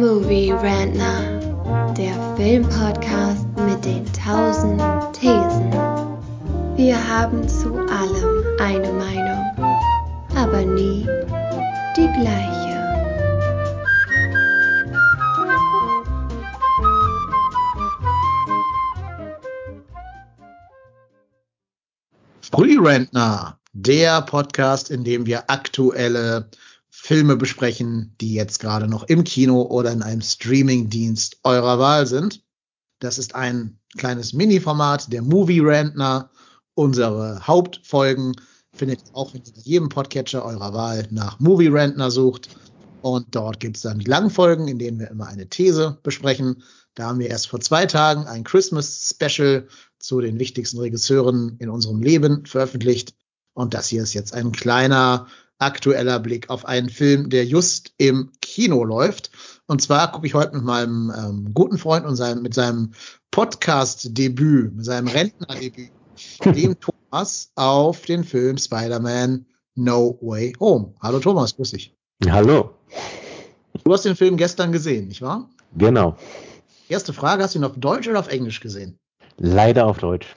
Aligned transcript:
Movie 0.00 0.50
Rantner, 0.50 1.92
der 1.94 2.14
Filmpodcast 2.34 3.46
mit 3.66 3.84
den 3.84 4.10
tausend 4.14 4.80
Thesen. 5.12 5.70
Wir 6.74 6.96
haben 7.06 7.46
zu 7.46 7.74
allem 7.86 8.42
eine 8.58 8.90
Meinung, 8.94 9.44
aber 10.34 10.62
nie 10.62 11.06
die 11.98 12.08
gleiche. 12.18 12.80
Frührentner, 22.50 23.58
der 23.74 24.22
Podcast, 24.22 24.90
in 24.90 25.04
dem 25.04 25.26
wir 25.26 25.44
aktuelle 25.50 26.48
Filme 27.02 27.36
besprechen, 27.36 28.14
die 28.20 28.34
jetzt 28.34 28.60
gerade 28.60 28.86
noch 28.86 29.04
im 29.04 29.24
Kino 29.24 29.62
oder 29.62 29.90
in 29.90 30.02
einem 30.02 30.20
Streamingdienst 30.20 31.38
eurer 31.44 31.78
Wahl 31.78 32.06
sind. 32.06 32.44
Das 33.00 33.16
ist 33.16 33.34
ein 33.34 33.78
kleines 33.96 34.34
Mini-Format, 34.34 35.10
der 35.10 35.22
Movie 35.22 35.60
Rantner. 35.60 36.30
Unsere 36.74 37.46
Hauptfolgen 37.46 38.36
findet 38.74 39.00
ihr 39.00 39.16
auch 39.16 39.34
in 39.34 39.42
jedem 39.54 39.88
Podcatcher 39.88 40.44
eurer 40.44 40.74
Wahl 40.74 41.08
nach 41.10 41.40
Movie 41.40 41.68
Rantner 41.68 42.10
sucht. 42.10 42.50
Und 43.00 43.34
dort 43.34 43.60
gibt 43.60 43.76
es 43.76 43.82
dann 43.82 43.98
die 43.98 44.10
langen 44.10 44.30
Folgen, 44.30 44.68
in 44.68 44.78
denen 44.78 45.00
wir 45.00 45.10
immer 45.10 45.26
eine 45.26 45.48
These 45.48 45.98
besprechen. 46.02 46.62
Da 46.94 47.08
haben 47.08 47.18
wir 47.18 47.30
erst 47.30 47.48
vor 47.48 47.60
zwei 47.60 47.86
Tagen 47.86 48.26
ein 48.26 48.44
Christmas 48.44 49.08
Special 49.08 49.66
zu 49.98 50.20
den 50.20 50.38
wichtigsten 50.38 50.78
Regisseuren 50.78 51.56
in 51.58 51.70
unserem 51.70 52.02
Leben 52.02 52.44
veröffentlicht. 52.44 53.14
Und 53.54 53.72
das 53.72 53.88
hier 53.88 54.02
ist 54.02 54.12
jetzt 54.12 54.34
ein 54.34 54.52
kleiner 54.52 55.26
aktueller 55.60 56.18
Blick 56.18 56.50
auf 56.50 56.64
einen 56.64 56.90
Film, 56.90 57.30
der 57.30 57.44
just 57.44 57.92
im 57.98 58.32
Kino 58.40 58.82
läuft. 58.84 59.30
Und 59.66 59.80
zwar 59.80 60.10
gucke 60.10 60.26
ich 60.26 60.34
heute 60.34 60.56
mit 60.56 60.64
meinem 60.64 61.12
ähm, 61.16 61.54
guten 61.54 61.78
Freund 61.78 62.04
und 62.04 62.16
seinem, 62.16 62.42
mit 62.42 62.54
seinem 62.54 62.92
Podcast-Debüt, 63.30 64.74
mit 64.74 64.84
seinem 64.84 65.06
Rentner-Debüt, 65.06 65.90
dem 66.44 66.76
Thomas, 66.80 67.52
auf 67.54 68.02
den 68.02 68.24
Film 68.24 68.58
Spider-Man 68.58 69.46
No 69.76 70.18
Way 70.20 70.54
Home. 70.60 70.94
Hallo 71.00 71.20
Thomas, 71.20 71.54
grüß 71.54 71.70
dich. 71.70 71.94
Hallo. 72.28 72.74
Du 73.84 73.92
hast 73.92 74.04
den 74.04 74.16
Film 74.16 74.36
gestern 74.36 74.72
gesehen, 74.72 75.08
nicht 75.08 75.22
wahr? 75.22 75.48
Genau. 75.76 76.16
Erste 76.88 77.12
Frage, 77.12 77.42
hast 77.42 77.54
du 77.54 77.60
ihn 77.60 77.64
auf 77.64 77.76
Deutsch 77.76 78.08
oder 78.08 78.18
auf 78.18 78.28
Englisch 78.28 78.60
gesehen? 78.60 78.98
Leider 79.36 79.86
auf 79.86 79.98
Deutsch. 79.98 80.34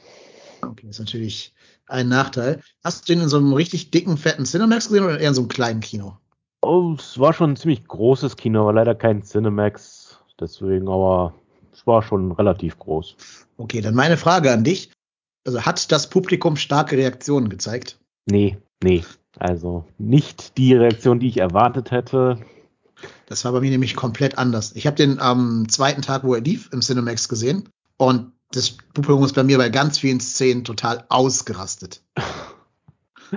Okay, 0.61 0.87
ist 0.87 0.99
natürlich 0.99 1.53
ein 1.87 2.07
Nachteil. 2.07 2.61
Hast 2.83 3.07
du 3.07 3.13
den 3.13 3.23
in 3.23 3.29
so 3.29 3.37
einem 3.37 3.53
richtig 3.53 3.91
dicken, 3.91 4.17
fetten 4.17 4.45
Cinemax 4.45 4.87
gesehen 4.87 5.05
oder 5.05 5.19
eher 5.19 5.29
in 5.29 5.35
so 5.35 5.41
einem 5.41 5.49
kleinen 5.49 5.79
Kino? 5.81 6.17
Oh, 6.61 6.95
es 6.97 7.19
war 7.19 7.33
schon 7.33 7.51
ein 7.51 7.55
ziemlich 7.55 7.87
großes 7.87 8.37
Kino, 8.37 8.61
aber 8.61 8.73
leider 8.73 8.95
kein 8.95 9.23
Cinemax. 9.23 10.17
Deswegen, 10.39 10.87
aber 10.87 11.33
es 11.73 11.85
war 11.85 12.01
schon 12.01 12.31
relativ 12.31 12.79
groß. 12.79 13.15
Okay, 13.57 13.81
dann 13.81 13.95
meine 13.95 14.17
Frage 14.17 14.51
an 14.51 14.63
dich. 14.63 14.91
Also 15.45 15.61
hat 15.61 15.91
das 15.91 16.09
Publikum 16.09 16.55
starke 16.55 16.97
Reaktionen 16.97 17.49
gezeigt? 17.49 17.99
Nee, 18.25 18.57
nee. 18.81 19.03
Also 19.37 19.85
nicht 19.97 20.57
die 20.57 20.73
Reaktion, 20.73 21.19
die 21.19 21.27
ich 21.27 21.37
erwartet 21.37 21.91
hätte. 21.91 22.39
Das 23.25 23.43
war 23.43 23.51
bei 23.51 23.59
mir 23.59 23.71
nämlich 23.71 23.95
komplett 23.95 24.37
anders. 24.37 24.73
Ich 24.75 24.87
habe 24.87 24.95
den 24.95 25.19
am 25.19 25.67
zweiten 25.67 26.01
Tag, 26.01 26.23
wo 26.23 26.33
er 26.35 26.41
lief, 26.41 26.69
im 26.71 26.81
Cinemax 26.81 27.27
gesehen. 27.27 27.67
Und 27.97 28.31
das 28.55 28.71
Publikum 28.71 29.23
ist 29.23 29.35
bei 29.35 29.43
mir 29.43 29.57
bei 29.57 29.69
ganz 29.69 29.99
vielen 29.99 30.19
Szenen 30.19 30.63
total 30.63 31.05
ausgerastet. 31.09 32.01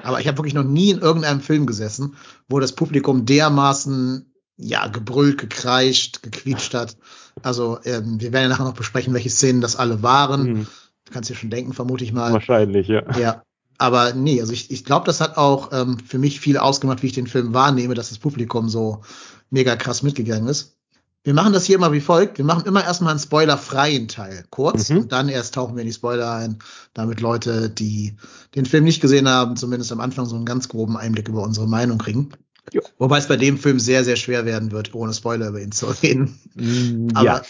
Aber 0.03 0.21
ich 0.21 0.29
habe 0.29 0.39
wirklich 0.39 0.55
noch 0.55 0.65
nie 0.65 0.91
in 0.91 0.99
irgendeinem 0.99 1.41
Film 1.41 1.67
gesessen, 1.67 2.17
wo 2.49 2.61
das 2.61 2.73
Publikum 2.73 3.25
dermaßen 3.25 4.33
ja 4.59 4.87
gebrüllt, 4.89 5.39
gekreischt, 5.39 6.23
gequietscht 6.23 6.75
hat. 6.75 6.97
Also 7.43 7.79
ähm, 7.85 8.21
wir 8.21 8.33
werden 8.33 8.45
ja 8.45 8.49
nachher 8.49 8.65
noch 8.65 8.75
besprechen, 8.75 9.15
welche 9.15 9.31
Szenen 9.31 9.61
das 9.61 9.77
alle 9.77 10.03
waren. 10.03 10.43
Mhm. 10.43 10.67
Du 11.05 11.13
kannst 11.13 11.31
dir 11.31 11.35
schon 11.35 11.51
denken, 11.51 11.73
vermute 11.73 12.05
ich 12.05 12.13
mal. 12.13 12.33
Wahrscheinlich, 12.33 12.89
ja. 12.89 13.03
Ja. 13.19 13.43
Aber 13.79 14.15
nee, 14.15 14.41
also 14.41 14.53
ich, 14.53 14.71
ich 14.71 14.85
glaube, 14.85 15.07
das 15.07 15.21
hat 15.21 15.37
auch 15.37 15.71
ähm, 15.73 15.99
für 15.99 16.19
mich 16.19 16.41
viel 16.41 16.57
ausgemacht, 16.57 17.03
wie 17.03 17.09
ich 17.09 17.13
den 17.13 17.27
Film 17.27 17.53
wahrnehme, 17.53 17.95
dass 17.95 18.09
das 18.09 18.19
Publikum 18.19 18.69
so 18.69 19.03
mega 19.51 19.77
krass 19.77 20.03
mitgegangen 20.03 20.49
ist. 20.49 20.76
Wir 21.27 21.35
machen 21.35 21.53
das 21.53 21.65
hier 21.65 21.75
immer 21.75 21.91
wie 21.91 22.01
folgt. 22.01 22.39
Wir 22.39 22.45
machen 22.45 22.67
immer 22.67 22.85
erstmal 22.85 23.11
einen 23.11 23.19
spoilerfreien 23.19 24.07
Teil, 24.07 24.45
kurz, 24.51 24.91
mhm. 24.91 24.99
und 24.99 25.13
dann 25.13 25.29
erst 25.29 25.55
tauchen 25.55 25.75
wir 25.75 25.81
in 25.81 25.89
die 25.89 25.93
Spoiler 25.93 26.31
ein, 26.31 26.61
damit 26.95 27.21
Leute, 27.21 27.69
die 27.69 28.15
den 28.55 28.65
Film 28.65 28.85
nicht 28.85 29.01
gesehen 29.01 29.29
haben, 29.29 29.57
zumindest 29.57 29.91
am 29.91 29.99
Anfang 29.99 30.27
so 30.27 30.37
einen 30.37 30.45
ganz 30.45 30.69
groben 30.69 30.97
Einblick 30.97 31.27
über 31.27 31.43
unsere 31.43 31.67
Meinung 31.67 31.99
kriegen. 31.99 32.29
Jo. 32.73 32.81
Wobei 32.99 33.19
es 33.19 33.27
bei 33.27 33.37
dem 33.37 33.59
Film 33.59 33.81
sehr, 33.81 34.05
sehr 34.05 34.15
schwer 34.15 34.47
werden 34.47 34.71
wird, 34.71 34.95
ohne 34.95 35.13
Spoiler 35.13 35.49
über 35.49 35.61
ihn 35.61 35.73
zu 35.73 35.87
reden. 35.87 36.39
Mm, 36.55 37.09
Aber 37.15 37.27
ja. 37.27 37.43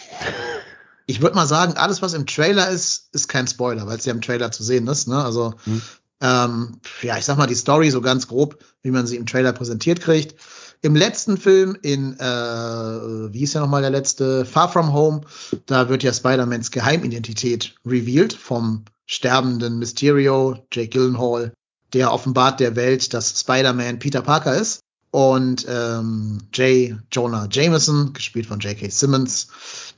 ich 1.05 1.21
würde 1.21 1.35
mal 1.35 1.45
sagen, 1.45 1.73
alles, 1.77 2.01
was 2.01 2.15
im 2.15 2.25
Trailer 2.25 2.71
ist, 2.71 3.09
ist 3.13 3.27
kein 3.27 3.45
Spoiler, 3.45 3.85
weil 3.85 3.99
es 3.99 4.05
ja 4.05 4.11
im 4.11 4.21
Trailer 4.21 4.51
zu 4.51 4.63
sehen 4.63 4.87
ist. 4.87 5.07
Ne? 5.07 5.23
Also, 5.23 5.53
mhm. 5.67 5.83
ähm, 6.21 6.77
ja, 7.03 7.19
ich 7.19 7.25
sag 7.25 7.37
mal 7.37 7.45
die 7.45 7.53
Story 7.53 7.91
so 7.91 8.01
ganz 8.01 8.27
grob, 8.27 8.57
wie 8.81 8.89
man 8.89 9.05
sie 9.05 9.17
im 9.17 9.27
Trailer 9.27 9.53
präsentiert 9.53 10.01
kriegt. 10.01 10.33
Im 10.81 10.95
letzten 10.95 11.37
Film, 11.37 11.77
in, 11.81 12.19
äh, 12.19 12.23
wie 12.23 13.43
ist 13.43 13.53
ja 13.53 13.61
nochmal 13.61 13.81
der 13.81 13.89
letzte, 13.89 14.45
Far 14.45 14.71
From 14.71 14.93
Home, 14.93 15.21
da 15.65 15.89
wird 15.89 16.03
ja 16.03 16.13
Spider-Mans 16.13 16.71
Geheimidentität 16.71 17.75
revealed 17.85 18.33
vom 18.33 18.85
sterbenden 19.05 19.79
Mysterio, 19.79 20.65
Jake 20.71 20.89
Gyllenhaal. 20.89 21.53
Der 21.93 22.11
offenbart 22.11 22.59
der 22.59 22.75
Welt, 22.75 23.13
dass 23.13 23.39
Spider-Man 23.39 23.99
Peter 23.99 24.21
Parker 24.21 24.55
ist. 24.55 24.81
Und 25.11 25.65
ähm, 25.69 26.39
J. 26.53 26.97
Jonah 27.11 27.47
Jameson, 27.49 28.13
gespielt 28.13 28.45
von 28.45 28.59
J.K. 28.59 28.89
Simmons, 28.89 29.47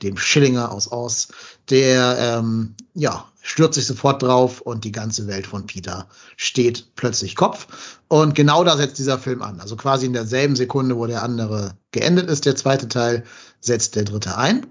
dem 0.02 0.16
Schillinger 0.16 0.70
aus 0.70 0.92
Oz, 0.92 1.28
der 1.68 2.16
ähm, 2.18 2.74
ja, 2.94 3.26
stürzt 3.42 3.74
sich 3.74 3.86
sofort 3.86 4.22
drauf 4.22 4.60
und 4.60 4.84
die 4.84 4.92
ganze 4.92 5.26
Welt 5.26 5.46
von 5.46 5.66
Peter 5.66 6.06
steht 6.36 6.94
plötzlich 6.94 7.36
Kopf. 7.36 7.98
Und 8.08 8.34
genau 8.34 8.64
da 8.64 8.76
setzt 8.76 8.98
dieser 8.98 9.18
Film 9.18 9.42
an. 9.42 9.60
Also 9.60 9.76
quasi 9.76 10.06
in 10.06 10.12
derselben 10.12 10.56
Sekunde, 10.56 10.96
wo 10.96 11.06
der 11.06 11.22
andere 11.22 11.74
geendet 11.90 12.28
ist, 12.28 12.46
der 12.46 12.56
zweite 12.56 12.88
Teil, 12.88 13.24
setzt 13.60 13.96
der 13.96 14.04
dritte 14.04 14.36
ein. 14.36 14.66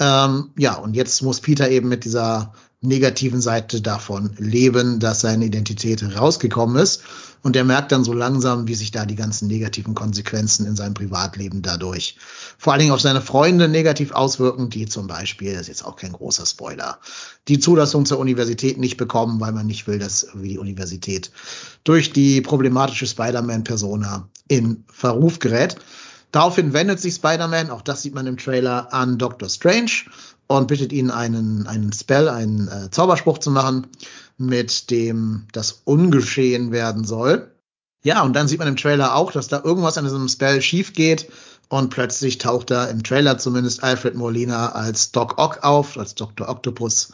Ähm, 0.00 0.50
ja, 0.58 0.74
und 0.74 0.94
jetzt 0.94 1.22
muss 1.22 1.40
Peter 1.40 1.70
eben 1.70 1.88
mit 1.88 2.04
dieser 2.04 2.52
negativen 2.80 3.40
Seite 3.40 3.80
davon 3.80 4.34
leben, 4.38 5.00
dass 5.00 5.20
seine 5.20 5.46
Identität 5.46 6.02
rausgekommen 6.16 6.76
ist. 6.76 7.02
Und 7.46 7.54
er 7.54 7.62
merkt 7.62 7.92
dann 7.92 8.02
so 8.02 8.12
langsam, 8.12 8.66
wie 8.66 8.74
sich 8.74 8.90
da 8.90 9.06
die 9.06 9.14
ganzen 9.14 9.46
negativen 9.46 9.94
Konsequenzen 9.94 10.66
in 10.66 10.74
seinem 10.74 10.94
Privatleben 10.94 11.62
dadurch 11.62 12.16
vor 12.58 12.72
allen 12.72 12.80
Dingen 12.80 12.90
auf 12.90 13.00
seine 13.00 13.20
Freunde 13.20 13.68
negativ 13.68 14.10
auswirken, 14.10 14.68
die 14.68 14.86
zum 14.86 15.06
Beispiel, 15.06 15.52
das 15.52 15.60
ist 15.60 15.68
jetzt 15.68 15.84
auch 15.84 15.94
kein 15.94 16.10
großer 16.10 16.44
Spoiler, 16.44 16.98
die 17.46 17.60
Zulassung 17.60 18.04
zur 18.04 18.18
Universität 18.18 18.78
nicht 18.78 18.96
bekommen, 18.96 19.38
weil 19.38 19.52
man 19.52 19.64
nicht 19.64 19.86
will, 19.86 20.00
dass 20.00 20.24
irgendwie 20.24 20.48
die 20.48 20.58
Universität 20.58 21.30
durch 21.84 22.12
die 22.12 22.40
problematische 22.40 23.06
Spider-Man-Persona 23.06 24.28
in 24.48 24.82
Verruf 24.92 25.38
gerät. 25.38 25.76
Daraufhin 26.32 26.72
wendet 26.72 26.98
sich 26.98 27.14
Spider-Man, 27.14 27.70
auch 27.70 27.82
das 27.82 28.02
sieht 28.02 28.16
man 28.16 28.26
im 28.26 28.38
Trailer, 28.38 28.92
an 28.92 29.18
Doctor 29.18 29.48
Strange 29.48 29.92
und 30.48 30.66
bittet 30.66 30.92
ihn, 30.92 31.12
einen, 31.12 31.68
einen 31.68 31.92
Spell, 31.92 32.28
einen 32.28 32.66
äh, 32.66 32.90
Zauberspruch 32.90 33.38
zu 33.38 33.52
machen 33.52 33.86
mit 34.38 34.90
dem 34.90 35.46
das 35.52 35.82
ungeschehen 35.84 36.72
werden 36.72 37.04
soll. 37.04 37.52
Ja, 38.02 38.22
und 38.22 38.34
dann 38.34 38.48
sieht 38.48 38.58
man 38.58 38.68
im 38.68 38.76
Trailer 38.76 39.14
auch, 39.14 39.32
dass 39.32 39.48
da 39.48 39.62
irgendwas 39.64 39.98
an 39.98 40.04
diesem 40.04 40.28
Spell 40.28 40.62
schief 40.62 40.92
geht 40.92 41.28
und 41.68 41.90
plötzlich 41.90 42.38
taucht 42.38 42.70
da 42.70 42.84
im 42.84 43.02
Trailer 43.02 43.38
zumindest 43.38 43.82
Alfred 43.82 44.14
Molina 44.14 44.72
als 44.72 45.10
Doc 45.10 45.38
Ock 45.38 45.64
auf, 45.64 45.98
als 45.98 46.14
Dr. 46.14 46.48
Octopus, 46.48 47.10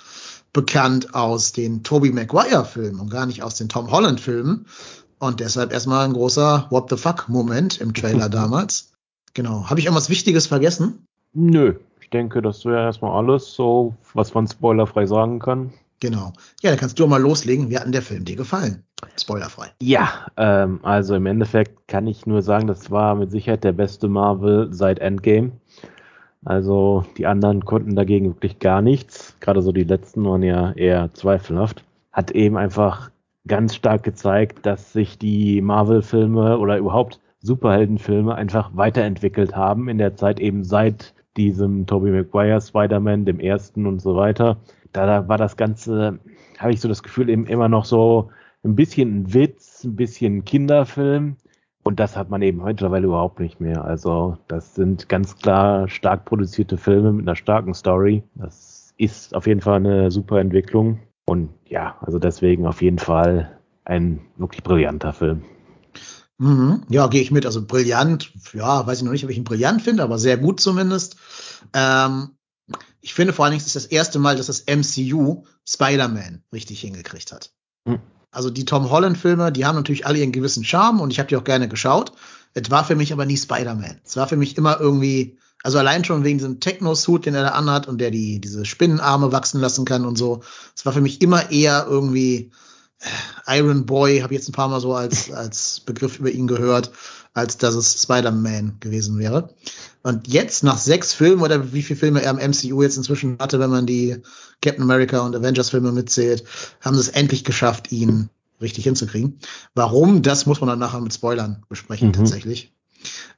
bekannt 0.53 1.15
aus 1.15 1.53
den 1.53 1.83
Tobey 1.83 2.13
Maguire 2.13 2.65
Filmen 2.65 3.01
und 3.01 3.11
gar 3.11 3.27
nicht 3.27 3.43
aus 3.43 3.55
den 3.55 3.69
Tom 3.69 3.91
Holland 3.91 4.21
Filmen. 4.21 4.67
Und 5.19 5.41
deshalb 5.41 5.73
erstmal 5.73 6.05
ein 6.05 6.13
großer 6.13 6.67
What 6.71 6.91
the 6.91 6.97
fuck 6.97 7.29
Moment 7.29 7.81
im 7.81 7.95
Trailer 7.95 8.29
damals. 8.31 8.93
Genau. 9.35 9.71
Habe 9.71 9.81
ich 9.81 9.87
irgendwas 9.87 10.11
Wichtiges 10.11 10.47
vergessen? 10.47 11.07
Nö, 11.33 11.77
ich 12.01 12.11
denke, 12.11 12.43
das 12.43 12.67
wäre 12.67 12.83
erstmal 12.83 13.17
alles 13.17 13.55
so, 13.55 13.95
was 14.13 14.35
man 14.35 14.47
spoilerfrei 14.47 15.07
sagen 15.07 15.39
kann. 15.39 15.73
Genau. 16.03 16.33
Ja, 16.63 16.71
dann 16.71 16.81
kannst 16.81 16.99
du 16.99 17.07
mal 17.07 17.23
loslegen. 17.23 17.71
Wie 17.71 17.77
hat 17.77 17.85
denn 17.85 17.93
der 17.93 18.03
Film 18.03 18.25
dir 18.25 18.35
gefallen? 18.35 18.83
Spoilerfrei. 19.17 19.69
Ja, 19.81 20.27
ähm, 20.37 20.81
also 20.83 21.15
im 21.15 21.27
Endeffekt 21.27 21.87
kann 21.87 22.09
ich 22.09 22.27
nur 22.27 22.43
sagen, 22.43 22.67
das 22.67 22.91
war 22.91 23.15
mit 23.15 23.31
Sicherheit 23.31 23.63
der 23.63 23.71
beste 23.71 24.09
Marvel 24.09 24.73
seit 24.73 24.99
Endgame. 24.99 25.53
Also 26.45 27.05
die 27.19 27.27
anderen 27.27 27.65
konnten 27.65 27.95
dagegen 27.95 28.35
wirklich 28.35 28.59
gar 28.59 28.83
nichts. 28.83 29.37
Gerade 29.39 29.63
so 29.63 29.71
die 29.71 29.85
letzten 29.85 30.25
waren 30.25 30.43
ja 30.43 30.73
eher 30.73 31.15
zweifelhaft. 31.15 31.85
Hat 32.11 32.33
eben 32.33 32.57
einfach 32.57 33.13
ganz 33.47 33.77
stark 33.77 34.03
gezeigt, 34.03 34.67
dass 34.67 34.93
sich 34.93 35.19
die 35.19 35.61
Marvel-Filme 35.61 36.59
oder 36.59 36.79
überhaupt 36.79 37.21
Superheldenfilme 37.43 38.35
einfach 38.35 38.73
weiterentwickelt 38.75 39.55
haben 39.55 39.89
in 39.89 39.99
der 39.99 40.17
Zeit 40.17 40.41
eben 40.41 40.65
seit 40.65 41.15
diesem 41.37 41.87
Tobey 41.87 42.11
Maguire 42.11 42.61
Spider-Man, 42.61 43.25
dem 43.25 43.39
ersten 43.39 43.87
und 43.87 44.03
so 44.03 44.17
weiter 44.17 44.57
da 44.93 45.29
war 45.29 45.39
das 45.39 45.57
Ganze, 45.57 46.19
habe 46.59 46.73
ich 46.73 46.81
so 46.81 46.89
das 46.89 47.03
Gefühl, 47.03 47.29
eben 47.31 47.47
immer 47.47 47.69
noch 47.69 47.85
so 47.85 48.31
ein 48.65 48.77
bisschen 48.77 49.23
ein 49.23 49.35
Witz, 49.35 49.85
ein 49.85 49.97
bisschen 49.97 50.45
Kinderfilm 50.45 51.37
Und 51.85 51.99
das 51.99 52.17
hat 52.17 52.31
man 52.31 52.43
eben 52.43 52.63
mittlerweile 52.63 53.07
überhaupt 53.07 53.41
nicht 53.41 53.61
mehr. 53.61 53.85
Also 53.85 54.39
das 54.49 54.75
sind 54.75 55.09
ganz 55.09 55.37
klar 55.37 55.89
stark 55.89 56.25
produzierte 56.25 56.77
Filme 56.77 57.13
mit 57.13 57.27
einer 57.27 57.37
starken 57.37 57.75
Story. 57.75 58.23
Das 58.35 58.95
ist 58.99 59.35
auf 59.35 59.47
jeden 59.47 59.61
Fall 59.61 59.77
eine 59.77 60.11
super 60.11 60.39
Entwicklung. 60.41 61.01
Und 61.25 61.51
ja, 61.67 61.97
also 62.01 62.19
deswegen 62.19 62.67
auf 62.67 62.83
jeden 62.83 62.99
Fall 62.99 63.59
ein 63.85 64.21
wirklich 64.37 64.63
brillanter 64.63 65.13
Film. 65.13 65.43
Mhm. 66.39 66.83
Ja, 66.89 67.09
gehe 67.09 67.23
ich 67.23 67.31
mit. 67.33 67.47
Also 67.47 67.65
brillant, 67.67 68.33
ja, 68.53 68.87
weiß 68.87 68.99
ich 68.99 69.05
noch 69.05 69.13
nicht, 69.13 69.25
ob 69.25 69.31
ich 69.31 69.37
ihn 69.39 69.45
brillant 69.45 69.83
finde, 69.83 70.03
aber 70.05 70.19
sehr 70.19 70.37
gut 70.37 70.61
zumindest. 70.61 71.17
Ähm, 71.75 72.31
ich 73.03 73.15
finde 73.15 73.33
vor 73.33 73.45
allen 73.45 73.53
Dingen, 73.53 73.61
es 73.61 73.67
ist 73.67 73.77
das 73.77 73.87
erste 73.87 74.19
Mal, 74.19 74.37
dass 74.37 74.47
das 74.47 74.65
MCU 74.67 75.45
Spider-Man 75.69 76.43
richtig 76.53 76.81
hingekriegt 76.81 77.33
hat. 77.33 77.53
Mhm. 77.85 78.01
Also 78.31 78.49
die 78.49 78.65
Tom 78.65 78.91
Holland-Filme, 78.91 79.53
die 79.53 79.67
haben 79.67 79.77
natürlich 79.77 80.07
alle 80.07 80.19
ihren 80.19 80.33
gewissen 80.33 80.65
Charme 80.65 81.01
und 81.01 81.11
ich 81.11 81.19
habe 81.19 81.29
die 81.29 81.37
auch 81.37 81.45
gerne 81.45 81.69
geschaut. 81.69 82.13
Es 82.55 82.71
war 82.71 82.85
für 82.85 82.95
mich 82.95 83.13
aber 83.13 83.27
nie 83.27 83.37
Spider-Man. 83.37 84.01
Es 84.05 84.17
war 84.17 84.29
für 84.29 84.37
mich 84.37 84.57
immer 84.57 84.81
irgendwie, 84.81 85.37
also 85.63 85.79
allein 85.79 86.05
schon 86.05 86.25
wegen 86.25 86.39
diesem 86.39 86.61
Techno-Suit, 86.61 87.27
den 87.27 87.35
er 87.35 87.43
da 87.43 87.49
anhat 87.51 87.89
und 87.89 88.01
der 88.01 88.11
die 88.11 88.41
diese 88.41 88.65
Spinnenarme 88.65 89.33
wachsen 89.33 89.61
lassen 89.61 89.85
kann 89.85 90.07
und 90.07 90.17
so. 90.17 90.43
Es 90.75 90.87
war 90.87 90.93
für 90.93 91.01
mich 91.01 91.21
immer 91.21 91.51
eher 91.51 91.87
irgendwie 91.89 92.53
äh, 93.47 93.59
Iron 93.59 93.85
Boy, 93.85 94.21
habe 94.21 94.33
ich 94.33 94.39
jetzt 94.39 94.49
ein 94.49 94.53
paar 94.55 94.69
Mal 94.69 94.81
so 94.81 94.95
als 94.95 95.31
als 95.33 95.81
Begriff 95.81 96.19
über 96.19 96.31
ihn 96.31 96.47
gehört, 96.47 96.93
als 97.35 97.57
dass 97.57 97.75
es 97.75 98.03
Spider-Man 98.03 98.77
gewesen 98.81 99.19
wäre. 99.19 99.55
Und 100.03 100.29
jetzt 100.29 100.65
nach 100.65 100.79
sechs 100.79 101.13
Filmen 101.13 101.43
oder 101.43 101.73
wie 101.73 101.83
viele 101.83 101.99
Filme 101.99 102.23
er 102.23 102.31
im 102.31 102.51
MCU 102.51 102.83
jetzt 102.83 102.97
inzwischen 102.97 103.39
hatte, 103.39 103.59
wenn 103.61 103.71
man 103.71 103.87
die 103.87 104.21
Captain 104.61 104.83
America 104.83 105.21
und 105.21 105.35
Avengers 105.35 105.71
Filme 105.71 105.93
mitzählt, 105.93 106.45
haben 106.81 106.95
sie 106.95 107.01
es 107.01 107.09
endlich 107.09 107.45
geschafft, 107.45 107.93
ihn 107.93 108.29
richtig 108.61 108.85
hinzukriegen. 108.85 109.39
Warum? 109.75 110.23
Das 110.23 110.47
muss 110.47 110.61
man 110.61 110.69
dann 110.69 110.79
nachher 110.79 111.01
mit 111.01 111.15
Spoilern 111.15 111.65
besprechen 111.69 112.09
mhm. 112.09 112.13
tatsächlich. 112.15 112.73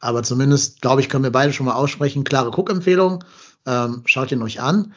Aber 0.00 0.22
zumindest, 0.22 0.82
glaube 0.82 1.00
ich, 1.00 1.08
können 1.08 1.24
wir 1.24 1.32
beide 1.32 1.52
schon 1.52 1.66
mal 1.66 1.74
aussprechen. 1.74 2.24
Klare 2.24 2.50
Guckempfehlung. 2.50 3.24
Ähm, 3.66 4.02
schaut 4.04 4.30
ihn 4.30 4.42
euch 4.42 4.60
an. 4.60 4.92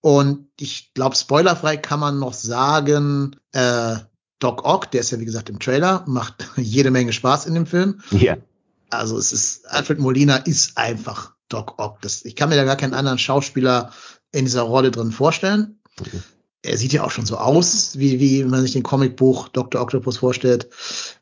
Und 0.00 0.48
ich 0.58 0.94
glaube, 0.94 1.16
spoilerfrei 1.16 1.76
kann 1.76 2.00
man 2.00 2.18
noch 2.18 2.32
sagen, 2.32 3.36
äh, 3.52 3.96
Doc 4.38 4.64
Ock, 4.64 4.90
der 4.90 5.00
ist 5.00 5.10
ja 5.10 5.20
wie 5.20 5.24
gesagt 5.24 5.50
im 5.50 5.58
Trailer, 5.58 6.04
macht 6.06 6.48
jede 6.56 6.90
Menge 6.90 7.12
Spaß 7.12 7.46
in 7.46 7.54
dem 7.54 7.66
Film. 7.66 8.00
Ja. 8.10 8.36
Also 8.90 9.18
es 9.18 9.32
ist, 9.32 9.68
Alfred 9.70 9.98
Molina 9.98 10.36
ist 10.36 10.78
einfach 10.78 11.32
Doc 11.48 11.78
Ock. 11.78 12.00
Das, 12.00 12.24
ich 12.24 12.36
kann 12.36 12.48
mir 12.48 12.56
da 12.56 12.64
gar 12.64 12.76
keinen 12.76 12.94
anderen 12.94 13.18
Schauspieler 13.18 13.92
in 14.32 14.44
dieser 14.44 14.62
Rolle 14.62 14.90
drin 14.90 15.12
vorstellen. 15.12 15.80
Mhm. 16.00 16.22
Er 16.62 16.76
sieht 16.76 16.92
ja 16.92 17.04
auch 17.04 17.10
schon 17.10 17.26
so 17.26 17.36
aus, 17.36 17.98
wie, 17.98 18.18
wie 18.18 18.44
man 18.44 18.62
sich 18.62 18.72
den 18.72 18.82
Comicbuch 18.82 19.48
Dr. 19.48 19.80
Octopus 19.80 20.18
vorstellt. 20.18 20.68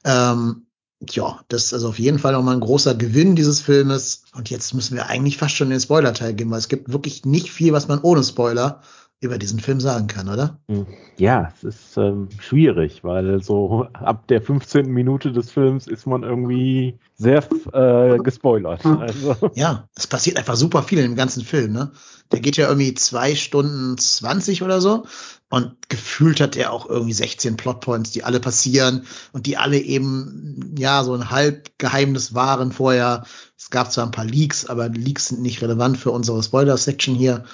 Ähm, 0.05 0.67
ja, 1.11 1.41
das 1.49 1.65
ist 1.65 1.75
also 1.75 1.91
auf 1.91 1.99
jeden 1.99 2.19
Fall 2.19 2.33
nochmal 2.33 2.55
ein 2.55 2.61
großer 2.61 2.95
Gewinn 2.95 3.37
dieses 3.37 3.61
Filmes. 3.61 4.23
Und 4.35 4.49
jetzt 4.49 4.73
müssen 4.73 4.97
wir 4.97 5.07
eigentlich 5.07 5.37
fast 5.37 5.55
schon 5.55 5.71
den 5.71 5.81
Spoiler-Teil 5.81 6.35
geben, 6.35 6.51
weil 6.51 6.59
es 6.59 6.69
gibt 6.69 6.91
wirklich 6.91 7.25
nicht 7.25 7.51
viel, 7.51 7.73
was 7.73 7.87
man 7.87 8.01
ohne 8.01 8.25
Spoiler 8.25 8.81
über 9.27 9.39
diesen 9.39 9.61
Film 9.61 9.81
sagen 9.81 10.07
kann, 10.07 10.29
oder? 10.29 10.59
Hm. 10.69 10.87
Ja, 11.19 11.53
es 11.55 11.65
ist 11.65 11.97
ähm, 11.97 12.29
schwierig, 12.39 13.05
weil 13.05 13.43
so 13.43 13.87
ab 13.93 14.27
der 14.29 14.41
15. 14.41 14.91
Minute 14.91 15.33
des 15.33 15.51
Films 15.51 15.87
ist 15.87 16.07
man 16.07 16.23
irgendwie 16.23 16.99
sehr 17.15 17.45
äh, 17.73 18.19
gespoilert. 18.19 18.85
Also. 18.85 19.51
Ja, 19.55 19.89
es 19.95 20.07
passiert 20.07 20.37
einfach 20.37 20.57
super 20.57 20.83
viel 20.83 20.99
im 20.99 21.17
ganzen 21.17 21.43
Film, 21.43 21.73
ne? 21.73 21.93
Der 22.33 22.41
geht 22.41 22.57
ja 22.57 22.69
irgendwie 22.69 22.95
zwei 22.95 23.35
Stunden 23.35 23.97
20 23.97 24.63
oder 24.63 24.81
so. 24.81 25.05
Und 25.49 25.89
gefühlt 25.89 26.41
hat 26.41 26.57
er 26.57 26.73
auch 26.73 26.89
irgendwie 26.89 27.13
16 27.13 27.57
Plotpoints, 27.57 28.11
die 28.11 28.25
alle 28.25 28.41
passieren 28.41 29.07
und 29.33 29.47
die 29.47 29.57
alle 29.57 29.79
eben, 29.79 30.75
ja, 30.77 31.05
so 31.05 31.15
ein 31.15 31.31
Halbgeheimnis 31.31 32.35
waren 32.35 32.73
vorher. 32.73 33.25
Es 33.67 33.71
gab 33.71 33.91
zwar 33.91 34.05
ein 34.07 34.13
paar 34.13 34.25
Leaks, 34.25 34.67
aber 34.67 34.89
Leaks 34.89 35.27
sind 35.27 35.43
nicht 35.43 35.61
relevant 35.61 35.99
für 35.99 36.13
unsere 36.13 36.41
Spoiler-Section 36.41 37.17
hier. 37.17 37.47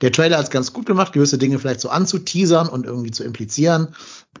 Der 0.00 0.12
Trailer 0.12 0.38
hat 0.38 0.44
es 0.44 0.50
ganz 0.52 0.72
gut 0.72 0.86
gemacht, 0.86 1.12
gewisse 1.12 1.38
Dinge 1.38 1.58
vielleicht 1.58 1.80
so 1.80 1.88
anzuteasern 1.88 2.68
und 2.68 2.86
irgendwie 2.86 3.10
zu 3.10 3.24
implizieren, 3.24 3.88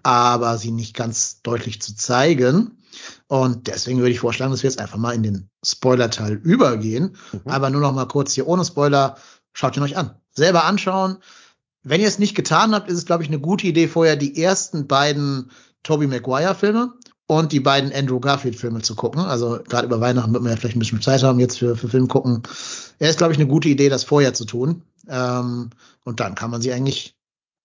aber 0.04 0.56
sie 0.56 0.70
nicht 0.70 0.94
ganz 0.94 1.42
deutlich 1.42 1.82
zu 1.82 1.96
zeigen. 1.96 2.78
Und 3.26 3.66
deswegen 3.66 3.98
würde 3.98 4.12
ich 4.12 4.20
vorschlagen, 4.20 4.52
dass 4.52 4.62
wir 4.62 4.70
jetzt 4.70 4.78
einfach 4.78 4.98
mal 4.98 5.16
in 5.16 5.24
den 5.24 5.50
Spoiler-Teil 5.64 6.34
übergehen. 6.34 7.16
Mhm. 7.32 7.40
Aber 7.50 7.70
nur 7.70 7.80
noch 7.80 7.92
mal 7.92 8.06
kurz 8.06 8.32
hier 8.32 8.46
ohne 8.46 8.64
Spoiler. 8.64 9.16
Schaut 9.52 9.76
ihn 9.76 9.82
euch 9.82 9.96
an. 9.96 10.14
Selber 10.30 10.64
anschauen 10.64 11.18
wenn 11.88 12.00
ihr 12.00 12.08
es 12.08 12.18
nicht 12.18 12.34
getan 12.34 12.74
habt, 12.74 12.90
ist 12.90 12.98
es, 12.98 13.06
glaube 13.06 13.22
ich, 13.22 13.28
eine 13.28 13.38
gute 13.38 13.68
Idee, 13.68 13.86
vorher 13.86 14.16
die 14.16 14.42
ersten 14.42 14.88
beiden 14.88 15.52
Tobey 15.84 16.08
Maguire-Filme 16.08 16.94
und 17.26 17.52
die 17.52 17.60
beiden 17.60 17.92
Andrew 17.92 18.20
Garfield-Filme 18.20 18.82
zu 18.82 18.94
gucken. 18.94 19.20
Also 19.20 19.58
gerade 19.68 19.86
über 19.86 20.00
Weihnachten 20.00 20.32
wird 20.32 20.42
man 20.42 20.52
ja 20.52 20.56
vielleicht 20.56 20.76
ein 20.76 20.80
bisschen 20.80 21.02
Zeit 21.02 21.22
haben, 21.22 21.40
jetzt 21.40 21.58
für, 21.58 21.76
für 21.76 21.88
Film 21.88 22.08
gucken. 22.08 22.42
Er 22.98 23.10
ist, 23.10 23.18
glaube 23.18 23.32
ich, 23.32 23.38
eine 23.38 23.48
gute 23.48 23.68
Idee, 23.68 23.88
das 23.88 24.04
vorher 24.04 24.34
zu 24.34 24.44
tun. 24.44 24.82
Ähm, 25.08 25.70
und 26.04 26.20
dann 26.20 26.34
kann 26.34 26.50
man 26.50 26.62
sie 26.62 26.72
eigentlich 26.72 27.16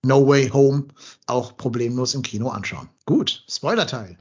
No 0.04 0.28
Way 0.28 0.50
Home 0.50 0.86
auch 1.28 1.58
problemlos 1.58 2.16
im 2.16 2.24
Kino 2.24 2.50
anschauen. 2.50 2.90
Gut, 3.06 3.44
Spoiler-Teil. 3.48 4.18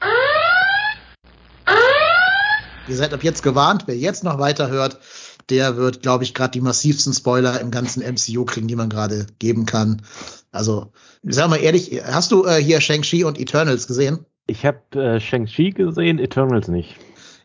Ihr 2.88 2.96
seid 2.96 3.14
ab 3.14 3.22
jetzt 3.22 3.42
gewarnt, 3.42 3.84
wer 3.86 3.96
jetzt 3.96 4.24
noch 4.24 4.38
weiter 4.38 4.68
hört, 4.68 4.98
der 5.48 5.76
wird, 5.76 6.02
glaube 6.02 6.24
ich, 6.24 6.34
gerade 6.34 6.52
die 6.52 6.60
massivsten 6.60 7.12
Spoiler 7.12 7.60
im 7.60 7.70
ganzen 7.70 8.02
MCU 8.02 8.44
kriegen, 8.44 8.68
die 8.68 8.76
man 8.76 8.88
gerade 8.88 9.26
geben 9.38 9.64
kann. 9.64 10.02
Also, 10.52 10.92
sag 11.22 11.48
mal 11.48 11.56
ehrlich, 11.56 12.02
hast 12.04 12.32
du 12.32 12.44
äh, 12.44 12.62
hier 12.62 12.80
Shang-Chi 12.80 13.24
und 13.24 13.38
Eternals 13.38 13.86
gesehen? 13.86 14.26
Ich 14.50 14.66
habe 14.66 15.00
äh, 15.00 15.20
Shang-Chi 15.20 15.70
gesehen, 15.70 16.18
Eternals 16.18 16.66
nicht. 16.66 16.96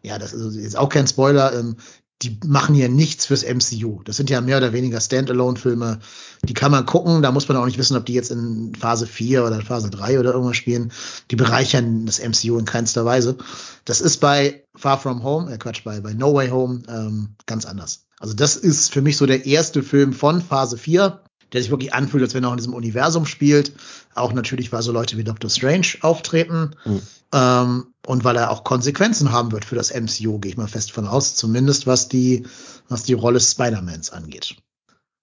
Ja, 0.02 0.18
das 0.18 0.34
ist 0.34 0.56
jetzt 0.56 0.78
auch 0.78 0.90
kein 0.90 1.06
Spoiler. 1.06 1.54
Ähm, 1.54 1.78
die 2.22 2.40
machen 2.46 2.74
hier 2.74 2.90
nichts 2.90 3.28
fürs 3.28 3.44
MCU. 3.44 4.02
Das 4.04 4.18
sind 4.18 4.30
ja 4.31 4.42
mehr 4.42 4.57
oder 4.57 4.74
weniger 4.74 5.00
Standalone-Filme. 5.00 6.00
Die 6.44 6.54
kann 6.54 6.72
man 6.72 6.86
gucken, 6.86 7.22
da 7.22 7.31
muss 7.31 7.48
man 7.48 7.57
auch 7.57 7.66
nicht 7.66 7.78
wissen, 7.78 7.96
ob 7.98 8.06
die 8.06 8.13
jetzt 8.13 8.31
in 8.31 8.74
Phase 8.74 9.06
4 9.06 9.46
oder 9.46 9.62
Phase 9.62 9.90
3 9.92 10.19
oder 10.19 10.34
irgendwas 10.34 10.57
spielen. 10.57 10.92
Die 11.30 11.36
bereichern 11.36 12.06
das 12.06 12.19
MCU 12.19 12.57
in 12.57 12.66
keinster 12.66 13.06
Weise. 13.06 13.38
Das 13.84 14.02
ist 14.02 14.18
bei 14.18 14.63
Far 14.75 15.00
From 15.00 15.24
Home, 15.24 15.54
äh 15.54 15.57
Quatsch, 15.57 15.84
bei, 15.84 16.00
bei 16.00 16.13
No 16.13 16.34
Way 16.34 16.50
Home 16.50 16.81
ähm, 16.88 17.36
ganz 17.46 17.66
anders. 17.66 18.07
Also 18.19 18.34
das 18.34 18.56
ist 18.56 18.92
für 18.92 19.02
mich 19.02 19.18
so 19.18 19.25
der 19.25 19.46
erste 19.46 19.84
Film 19.84 20.13
von 20.13 20.42
Phase 20.42 20.78
4, 20.78 21.22
der 21.56 21.63
sich 21.63 21.72
wirklich 21.72 21.94
anfühlt, 21.94 22.24
als 22.24 22.34
wenn 22.34 22.44
er 22.44 22.50
auch 22.50 22.54
in 22.54 22.57
diesem 22.57 22.74
Universum 22.74 23.25
spielt. 23.25 23.74
Auch 24.13 24.34
natürlich, 24.34 24.72
weil 24.72 24.81
so 24.81 24.92
Leute 24.92 25.18
wie 25.18 25.24
Doctor 25.24 25.50
Strange 25.50 25.88
auftreten. 26.02 26.75
Mhm. 26.86 27.02
Ähm, 27.34 27.88
und 28.06 28.24
weil 28.24 28.36
er 28.38 28.52
auch 28.52 28.63
Konsequenzen 28.63 29.31
haben 29.31 29.52
wird 29.52 29.66
für 29.66 29.75
das 29.75 29.94
MCU, 29.94 30.40
gehe 30.40 30.52
ich 30.52 30.57
mal 30.57 30.68
fest 30.68 30.92
von 30.92 31.07
aus, 31.07 31.36
zumindest 31.36 31.88
was 31.88 32.07
die, 32.07 32.45
was 32.88 33.04
die 33.04 33.14
Rolle 33.14 33.40
Spider-Mans 33.40 34.12
angeht. 34.12 34.56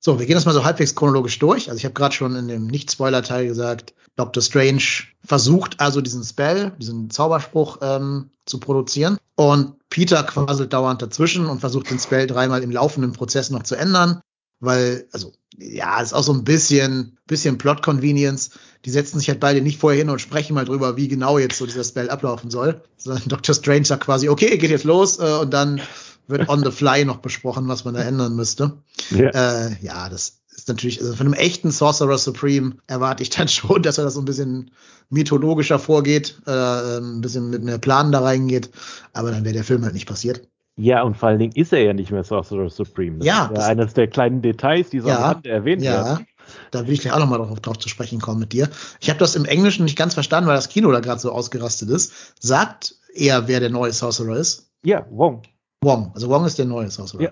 So, 0.01 0.19
wir 0.19 0.27
gehen 0.27 0.35
das 0.35 0.47
mal 0.47 0.53
so 0.53 0.65
halbwegs 0.65 0.97
chronologisch 0.97 1.39
durch. 1.39 1.69
Also 1.69 1.79
ich 1.79 1.85
habe 1.85 1.95
gerade 1.95 2.15
schon 2.15 2.35
in 2.35 2.49
dem 2.49 2.67
Nicht-Spoiler-Teil 2.67 3.47
gesagt, 3.47 3.95
Doctor 4.17 4.43
Strange 4.43 4.83
versucht 5.25 5.79
also 5.81 6.01
diesen 6.01 6.25
Spell, 6.25 6.73
diesen 6.79 7.09
Zauberspruch 7.09 7.79
ähm, 7.83 8.31
zu 8.45 8.59
produzieren. 8.59 9.17
Und 9.37 9.77
Peter 9.89 10.25
quasselt 10.25 10.73
dauernd 10.73 11.03
dazwischen 11.03 11.47
und 11.47 11.61
versucht 11.61 11.91
den 11.91 12.01
Spell 12.01 12.27
dreimal 12.27 12.63
im 12.63 12.73
laufenden 12.73 13.13
Prozess 13.13 13.51
noch 13.51 13.63
zu 13.63 13.77
ändern. 13.77 14.21
Weil, 14.63 15.07
also, 15.11 15.33
ja, 15.59 16.01
ist 16.01 16.13
auch 16.13 16.23
so 16.23 16.33
ein 16.33 16.45
bisschen, 16.45 17.19
bisschen 17.27 17.59
Plot-Convenience. 17.59 18.51
Die 18.85 18.91
setzen 18.91 19.19
sich 19.19 19.29
halt 19.29 19.41
beide 19.41 19.61
nicht 19.61 19.79
vorher 19.79 19.99
hin 19.99 20.09
und 20.09 20.21
sprechen 20.21 20.55
mal 20.55 20.65
drüber, 20.65 20.97
wie 20.97 21.09
genau 21.09 21.37
jetzt 21.39 21.59
so 21.59 21.67
dieser 21.67 21.85
Spell 21.85 22.09
ablaufen 22.11 22.49
soll. 22.49 22.81
Sondern 22.97 23.25
Dr. 23.27 23.55
Strange 23.55 23.85
sagt 23.85 24.05
quasi, 24.05 24.29
okay, 24.29 24.57
geht 24.59 24.71
jetzt 24.71 24.85
los, 24.85 25.19
äh, 25.19 25.39
und 25.41 25.53
dann 25.53 25.81
wird 26.29 26.49
on 26.49 26.65
the 26.65 26.71
fly 26.71 27.05
noch 27.05 27.19
besprochen, 27.19 27.67
was 27.67 27.85
man 27.85 27.95
da 27.95 28.03
ändern 28.03 28.37
müsste. 28.37 28.79
Ja, 29.11 29.31
äh, 29.31 29.77
ja 29.83 30.09
das 30.09 30.43
ist 30.55 30.69
natürlich, 30.69 31.01
also 31.01 31.17
von 31.17 31.27
einem 31.27 31.35
echten 31.35 31.73
Sorcerer 31.73 32.19
Supreme 32.19 32.77
erwarte 32.87 33.25
ich 33.25 33.31
dann 33.31 33.49
schon, 33.49 33.83
dass 33.83 33.99
er 33.99 34.05
das 34.05 34.15
so 34.15 34.21
ein 34.21 34.27
bisschen 34.27 34.71
mythologischer 35.11 35.81
vorgeht, 35.81 36.41
äh, 36.47 36.99
ein 36.99 37.21
bisschen 37.21 37.51
mit 37.51 37.65
mehr 37.65 37.79
Plan 37.79 38.13
da 38.13 38.21
reingeht, 38.21 38.71
aber 39.13 39.33
dann 39.33 39.45
wäre 39.45 39.55
der 39.55 39.65
Film 39.65 39.83
halt 39.83 39.95
nicht 39.95 40.07
passiert. 40.07 40.49
Ja, 40.77 41.03
und 41.03 41.17
vor 41.17 41.29
allen 41.29 41.39
Dingen 41.39 41.53
ist 41.55 41.73
er 41.73 41.83
ja 41.83 41.93
nicht 41.93 42.11
mehr 42.11 42.25
Sorcerer 42.25 42.71
Supreme. 42.71 43.19
Das 43.19 43.27
ja. 43.27 43.47
Ist 43.47 43.59
ja 43.59 43.67
eines 43.67 43.95
der 43.95 44.09
kleinen 44.09 44.41
Details, 44.41 44.91
die 44.91 45.01
so 45.01 45.09
ja, 45.09 45.39
erwähnt 45.45 45.83
ja. 45.83 45.93
werden. 45.93 46.27
Da 46.71 46.87
will 46.87 46.95
ich 46.95 47.01
gleich 47.01 47.13
auch 47.13 47.19
nochmal 47.19 47.39
drauf, 47.39 47.61
drauf 47.61 47.79
zu 47.79 47.89
sprechen 47.89 48.21
kommen 48.21 48.41
mit 48.41 48.53
dir. 48.53 48.69
Ich 49.01 49.09
habe 49.11 49.19
das 49.19 49.37
im 49.37 49.45
Englischen 49.45 49.85
nicht 49.85 49.97
ganz 49.97 50.15
verstanden, 50.15 50.49
weil 50.49 50.57
das 50.57 50.69
Kino 50.69 50.91
da 50.91 51.01
gerade 51.01 51.21
so 51.21 51.31
ausgerastet 51.31 51.91
ist. 51.91 52.13
Sagt 52.41 52.97
er, 53.15 53.49
wer 53.49 53.61
der 53.61 53.71
neue 53.71 53.93
Sorcerer 53.93 54.37
ist? 54.37 54.71
Ja, 54.85 55.07
Wong. 55.11 55.43
Wong. 55.83 56.11
Also 56.15 56.29
Wong 56.29 56.45
ist 56.47 56.59
der 56.59 56.67
neue 56.67 56.91
Sorcerer. 56.91 57.23
Ja. 57.23 57.31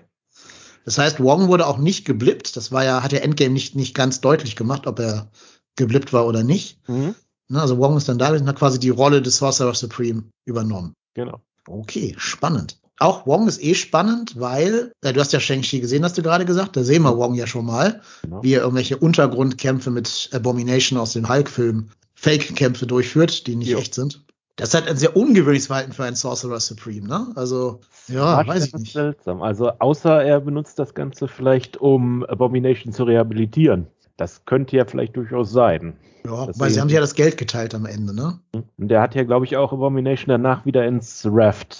Das 0.85 0.97
heißt, 0.97 1.19
Wong 1.19 1.47
wurde 1.47 1.67
auch 1.67 1.77
nicht 1.77 2.05
geblippt. 2.05 2.55
Das 2.55 2.71
war 2.71 2.83
ja, 2.83 3.03
hat 3.03 3.11
der 3.11 3.23
Endgame 3.23 3.53
nicht, 3.53 3.75
nicht 3.75 3.95
ganz 3.95 4.21
deutlich 4.21 4.55
gemacht, 4.55 4.87
ob 4.87 4.99
er 4.99 5.29
geblippt 5.75 6.13
war 6.13 6.25
oder 6.25 6.43
nicht. 6.43 6.79
Mhm. 6.87 7.15
Ne, 7.49 7.61
also 7.61 7.77
Wong 7.77 7.97
ist 7.97 8.07
dann 8.07 8.17
da 8.17 8.31
und 8.31 8.47
hat 8.47 8.59
quasi 8.59 8.79
die 8.79 8.89
Rolle 8.89 9.21
des 9.21 9.37
Sorcerer 9.37 9.73
Supreme 9.73 10.23
übernommen. 10.45 10.93
Genau. 11.13 11.41
Okay, 11.67 12.15
spannend. 12.17 12.80
Auch 12.99 13.25
Wong 13.25 13.47
ist 13.47 13.63
eh 13.63 13.73
spannend, 13.73 14.39
weil, 14.39 14.91
äh, 15.01 15.11
du 15.13 15.19
hast 15.19 15.33
ja 15.33 15.39
Shang-Chi 15.39 15.79
gesehen, 15.79 16.03
hast 16.03 16.17
du 16.17 16.21
gerade 16.21 16.45
gesagt, 16.45 16.77
da 16.77 16.83
sehen 16.83 17.01
wir 17.03 17.17
Wong 17.17 17.33
ja 17.33 17.47
schon 17.47 17.65
mal, 17.65 18.01
genau. 18.21 18.43
wie 18.43 18.53
er 18.53 18.61
irgendwelche 18.61 18.97
Untergrundkämpfe 18.97 19.89
mit 19.89 20.29
Abomination 20.33 20.99
aus 20.99 21.13
dem 21.13 21.27
Hulk-Film, 21.27 21.89
Fake-Kämpfe 22.13 22.85
durchführt, 22.85 23.47
die 23.47 23.55
nicht 23.55 23.69
jo. 23.69 23.79
echt 23.79 23.95
sind 23.95 24.23
Das 24.55 24.69
ist 24.69 24.75
halt 24.75 24.87
ein 24.87 24.97
sehr 24.97 25.15
ungewöhnliches 25.15 25.67
Verhalten 25.67 25.93
für 25.93 26.03
einen 26.03 26.15
Sorcerer 26.15 26.59
Supreme, 26.59 27.07
ne? 27.07 27.27
Also, 27.35 27.79
ja, 28.07 28.37
War 28.37 28.47
weiß 28.47 28.67
ich 28.67 28.73
nicht. 28.75 28.93
Seltsam. 28.93 29.41
Also 29.41 29.71
außer 29.79 30.23
er 30.23 30.39
benutzt 30.39 30.77
das 30.77 30.93
Ganze 30.93 31.27
vielleicht, 31.27 31.77
um 31.77 32.23
Abomination 32.25 32.93
zu 32.93 33.05
rehabilitieren. 33.05 33.87
Das 34.17 34.45
könnte 34.45 34.77
ja 34.77 34.85
vielleicht 34.85 35.15
durchaus 35.15 35.51
sein. 35.51 35.95
Ja, 36.25 36.47
weil 36.55 36.69
sie 36.69 36.79
haben 36.79 36.89
ja 36.89 36.99
das 36.99 37.15
Geld 37.15 37.37
geteilt 37.37 37.73
am 37.73 37.87
Ende, 37.87 38.13
ne? 38.13 38.39
Und 38.53 38.87
der 38.89 39.01
hat 39.01 39.15
ja, 39.15 39.23
glaube 39.23 39.45
ich, 39.45 39.57
auch 39.57 39.73
Abomination 39.73 40.27
danach 40.27 40.65
wieder 40.65 40.85
ins 40.85 41.25
Raft 41.27 41.73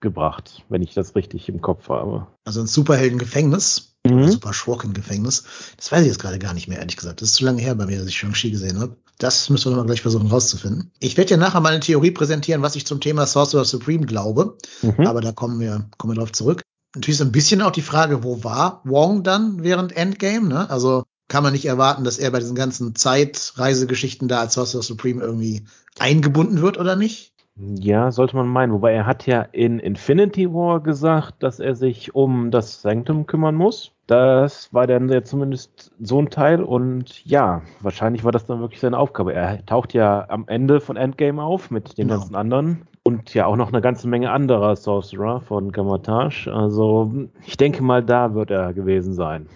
gebracht, 0.00 0.64
wenn 0.68 0.82
ich 0.82 0.94
das 0.94 1.14
richtig 1.14 1.48
im 1.48 1.60
Kopf 1.60 1.88
habe. 1.88 2.26
Also 2.44 2.60
ein 2.60 2.66
Superhelden-Gefängnis. 2.66 3.96
Mhm. 4.06 4.30
Super 4.30 4.52
Schurken-Gefängnis. 4.52 5.44
Das 5.76 5.90
weiß 5.90 6.02
ich 6.02 6.08
jetzt 6.08 6.20
gerade 6.20 6.38
gar 6.38 6.54
nicht 6.54 6.68
mehr, 6.68 6.78
ehrlich 6.78 6.96
gesagt. 6.96 7.20
Das 7.20 7.30
ist 7.30 7.34
zu 7.36 7.44
lange 7.44 7.62
her 7.62 7.74
bei 7.74 7.86
mir, 7.86 7.98
dass 7.98 8.06
ich 8.06 8.16
Shang-Chi 8.16 8.50
gesehen 8.50 8.78
habe. 8.78 8.96
Das 9.18 9.48
müssen 9.48 9.66
wir 9.66 9.70
noch 9.70 9.78
mal 9.78 9.86
gleich 9.86 10.02
versuchen 10.02 10.28
rauszufinden. 10.28 10.92
Ich 11.00 11.16
werde 11.16 11.28
dir 11.28 11.36
nachher 11.38 11.60
mal 11.60 11.70
eine 11.72 11.80
Theorie 11.80 12.10
präsentieren, 12.10 12.62
was 12.62 12.76
ich 12.76 12.86
zum 12.86 13.00
Thema 13.00 13.26
Sorcerer 13.26 13.64
Supreme 13.64 14.06
glaube. 14.06 14.58
Mhm. 14.82 15.06
Aber 15.06 15.20
da 15.20 15.32
kommen 15.32 15.58
wir, 15.58 15.88
kommen 15.96 16.14
wir 16.14 16.20
drauf 16.20 16.32
zurück. 16.32 16.62
Natürlich 16.94 17.18
so 17.18 17.24
ein 17.24 17.32
bisschen 17.32 17.62
auch 17.62 17.72
die 17.72 17.82
Frage, 17.82 18.22
wo 18.22 18.44
war 18.44 18.82
Wong 18.84 19.22
dann 19.22 19.62
während 19.62 19.96
Endgame? 19.96 20.48
Ne? 20.48 20.70
Also 20.70 21.04
kann 21.28 21.42
man 21.42 21.52
nicht 21.52 21.66
erwarten, 21.66 22.04
dass 22.04 22.18
er 22.18 22.30
bei 22.30 22.38
diesen 22.38 22.54
ganzen 22.54 22.94
Zeitreisegeschichten 22.94 24.28
da 24.28 24.40
als 24.40 24.54
Sorcerer 24.54 24.82
Supreme 24.82 25.22
irgendwie 25.22 25.66
eingebunden 25.98 26.62
wird 26.62 26.78
oder 26.78 26.96
nicht? 26.96 27.32
Ja, 27.58 28.12
sollte 28.12 28.36
man 28.36 28.48
meinen. 28.48 28.72
Wobei 28.72 28.92
er 28.92 29.06
hat 29.06 29.26
ja 29.26 29.40
in 29.52 29.78
Infinity 29.78 30.52
War 30.52 30.80
gesagt, 30.80 31.42
dass 31.42 31.58
er 31.58 31.74
sich 31.74 32.14
um 32.14 32.50
das 32.50 32.82
Sanctum 32.82 33.26
kümmern 33.26 33.54
muss. 33.54 33.92
Das 34.06 34.72
war 34.74 34.86
dann 34.86 35.08
ja 35.08 35.22
zumindest 35.22 35.90
so 35.98 36.20
ein 36.20 36.28
Teil. 36.28 36.62
Und 36.62 37.24
ja, 37.24 37.62
wahrscheinlich 37.80 38.24
war 38.24 38.32
das 38.32 38.44
dann 38.44 38.60
wirklich 38.60 38.80
seine 38.80 38.98
Aufgabe. 38.98 39.32
Er 39.32 39.64
taucht 39.64 39.94
ja 39.94 40.26
am 40.28 40.46
Ende 40.48 40.80
von 40.80 40.96
Endgame 40.96 41.42
auf 41.42 41.70
mit 41.70 41.96
den 41.96 42.08
Genau. 42.08 42.20
ganzen 42.20 42.34
anderen. 42.36 42.82
Und 43.04 43.32
ja 43.34 43.46
auch 43.46 43.56
noch 43.56 43.68
eine 43.72 43.80
ganze 43.80 44.06
Menge 44.08 44.32
anderer 44.32 44.76
Sorcerer 44.76 45.40
von 45.40 45.72
Gamatage. 45.72 46.48
Also 46.52 47.10
ich 47.46 47.56
denke 47.56 47.82
mal, 47.82 48.02
da 48.02 48.34
wird 48.34 48.50
er 48.50 48.74
gewesen 48.74 49.14
sein. 49.14 49.46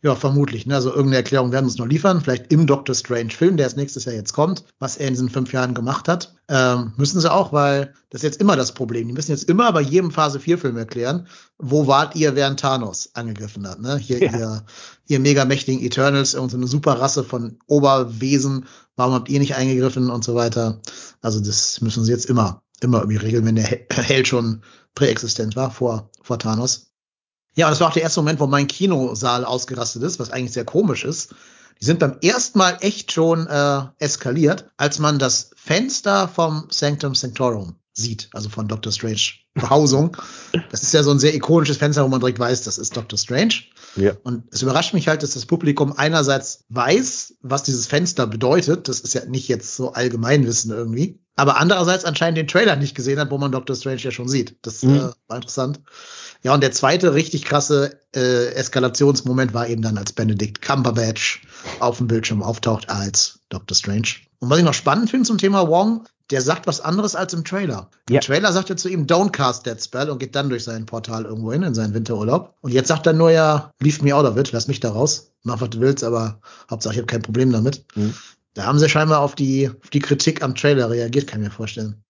Ja, 0.00 0.14
vermutlich. 0.14 0.64
Ne? 0.64 0.76
Also 0.76 0.90
irgendeine 0.90 1.16
Erklärung 1.16 1.50
werden 1.50 1.64
wir 1.64 1.70
uns 1.70 1.78
noch 1.78 1.86
liefern. 1.86 2.20
Vielleicht 2.20 2.52
im 2.52 2.68
Doctor 2.68 2.94
Strange 2.94 3.30
Film, 3.30 3.56
der 3.56 3.66
als 3.66 3.74
nächstes 3.74 4.04
Jahr 4.04 4.14
jetzt 4.14 4.32
kommt, 4.32 4.64
was 4.78 4.96
er 4.96 5.08
in 5.08 5.14
diesen 5.14 5.28
fünf 5.28 5.52
Jahren 5.52 5.74
gemacht 5.74 6.06
hat. 6.06 6.36
Ähm, 6.48 6.92
müssen 6.96 7.20
sie 7.20 7.30
auch, 7.32 7.52
weil 7.52 7.92
das 8.10 8.20
ist 8.20 8.24
jetzt 8.24 8.40
immer 8.40 8.54
das 8.54 8.72
Problem. 8.74 9.08
Die 9.08 9.12
müssen 9.12 9.32
jetzt 9.32 9.48
immer 9.48 9.72
bei 9.72 9.80
jedem 9.80 10.12
Phase 10.12 10.38
4 10.38 10.56
Film 10.58 10.76
erklären, 10.76 11.26
wo 11.58 11.88
wart 11.88 12.14
ihr, 12.14 12.36
während 12.36 12.60
Thanos 12.60 13.10
angegriffen 13.14 13.66
hat. 13.68 13.80
Ne? 13.80 13.96
Hier 13.98 14.22
Ja. 14.22 14.38
ihr, 14.38 14.64
ihr 15.08 15.18
mega 15.18 15.44
mächtigen 15.44 15.84
Eternals, 15.84 16.34
irgend 16.34 16.52
so 16.52 16.56
eine 16.56 16.68
super 16.68 17.00
Rasse 17.00 17.24
von 17.24 17.58
Oberwesen. 17.66 18.66
Warum 18.94 19.14
habt 19.14 19.28
ihr 19.28 19.40
nicht 19.40 19.56
eingegriffen 19.56 20.10
und 20.10 20.22
so 20.22 20.34
weiter? 20.36 20.80
Also 21.22 21.40
das 21.40 21.80
müssen 21.80 22.04
sie 22.04 22.12
jetzt 22.12 22.26
immer, 22.26 22.62
immer 22.80 22.98
irgendwie 23.00 23.16
regeln, 23.18 23.44
wenn 23.46 23.56
der 23.56 23.64
Hel- 23.64 23.86
Held 23.90 24.28
schon 24.28 24.62
präexistent 24.94 25.56
war 25.56 25.70
vor, 25.72 26.10
vor 26.22 26.38
Thanos. 26.38 26.87
Ja, 27.58 27.66
und 27.66 27.72
das 27.72 27.80
war 27.80 27.88
auch 27.88 27.92
der 27.92 28.04
erste 28.04 28.20
Moment, 28.20 28.38
wo 28.38 28.46
mein 28.46 28.68
Kinosaal 28.68 29.44
ausgerastet 29.44 30.04
ist, 30.04 30.20
was 30.20 30.30
eigentlich 30.30 30.52
sehr 30.52 30.64
komisch 30.64 31.04
ist. 31.04 31.34
Die 31.80 31.84
sind 31.84 31.98
beim 31.98 32.16
ersten 32.22 32.56
Mal 32.56 32.78
echt 32.82 33.10
schon 33.10 33.48
äh, 33.48 33.80
eskaliert, 33.98 34.70
als 34.76 35.00
man 35.00 35.18
das 35.18 35.50
Fenster 35.56 36.28
vom 36.28 36.68
Sanctum 36.70 37.16
Sanctorum 37.16 37.74
sieht, 37.92 38.30
also 38.32 38.48
von 38.48 38.68
Doctor 38.68 38.92
Strange 38.92 39.20
Behausung. 39.54 40.16
Das 40.70 40.84
ist 40.84 40.94
ja 40.94 41.02
so 41.02 41.10
ein 41.10 41.18
sehr 41.18 41.34
ikonisches 41.34 41.78
Fenster, 41.78 42.04
wo 42.04 42.08
man 42.08 42.20
direkt 42.20 42.38
weiß, 42.38 42.62
das 42.62 42.78
ist 42.78 42.96
Doctor 42.96 43.18
Strange. 43.18 43.54
Ja. 43.96 44.12
Und 44.22 44.44
es 44.52 44.62
überrascht 44.62 44.94
mich 44.94 45.08
halt, 45.08 45.24
dass 45.24 45.34
das 45.34 45.46
Publikum 45.46 45.92
einerseits 45.96 46.64
weiß, 46.68 47.38
was 47.42 47.64
dieses 47.64 47.88
Fenster 47.88 48.28
bedeutet. 48.28 48.86
Das 48.86 49.00
ist 49.00 49.14
ja 49.14 49.24
nicht 49.24 49.48
jetzt 49.48 49.74
so 49.74 49.92
Allgemeinwissen 49.94 50.70
irgendwie. 50.70 51.18
Aber 51.38 51.56
andererseits 51.56 52.04
anscheinend 52.04 52.36
den 52.36 52.48
Trailer 52.48 52.74
nicht 52.76 52.94
gesehen 52.96 53.20
hat, 53.20 53.30
wo 53.30 53.38
man 53.38 53.52
Doctor 53.52 53.76
Strange 53.76 54.00
ja 54.00 54.10
schon 54.10 54.28
sieht. 54.28 54.56
Das 54.62 54.82
Mhm. 54.82 54.96
äh, 54.96 55.08
war 55.28 55.36
interessant. 55.36 55.80
Ja, 56.42 56.52
und 56.52 56.62
der 56.62 56.72
zweite 56.72 57.14
richtig 57.14 57.44
krasse 57.44 57.98
äh, 58.14 58.52
Eskalationsmoment 58.54 59.54
war 59.54 59.68
eben 59.68 59.82
dann, 59.82 59.98
als 59.98 60.12
Benedict 60.12 60.60
Cumberbatch 60.62 61.42
auf 61.80 61.98
dem 61.98 62.08
Bildschirm 62.08 62.42
auftaucht 62.42 62.90
als 62.90 63.38
Doctor 63.50 63.76
Strange. 63.76 64.08
Und 64.40 64.50
was 64.50 64.58
ich 64.58 64.64
noch 64.64 64.74
spannend 64.74 65.10
finde 65.10 65.26
zum 65.26 65.38
Thema 65.38 65.68
Wong, 65.68 66.06
der 66.30 66.42
sagt 66.42 66.66
was 66.66 66.80
anderes 66.80 67.14
als 67.14 67.32
im 67.34 67.44
Trailer. 67.44 67.88
Im 68.08 68.16
Ja. 68.16 68.20
Trailer 68.20 68.52
sagt 68.52 68.70
er 68.70 68.76
zu 68.76 68.88
ihm, 68.88 69.06
don't 69.06 69.30
cast 69.30 69.64
that 69.64 69.82
spell 69.82 70.10
und 70.10 70.18
geht 70.18 70.34
dann 70.34 70.48
durch 70.50 70.64
sein 70.64 70.86
Portal 70.86 71.24
irgendwo 71.24 71.52
hin, 71.52 71.62
in 71.62 71.74
seinen 71.74 71.94
Winterurlaub. 71.94 72.54
Und 72.60 72.72
jetzt 72.72 72.88
sagt 72.88 73.06
er 73.06 73.12
nur 73.14 73.30
ja, 73.30 73.70
leave 73.80 74.02
me 74.04 74.14
out 74.14 74.26
of 74.26 74.36
it, 74.36 74.52
lass 74.52 74.68
mich 74.68 74.80
da 74.80 74.90
raus, 74.90 75.30
mach 75.44 75.60
was 75.60 75.70
du 75.70 75.80
willst, 75.80 76.02
aber 76.04 76.40
Hauptsache 76.70 76.94
ich 76.94 76.98
habe 76.98 77.06
kein 77.06 77.22
Problem 77.22 77.50
damit. 77.52 77.84
Mhm. 77.94 78.12
Da 78.58 78.66
haben 78.66 78.80
sie 78.80 78.88
scheinbar 78.88 79.20
auf 79.20 79.36
die, 79.36 79.70
auf 79.70 79.90
die 79.90 80.00
Kritik 80.00 80.42
am 80.42 80.56
Trailer 80.56 80.90
reagiert, 80.90 81.28
kann 81.28 81.40
ich 81.40 81.46
mir 81.46 81.54
vorstellen. 81.54 82.02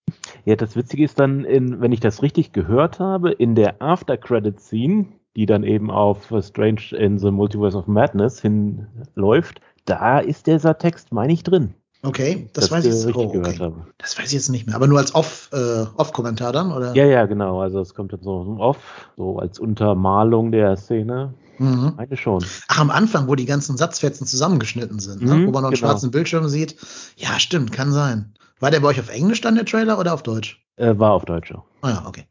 Ja, 0.47 0.57
das 0.57 0.77
Witzige 0.77 1.05
ist 1.05 1.21
dann, 1.21 1.45
in, 1.45 1.83
wenn 1.83 1.93
ich 1.93 2.01
das 2.01 2.23
richtig 2.23 2.53
gehört 2.53 3.01
habe, 3.01 3.33
in 3.33 3.55
der 3.55 3.83
After-Credit-Scene, 3.83 5.05
die 5.37 5.45
dann 5.45 5.63
eben 5.63 5.91
auf 5.91 6.31
äh, 6.31 6.41
Strange 6.41 6.81
in 6.97 7.19
the 7.19 7.31
Multiverse 7.31 7.77
of 7.77 7.87
Madness 7.87 8.41
hinläuft, 8.41 9.61
da 9.85 10.21
ist 10.21 10.47
dieser 10.47 10.79
Text, 10.79 11.13
meine 11.13 11.35
ich, 11.35 11.43
drin. 11.43 11.75
Okay, 12.03 12.49
das, 12.55 12.71
weiß 12.71 12.87
ich 12.87 12.95
jetzt. 12.95 13.15
Oh, 13.15 13.25
okay. 13.25 13.73
Das 13.99 14.19
weiß 14.19 14.29
ich 14.29 14.33
jetzt 14.33 14.49
nicht 14.49 14.67
mehr. 14.67 14.75
Aber 14.75 14.87
nur 14.87 15.01
als 15.01 15.15
Off, 15.15 15.51
äh, 15.53 15.85
Off-Kommentar 15.99 16.55
dann, 16.55 16.73
oder? 16.73 16.95
Ja, 16.95 17.05
ja, 17.05 17.27
genau. 17.27 17.61
Also 17.61 17.81
es 17.81 17.93
kommt 17.93 18.15
dann 18.15 18.23
so 18.23 18.57
off, 18.59 19.11
so 19.19 19.39
als 19.39 19.59
Untermalung 19.59 20.51
der 20.51 20.79
Szene. 20.79 21.35
Mhm. 21.59 21.95
Meine 21.97 22.17
schon. 22.17 22.45
Ach, 22.69 22.79
am 22.79 22.91
Anfang, 22.91 23.29
wo 23.29 23.35
die 23.35 23.47
ganzen 23.47 23.77
Satzfetzen 23.77 24.27
zusammengeschnitten 24.27 24.99
sind, 24.99 25.23
ne? 25.23 25.35
Mhm, 25.35 25.47
wo 25.47 25.51
man 25.51 25.63
noch 25.63 25.69
einen 25.69 25.77
genau. 25.77 25.89
schwarzen 25.89 26.11
Bildschirm 26.11 26.49
sieht. 26.49 26.77
Ja, 27.17 27.39
stimmt, 27.41 27.73
kann 27.73 27.93
sein. 27.93 28.35
War 28.61 28.71
der 28.71 28.81
bei 28.81 28.89
euch 28.89 29.01
auf 29.01 29.09
Englisch 29.09 29.41
dann, 29.41 29.55
der 29.55 29.65
Trailer, 29.65 29.99
oder 29.99 30.15
auf 30.15 30.23
Deutsch? 30.23 30.65
Äh, 30.77 30.99
war 30.99 31.13
auf 31.13 31.25
Deutsch 31.25 31.53
auch. 31.53 31.65
Ah 31.83 31.91
ja, 31.91 32.07
okay. 32.07 32.25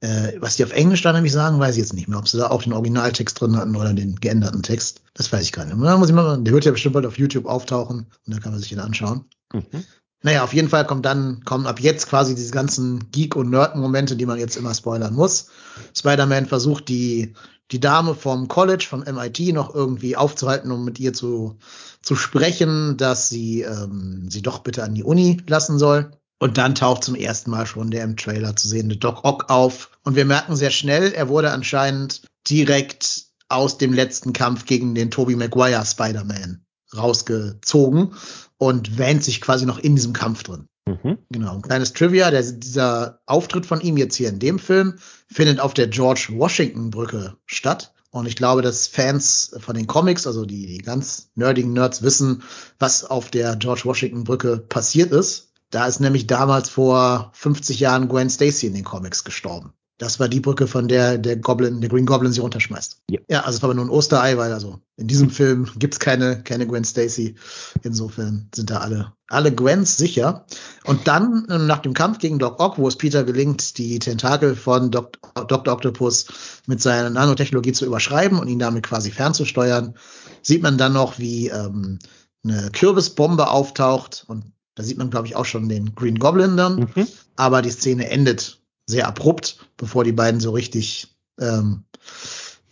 Äh, 0.00 0.34
was 0.40 0.56
die 0.56 0.64
auf 0.64 0.72
Englisch 0.72 1.02
dann 1.02 1.14
nämlich 1.14 1.32
sagen, 1.32 1.58
weiß 1.58 1.74
ich 1.76 1.80
jetzt 1.80 1.94
nicht 1.94 2.08
mehr. 2.08 2.18
Ob 2.18 2.28
sie 2.28 2.38
da 2.38 2.50
auch 2.50 2.62
den 2.62 2.72
Originaltext 2.72 3.40
drin 3.40 3.56
hatten 3.56 3.76
oder 3.76 3.92
den 3.94 4.16
geänderten 4.16 4.62
Text. 4.62 5.02
Das 5.14 5.32
weiß 5.32 5.42
ich 5.42 5.52
gar 5.52 5.64
nicht. 5.64 5.76
Da 5.80 5.96
muss 5.96 6.08
ich 6.08 6.14
mal, 6.14 6.42
der 6.42 6.52
wird 6.52 6.64
ja 6.64 6.72
bestimmt 6.72 6.94
bald 6.94 7.06
auf 7.06 7.18
YouTube 7.18 7.46
auftauchen 7.46 8.06
und 8.26 8.34
dann 8.34 8.40
kann 8.40 8.52
man 8.52 8.60
sich 8.60 8.68
den 8.68 8.80
anschauen. 8.80 9.24
Mhm. 9.52 9.84
Naja, 10.24 10.42
auf 10.42 10.54
jeden 10.54 10.70
Fall 10.70 10.86
kommt 10.86 11.04
dann, 11.04 11.44
kommen 11.44 11.66
ab 11.66 11.80
jetzt 11.80 12.08
quasi 12.08 12.34
diese 12.34 12.50
ganzen 12.50 13.10
Geek- 13.12 13.36
und 13.36 13.50
Nerd-Momente, 13.50 14.16
die 14.16 14.24
man 14.24 14.38
jetzt 14.38 14.56
immer 14.56 14.72
spoilern 14.74 15.12
muss. 15.12 15.48
Spider-Man 15.94 16.46
versucht 16.46 16.88
die, 16.88 17.34
die 17.70 17.78
Dame 17.78 18.14
vom 18.14 18.48
College, 18.48 18.86
vom 18.88 19.00
MIT 19.00 19.52
noch 19.52 19.74
irgendwie 19.74 20.16
aufzuhalten, 20.16 20.70
um 20.70 20.82
mit 20.82 20.98
ihr 20.98 21.12
zu, 21.12 21.58
zu 22.00 22.16
sprechen, 22.16 22.96
dass 22.96 23.28
sie 23.28 23.60
ähm, 23.60 24.30
sie 24.30 24.40
doch 24.40 24.60
bitte 24.60 24.82
an 24.82 24.94
die 24.94 25.04
Uni 25.04 25.42
lassen 25.46 25.78
soll. 25.78 26.10
Und 26.38 26.56
dann 26.56 26.74
taucht 26.74 27.04
zum 27.04 27.16
ersten 27.16 27.50
Mal 27.50 27.66
schon 27.66 27.90
der 27.90 28.04
im 28.04 28.16
Trailer 28.16 28.56
zu 28.56 28.66
sehende 28.66 28.96
Doc 28.96 29.24
Ock 29.24 29.50
auf. 29.50 29.90
Und 30.04 30.16
wir 30.16 30.24
merken 30.24 30.56
sehr 30.56 30.70
schnell, 30.70 31.12
er 31.12 31.28
wurde 31.28 31.50
anscheinend 31.50 32.22
direkt 32.48 33.26
aus 33.50 33.76
dem 33.76 33.92
letzten 33.92 34.32
Kampf 34.32 34.64
gegen 34.64 34.94
den 34.94 35.10
Tobey 35.10 35.36
Maguire 35.36 35.84
Spider-Man 35.84 36.63
rausgezogen 36.96 38.14
und 38.58 38.98
wähnt 38.98 39.24
sich 39.24 39.40
quasi 39.40 39.66
noch 39.66 39.78
in 39.78 39.96
diesem 39.96 40.12
Kampf 40.12 40.42
drin. 40.42 40.68
Mhm. 40.86 41.18
Genau, 41.30 41.54
ein 41.54 41.62
kleines 41.62 41.92
Trivia, 41.92 42.30
der, 42.30 42.42
dieser 42.42 43.20
Auftritt 43.26 43.66
von 43.66 43.80
ihm 43.80 43.96
jetzt 43.96 44.16
hier 44.16 44.28
in 44.28 44.38
dem 44.38 44.58
Film 44.58 44.98
findet 45.28 45.60
auf 45.60 45.74
der 45.74 45.88
George 45.88 46.28
Washington 46.32 46.90
Brücke 46.90 47.36
statt. 47.46 47.94
Und 48.10 48.26
ich 48.26 48.36
glaube, 48.36 48.62
dass 48.62 48.86
Fans 48.86 49.56
von 49.58 49.74
den 49.74 49.88
Comics, 49.88 50.26
also 50.26 50.44
die, 50.44 50.66
die 50.66 50.78
ganz 50.78 51.30
nerdigen 51.34 51.72
Nerds 51.72 52.02
wissen, 52.02 52.42
was 52.78 53.04
auf 53.04 53.30
der 53.30 53.56
George 53.56 53.82
Washington 53.84 54.24
Brücke 54.24 54.58
passiert 54.58 55.10
ist. 55.10 55.48
Da 55.70 55.86
ist 55.86 56.00
nämlich 56.00 56.28
damals 56.28 56.68
vor 56.68 57.32
50 57.32 57.80
Jahren 57.80 58.08
Gwen 58.08 58.30
Stacy 58.30 58.68
in 58.68 58.74
den 58.74 58.84
Comics 58.84 59.24
gestorben. 59.24 59.72
Das 59.98 60.18
war 60.18 60.28
die 60.28 60.40
Brücke, 60.40 60.66
von 60.66 60.88
der 60.88 61.18
der 61.18 61.36
Goblin, 61.36 61.80
der 61.80 61.88
Green 61.88 62.06
Goblin 62.06 62.32
sie 62.32 62.40
runterschmeißt. 62.40 63.02
Ja. 63.10 63.20
ja, 63.28 63.40
also 63.40 63.56
es 63.56 63.62
war 63.62 63.68
aber 63.68 63.74
nur 63.74 63.84
ein 63.84 63.90
Osterei, 63.90 64.36
weil 64.36 64.52
also 64.52 64.80
in 64.96 65.06
diesem 65.06 65.30
Film 65.30 65.68
gibt's 65.76 66.00
keine, 66.00 66.42
keine 66.42 66.66
Gwen 66.66 66.84
Stacy. 66.84 67.36
Insofern 67.82 68.48
sind 68.52 68.70
da 68.70 68.78
alle, 68.78 69.12
alle 69.28 69.54
Gwens 69.54 69.96
sicher. 69.96 70.46
Und 70.84 71.06
dann, 71.06 71.46
nach 71.48 71.78
dem 71.78 71.94
Kampf 71.94 72.18
gegen 72.18 72.40
Doc 72.40 72.58
Ock, 72.58 72.78
wo 72.78 72.88
es 72.88 72.96
Peter 72.96 73.22
gelingt, 73.22 73.78
die 73.78 74.00
Tentakel 74.00 74.56
von 74.56 74.90
Doc, 74.90 75.18
Dr. 75.46 75.74
Octopus 75.74 76.26
mit 76.66 76.82
seiner 76.82 77.10
Nanotechnologie 77.10 77.72
zu 77.72 77.86
überschreiben 77.86 78.38
und 78.40 78.48
ihn 78.48 78.58
damit 78.58 78.84
quasi 78.84 79.12
fernzusteuern, 79.12 79.94
sieht 80.42 80.62
man 80.62 80.76
dann 80.76 80.92
noch, 80.92 81.20
wie 81.20 81.48
ähm, 81.48 82.00
eine 82.42 82.70
Kürbisbombe 82.72 83.48
auftaucht. 83.48 84.24
Und 84.26 84.52
da 84.74 84.82
sieht 84.82 84.98
man, 84.98 85.10
glaube 85.10 85.28
ich, 85.28 85.36
auch 85.36 85.44
schon 85.44 85.68
den 85.68 85.94
Green 85.94 86.18
Goblin 86.18 86.56
dann. 86.56 86.88
Mhm. 86.94 87.06
Aber 87.36 87.62
die 87.62 87.70
Szene 87.70 88.10
endet 88.10 88.60
sehr 88.86 89.06
abrupt, 89.08 89.58
bevor 89.76 90.04
die 90.04 90.12
beiden 90.12 90.40
so 90.40 90.50
richtig 90.50 91.14
ähm, 91.40 91.84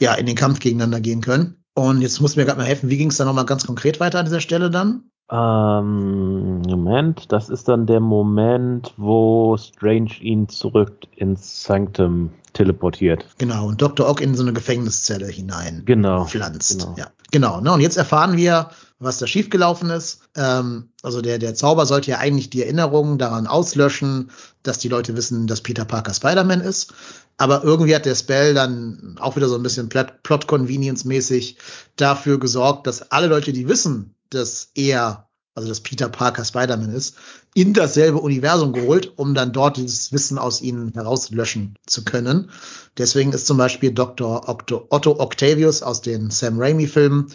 ja, 0.00 0.14
in 0.14 0.26
den 0.26 0.36
Kampf 0.36 0.60
gegeneinander 0.60 1.00
gehen 1.00 1.20
können. 1.20 1.56
Und 1.74 2.02
jetzt 2.02 2.20
muss 2.20 2.36
mir 2.36 2.44
gerade 2.44 2.58
mal 2.58 2.66
helfen, 2.66 2.90
wie 2.90 2.98
ging 2.98 3.08
es 3.10 3.16
dann 3.16 3.26
nochmal 3.26 3.46
ganz 3.46 3.66
konkret 3.66 3.98
weiter 4.00 4.18
an 4.18 4.26
dieser 4.26 4.40
Stelle 4.40 4.70
dann? 4.70 5.04
Ähm, 5.30 6.60
Moment, 6.62 7.32
das 7.32 7.48
ist 7.48 7.68
dann 7.68 7.86
der 7.86 8.00
Moment, 8.00 8.92
wo 8.98 9.56
Strange 9.56 10.10
ihn 10.20 10.48
zurück 10.48 11.06
ins 11.16 11.62
Sanctum 11.62 12.30
teleportiert. 12.52 13.26
Genau, 13.38 13.68
und 13.68 13.80
Dr. 13.80 14.06
Ock 14.08 14.20
in 14.20 14.34
so 14.34 14.42
eine 14.42 14.52
Gefängniszelle 14.52 15.26
hinein 15.28 15.82
Genau. 15.86 16.26
pflanzt. 16.26 16.80
genau. 16.80 16.94
Ja. 16.98 17.06
Genau, 17.30 17.60
ne? 17.62 17.72
Und 17.72 17.80
jetzt 17.80 17.96
erfahren 17.96 18.36
wir, 18.36 18.68
was 19.02 19.18
da 19.18 19.26
schiefgelaufen 19.26 19.90
ist. 19.90 20.20
Ähm, 20.36 20.90
also 21.02 21.20
der, 21.20 21.38
der 21.38 21.54
Zauber 21.54 21.86
sollte 21.86 22.12
ja 22.12 22.18
eigentlich 22.18 22.50
die 22.50 22.62
Erinnerungen 22.62 23.18
daran 23.18 23.46
auslöschen, 23.46 24.30
dass 24.62 24.78
die 24.78 24.88
Leute 24.88 25.16
wissen, 25.16 25.46
dass 25.46 25.60
Peter 25.60 25.84
Parker 25.84 26.14
Spider-Man 26.14 26.60
ist. 26.60 26.94
Aber 27.36 27.64
irgendwie 27.64 27.94
hat 27.94 28.06
der 28.06 28.14
Spell 28.14 28.54
dann 28.54 29.16
auch 29.20 29.36
wieder 29.36 29.48
so 29.48 29.56
ein 29.56 29.62
bisschen 29.62 29.88
Plot-Convenience-mäßig 29.88 31.56
dafür 31.96 32.38
gesorgt, 32.38 32.86
dass 32.86 33.10
alle 33.10 33.26
Leute, 33.26 33.52
die 33.52 33.68
wissen, 33.68 34.14
dass 34.30 34.70
er, 34.74 35.28
also 35.54 35.68
dass 35.68 35.80
Peter 35.80 36.08
Parker 36.08 36.44
Spider-Man 36.44 36.94
ist, 36.94 37.16
in 37.54 37.74
dasselbe 37.74 38.18
Universum 38.18 38.72
geholt, 38.72 39.12
um 39.16 39.34
dann 39.34 39.52
dort 39.52 39.76
dieses 39.76 40.12
Wissen 40.12 40.38
aus 40.38 40.62
ihnen 40.62 40.92
herauslöschen 40.92 41.76
zu 41.86 42.04
können. 42.04 42.50
Deswegen 42.96 43.32
ist 43.32 43.46
zum 43.46 43.56
Beispiel 43.56 43.92
Dr. 43.92 44.48
Otto, 44.48 44.86
Octavius 45.18 45.82
aus 45.82 46.00
den 46.00 46.30
Sam 46.30 46.58
Raimi-Filmen 46.58 47.26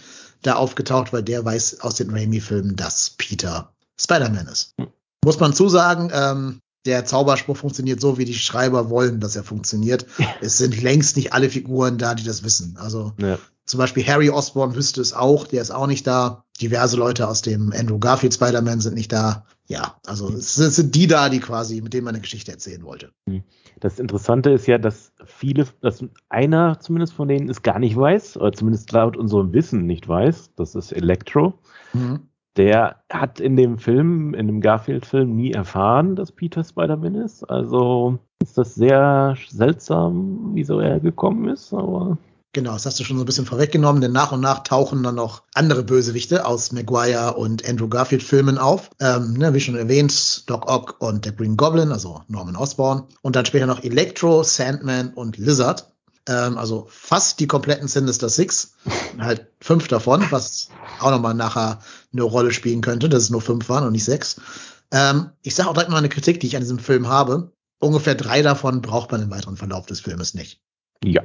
da 0.41 0.55
aufgetaucht, 0.55 1.13
weil 1.13 1.23
der 1.23 1.43
weiß 1.43 1.81
aus 1.81 1.95
den 1.95 2.09
Raimi-Filmen, 2.09 2.75
dass 2.75 3.11
Peter 3.17 3.73
Spider-Man 3.99 4.47
ist. 4.47 4.75
Muss 5.23 5.39
man 5.39 5.53
zusagen, 5.53 6.11
ähm, 6.13 6.59
der 6.85 7.05
Zauberspruch 7.05 7.57
funktioniert 7.57 7.99
so, 7.99 8.17
wie 8.17 8.25
die 8.25 8.33
Schreiber 8.33 8.89
wollen, 8.89 9.19
dass 9.19 9.35
er 9.35 9.43
funktioniert. 9.43 10.05
es 10.41 10.57
sind 10.57 10.81
längst 10.81 11.17
nicht 11.17 11.33
alle 11.33 11.49
Figuren 11.49 11.97
da, 11.97 12.15
die 12.15 12.23
das 12.23 12.43
wissen. 12.43 12.77
Also 12.77 13.13
ja. 13.19 13.37
zum 13.65 13.77
Beispiel 13.77 14.07
Harry 14.07 14.29
Osborn 14.29 14.75
wüsste 14.75 15.01
es 15.01 15.13
auch, 15.13 15.47
der 15.47 15.61
ist 15.61 15.71
auch 15.71 15.87
nicht 15.87 16.07
da. 16.07 16.45
Diverse 16.61 16.95
Leute 16.97 17.27
aus 17.27 17.41
dem 17.41 17.73
Andrew 17.73 17.99
Garfield 17.99 18.33
Spider-Man 18.33 18.79
sind 18.81 18.95
nicht 18.95 19.11
da. 19.11 19.45
Ja, 19.67 19.97
also 20.05 20.29
es 20.29 20.55
sind 20.55 20.95
die 20.95 21.07
da, 21.07 21.27
die 21.29 21.41
quasi, 21.41 21.81
mit 21.81 21.93
denen 21.93 22.05
man 22.05 22.15
eine 22.15 22.21
Geschichte 22.21 22.51
erzählen 22.53 22.83
wollte. 22.83 23.11
Hm. 23.29 23.43
Das 23.79 23.99
Interessante 23.99 24.51
ist 24.51 24.65
ja, 24.67 24.77
dass 24.77 25.13
viele, 25.25 25.65
dass 25.81 26.03
einer 26.29 26.79
zumindest 26.79 27.13
von 27.13 27.27
denen 27.27 27.49
es 27.49 27.61
gar 27.61 27.79
nicht 27.79 27.95
weiß, 27.95 28.37
oder 28.37 28.51
zumindest 28.51 28.91
laut 28.91 29.15
unserem 29.17 29.53
Wissen 29.53 29.85
nicht 29.85 30.07
weiß. 30.07 30.55
Das 30.55 30.75
ist 30.75 30.91
Electro. 30.91 31.53
Mhm. 31.93 32.21
Der 32.55 32.97
hat 33.11 33.39
in 33.39 33.55
dem 33.55 33.77
Film, 33.77 34.33
in 34.33 34.47
dem 34.47 34.61
Garfield-Film 34.61 35.35
nie 35.35 35.51
erfahren, 35.51 36.15
dass 36.15 36.31
Peter 36.31 36.63
Spider-Man 36.63 37.15
ist. 37.15 37.43
Also 37.43 38.17
ist 38.41 38.57
das 38.57 38.73
sehr 38.73 39.35
seltsam, 39.47 40.51
wieso 40.53 40.79
er 40.79 40.99
gekommen 40.99 41.49
ist, 41.49 41.71
aber 41.71 42.17
Genau, 42.57 42.73
das 42.73 42.87
hast 42.87 42.99
du 42.99 43.03
schon 43.03 43.17
so 43.17 43.23
ein 43.23 43.27
bisschen 43.27 43.45
vorweggenommen, 43.45 44.01
denn 44.01 44.13
nach 44.13 44.31
und 44.31 44.41
nach 44.41 44.63
tauchen 44.63 45.03
dann 45.03 45.13
noch 45.13 45.43
andere 45.53 45.83
Bösewichte 45.83 46.43
aus 46.43 46.71
Maguire 46.71 47.35
und 47.35 47.69
Andrew 47.69 47.87
Garfield 47.87 48.23
Filmen 48.23 48.57
auf. 48.57 48.89
Ähm, 48.99 49.33
ne, 49.33 49.53
wie 49.53 49.59
schon 49.59 49.75
erwähnt, 49.75 50.49
Doc 50.49 50.67
Ock 50.67 50.95
und 50.97 51.25
der 51.25 51.33
Green 51.33 51.55
Goblin, 51.55 51.91
also 51.91 52.23
Norman 52.27 52.55
Osborn. 52.55 53.03
Und 53.21 53.35
dann 53.35 53.45
später 53.45 53.67
noch 53.67 53.83
Electro, 53.83 54.41
Sandman 54.41 55.13
und 55.13 55.37
Lizard. 55.37 55.91
Ähm, 56.27 56.57
also 56.57 56.87
fast 56.89 57.39
die 57.39 57.45
kompletten 57.45 57.87
Sinister 57.87 58.27
Six. 58.27 58.73
halt 59.19 59.45
fünf 59.61 59.87
davon, 59.87 60.25
was 60.31 60.69
auch 60.99 61.11
nochmal 61.11 61.35
nachher 61.35 61.81
eine 62.11 62.23
Rolle 62.23 62.51
spielen 62.51 62.81
könnte, 62.81 63.07
dass 63.07 63.21
es 63.21 63.29
nur 63.29 63.41
fünf 63.41 63.69
waren 63.69 63.85
und 63.85 63.91
nicht 63.91 64.05
sechs. 64.05 64.41
Ähm, 64.89 65.29
ich 65.43 65.53
sage 65.53 65.69
auch 65.69 65.73
direkt 65.73 65.91
mal 65.91 65.97
eine 65.97 66.09
Kritik, 66.09 66.39
die 66.39 66.47
ich 66.47 66.55
an 66.55 66.63
diesem 66.63 66.79
Film 66.79 67.07
habe. 67.07 67.51
Ungefähr 67.77 68.15
drei 68.15 68.41
davon 68.41 68.81
braucht 68.81 69.11
man 69.11 69.21
im 69.21 69.29
weiteren 69.29 69.57
Verlauf 69.57 69.85
des 69.85 69.99
Filmes 69.99 70.33
nicht. 70.33 70.59
Ja, 71.03 71.21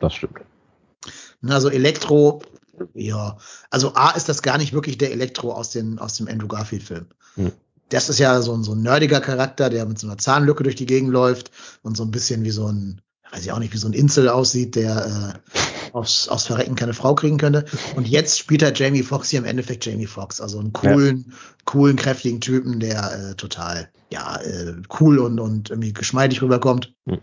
das 0.00 0.14
stimmt. 0.14 0.40
Also 1.50 1.70
Elektro, 1.70 2.42
ja, 2.94 3.36
also 3.70 3.94
A 3.94 4.10
ist 4.10 4.28
das 4.28 4.42
gar 4.42 4.58
nicht 4.58 4.72
wirklich 4.72 4.98
der 4.98 5.12
Elektro 5.12 5.52
aus, 5.52 5.70
den, 5.70 5.98
aus 5.98 6.16
dem 6.16 6.28
Andrew 6.28 6.48
Garfield-Film. 6.48 7.06
Hm. 7.34 7.52
Das 7.90 8.08
ist 8.08 8.18
ja 8.18 8.40
so 8.40 8.54
ein, 8.54 8.64
so 8.64 8.72
ein 8.72 8.82
nerdiger 8.82 9.20
Charakter, 9.20 9.70
der 9.70 9.86
mit 9.86 9.98
so 9.98 10.06
einer 10.06 10.18
Zahnlücke 10.18 10.62
durch 10.62 10.74
die 10.74 10.86
Gegend 10.86 11.10
läuft 11.10 11.50
und 11.82 11.96
so 11.96 12.02
ein 12.02 12.10
bisschen 12.10 12.44
wie 12.44 12.50
so 12.50 12.66
ein, 12.66 13.00
weiß 13.30 13.44
ich 13.44 13.52
auch 13.52 13.58
nicht, 13.58 13.72
wie 13.72 13.78
so 13.78 13.88
ein 13.88 13.92
Insel 13.92 14.28
aussieht, 14.28 14.74
der 14.74 15.34
äh, 15.44 15.54
aufs, 15.94 16.28
aufs 16.28 16.46
Verrecken 16.46 16.74
keine 16.74 16.94
Frau 16.94 17.14
kriegen 17.14 17.38
könnte. 17.38 17.64
Und 17.94 18.08
jetzt 18.08 18.38
spielt 18.38 18.62
er 18.62 18.74
Jamie 18.74 19.02
Foxx 19.02 19.30
hier 19.30 19.38
im 19.38 19.44
Endeffekt 19.44 19.86
Jamie 19.86 20.06
Foxx, 20.06 20.40
also 20.40 20.58
einen 20.58 20.72
coolen, 20.72 21.26
ja. 21.28 21.36
coolen, 21.64 21.96
kräftigen 21.96 22.40
Typen, 22.40 22.80
der 22.80 23.30
äh, 23.30 23.34
total, 23.34 23.90
ja, 24.10 24.36
äh, 24.40 24.74
cool 24.98 25.18
und, 25.18 25.38
und 25.38 25.70
irgendwie 25.70 25.92
geschmeidig 25.92 26.42
rüberkommt. 26.42 26.94
Hm. 27.06 27.20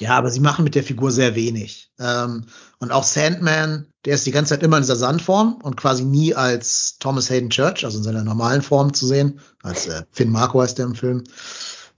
Ja, 0.00 0.16
aber 0.16 0.30
sie 0.30 0.40
machen 0.40 0.64
mit 0.64 0.74
der 0.74 0.82
Figur 0.82 1.10
sehr 1.12 1.34
wenig. 1.34 1.90
Ähm, 1.98 2.44
und 2.78 2.90
auch 2.90 3.04
Sandman, 3.04 3.86
der 4.04 4.14
ist 4.14 4.26
die 4.26 4.30
ganze 4.30 4.54
Zeit 4.54 4.62
immer 4.62 4.76
in 4.76 4.82
dieser 4.82 4.96
Sandform 4.96 5.58
und 5.62 5.76
quasi 5.76 6.04
nie 6.04 6.34
als 6.34 6.98
Thomas 6.98 7.30
Hayden 7.30 7.50
Church, 7.50 7.84
also 7.84 7.98
in 7.98 8.04
seiner 8.04 8.24
normalen 8.24 8.62
Form 8.62 8.92
zu 8.92 9.06
sehen. 9.06 9.40
Als 9.62 9.86
äh, 9.86 10.02
Finn 10.10 10.30
Marco 10.30 10.60
heißt 10.60 10.78
der 10.78 10.86
im 10.86 10.94
Film. 10.94 11.24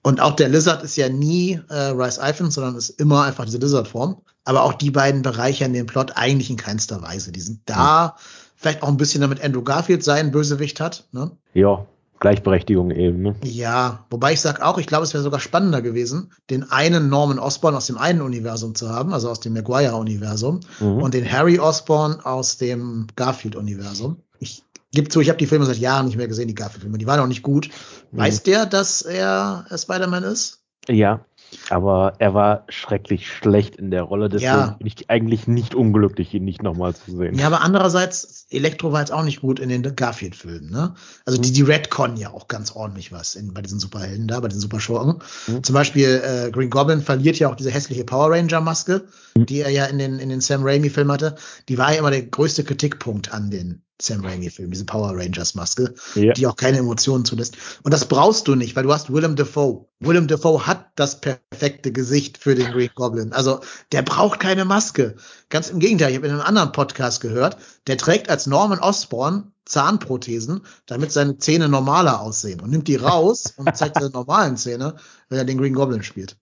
Und 0.02 0.20
auch 0.20 0.36
der 0.36 0.48
Lizard 0.48 0.82
ist 0.84 0.96
ja 0.96 1.08
nie 1.08 1.60
äh, 1.68 1.74
Rice 1.74 2.18
Iphans, 2.22 2.54
sondern 2.54 2.76
ist 2.76 2.90
immer 2.90 3.24
einfach 3.24 3.44
diese 3.44 3.58
Lizard-Form. 3.58 4.20
Aber 4.44 4.62
auch 4.62 4.74
die 4.74 4.92
beiden 4.92 5.22
bereichern 5.22 5.72
den 5.72 5.86
Plot 5.86 6.12
eigentlich 6.16 6.50
in 6.50 6.56
keinster 6.56 7.02
Weise. 7.02 7.32
Die 7.32 7.40
sind 7.40 7.60
da, 7.66 8.14
mhm. 8.16 8.20
vielleicht 8.54 8.82
auch 8.82 8.88
ein 8.88 8.98
bisschen 8.98 9.22
damit 9.22 9.42
Andrew 9.42 9.62
Garfield 9.62 10.04
seinen 10.04 10.30
Bösewicht 10.30 10.78
hat. 10.78 11.08
Ne? 11.10 11.32
Ja, 11.54 11.84
Gleichberechtigung 12.20 12.90
eben. 12.90 13.22
Ne? 13.22 13.36
Ja, 13.42 14.06
wobei 14.10 14.32
ich 14.32 14.40
sage 14.40 14.64
auch, 14.64 14.78
ich 14.78 14.86
glaube, 14.86 15.04
es 15.04 15.12
wäre 15.12 15.22
sogar 15.22 15.40
spannender 15.40 15.82
gewesen, 15.82 16.32
den 16.50 16.70
einen 16.70 17.08
Norman 17.08 17.38
Osborn 17.38 17.74
aus 17.74 17.86
dem 17.86 17.98
einen 17.98 18.22
Universum 18.22 18.74
zu 18.74 18.88
haben, 18.88 19.12
also 19.12 19.28
aus 19.30 19.40
dem 19.40 19.52
Maguire-Universum, 19.52 20.60
mhm. 20.80 21.02
und 21.02 21.14
den 21.14 21.30
Harry 21.30 21.58
Osborn 21.58 22.20
aus 22.20 22.56
dem 22.56 23.06
Garfield-Universum. 23.16 24.16
Ich 24.38 24.62
gebe 24.92 25.08
zu, 25.08 25.20
ich 25.20 25.28
habe 25.28 25.38
die 25.38 25.46
Filme 25.46 25.66
seit 25.66 25.78
Jahren 25.78 26.06
nicht 26.06 26.16
mehr 26.16 26.28
gesehen, 26.28 26.48
die 26.48 26.54
Garfield-Filme. 26.54 26.98
Die 26.98 27.06
waren 27.06 27.20
auch 27.20 27.26
nicht 27.26 27.42
gut. 27.42 27.68
Mhm. 28.12 28.18
Weiß 28.18 28.42
der, 28.42 28.66
dass 28.66 29.02
er 29.02 29.66
Spider-Man 29.76 30.24
ist? 30.24 30.62
Ja, 30.88 31.24
aber 31.70 32.14
er 32.18 32.34
war 32.34 32.64
schrecklich 32.68 33.28
schlecht 33.28 33.76
in 33.76 33.90
der 33.90 34.02
Rolle, 34.02 34.28
deswegen 34.28 34.50
ja. 34.52 34.76
bin 34.78 34.86
ich 34.86 35.10
eigentlich 35.10 35.46
nicht 35.46 35.74
unglücklich, 35.74 36.34
ihn 36.34 36.44
nicht 36.44 36.62
nochmal 36.62 36.94
zu 36.94 37.16
sehen. 37.16 37.38
Ja, 37.38 37.46
aber 37.46 37.62
andererseits, 37.62 38.46
Elektro 38.50 38.92
war 38.92 39.00
jetzt 39.00 39.12
auch 39.12 39.24
nicht 39.24 39.40
gut 39.40 39.58
in 39.60 39.68
den 39.68 39.82
Garfield-Filmen, 39.96 40.70
ne? 40.70 40.94
Also 41.24 41.40
die, 41.40 41.52
die 41.52 41.62
Redcon 41.62 42.16
ja 42.16 42.30
auch 42.30 42.48
ganz 42.48 42.72
ordentlich 42.72 43.12
was 43.12 43.34
in, 43.34 43.54
bei 43.54 43.62
diesen 43.62 43.80
Superhelden 43.80 44.28
da, 44.28 44.40
bei 44.40 44.48
den 44.48 44.60
Superschurken. 44.60 45.22
Mhm. 45.46 45.62
Zum 45.62 45.74
Beispiel 45.74 46.22
äh, 46.24 46.50
Green 46.50 46.70
Goblin 46.70 47.02
verliert 47.02 47.38
ja 47.38 47.50
auch 47.50 47.56
diese 47.56 47.70
hässliche 47.70 48.04
Power 48.04 48.30
Ranger-Maske, 48.30 49.04
mhm. 49.36 49.46
die 49.46 49.60
er 49.60 49.70
ja 49.70 49.86
in 49.86 49.98
den, 49.98 50.18
in 50.18 50.28
den 50.28 50.40
Sam 50.40 50.62
Raimi-Filmen 50.62 51.12
hatte. 51.12 51.36
Die 51.68 51.78
war 51.78 51.92
ja 51.92 51.98
immer 51.98 52.10
der 52.10 52.22
größte 52.22 52.64
Kritikpunkt 52.64 53.32
an 53.32 53.50
den 53.50 53.85
Sam 54.00 54.24
Raimi-Film, 54.24 54.70
diese 54.70 54.84
Power 54.84 55.16
Rangers-Maske, 55.16 55.94
ja. 56.14 56.32
die 56.32 56.46
auch 56.46 56.56
keine 56.56 56.78
Emotionen 56.78 57.24
zulässt. 57.24 57.56
Und 57.82 57.92
das 57.92 58.06
brauchst 58.06 58.46
du 58.46 58.54
nicht, 58.54 58.76
weil 58.76 58.82
du 58.82 58.92
hast 58.92 59.12
Willem 59.12 59.36
Dafoe. 59.36 59.86
Willem 60.00 60.26
Dafoe 60.26 60.66
hat 60.66 60.86
das 60.96 61.20
perfekte 61.20 61.92
Gesicht 61.92 62.38
für 62.38 62.54
den 62.54 62.70
Green 62.72 62.90
Goblin. 62.94 63.32
Also 63.32 63.60
der 63.92 64.02
braucht 64.02 64.40
keine 64.40 64.64
Maske. 64.64 65.16
Ganz 65.48 65.70
im 65.70 65.78
Gegenteil, 65.78 66.10
ich 66.10 66.16
habe 66.16 66.26
in 66.26 66.32
einem 66.32 66.42
anderen 66.42 66.72
Podcast 66.72 67.20
gehört, 67.20 67.56
der 67.86 67.96
trägt 67.96 68.28
als 68.28 68.46
Norman 68.46 68.80
Osborn 68.80 69.52
Zahnprothesen, 69.64 70.60
damit 70.86 71.10
seine 71.12 71.38
Zähne 71.38 71.68
normaler 71.68 72.20
aussehen 72.20 72.60
und 72.60 72.70
nimmt 72.70 72.88
die 72.88 72.96
raus 72.96 73.54
und 73.56 73.76
zeigt 73.76 73.96
seine 73.96 74.10
normalen 74.10 74.56
Zähne, 74.56 74.96
wenn 75.28 75.38
er 75.38 75.44
den 75.44 75.58
Green 75.58 75.74
Goblin 75.74 76.02
spielt. 76.02 76.36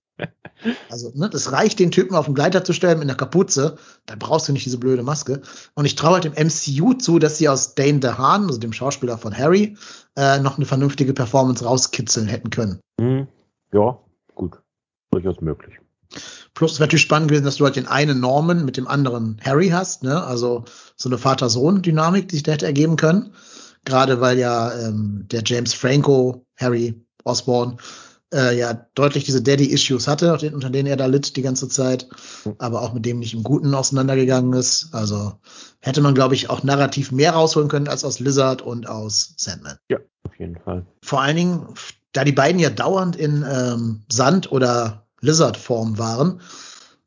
Also, 0.89 1.13
ne, 1.15 1.29
das 1.29 1.53
reicht, 1.53 1.79
den 1.79 1.91
Typen 1.91 2.15
auf 2.15 2.27
den 2.27 2.35
Gleiter 2.35 2.65
zu 2.65 2.73
stellen 2.73 2.99
mit 2.99 3.09
einer 3.09 3.17
Kapuze. 3.17 3.77
Dann 4.07 4.19
brauchst 4.19 4.49
du 4.49 4.53
nicht 4.53 4.65
diese 4.65 4.79
blöde 4.79 5.03
Maske. 5.03 5.43
Und 5.75 5.85
ich 5.85 5.95
traue 5.95 6.15
halt 6.15 6.25
dem 6.25 6.33
MCU 6.33 6.95
zu, 6.95 7.19
dass 7.19 7.39
sie 7.39 7.49
aus 7.49 7.75
Dane 7.75 8.01
DeHaan, 8.01 8.47
also 8.47 8.59
dem 8.59 8.73
Schauspieler 8.73 9.19
von 9.19 9.37
Harry, 9.37 9.77
äh, 10.17 10.39
noch 10.39 10.57
eine 10.57 10.67
vernünftige 10.67 11.13
Performance 11.13 11.65
rauskitzeln 11.65 12.29
hätten 12.29 12.51
können. 12.51 12.81
Mhm. 12.99 13.29
Ja, 13.73 13.99
gut. 14.35 14.61
Durchaus 15.11 15.41
möglich. 15.41 15.75
Plus 16.55 16.73
es 16.73 16.79
wäre 16.79 16.87
natürlich 16.87 17.03
spannend 17.03 17.29
gewesen, 17.29 17.45
dass 17.45 17.57
du 17.57 17.65
halt 17.65 17.77
den 17.77 17.89
einen 17.89 18.21
Norman 18.21 18.65
mit 18.65 18.77
dem 18.77 18.87
anderen 18.87 19.41
Harry 19.45 19.69
hast, 19.69 20.05
ne? 20.05 20.23
Also 20.23 20.65
so 20.97 21.09
eine 21.09 21.19
Vater-Sohn-Dynamik, 21.19 22.29
die 22.29 22.37
sich 22.37 22.43
da 22.45 22.53
hätte 22.53 22.67
ergeben 22.67 22.97
können. 22.97 23.35
Gerade 23.85 24.21
weil 24.21 24.39
ja 24.39 24.73
ähm, 24.73 25.27
der 25.31 25.43
James 25.45 25.75
Franco, 25.75 26.47
Harry 26.57 27.05
Osborne, 27.25 27.77
äh, 28.35 28.57
ja 28.59 28.87
deutlich 28.95 29.25
diese 29.25 29.43
Daddy-Issues 29.43 30.09
hatte, 30.09 30.33
unter 30.53 30.71
denen 30.71 30.89
er 30.89 30.97
da 30.97 31.07
litt 31.07 31.37
die 31.37 31.43
ganze 31.43 31.69
Zeit, 31.69 32.09
aber 32.59 32.83
auch 32.83 32.93
mit 32.93 33.07
dem 33.07 33.21
nicht 33.21 33.35
im 33.35 33.43
Guten 33.43 33.75
auseinandergegangen 33.75 34.53
ist. 34.53 34.89
Also 34.93 35.35
hätte 35.81 36.01
man, 36.01 36.15
glaube 36.15 36.35
ich, 36.35 36.51
auch 36.51 36.63
narrativ 36.63 37.13
mehr 37.13 37.33
rausholen 37.33 37.69
können 37.69 37.89
als 37.89 38.05
aus 38.05 38.19
Lizard 38.19 38.63
und 38.63 38.89
aus 38.89 39.35
Sandman. 39.37 39.79
Ja, 39.89 39.99
auf 40.25 40.39
jeden 40.39 40.57
Fall. 40.57 40.85
Vor 41.03 41.23
allen 41.23 41.37
Dingen, 41.37 41.69
da 42.13 42.25
die 42.25 42.33
beiden 42.33 42.61
ja 42.61 42.71
dauernd 42.71 43.17
in 43.17 43.45
ähm, 43.49 44.03
Sand- 44.11 44.51
oder 44.53 45.07
Lizard-Form 45.21 45.99
waren, 45.99 46.41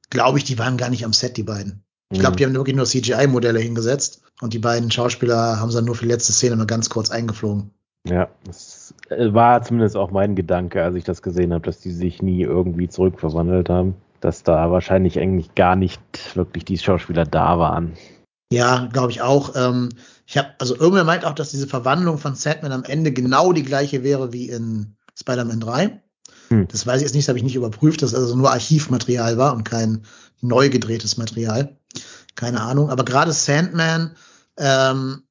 glaube 0.10 0.38
ich, 0.38 0.46
die 0.46 0.58
waren 0.58 0.78
gar 0.78 0.90
nicht 0.90 1.06
am 1.06 1.13
Set, 1.13 1.38
die 1.38 1.44
beiden. 1.44 1.84
Ich 2.10 2.20
glaube, 2.20 2.34
mhm. 2.34 2.38
die 2.38 2.46
haben 2.46 2.54
wirklich 2.54 2.76
nur 2.76 2.86
CGI-Modelle 2.86 3.60
hingesetzt 3.60 4.22
und 4.42 4.54
die 4.54 4.60
beiden 4.60 4.92
Schauspieler 4.92 5.60
haben 5.60 5.72
sie 5.72 5.78
dann 5.78 5.86
nur 5.86 5.96
für 5.96 6.06
die 6.06 6.12
letzte 6.12 6.32
Szene 6.32 6.56
mal 6.56 6.66
ganz 6.66 6.90
kurz 6.90 7.12
eingeflogen. 7.12 7.72
Ja, 8.06 8.30
das 8.46 8.94
war 9.10 9.62
zumindest 9.62 9.96
auch 9.96 10.12
mein 10.12 10.36
Gedanke, 10.36 10.84
als 10.84 10.96
ich 10.96 11.04
das 11.04 11.22
gesehen 11.22 11.54
habe, 11.54 11.65
dass 11.65 11.80
die 11.80 11.91
sich 11.91 12.22
nie 12.22 12.41
irgendwie 12.41 12.89
zurückverwandelt 12.89 13.70
haben. 13.70 13.96
Dass 14.20 14.43
da 14.43 14.72
wahrscheinlich 14.72 15.20
eigentlich 15.20 15.54
gar 15.54 15.76
nicht 15.76 16.02
wirklich 16.36 16.65
die 16.65 16.78
Schauspieler 16.78 17.26
da 17.26 17.60
waren. 17.60 17.93
Ja, 18.52 18.89
glaube 18.91 19.12
ich 19.12 19.22
auch. 19.22 19.56
Ähm, 19.56 19.89
ich 20.26 20.38
habe, 20.38 20.50
also 20.60 20.76
irgendwer 20.76 21.04
meint 21.04 21.26
auch, 21.26 21.36
dass 21.36 21.52
diese 21.52 21.67
Verwandlung 21.67 22.17
von 22.17 22.36
Sandman 22.36 22.72
am 22.72 22.84
Ende 22.84 23.12
genau 23.12 23.54
die 23.54 23.63
gleiche 23.63 24.04
wäre 24.04 24.34
wie 24.34 24.50
in 24.50 24.96
Spider-Man 25.15 25.60
3. 25.60 26.02
Hm. 26.50 26.67
Das 26.70 26.88
weiß 26.88 26.98
ich 26.98 27.04
jetzt 27.04 27.13
nicht, 27.13 27.26
das 27.26 27.30
habe 27.30 27.38
ich 27.38 27.43
nicht 27.43 27.56
überprüft, 27.56 28.02
dass 28.02 28.15
also 28.15 28.36
nur 28.36 28.52
Archivmaterial 28.52 29.38
war 29.38 29.54
und 29.54 29.63
kein 29.63 30.04
neu 30.41 30.70
gedrehtes 30.70 31.17
Material. 31.17 31.78
Keine 32.36 32.62
Ahnung. 32.62 32.89
Aber 32.89 33.06
gerade 33.06 33.34
Sandman 33.34 34.15
ähm, 34.58 35.24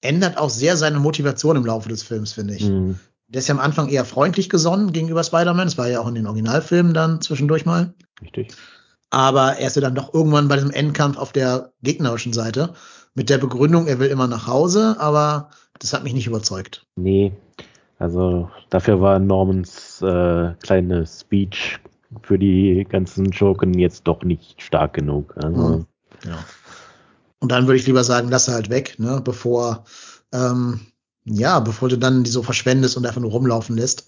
ändert 0.00 0.38
auch 0.38 0.50
sehr 0.50 0.76
seine 0.76 0.98
Motivation 0.98 1.56
im 1.56 1.66
Laufe 1.66 1.88
des 1.88 2.02
Films, 2.02 2.32
finde 2.32 2.54
ich. 2.54 2.68
Mhm. 2.68 2.98
Der 3.32 3.38
ist 3.38 3.48
ja 3.48 3.54
am 3.54 3.60
Anfang 3.60 3.88
eher 3.88 4.04
freundlich 4.04 4.48
gesonnen 4.48 4.92
gegenüber 4.92 5.24
Spider-Man. 5.24 5.66
Das 5.66 5.78
war 5.78 5.88
ja 5.88 6.00
auch 6.00 6.08
in 6.08 6.14
den 6.14 6.26
Originalfilmen 6.26 6.94
dann 6.94 7.20
zwischendurch 7.20 7.64
mal. 7.64 7.94
Richtig. 8.20 8.54
Aber 9.10 9.56
er 9.56 9.66
ist 9.66 9.76
ja 9.76 9.82
dann 9.82 9.94
doch 9.94 10.14
irgendwann 10.14 10.48
bei 10.48 10.56
diesem 10.56 10.70
Endkampf 10.70 11.18
auf 11.18 11.32
der 11.32 11.72
gegnerischen 11.82 12.32
Seite 12.32 12.74
mit 13.14 13.28
der 13.28 13.38
Begründung, 13.38 13.86
er 13.86 13.98
will 13.98 14.08
immer 14.08 14.26
nach 14.26 14.46
Hause, 14.46 14.96
aber 14.98 15.50
das 15.78 15.92
hat 15.92 16.04
mich 16.04 16.14
nicht 16.14 16.26
überzeugt. 16.26 16.86
Nee, 16.96 17.32
also 17.98 18.50
dafür 18.70 19.00
war 19.00 19.18
Normans 19.18 20.00
äh, 20.02 20.54
kleine 20.62 21.06
Speech 21.06 21.78
für 22.22 22.38
die 22.38 22.86
ganzen 22.88 23.32
Schurken 23.32 23.78
jetzt 23.78 24.04
doch 24.04 24.22
nicht 24.22 24.60
stark 24.62 24.94
genug. 24.94 25.34
Also. 25.36 25.68
Mhm. 25.68 25.86
Ja. 26.24 26.38
Und 27.38 27.52
dann 27.52 27.66
würde 27.66 27.78
ich 27.78 27.86
lieber 27.86 28.04
sagen, 28.04 28.28
lass 28.28 28.48
er 28.48 28.54
halt 28.54 28.70
weg, 28.70 28.98
ne, 28.98 29.20
bevor, 29.22 29.84
ähm, 30.32 30.80
ja, 31.24 31.60
bevor 31.60 31.88
du 31.88 31.96
dann 31.98 32.24
die 32.24 32.30
so 32.30 32.42
verschwendest 32.42 32.96
und 32.96 33.06
einfach 33.06 33.20
nur 33.20 33.30
rumlaufen 33.30 33.76
lässt. 33.76 34.06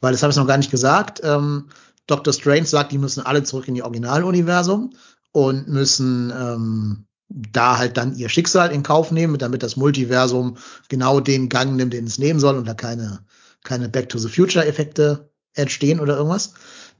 Weil 0.00 0.12
das 0.12 0.22
habe 0.22 0.30
ich 0.30 0.36
noch 0.36 0.46
gar 0.46 0.58
nicht 0.58 0.70
gesagt. 0.70 1.20
Ähm, 1.24 1.68
Dr. 2.06 2.32
Strange 2.32 2.66
sagt, 2.66 2.92
die 2.92 2.98
müssen 2.98 3.24
alle 3.24 3.42
zurück 3.42 3.68
in 3.68 3.74
die 3.74 3.82
Originaluniversum 3.82 4.94
und 5.32 5.68
müssen 5.68 6.32
ähm, 6.36 7.04
da 7.28 7.76
halt 7.76 7.96
dann 7.96 8.16
ihr 8.16 8.28
Schicksal 8.28 8.72
in 8.72 8.82
Kauf 8.82 9.10
nehmen, 9.10 9.38
damit 9.38 9.62
das 9.62 9.76
Multiversum 9.76 10.56
genau 10.88 11.20
den 11.20 11.48
Gang 11.48 11.76
nimmt, 11.76 11.92
den 11.92 12.06
es 12.06 12.18
nehmen 12.18 12.40
soll 12.40 12.56
und 12.56 12.66
da 12.66 12.74
keine, 12.74 13.20
keine 13.64 13.88
Back 13.88 14.08
to 14.08 14.18
the 14.18 14.28
Future 14.28 14.64
Effekte 14.64 15.30
entstehen 15.54 16.00
oder 16.00 16.16
irgendwas. 16.16 16.54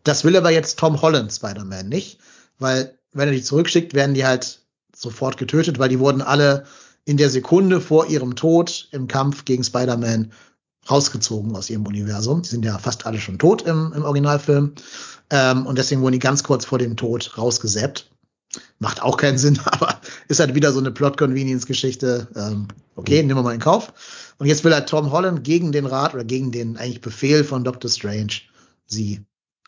Das 0.05 0.24
will 0.24 0.37
aber 0.37 0.51
jetzt 0.51 0.79
Tom 0.79 1.01
Holland 1.01 1.33
Spider-Man 1.33 1.88
nicht, 1.88 2.18
weil 2.59 2.98
wenn 3.12 3.29
er 3.29 3.35
die 3.35 3.42
zurückschickt, 3.42 3.94
werden 3.94 4.14
die 4.14 4.27
halt 4.27 4.62
sofort 4.94 5.38
getötet, 5.38 5.79
weil 5.79 5.88
die 5.88 5.98
wurden 5.98 6.22
alle 6.22 6.64
in 7.04 7.16
der 7.16 7.30
Sekunde 7.30 7.80
vor 7.80 8.06
ihrem 8.06 8.37
Tod 8.37 8.88
im 8.92 9.08
Kampf 9.08 9.44
gegen 9.44 9.64
Spider-Man 9.64 10.32
rausgezogen 10.90 11.54
aus 11.56 11.70
ihrem 11.70 11.87
Universum. 11.87 12.42
Die 12.42 12.48
sind 12.48 12.64
ja 12.64 12.78
fast 12.78 13.06
alle 13.06 13.18
schon 13.18 13.38
tot 13.38 13.62
im, 13.62 13.92
im 13.94 14.04
Originalfilm. 14.04 14.72
Ähm, 15.30 15.66
und 15.66 15.78
deswegen 15.78 16.00
wurden 16.00 16.14
die 16.14 16.18
ganz 16.18 16.42
kurz 16.42 16.64
vor 16.64 16.78
dem 16.78 16.96
Tod 16.96 17.37
rausgesäppt. 17.37 18.11
Macht 18.78 19.02
auch 19.02 19.16
keinen 19.16 19.38
Sinn, 19.38 19.61
aber 19.64 20.00
ist 20.28 20.40
halt 20.40 20.54
wieder 20.54 20.72
so 20.72 20.78
eine 20.78 20.90
Plot-Convenience-Geschichte. 20.90 22.28
Ähm, 22.34 22.68
okay, 22.96 23.22
nehmen 23.22 23.38
wir 23.38 23.42
mal 23.42 23.54
in 23.54 23.61
Kauf. 23.61 23.92
Und 24.38 24.46
jetzt 24.46 24.64
will 24.64 24.72
halt 24.72 24.88
Tom 24.88 25.11
Holland 25.11 25.44
gegen 25.44 25.72
den 25.72 25.87
Rat 25.87 26.14
oder 26.14 26.24
gegen 26.24 26.52
den 26.52 26.76
eigentlich 26.76 27.00
Befehl 27.00 27.44
von 27.44 27.64
Doctor 27.64 27.90
Strange 27.90 28.32
sie 28.87 29.24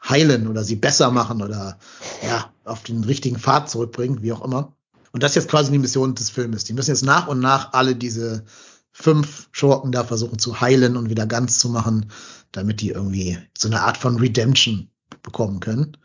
heilen 0.09 0.49
oder 0.49 0.64
sie 0.64 0.77
besser 0.77 1.11
machen 1.11 1.43
oder 1.43 1.79
ja, 2.27 2.51
auf 2.64 2.83
den 2.85 3.05
richtigen 3.05 3.38
Pfad 3.38 3.69
zurückbringen, 3.69 4.23
wie 4.23 4.33
auch 4.33 4.45
immer. 4.45 4.75
Und 5.12 5.23
das 5.23 5.33
ist 5.33 5.37
jetzt 5.37 5.51
quasi 5.51 5.73
die 5.73 5.79
Mission 5.79 6.14
des 6.14 6.31
Filmes. 6.31 6.64
Die 6.64 6.73
müssen 6.73 6.90
jetzt 6.90 7.05
nach 7.05 7.27
und 7.27 7.40
nach 7.40 7.73
alle 7.73 7.96
diese 7.96 8.44
fünf 8.92 9.49
Schurken 9.53 9.92
da 9.92 10.05
versuchen 10.05 10.38
zu 10.38 10.61
heilen 10.61 10.96
und 10.96 11.11
wieder 11.11 11.27
ganz 11.27 11.59
zu 11.59 11.68
machen, 11.68 12.11
damit 12.53 12.81
die 12.81 12.90
irgendwie 12.90 13.38
so 13.57 13.68
eine 13.68 13.83
Art 13.83 13.96
von 13.96 14.18
Redemption 14.18 14.90
bekommen 15.23 15.61
können. 15.61 15.96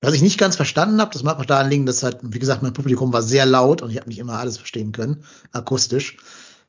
Was 0.00 0.14
ich 0.14 0.22
nicht 0.22 0.38
ganz 0.38 0.54
verstanden 0.54 1.00
habe, 1.00 1.12
das 1.12 1.24
mag 1.24 1.38
auch 1.38 1.44
daran 1.44 1.70
liegen, 1.70 1.86
dass 1.86 2.04
halt, 2.04 2.18
wie 2.22 2.38
gesagt, 2.38 2.62
mein 2.62 2.72
Publikum 2.72 3.12
war 3.12 3.22
sehr 3.22 3.46
laut 3.46 3.82
und 3.82 3.90
ich 3.90 3.96
habe 3.96 4.08
nicht 4.08 4.20
immer 4.20 4.38
alles 4.38 4.56
verstehen 4.56 4.92
können, 4.92 5.24
akustisch. 5.52 6.18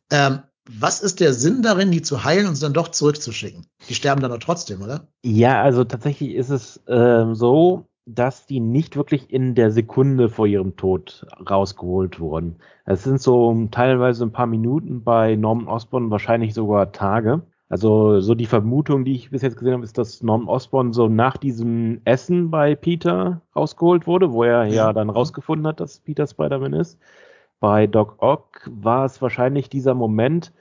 Ähm, 0.09 0.39
was 0.71 1.01
ist 1.01 1.19
der 1.19 1.33
Sinn 1.33 1.61
darin, 1.61 1.91
die 1.91 2.01
zu 2.01 2.23
heilen 2.23 2.47
und 2.47 2.55
sie 2.55 2.61
dann 2.61 2.73
doch 2.73 2.89
zurückzuschicken? 2.89 3.65
Die 3.87 3.95
sterben 3.95 4.21
dann 4.21 4.31
doch 4.31 4.39
trotzdem, 4.39 4.81
oder? 4.81 5.07
Ja, 5.23 5.61
also 5.61 5.83
tatsächlich 5.83 6.33
ist 6.33 6.49
es 6.49 6.79
ähm, 6.87 7.35
so, 7.35 7.88
dass 8.15 8.47
die 8.47 8.59
nicht 8.59 8.95
wirklich 8.95 9.31
in 9.31 9.53
der 9.53 9.71
Sekunde 9.71 10.29
vor 10.29 10.47
ihrem 10.47 10.75
Tod 10.75 11.27
rausgeholt 11.49 12.19
wurden. 12.19 12.55
Es 12.85 13.03
sind 13.03 13.21
so 13.21 13.67
teilweise 13.71 14.25
ein 14.25 14.31
paar 14.31 14.47
Minuten 14.47 15.03
bei 15.03 15.35
Norman 15.35 15.67
Osborn, 15.67 16.09
wahrscheinlich 16.09 16.53
sogar 16.53 16.91
Tage. 16.91 17.43
Also 17.69 18.19
so 18.19 18.33
die 18.33 18.47
Vermutung, 18.47 19.05
die 19.05 19.13
ich 19.13 19.29
bis 19.29 19.43
jetzt 19.43 19.57
gesehen 19.57 19.73
habe, 19.73 19.83
ist, 19.83 19.99
dass 19.99 20.23
Norman 20.23 20.47
Osborn 20.47 20.91
so 20.91 21.07
nach 21.07 21.37
diesem 21.37 22.01
Essen 22.03 22.49
bei 22.49 22.73
Peter 22.75 23.41
rausgeholt 23.55 24.07
wurde, 24.07 24.33
wo 24.33 24.43
er 24.43 24.65
ja, 24.65 24.73
ja 24.87 24.93
dann 24.93 25.11
rausgefunden 25.11 25.67
hat, 25.67 25.79
dass 25.79 25.99
Peter 25.99 26.25
Spider-Man 26.25 26.73
ist. 26.73 26.99
Bei 27.59 27.85
Doc 27.85 28.15
Ock 28.19 28.71
war 28.71 29.05
es 29.05 29.21
wahrscheinlich 29.21 29.69
dieser 29.69 29.93
Moment, 29.93 30.51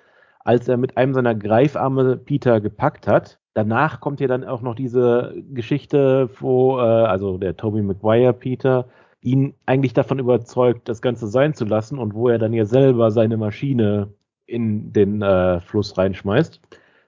als 0.41 0.69
er 0.69 0.77
mit 0.77 0.99
einem 0.99 1.15
seiner 1.15 1.35
Greifarme 1.35 2.19
Peter 2.19 2.61
gepackt 2.61 3.07
hat 3.07 3.39
danach 3.55 4.01
kommt 4.01 4.21
ja 4.21 4.27
dann 4.27 4.45
auch 4.45 4.63
noch 4.63 4.75
diese 4.75 5.35
Geschichte, 5.53 6.31
wo, 6.41 6.79
äh, 6.79 6.83
also 6.83 7.39
der 7.39 7.57
Toby 7.57 7.83
Maguire 7.83 8.33
Peter 8.33 8.87
ihn 9.21 9.55
eigentlich 9.67 9.95
davon 9.95 10.19
überzeugt, 10.19 10.89
das 10.89 11.03
Ganze 11.03 11.27
sein 11.27 11.55
zu 11.55 11.65
lassen 11.65 11.99
und 11.99 12.15
wo 12.15 12.29
er 12.29 12.39
dann 12.39 12.53
ja 12.53 12.65
selber 12.65 13.11
seine 13.11 13.37
Maschine 13.37 14.13
in 14.47 14.93
den 14.93 15.23
äh, 15.23 15.61
Fluss 15.61 15.99
reinschmeißt 15.99 16.61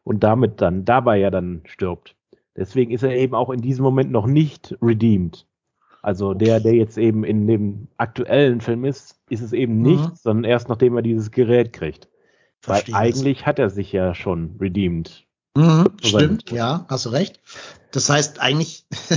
und 0.05 0.22
damit 0.24 0.61
dann 0.61 0.85
dabei 0.85 1.18
ja 1.18 1.31
dann 1.31 1.62
stirbt. 1.64 2.16
Deswegen 2.57 2.90
ist 2.90 3.03
er 3.05 3.16
eben 3.16 3.35
auch 3.35 3.50
in 3.50 3.61
diesem 3.61 3.85
Moment 3.85 4.11
noch 4.11 4.26
nicht 4.26 4.76
redeemed. 4.83 5.46
Also 6.03 6.35
der, 6.35 6.61
der 6.61 6.74
jetzt 6.74 6.98
eben 6.98 7.24
in 7.24 7.46
dem 7.46 7.88
aktuellen 7.96 8.61
Film 8.61 8.85
ist, 8.85 9.20
ist 9.29 9.42
es 9.42 9.53
eben 9.53 9.83
nicht, 9.83 10.03
mhm. 10.03 10.14
sondern 10.14 10.44
erst 10.44 10.68
nachdem 10.68 10.96
er 10.96 11.03
dieses 11.03 11.31
Gerät 11.31 11.72
kriegt. 11.72 12.09
Verstehe 12.61 12.94
Weil 12.94 13.03
eigentlich 13.03 13.38
das. 13.38 13.46
hat 13.46 13.59
er 13.59 13.70
sich 13.70 13.92
ja 13.92 14.14
schon 14.14 14.57
redeemed. 14.61 15.26
Mhm, 15.56 15.86
stimmt, 16.02 16.50
ja, 16.50 16.86
hast 16.88 17.06
du 17.06 17.10
recht. 17.10 17.40
Das 17.92 18.08
heißt, 18.08 18.40
eigentlich 18.40 18.84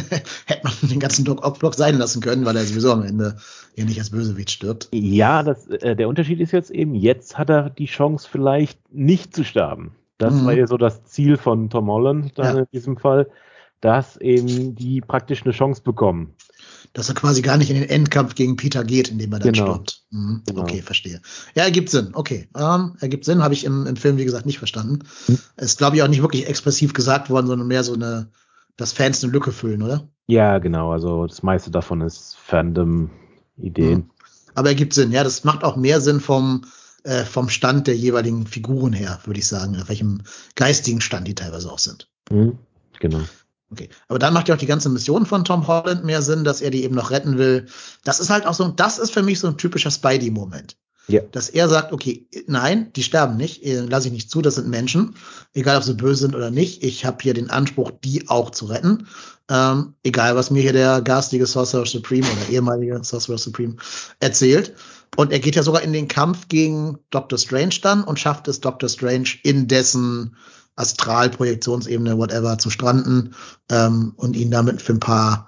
hätte 0.46 0.64
man 0.64 0.74
den 0.82 1.00
ganzen 1.00 1.26
Doc 1.26 1.46
Ock-Block 1.46 1.76
sein 1.76 1.98
lassen 1.98 2.22
können, 2.22 2.46
weil 2.46 2.56
er 2.56 2.66
sowieso 2.66 2.92
am 2.92 3.04
Ende 3.04 3.38
ja 3.76 3.86
nicht 3.86 4.00
als 4.00 4.10
Bösewicht 4.10 4.50
stirbt. 4.50 4.90
Ja, 4.92 5.44
das, 5.44 5.68
äh, 5.68 5.96
der 5.96 6.08
Unterschied 6.08 6.40
ist 6.40 6.52
jetzt 6.52 6.72
eben, 6.72 6.96
jetzt 6.96 7.38
hat 7.38 7.50
er 7.50 7.70
die 7.70 7.86
Chance 7.86 8.28
vielleicht 8.30 8.80
nicht 8.92 9.36
zu 9.36 9.44
sterben. 9.44 9.96
Das 10.18 10.34
mhm. 10.34 10.46
war 10.46 10.54
ja 10.54 10.68
so 10.68 10.78
das 10.78 11.04
Ziel 11.06 11.38
von 11.38 11.70
Tom 11.70 11.90
Holland 11.90 12.38
dann 12.38 12.56
ja. 12.56 12.62
in 12.64 12.68
diesem 12.74 12.98
Fall, 12.98 13.30
dass 13.84 14.18
eben 14.18 14.76
die 14.76 15.02
praktisch 15.02 15.44
eine 15.44 15.52
Chance 15.52 15.82
bekommen 15.84 16.36
dass 16.94 17.10
er 17.10 17.16
quasi 17.16 17.42
gar 17.42 17.58
nicht 17.58 17.72
in 17.72 17.76
den 17.76 17.90
Endkampf 17.90 18.36
gegen 18.36 18.56
Peter 18.56 18.84
geht, 18.84 19.10
indem 19.10 19.34
er 19.34 19.40
dann 19.40 19.54
genau. 19.54 19.66
stirbt. 19.66 20.04
Mhm. 20.12 20.44
Genau. 20.46 20.62
Okay, 20.62 20.82
verstehe. 20.82 21.22
Ja, 21.56 21.64
ergibt 21.64 21.90
Sinn. 21.90 22.12
Okay, 22.14 22.48
ähm, 22.56 22.96
ergibt 23.00 23.26
Sinn. 23.26 23.42
Habe 23.42 23.56
ich 23.56 23.66
im, 23.66 23.88
im 23.88 23.96
Film, 23.96 24.18
wie 24.18 24.26
gesagt, 24.26 24.46
nicht 24.46 24.60
verstanden. 24.60 25.00
Mhm. 25.28 25.40
Ist, 25.58 25.80
glaube 25.80 25.96
ich, 25.96 26.04
auch 26.04 26.08
nicht 26.08 26.22
wirklich 26.22 26.48
expressiv 26.48 26.94
gesagt 26.94 27.32
worden, 27.32 27.48
sondern 27.48 27.68
mehr 27.68 27.84
so 27.84 27.94
eine, 27.94 28.30
dass 28.78 28.94
Fans 28.94 29.24
eine 29.24 29.34
Lücke 29.34 29.52
füllen, 29.52 29.82
oder? 29.82 30.08
Ja, 30.28 30.60
genau. 30.60 30.92
Also 30.92 31.26
das 31.26 31.42
meiste 31.42 31.72
davon 31.72 32.02
ist 32.02 32.38
Fandom-Ideen. 32.38 34.00
Mhm. 34.00 34.10
Aber 34.54 34.70
ergibt 34.70 34.94
Sinn. 34.94 35.12
Ja, 35.12 35.24
das 35.24 35.44
macht 35.44 35.64
auch 35.64 35.76
mehr 35.76 36.00
Sinn 36.00 36.20
vom, 36.20 36.66
äh, 37.04 37.24
vom 37.24 37.50
Stand 37.50 37.88
der 37.88 37.96
jeweiligen 37.96 38.46
Figuren 38.46 38.94
her, 38.94 39.20
würde 39.26 39.40
ich 39.40 39.48
sagen, 39.48 39.76
auf 39.82 39.90
welchem 39.90 40.22
geistigen 40.56 41.02
Stand 41.02 41.28
die 41.28 41.36
teilweise 41.36 41.72
auch 41.72 41.80
sind. 41.80 42.08
Mhm. 42.30 42.60
Genau. 43.00 43.22
Okay. 43.74 43.90
Aber 44.08 44.20
dann 44.20 44.34
macht 44.34 44.48
ja 44.48 44.56
auch 44.56 44.60
die 44.60 44.68
ganze 44.68 44.90
Mission 44.90 45.26
von 45.26 45.44
Tom 45.46 45.68
Holland 45.68 46.06
mehr 46.06 46.22
Sinn, 46.22 46.44
dass 46.44 46.62
er 46.62 46.70
die 46.70 46.84
eben 46.84 46.94
noch 46.94 47.10
retten 47.10 47.40
will. 47.40 47.66
Das 48.04 48.20
ist 48.20 48.30
halt 48.30 48.46
auch 48.46 48.54
so, 48.54 48.68
das 48.68 49.00
ist 49.00 49.12
für 49.12 49.24
mich 49.24 49.40
so 49.40 49.48
ein 49.48 49.58
typischer 49.58 49.90
Spidey-Moment. 49.90 50.78
Ja. 51.08 51.22
Dass 51.32 51.50
er 51.50 51.68
sagt, 51.68 51.92
okay, 51.92 52.28
nein, 52.46 52.94
die 52.96 53.02
sterben 53.02 53.36
nicht, 53.36 53.66
äh, 53.66 53.82
lasse 53.82 54.08
ich 54.08 54.14
nicht 54.14 54.30
zu, 54.30 54.42
das 54.42 54.56
sind 54.56 54.70
Menschen, 54.70 55.16
egal 55.54 55.78
ob 55.78 55.84
sie 55.84 55.96
böse 55.96 56.22
sind 56.22 56.36
oder 56.36 56.52
nicht. 56.52 56.84
Ich 56.84 57.04
habe 57.04 57.18
hier 57.22 57.34
den 57.34 57.50
Anspruch, 57.50 57.92
die 58.04 58.30
auch 58.30 58.52
zu 58.52 58.68
retten. 58.68 59.08
Ähm, 59.50 59.96
egal, 60.04 60.36
was 60.36 60.52
mir 60.52 60.62
hier 60.62 60.72
der 60.72 61.02
garstige 61.02 61.48
Sorcerer 61.48 61.88
Supreme 61.88 62.26
oder 62.26 62.50
ehemalige 62.50 63.04
Sorcerer 63.04 63.40
Supreme 63.40 63.76
erzählt. 64.20 64.74
Und 65.18 65.32
er 65.32 65.40
geht 65.40 65.56
ja 65.56 65.64
sogar 65.64 65.82
in 65.82 65.94
den 65.94 66.08
Kampf 66.08 66.48
gegen 66.48 67.00
Doctor 67.10 67.40
Strange 67.40 67.76
dann 67.82 68.04
und 68.04 68.20
schafft 68.20 68.48
es 68.48 68.62
Doctor 68.62 68.88
Strange 68.88 69.30
in 69.44 69.68
dessen 69.68 70.38
Astralprojektionsebene, 70.76 72.18
whatever, 72.18 72.58
zu 72.58 72.70
stranden 72.70 73.36
ähm, 73.70 74.14
und 74.18 74.36
ihn 74.36 74.52
damit 74.52 74.82
für 74.82 74.94
ein 74.94 75.00
paar, 75.00 75.48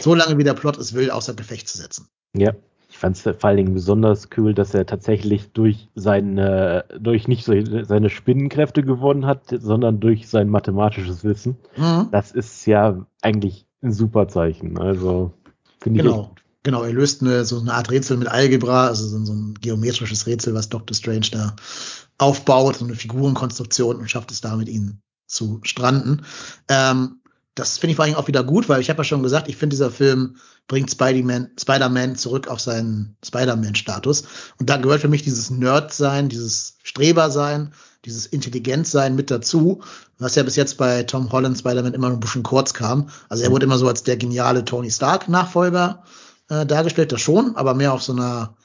so 0.00 0.14
lange 0.14 0.38
wie 0.38 0.44
der 0.44 0.54
Plot 0.54 0.78
es 0.78 0.94
will, 0.94 1.10
außer 1.10 1.34
Gefecht 1.34 1.68
zu 1.68 1.78
setzen. 1.78 2.08
Ja, 2.36 2.52
ich 2.94 2.98
fand 2.98 3.16
es 3.16 3.22
vor 3.22 3.44
allen 3.44 3.56
Dingen 3.56 3.74
besonders 3.74 4.28
cool, 4.36 4.54
dass 4.54 4.72
er 4.72 4.86
tatsächlich 4.86 5.52
durch 5.52 5.88
seine, 5.94 6.84
durch 6.98 7.26
nicht 7.26 7.44
seine 7.44 8.08
Spinnenkräfte 8.08 8.82
gewonnen 8.82 9.26
hat, 9.26 9.42
sondern 9.50 9.98
durch 9.98 10.28
sein 10.28 10.48
mathematisches 10.48 11.24
Wissen. 11.24 11.56
Mhm. 11.76 12.08
Das 12.12 12.30
ist 12.30 12.66
ja 12.66 13.04
eigentlich 13.20 13.66
ein 13.82 13.92
super 13.92 14.28
Zeichen. 14.28 14.78
Also 14.78 15.32
finde 15.80 16.00
ich. 16.00 16.06
Genau. 16.06 16.34
Genau, 16.64 16.82
er 16.82 16.94
löst 16.94 17.20
eine, 17.20 17.44
so 17.44 17.60
eine 17.60 17.74
Art 17.74 17.90
Rätsel 17.90 18.16
mit 18.16 18.26
Algebra, 18.26 18.86
also 18.86 19.06
so, 19.06 19.22
so 19.22 19.34
ein 19.34 19.54
geometrisches 19.60 20.26
Rätsel, 20.26 20.54
was 20.54 20.70
Dr. 20.70 20.96
Strange 20.96 21.26
da 21.30 21.54
aufbaut, 22.18 22.76
so 22.76 22.84
eine 22.84 22.94
Figurenkonstruktion 22.94 23.96
und 23.96 24.10
schafft 24.10 24.30
es 24.30 24.40
damit, 24.40 24.68
ihn 24.68 25.00
zu 25.26 25.60
stranden. 25.64 26.24
Ähm, 26.68 27.20
das 27.54 27.78
finde 27.78 27.92
ich 27.92 27.96
vor 27.96 28.04
allem 28.04 28.16
auch 28.16 28.26
wieder 28.26 28.42
gut, 28.42 28.68
weil 28.68 28.80
ich 28.80 28.90
habe 28.90 28.98
ja 28.98 29.04
schon 29.04 29.22
gesagt, 29.22 29.48
ich 29.48 29.56
finde, 29.56 29.74
dieser 29.74 29.90
Film 29.90 30.36
bringt 30.66 30.90
Spider-Man 30.90 31.50
Spider 31.60 32.14
zurück 32.16 32.48
auf 32.48 32.60
seinen 32.60 33.16
Spider-Man-Status. 33.24 34.24
Und 34.58 34.70
da 34.70 34.76
gehört 34.76 35.02
für 35.02 35.08
mich 35.08 35.22
dieses 35.22 35.50
Nerd-Sein, 35.50 36.28
dieses 36.28 36.78
Streber-Sein, 36.82 37.72
dieses 38.04 38.26
Intelligenz-Sein 38.26 39.14
mit 39.14 39.30
dazu, 39.30 39.82
was 40.18 40.34
ja 40.34 40.42
bis 40.42 40.56
jetzt 40.56 40.78
bei 40.78 41.04
Tom 41.04 41.30
Holland 41.30 41.56
Spider-Man 41.56 41.94
immer 41.94 42.08
ein 42.08 42.20
bisschen 42.20 42.42
kurz 42.42 42.74
kam. 42.74 43.08
Also 43.28 43.44
er 43.44 43.50
wurde 43.50 43.66
immer 43.66 43.78
so 43.78 43.86
als 43.86 44.02
der 44.02 44.16
geniale 44.16 44.64
Tony 44.64 44.90
Stark-Nachfolger 44.90 46.02
äh, 46.48 46.66
dargestellt, 46.66 47.12
das 47.12 47.20
schon, 47.20 47.56
aber 47.56 47.74
mehr 47.74 47.92
auf 47.92 48.02
so 48.02 48.12
einer 48.12 48.56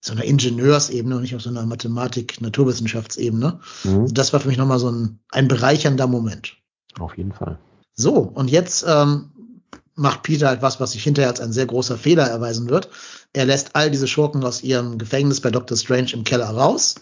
so 0.00 0.12
einer 0.12 0.24
Ingenieursebene 0.24 1.16
und 1.16 1.22
nicht 1.22 1.34
auf 1.34 1.42
so 1.42 1.50
einer 1.50 1.66
Mathematik-Naturwissenschaftsebene. 1.66 3.60
Mhm. 3.84 4.00
Also 4.00 4.14
das 4.14 4.32
war 4.32 4.40
für 4.40 4.48
mich 4.48 4.58
nochmal 4.58 4.78
so 4.78 4.90
ein, 4.90 5.18
ein 5.30 5.48
bereichernder 5.48 6.06
Moment. 6.06 6.56
Auf 6.98 7.16
jeden 7.16 7.32
Fall. 7.32 7.58
So, 7.94 8.18
und 8.18 8.50
jetzt 8.50 8.84
ähm, 8.86 9.30
macht 9.94 10.22
Peter 10.22 10.48
halt 10.48 10.62
was, 10.62 10.78
was 10.78 10.92
sich 10.92 11.02
hinterher 11.02 11.30
als 11.30 11.40
ein 11.40 11.52
sehr 11.52 11.66
großer 11.66 11.96
Fehler 11.96 12.26
erweisen 12.26 12.68
wird. 12.68 12.90
Er 13.32 13.46
lässt 13.46 13.74
all 13.74 13.90
diese 13.90 14.06
Schurken 14.06 14.44
aus 14.44 14.62
ihrem 14.62 14.98
Gefängnis 14.98 15.40
bei 15.40 15.50
Dr. 15.50 15.76
Strange 15.76 16.12
im 16.12 16.24
Keller 16.24 16.50
raus. 16.50 16.96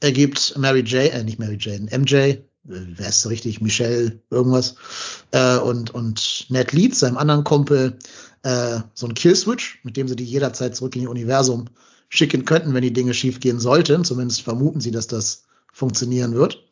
Er 0.00 0.12
gibt 0.12 0.56
Mary 0.56 0.84
Jane, 0.86 1.10
äh, 1.10 1.24
nicht 1.24 1.38
Mary 1.38 1.58
Jane, 1.60 1.88
MJ, 1.96 2.14
äh, 2.14 2.40
wer 2.64 3.08
ist 3.08 3.28
richtig, 3.28 3.60
Michelle, 3.60 4.20
irgendwas, 4.30 4.76
äh, 5.32 5.58
und, 5.58 5.92
und 5.94 6.46
Ned 6.48 6.72
Leeds, 6.72 7.00
seinem 7.00 7.16
anderen 7.16 7.44
Kumpel, 7.44 7.98
äh, 8.42 8.80
so 8.94 9.06
ein 9.06 9.14
Killswitch, 9.14 9.80
mit 9.82 9.96
dem 9.96 10.06
sie 10.06 10.16
die 10.16 10.24
jederzeit 10.24 10.76
zurück 10.76 10.94
in 10.96 11.02
ihr 11.02 11.10
Universum 11.10 11.66
schicken 12.08 12.44
könnten, 12.44 12.74
wenn 12.74 12.82
die 12.82 12.92
Dinge 12.92 13.14
schiefgehen 13.14 13.60
sollten. 13.60 14.04
Zumindest 14.04 14.42
vermuten 14.42 14.80
sie, 14.80 14.90
dass 14.90 15.06
das 15.06 15.44
funktionieren 15.72 16.34
wird. 16.34 16.62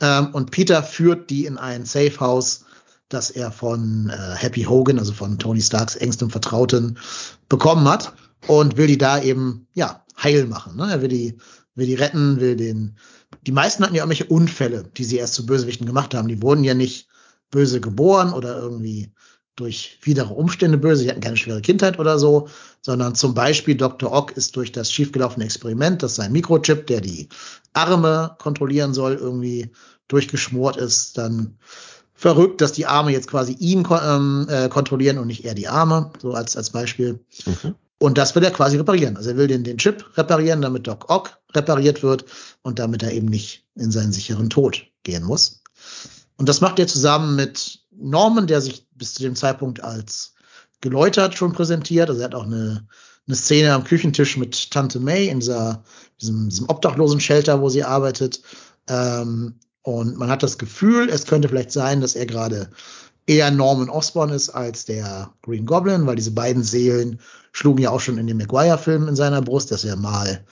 Ähm, 0.00 0.34
und 0.34 0.50
Peter 0.50 0.82
führt 0.82 1.30
die 1.30 1.46
in 1.46 1.58
ein 1.58 1.84
Safe 1.84 2.18
House, 2.20 2.64
das 3.08 3.30
er 3.30 3.52
von 3.52 4.10
äh, 4.10 4.34
Happy 4.34 4.62
Hogan, 4.62 4.98
also 4.98 5.12
von 5.12 5.38
Tony 5.38 5.60
Starks 5.60 5.96
engstem 5.96 6.30
Vertrauten, 6.30 6.98
bekommen 7.48 7.88
hat 7.88 8.14
und 8.46 8.76
will 8.76 8.86
die 8.86 8.98
da 8.98 9.22
eben 9.22 9.66
ja 9.74 10.04
heil 10.22 10.46
machen. 10.46 10.76
Ne? 10.76 10.90
Er 10.90 11.02
will 11.02 11.08
die, 11.08 11.36
will 11.74 11.86
die 11.86 11.94
retten, 11.94 12.40
will 12.40 12.56
den. 12.56 12.96
Die 13.46 13.52
meisten 13.52 13.84
hatten 13.84 13.94
ja 13.94 14.02
irgendwelche 14.02 14.26
Unfälle, 14.26 14.90
die 14.96 15.04
sie 15.04 15.18
erst 15.18 15.34
zu 15.34 15.46
Bösewichten 15.46 15.86
gemacht 15.86 16.14
haben. 16.14 16.28
Die 16.28 16.42
wurden 16.42 16.64
ja 16.64 16.74
nicht 16.74 17.08
böse 17.50 17.80
geboren 17.80 18.32
oder 18.32 18.58
irgendwie 18.58 19.12
durch 19.56 19.98
widere 20.02 20.34
Umstände 20.34 20.78
böse, 20.78 21.02
sie 21.02 21.10
hatten 21.10 21.20
keine 21.20 21.36
schwere 21.36 21.62
Kindheit 21.62 21.98
oder 21.98 22.18
so, 22.18 22.48
sondern 22.82 23.14
zum 23.14 23.34
Beispiel 23.34 23.74
Dr. 23.74 24.12
Ock 24.12 24.36
ist 24.36 24.54
durch 24.54 24.70
das 24.70 24.92
schiefgelaufene 24.92 25.44
Experiment, 25.44 26.02
dass 26.02 26.16
sein 26.16 26.32
Mikrochip, 26.32 26.86
der 26.86 27.00
die 27.00 27.28
Arme 27.72 28.36
kontrollieren 28.38 28.94
soll, 28.94 29.14
irgendwie 29.14 29.70
durchgeschmort 30.08 30.76
ist, 30.76 31.18
dann 31.18 31.56
verrückt, 32.14 32.60
dass 32.60 32.72
die 32.72 32.86
Arme 32.86 33.12
jetzt 33.12 33.28
quasi 33.28 33.52
ihn 33.52 33.86
ähm, 34.02 34.46
äh, 34.48 34.68
kontrollieren 34.68 35.18
und 35.18 35.26
nicht 35.26 35.44
er 35.44 35.54
die 35.54 35.68
Arme, 35.68 36.12
so 36.20 36.32
als, 36.32 36.56
als 36.56 36.70
Beispiel. 36.70 37.20
Mhm. 37.44 37.74
Und 37.98 38.18
das 38.18 38.34
will 38.34 38.44
er 38.44 38.50
quasi 38.50 38.76
reparieren. 38.76 39.16
Also 39.16 39.30
er 39.30 39.36
will 39.36 39.46
den, 39.46 39.64
den 39.64 39.78
Chip 39.78 40.04
reparieren, 40.16 40.60
damit 40.60 40.86
Doc 40.86 41.08
Ock 41.08 41.38
repariert 41.54 42.02
wird 42.02 42.26
und 42.62 42.78
damit 42.78 43.02
er 43.02 43.12
eben 43.12 43.26
nicht 43.26 43.64
in 43.74 43.90
seinen 43.90 44.12
sicheren 44.12 44.50
Tod 44.50 44.84
gehen 45.02 45.24
muss. 45.24 45.62
Und 46.36 46.48
das 46.48 46.60
macht 46.60 46.78
er 46.78 46.86
zusammen 46.86 47.36
mit 47.36 47.80
Norman, 47.98 48.46
der 48.46 48.60
sich 48.60 48.86
bis 48.94 49.14
zu 49.14 49.22
dem 49.22 49.36
Zeitpunkt 49.36 49.82
als 49.82 50.34
geläutert 50.80 51.34
schon 51.34 51.52
präsentiert. 51.52 52.08
Also 52.08 52.20
er 52.20 52.26
hat 52.26 52.34
auch 52.34 52.44
eine, 52.44 52.86
eine 53.26 53.36
Szene 53.36 53.72
am 53.72 53.84
Küchentisch 53.84 54.36
mit 54.36 54.70
Tante 54.70 55.00
May 55.00 55.28
in 55.28 55.40
dieser, 55.40 55.82
diesem, 56.20 56.48
diesem 56.48 56.68
obdachlosen 56.68 57.20
Shelter, 57.20 57.60
wo 57.60 57.68
sie 57.68 57.84
arbeitet. 57.84 58.42
Ähm, 58.88 59.58
und 59.82 60.16
man 60.16 60.30
hat 60.30 60.42
das 60.42 60.58
Gefühl, 60.58 61.08
es 61.08 61.26
könnte 61.26 61.48
vielleicht 61.48 61.72
sein, 61.72 62.00
dass 62.00 62.14
er 62.14 62.26
gerade 62.26 62.70
eher 63.26 63.50
Norman 63.50 63.88
Osborn 63.88 64.30
ist 64.30 64.50
als 64.50 64.84
der 64.84 65.32
Green 65.42 65.66
Goblin, 65.66 66.06
weil 66.06 66.16
diese 66.16 66.30
beiden 66.30 66.62
Seelen 66.62 67.20
schlugen 67.52 67.82
ja 67.82 67.90
auch 67.90 68.00
schon 68.00 68.18
in 68.18 68.26
den 68.26 68.36
Maguire-Filmen 68.36 69.08
in 69.08 69.16
seiner 69.16 69.42
Brust, 69.42 69.72
dass 69.72 69.84
er 69.84 69.96
mal, 69.96 70.44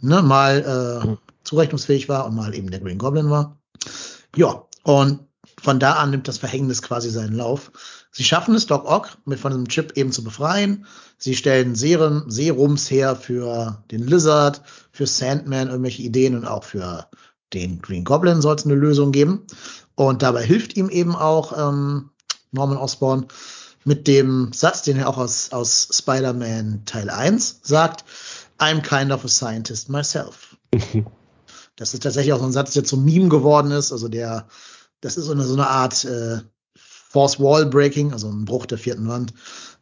ne, 0.00 0.22
mal 0.22 0.60
äh, 0.60 1.16
zurechnungsfähig 1.44 2.08
war 2.08 2.26
und 2.26 2.34
mal 2.34 2.54
eben 2.54 2.70
der 2.70 2.80
Green 2.80 2.98
Goblin 2.98 3.30
war. 3.30 3.58
Ja, 4.36 4.64
und 4.82 5.20
von 5.64 5.80
da 5.80 5.94
an 5.94 6.10
nimmt 6.10 6.28
das 6.28 6.38
Verhängnis 6.38 6.82
quasi 6.82 7.10
seinen 7.10 7.34
Lauf. 7.34 7.72
Sie 8.12 8.22
schaffen 8.22 8.54
es, 8.54 8.66
Doc 8.66 8.84
Ock 8.84 9.16
mit 9.24 9.40
von 9.40 9.52
einem 9.52 9.68
Chip 9.68 9.96
eben 9.96 10.12
zu 10.12 10.22
befreien. 10.22 10.86
Sie 11.18 11.34
stellen 11.34 11.74
Serum, 11.74 12.30
Serums 12.30 12.90
her 12.90 13.16
für 13.16 13.82
den 13.90 14.06
Lizard, 14.06 14.62
für 14.92 15.06
Sandman, 15.06 15.68
irgendwelche 15.68 16.02
Ideen 16.02 16.36
und 16.36 16.44
auch 16.44 16.64
für 16.64 17.08
den 17.54 17.80
Green 17.80 18.04
Goblin 18.04 18.42
soll 18.42 18.56
es 18.56 18.64
eine 18.64 18.74
Lösung 18.74 19.10
geben. 19.10 19.46
Und 19.94 20.22
dabei 20.22 20.44
hilft 20.44 20.76
ihm 20.76 20.90
eben 20.90 21.16
auch 21.16 21.56
ähm, 21.56 22.10
Norman 22.52 22.78
Osborn 22.78 23.26
mit 23.84 24.06
dem 24.06 24.52
Satz, 24.52 24.82
den 24.82 24.98
er 24.98 25.08
auch 25.08 25.18
aus, 25.18 25.52
aus 25.52 25.88
Spider-Man 25.92 26.82
Teil 26.84 27.10
1 27.10 27.60
sagt, 27.62 28.04
I'm 28.58 28.80
kind 28.82 29.12
of 29.12 29.24
a 29.24 29.28
scientist 29.28 29.88
myself. 29.88 30.56
das 31.76 31.94
ist 31.94 32.02
tatsächlich 32.02 32.32
auch 32.32 32.38
so 32.38 32.46
ein 32.46 32.52
Satz, 32.52 32.72
der 32.72 32.84
zum 32.84 33.04
Meme 33.04 33.28
geworden 33.28 33.70
ist, 33.70 33.92
also 33.92 34.08
der 34.08 34.46
das 35.04 35.18
ist 35.18 35.26
so 35.26 35.32
eine, 35.32 35.44
so 35.44 35.52
eine 35.52 35.68
Art 35.68 36.04
äh, 36.04 36.40
Force 36.74 37.38
Wall 37.38 37.66
Breaking, 37.66 38.12
also 38.12 38.28
ein 38.28 38.44
Bruch 38.44 38.66
der 38.66 38.78
vierten 38.78 39.06
Wand, 39.06 39.34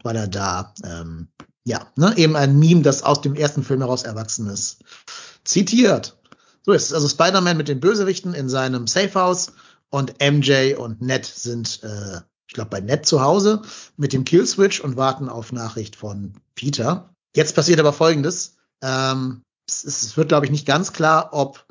weil 0.02 0.16
er 0.16 0.28
da 0.28 0.74
ähm, 0.84 1.28
ja 1.64 1.86
ne, 1.96 2.12
eben 2.16 2.36
ein 2.36 2.58
Meme, 2.58 2.82
das 2.82 3.04
aus 3.04 3.20
dem 3.20 3.34
ersten 3.34 3.62
Film 3.62 3.80
heraus 3.80 4.02
erwachsen 4.02 4.48
ist, 4.48 4.82
zitiert. 5.44 6.18
So 6.64 6.72
ist 6.72 6.86
es. 6.86 6.92
Also 6.92 7.08
Spider-Man 7.08 7.56
mit 7.56 7.68
den 7.68 7.80
Bösewichten 7.80 8.34
in 8.34 8.48
seinem 8.48 8.86
Safehouse 8.86 9.52
und 9.90 10.14
MJ 10.20 10.74
und 10.74 11.00
Ned 11.00 11.24
sind, 11.24 11.82
äh, 11.84 12.20
ich 12.48 12.54
glaube, 12.54 12.70
bei 12.70 12.80
Ned 12.80 13.06
zu 13.06 13.22
Hause 13.22 13.62
mit 13.96 14.12
dem 14.12 14.24
Killswitch 14.24 14.80
und 14.80 14.96
warten 14.96 15.28
auf 15.28 15.52
Nachricht 15.52 15.96
von 15.96 16.34
Peter. 16.54 17.14
Jetzt 17.34 17.54
passiert 17.54 17.80
aber 17.80 17.92
Folgendes. 17.92 18.56
Ähm, 18.82 19.42
es, 19.66 19.84
es 19.84 20.16
wird, 20.16 20.28
glaube 20.28 20.46
ich, 20.46 20.52
nicht 20.52 20.66
ganz 20.66 20.92
klar, 20.92 21.30
ob 21.32 21.64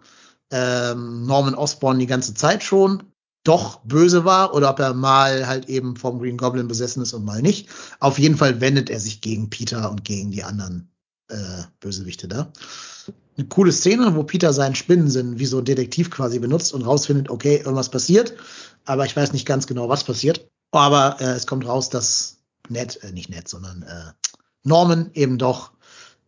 ähm, 0.50 1.26
Norman 1.26 1.56
Osborn 1.56 2.00
die 2.00 2.08
ganze 2.08 2.34
Zeit 2.34 2.64
schon 2.64 3.11
doch 3.44 3.82
böse 3.84 4.24
war 4.24 4.54
oder 4.54 4.70
ob 4.70 4.80
er 4.80 4.94
mal 4.94 5.48
halt 5.48 5.68
eben 5.68 5.96
vom 5.96 6.20
Green 6.20 6.38
Goblin 6.38 6.68
besessen 6.68 7.02
ist 7.02 7.14
und 7.14 7.26
mal 7.26 7.42
nicht. 7.42 7.70
Auf 8.00 8.20
jeden 8.20 8.38
Fall 8.38 8.62
wendet 8.62 8.90
er 8.90 9.00
sich 9.00 9.22
gegen 9.22 9.50
Peter 9.50 9.90
und 9.90 10.06
gegen 10.06 10.32
die 10.32 10.44
anderen 10.44 10.92
äh, 11.30 11.64
Bösewichte 11.80 12.28
da. 12.28 12.52
Eine 13.38 13.48
coole 13.48 13.72
Szene, 13.72 14.16
wo 14.16 14.24
Peter 14.24 14.54
seinen 14.54 14.76
Spinnensinn 14.76 15.40
wie 15.40 15.46
so 15.46 15.60
ein 15.60 15.66
Detektiv 15.66 16.12
quasi 16.12 16.38
benutzt 16.38 16.74
und 16.74 16.84
rausfindet, 16.84 17.30
okay, 17.30 17.58
irgendwas 17.58 17.90
passiert, 17.90 18.36
aber 18.86 19.06
ich 19.06 19.16
weiß 19.16 19.34
nicht 19.34 19.48
ganz 19.48 19.68
genau, 19.68 19.90
was 19.90 20.04
passiert. 20.04 20.48
Aber 20.72 21.18
äh, 21.20 21.32
es 21.32 21.48
kommt 21.48 21.66
raus, 21.66 21.90
dass 21.90 22.38
Ned, 22.70 23.04
äh, 23.04 23.12
nicht 23.12 23.30
Ned, 23.30 23.48
sondern 23.48 23.84
äh, 23.84 24.12
Norman 24.64 25.12
eben 25.14 25.38
doch 25.38 25.72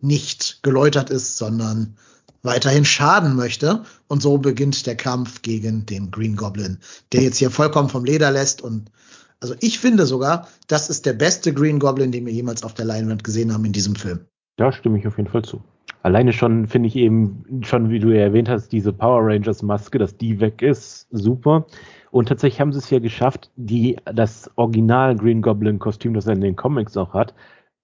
nicht 0.02 0.64
geläutert 0.64 1.10
ist, 1.10 1.38
sondern 1.38 1.98
weiterhin 2.44 2.86
schaden 2.86 3.36
möchte. 3.36 3.84
Und 4.08 4.22
so 4.22 4.38
beginnt 4.38 4.86
der 4.86 4.96
Kampf 4.96 5.42
gegen 5.42 5.86
den 5.86 6.12
Green 6.12 6.36
Goblin, 6.36 6.78
der 7.12 7.24
jetzt 7.24 7.38
hier 7.38 7.50
vollkommen 7.50 7.90
vom 7.90 8.06
Leder 8.06 8.32
lässt. 8.32 8.62
Und 8.62 8.92
also 9.40 9.56
ich 9.60 9.80
finde 9.80 10.06
sogar, 10.06 10.48
das 10.68 10.90
ist 10.90 11.06
der 11.06 11.14
beste 11.14 11.54
Green 11.54 11.80
Goblin, 11.80 12.12
den 12.12 12.26
wir 12.26 12.34
jemals 12.34 12.64
auf 12.64 12.74
der 12.74 12.86
Leinwand 12.86 13.24
gesehen 13.24 13.52
haben 13.54 13.66
in 13.66 13.74
diesem 13.74 13.96
Film. 13.96 14.20
Da 14.58 14.72
stimme 14.72 15.00
ich 15.00 15.08
auf 15.08 15.18
jeden 15.18 15.30
Fall 15.30 15.44
zu. 15.44 15.64
Alleine 16.04 16.34
schon 16.34 16.68
finde 16.68 16.88
ich 16.88 16.98
eben, 16.98 17.62
schon 17.64 17.90
wie 17.90 18.00
du 18.00 18.10
ja 18.10 18.22
erwähnt 18.22 18.50
hast, 18.50 18.74
diese 18.74 18.92
Power 18.92 19.22
Rangers 19.26 19.64
Maske, 19.64 19.98
dass 19.98 20.18
die 20.18 20.42
weg 20.42 20.62
ist, 20.62 21.08
super. 21.12 21.66
Und 22.12 22.28
tatsächlich 22.28 22.60
haben 22.60 22.74
sie 22.74 22.80
es 22.80 22.90
ja 22.90 23.00
geschafft, 23.00 23.52
die, 23.56 23.98
das 24.14 24.52
Original 24.56 25.16
Green 25.16 25.42
Goblin 25.42 25.80
Kostüm, 25.80 26.14
das 26.14 26.28
er 26.28 26.34
in 26.34 26.42
den 26.42 26.58
Comics 26.58 26.98
auch 26.98 27.14
hat, 27.14 27.34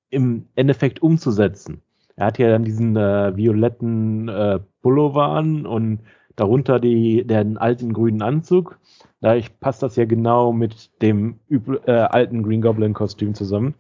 im 0.09 0.47
Endeffekt 0.55 1.01
umzusetzen. 1.01 1.81
Er 2.19 2.25
hat 2.25 2.37
ja 2.37 2.49
dann 2.49 2.65
diesen 2.65 2.97
äh, 2.97 3.35
violetten 3.37 4.27
äh, 4.27 4.59
Pullover 4.81 5.29
an 5.29 5.65
und 5.65 6.01
darunter 6.35 6.81
die, 6.81 7.25
den 7.25 7.57
alten 7.57 7.93
grünen 7.93 8.21
Anzug. 8.21 8.77
Da 9.21 9.39
passt 9.61 9.83
das 9.83 9.95
ja 9.95 10.03
genau 10.03 10.51
mit 10.51 11.01
dem 11.01 11.39
äh, 11.49 11.91
alten 11.91 12.43
Green 12.43 12.61
Goblin 12.61 12.93
Kostüm 12.93 13.35
zusammen. 13.35 13.73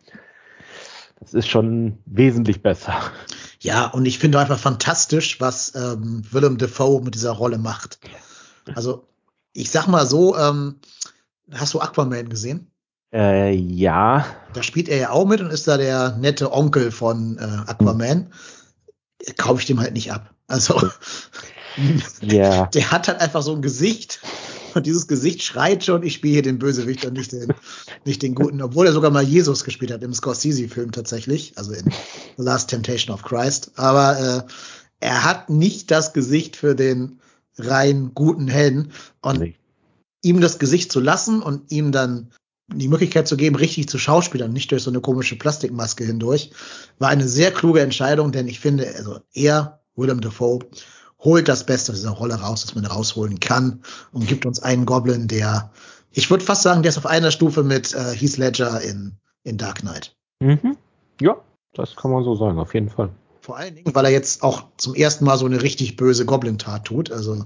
Das 1.19 1.33
ist 1.33 1.49
schon 1.49 1.97
wesentlich 2.05 2.63
besser. 2.63 2.93
Ja, 3.59 3.87
und 3.87 4.05
ich 4.05 4.19
finde 4.19 4.39
einfach 4.39 4.57
fantastisch, 4.57 5.41
was 5.41 5.75
ähm, 5.75 6.21
Willem 6.31 6.57
Dafoe 6.57 7.01
mit 7.01 7.15
dieser 7.15 7.31
Rolle 7.31 7.57
macht. 7.57 7.99
Also, 8.73 9.05
ich 9.51 9.69
sag 9.69 9.87
mal 9.87 10.05
so, 10.07 10.37
ähm, 10.37 10.75
hast 11.51 11.73
du 11.73 11.81
Aquaman 11.81 12.29
gesehen? 12.29 12.68
Äh, 13.13 13.53
ja. 13.53 14.25
Da 14.53 14.63
spielt 14.63 14.89
er 14.89 14.97
ja 14.97 15.09
auch 15.11 15.25
mit 15.25 15.41
und 15.41 15.51
ist 15.51 15.67
da 15.67 15.77
der 15.77 16.17
nette 16.17 16.51
Onkel 16.51 16.91
von 16.91 17.37
äh, 17.37 17.69
Aquaman. 17.69 18.31
Kaufe 19.37 19.61
ich 19.61 19.67
dem 19.67 19.79
halt 19.79 19.93
nicht 19.93 20.11
ab. 20.11 20.33
Also, 20.47 20.89
ja. 22.21 22.65
der 22.73 22.91
hat 22.91 23.07
halt 23.07 23.19
einfach 23.21 23.41
so 23.41 23.53
ein 23.53 23.61
Gesicht. 23.61 24.21
Und 24.75 24.85
dieses 24.85 25.07
Gesicht 25.07 25.41
schreit 25.41 25.83
schon, 25.83 26.03
ich 26.03 26.13
spiele 26.13 26.33
hier 26.33 26.41
den 26.43 26.59
Bösewicht 26.59 27.03
und 27.03 27.13
nicht 27.13 27.31
den, 27.31 27.53
nicht 28.05 28.21
den 28.21 28.35
Guten. 28.35 28.61
Obwohl 28.61 28.85
er 28.85 28.93
sogar 28.93 29.09
mal 29.09 29.23
Jesus 29.23 29.63
gespielt 29.63 29.91
hat 29.91 30.03
im 30.03 30.13
Scorsese-Film 30.13 30.91
tatsächlich. 30.91 31.57
Also 31.57 31.73
in 31.73 31.85
The 32.37 32.43
Last 32.43 32.69
Temptation 32.69 33.13
of 33.13 33.23
Christ. 33.23 33.71
Aber 33.75 34.19
äh, 34.19 34.51
er 34.99 35.23
hat 35.23 35.49
nicht 35.49 35.89
das 35.89 36.13
Gesicht 36.13 36.55
für 36.55 36.75
den 36.75 37.19
rein 37.57 38.11
guten 38.13 38.47
Helden. 38.47 38.91
Und 39.21 39.39
nee. 39.39 39.55
ihm 40.21 40.39
das 40.39 40.59
Gesicht 40.59 40.91
zu 40.91 40.99
lassen 40.99 41.41
und 41.41 41.71
ihm 41.71 41.91
dann 41.91 42.29
die 42.73 42.87
Möglichkeit 42.87 43.27
zu 43.27 43.37
geben, 43.37 43.55
richtig 43.55 43.89
zu 43.89 43.97
schauspielern, 43.97 44.53
nicht 44.53 44.71
durch 44.71 44.83
so 44.83 44.91
eine 44.91 45.01
komische 45.01 45.35
Plastikmaske 45.35 46.03
hindurch, 46.03 46.51
war 46.97 47.09
eine 47.09 47.27
sehr 47.27 47.51
kluge 47.51 47.81
Entscheidung, 47.81 48.31
denn 48.31 48.47
ich 48.47 48.59
finde, 48.59 48.87
also 48.95 49.19
er, 49.33 49.81
Willem 49.95 50.21
Dafoe, 50.21 50.59
holt 51.19 51.47
das 51.47 51.65
Beste 51.65 51.91
aus 51.91 51.97
dieser 51.99 52.11
Rolle 52.11 52.35
raus, 52.35 52.61
das 52.61 52.75
man 52.75 52.85
rausholen 52.85 53.39
kann 53.39 53.81
und 54.11 54.27
gibt 54.27 54.45
uns 54.45 54.61
einen 54.61 54.85
Goblin, 54.85 55.27
der, 55.27 55.71
ich 56.11 56.29
würde 56.29 56.45
fast 56.45 56.63
sagen, 56.63 56.81
der 56.81 56.89
ist 56.89 56.97
auf 56.97 57.05
einer 57.05 57.31
Stufe 57.31 57.63
mit 57.63 57.93
äh, 57.93 58.13
Heath 58.15 58.37
Ledger 58.37 58.81
in, 58.81 59.17
in 59.43 59.57
Dark 59.57 59.79
Knight. 59.79 60.15
Mhm. 60.39 60.77
Ja, 61.19 61.35
das 61.73 61.95
kann 61.95 62.11
man 62.11 62.23
so 62.23 62.35
sagen, 62.35 62.57
auf 62.59 62.73
jeden 62.73 62.89
Fall. 62.89 63.09
Vor 63.49 63.57
allen 63.57 63.73
Dingen, 63.73 63.95
weil 63.95 64.05
er 64.05 64.11
jetzt 64.11 64.43
auch 64.43 64.65
zum 64.77 64.93
ersten 64.93 65.25
Mal 65.25 65.35
so 65.39 65.47
eine 65.47 65.63
richtig 65.63 65.95
böse 65.95 66.23
Goblin-Tat 66.23 66.85
tut. 66.85 67.11
Also 67.11 67.45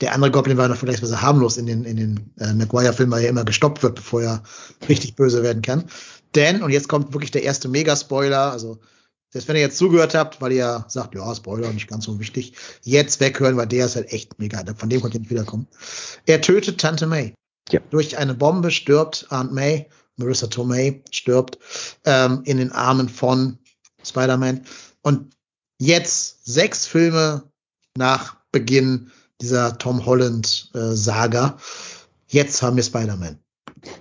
der 0.00 0.14
andere 0.14 0.30
Goblin 0.30 0.56
war 0.56 0.68
noch 0.68 0.80
bisschen 0.80 1.20
harmlos 1.20 1.58
in 1.58 1.66
den, 1.66 1.84
in 1.84 1.98
den 1.98 2.30
äh, 2.38 2.54
Maguire-Filmen, 2.54 3.12
weil 3.12 3.24
er 3.24 3.28
immer 3.28 3.44
gestoppt 3.44 3.82
wird, 3.82 3.96
bevor 3.96 4.22
er 4.22 4.42
richtig 4.88 5.16
böse 5.16 5.42
werden 5.42 5.60
kann. 5.60 5.84
Denn, 6.34 6.62
und 6.62 6.70
jetzt 6.70 6.88
kommt 6.88 7.12
wirklich 7.12 7.30
der 7.30 7.42
erste 7.42 7.68
Mega-Spoiler, 7.68 8.52
also 8.52 8.78
selbst 9.28 9.46
wenn 9.46 9.56
ihr 9.56 9.60
jetzt 9.60 9.76
zugehört 9.76 10.14
habt, 10.14 10.40
weil 10.40 10.52
ihr 10.52 10.86
sagt, 10.88 11.14
ja, 11.14 11.34
Spoiler, 11.34 11.70
nicht 11.74 11.88
ganz 11.88 12.06
so 12.06 12.18
wichtig, 12.18 12.54
jetzt 12.82 13.20
weghören, 13.20 13.58
weil 13.58 13.66
der 13.66 13.84
ist 13.84 13.96
halt 13.96 14.14
echt 14.14 14.38
mega. 14.38 14.64
Von 14.78 14.88
dem 14.88 15.02
könnt 15.02 15.12
ihr 15.12 15.20
nicht 15.20 15.30
wiederkommen. 15.30 15.66
Er 16.24 16.40
tötet 16.40 16.80
Tante 16.80 17.06
May. 17.06 17.34
Ja. 17.70 17.80
Durch 17.90 18.16
eine 18.16 18.32
Bombe 18.32 18.70
stirbt 18.70 19.26
Aunt 19.28 19.52
May, 19.52 19.90
Marissa 20.16 20.46
Tomei 20.46 21.02
stirbt 21.10 21.58
ähm, 22.06 22.40
in 22.46 22.56
den 22.56 22.72
Armen 22.72 23.10
von 23.10 23.58
Spider-Man. 24.02 24.62
Und 25.02 25.33
jetzt, 25.84 26.44
sechs 26.44 26.86
Filme 26.86 27.44
nach 27.96 28.36
Beginn 28.52 29.10
dieser 29.40 29.78
Tom 29.78 30.04
Holland-Saga, 30.06 31.46
äh, 31.46 31.62
jetzt 32.28 32.62
haben 32.62 32.76
wir 32.76 32.82
Spider-Man. 32.82 33.38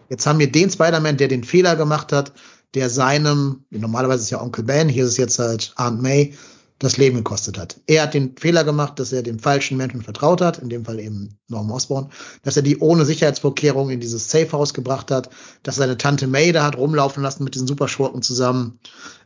Jetzt 0.09 0.25
haben 0.25 0.39
wir 0.39 0.51
den 0.51 0.69
Spider-Man, 0.69 1.17
der 1.17 1.27
den 1.27 1.43
Fehler 1.43 1.75
gemacht 1.75 2.11
hat, 2.11 2.33
der 2.73 2.89
seinem, 2.89 3.65
normalerweise 3.69 4.23
ist 4.23 4.29
ja 4.29 4.41
Onkel 4.41 4.63
Ben, 4.63 4.89
hier 4.89 5.03
ist 5.03 5.11
es 5.11 5.17
jetzt 5.17 5.39
halt 5.39 5.73
Aunt 5.75 6.01
May, 6.01 6.33
das 6.79 6.97
Leben 6.97 7.17
gekostet 7.17 7.57
hat. 7.57 7.79
Er 7.85 8.03
hat 8.03 8.13
den 8.13 8.35
Fehler 8.37 8.63
gemacht, 8.63 8.99
dass 8.99 9.13
er 9.13 9.21
den 9.21 9.39
falschen 9.39 9.77
Menschen 9.77 10.01
vertraut 10.01 10.41
hat, 10.41 10.59
in 10.59 10.69
dem 10.69 10.85
Fall 10.85 10.99
eben 10.99 11.37
Norman 11.47 11.75
Osborn, 11.75 12.09
dass 12.41 12.57
er 12.57 12.63
die 12.63 12.79
ohne 12.79 13.05
Sicherheitsvorkehrung 13.05 13.89
in 13.89 13.99
dieses 13.99 14.29
Safehouse 14.29 14.73
gebracht 14.73 15.11
hat, 15.11 15.29
dass 15.61 15.75
seine 15.75 15.97
Tante 15.97 16.27
May 16.27 16.51
da 16.51 16.63
hat 16.65 16.77
rumlaufen 16.77 17.23
lassen 17.23 17.43
mit 17.43 17.55
diesen 17.55 17.67
Superschurken 17.67 18.21
zusammen 18.21 18.79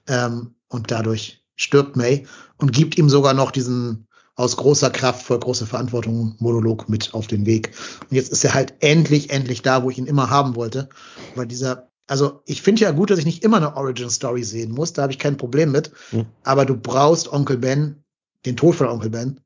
ähm, 0.08 0.56
und 0.68 0.92
dadurch 0.92 1.47
stirbt 1.58 1.98
May 1.98 2.26
und 2.58 2.72
gibt 2.72 2.98
ihm 2.98 3.10
sogar 3.10 3.34
noch 3.34 3.52
diesen 3.52 4.08
aus 4.36 4.56
großer 4.56 4.92
Kraft 4.92 5.24
voll 5.24 5.40
große 5.40 5.66
Verantwortung 5.66 6.36
Monolog 6.40 6.88
mit 6.88 7.14
auf 7.14 7.28
den 7.28 7.46
Weg. 7.46 7.72
Und 8.10 8.16
jetzt 8.16 8.32
ist 8.32 8.46
er 8.46 8.54
halt 8.54 8.76
endlich, 8.80 9.32
endlich 9.32 9.64
da, 9.64 9.84
wo 9.84 9.90
ich 9.90 9.98
ihn 9.98 10.06
immer 10.06 10.30
haben 10.30 10.56
wollte, 10.56 10.88
weil 11.36 11.48
dieser 11.48 11.88
also 12.08 12.42
ich 12.46 12.62
finde 12.62 12.84
ja 12.84 12.92
gut, 12.92 13.10
dass 13.10 13.20
ich 13.20 13.26
nicht 13.26 13.44
immer 13.44 13.58
eine 13.58 13.76
Origin 13.76 14.10
Story 14.10 14.44
sehen 14.44 14.72
muss, 14.72 14.94
da 14.94 15.04
habe 15.04 15.12
ich 15.12 15.20
kein 15.20 15.38
Problem 15.38 15.72
mit. 15.72 15.92
Mhm. 16.12 16.26
Aber 16.44 16.66
du 16.66 16.76
brauchst 16.76 17.32
Onkel 17.32 17.58
Ben, 17.58 18.04
den 18.46 18.56
Tod 18.56 18.76
von 18.76 18.88
Onkel 18.88 19.10
Ben, 19.10 19.42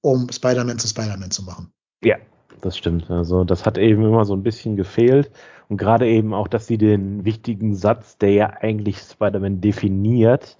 um 0.00 0.28
Spider-Man 0.30 0.78
zu 0.78 0.88
Spider-Man 0.88 1.30
zu 1.30 1.44
machen. 1.44 1.72
Ja, 2.02 2.16
das 2.60 2.76
stimmt. 2.76 3.10
Also 3.10 3.44
das 3.44 3.64
hat 3.64 3.78
eben 3.78 4.02
immer 4.02 4.24
so 4.24 4.34
ein 4.34 4.42
bisschen 4.42 4.76
gefehlt. 4.76 5.30
Und 5.68 5.76
gerade 5.76 6.08
eben 6.08 6.34
auch, 6.34 6.48
dass 6.48 6.66
sie 6.66 6.78
den 6.78 7.24
wichtigen 7.24 7.76
Satz, 7.76 8.18
der 8.18 8.32
ja 8.32 8.50
eigentlich 8.60 8.98
Spider-Man 8.98 9.60
definiert, 9.60 10.58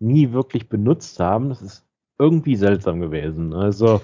nie 0.00 0.32
wirklich 0.32 0.68
benutzt 0.68 1.20
haben. 1.20 1.48
Das 1.48 1.62
ist 1.62 1.84
irgendwie 2.18 2.56
seltsam 2.56 3.00
gewesen. 3.00 3.54
Also 3.54 4.00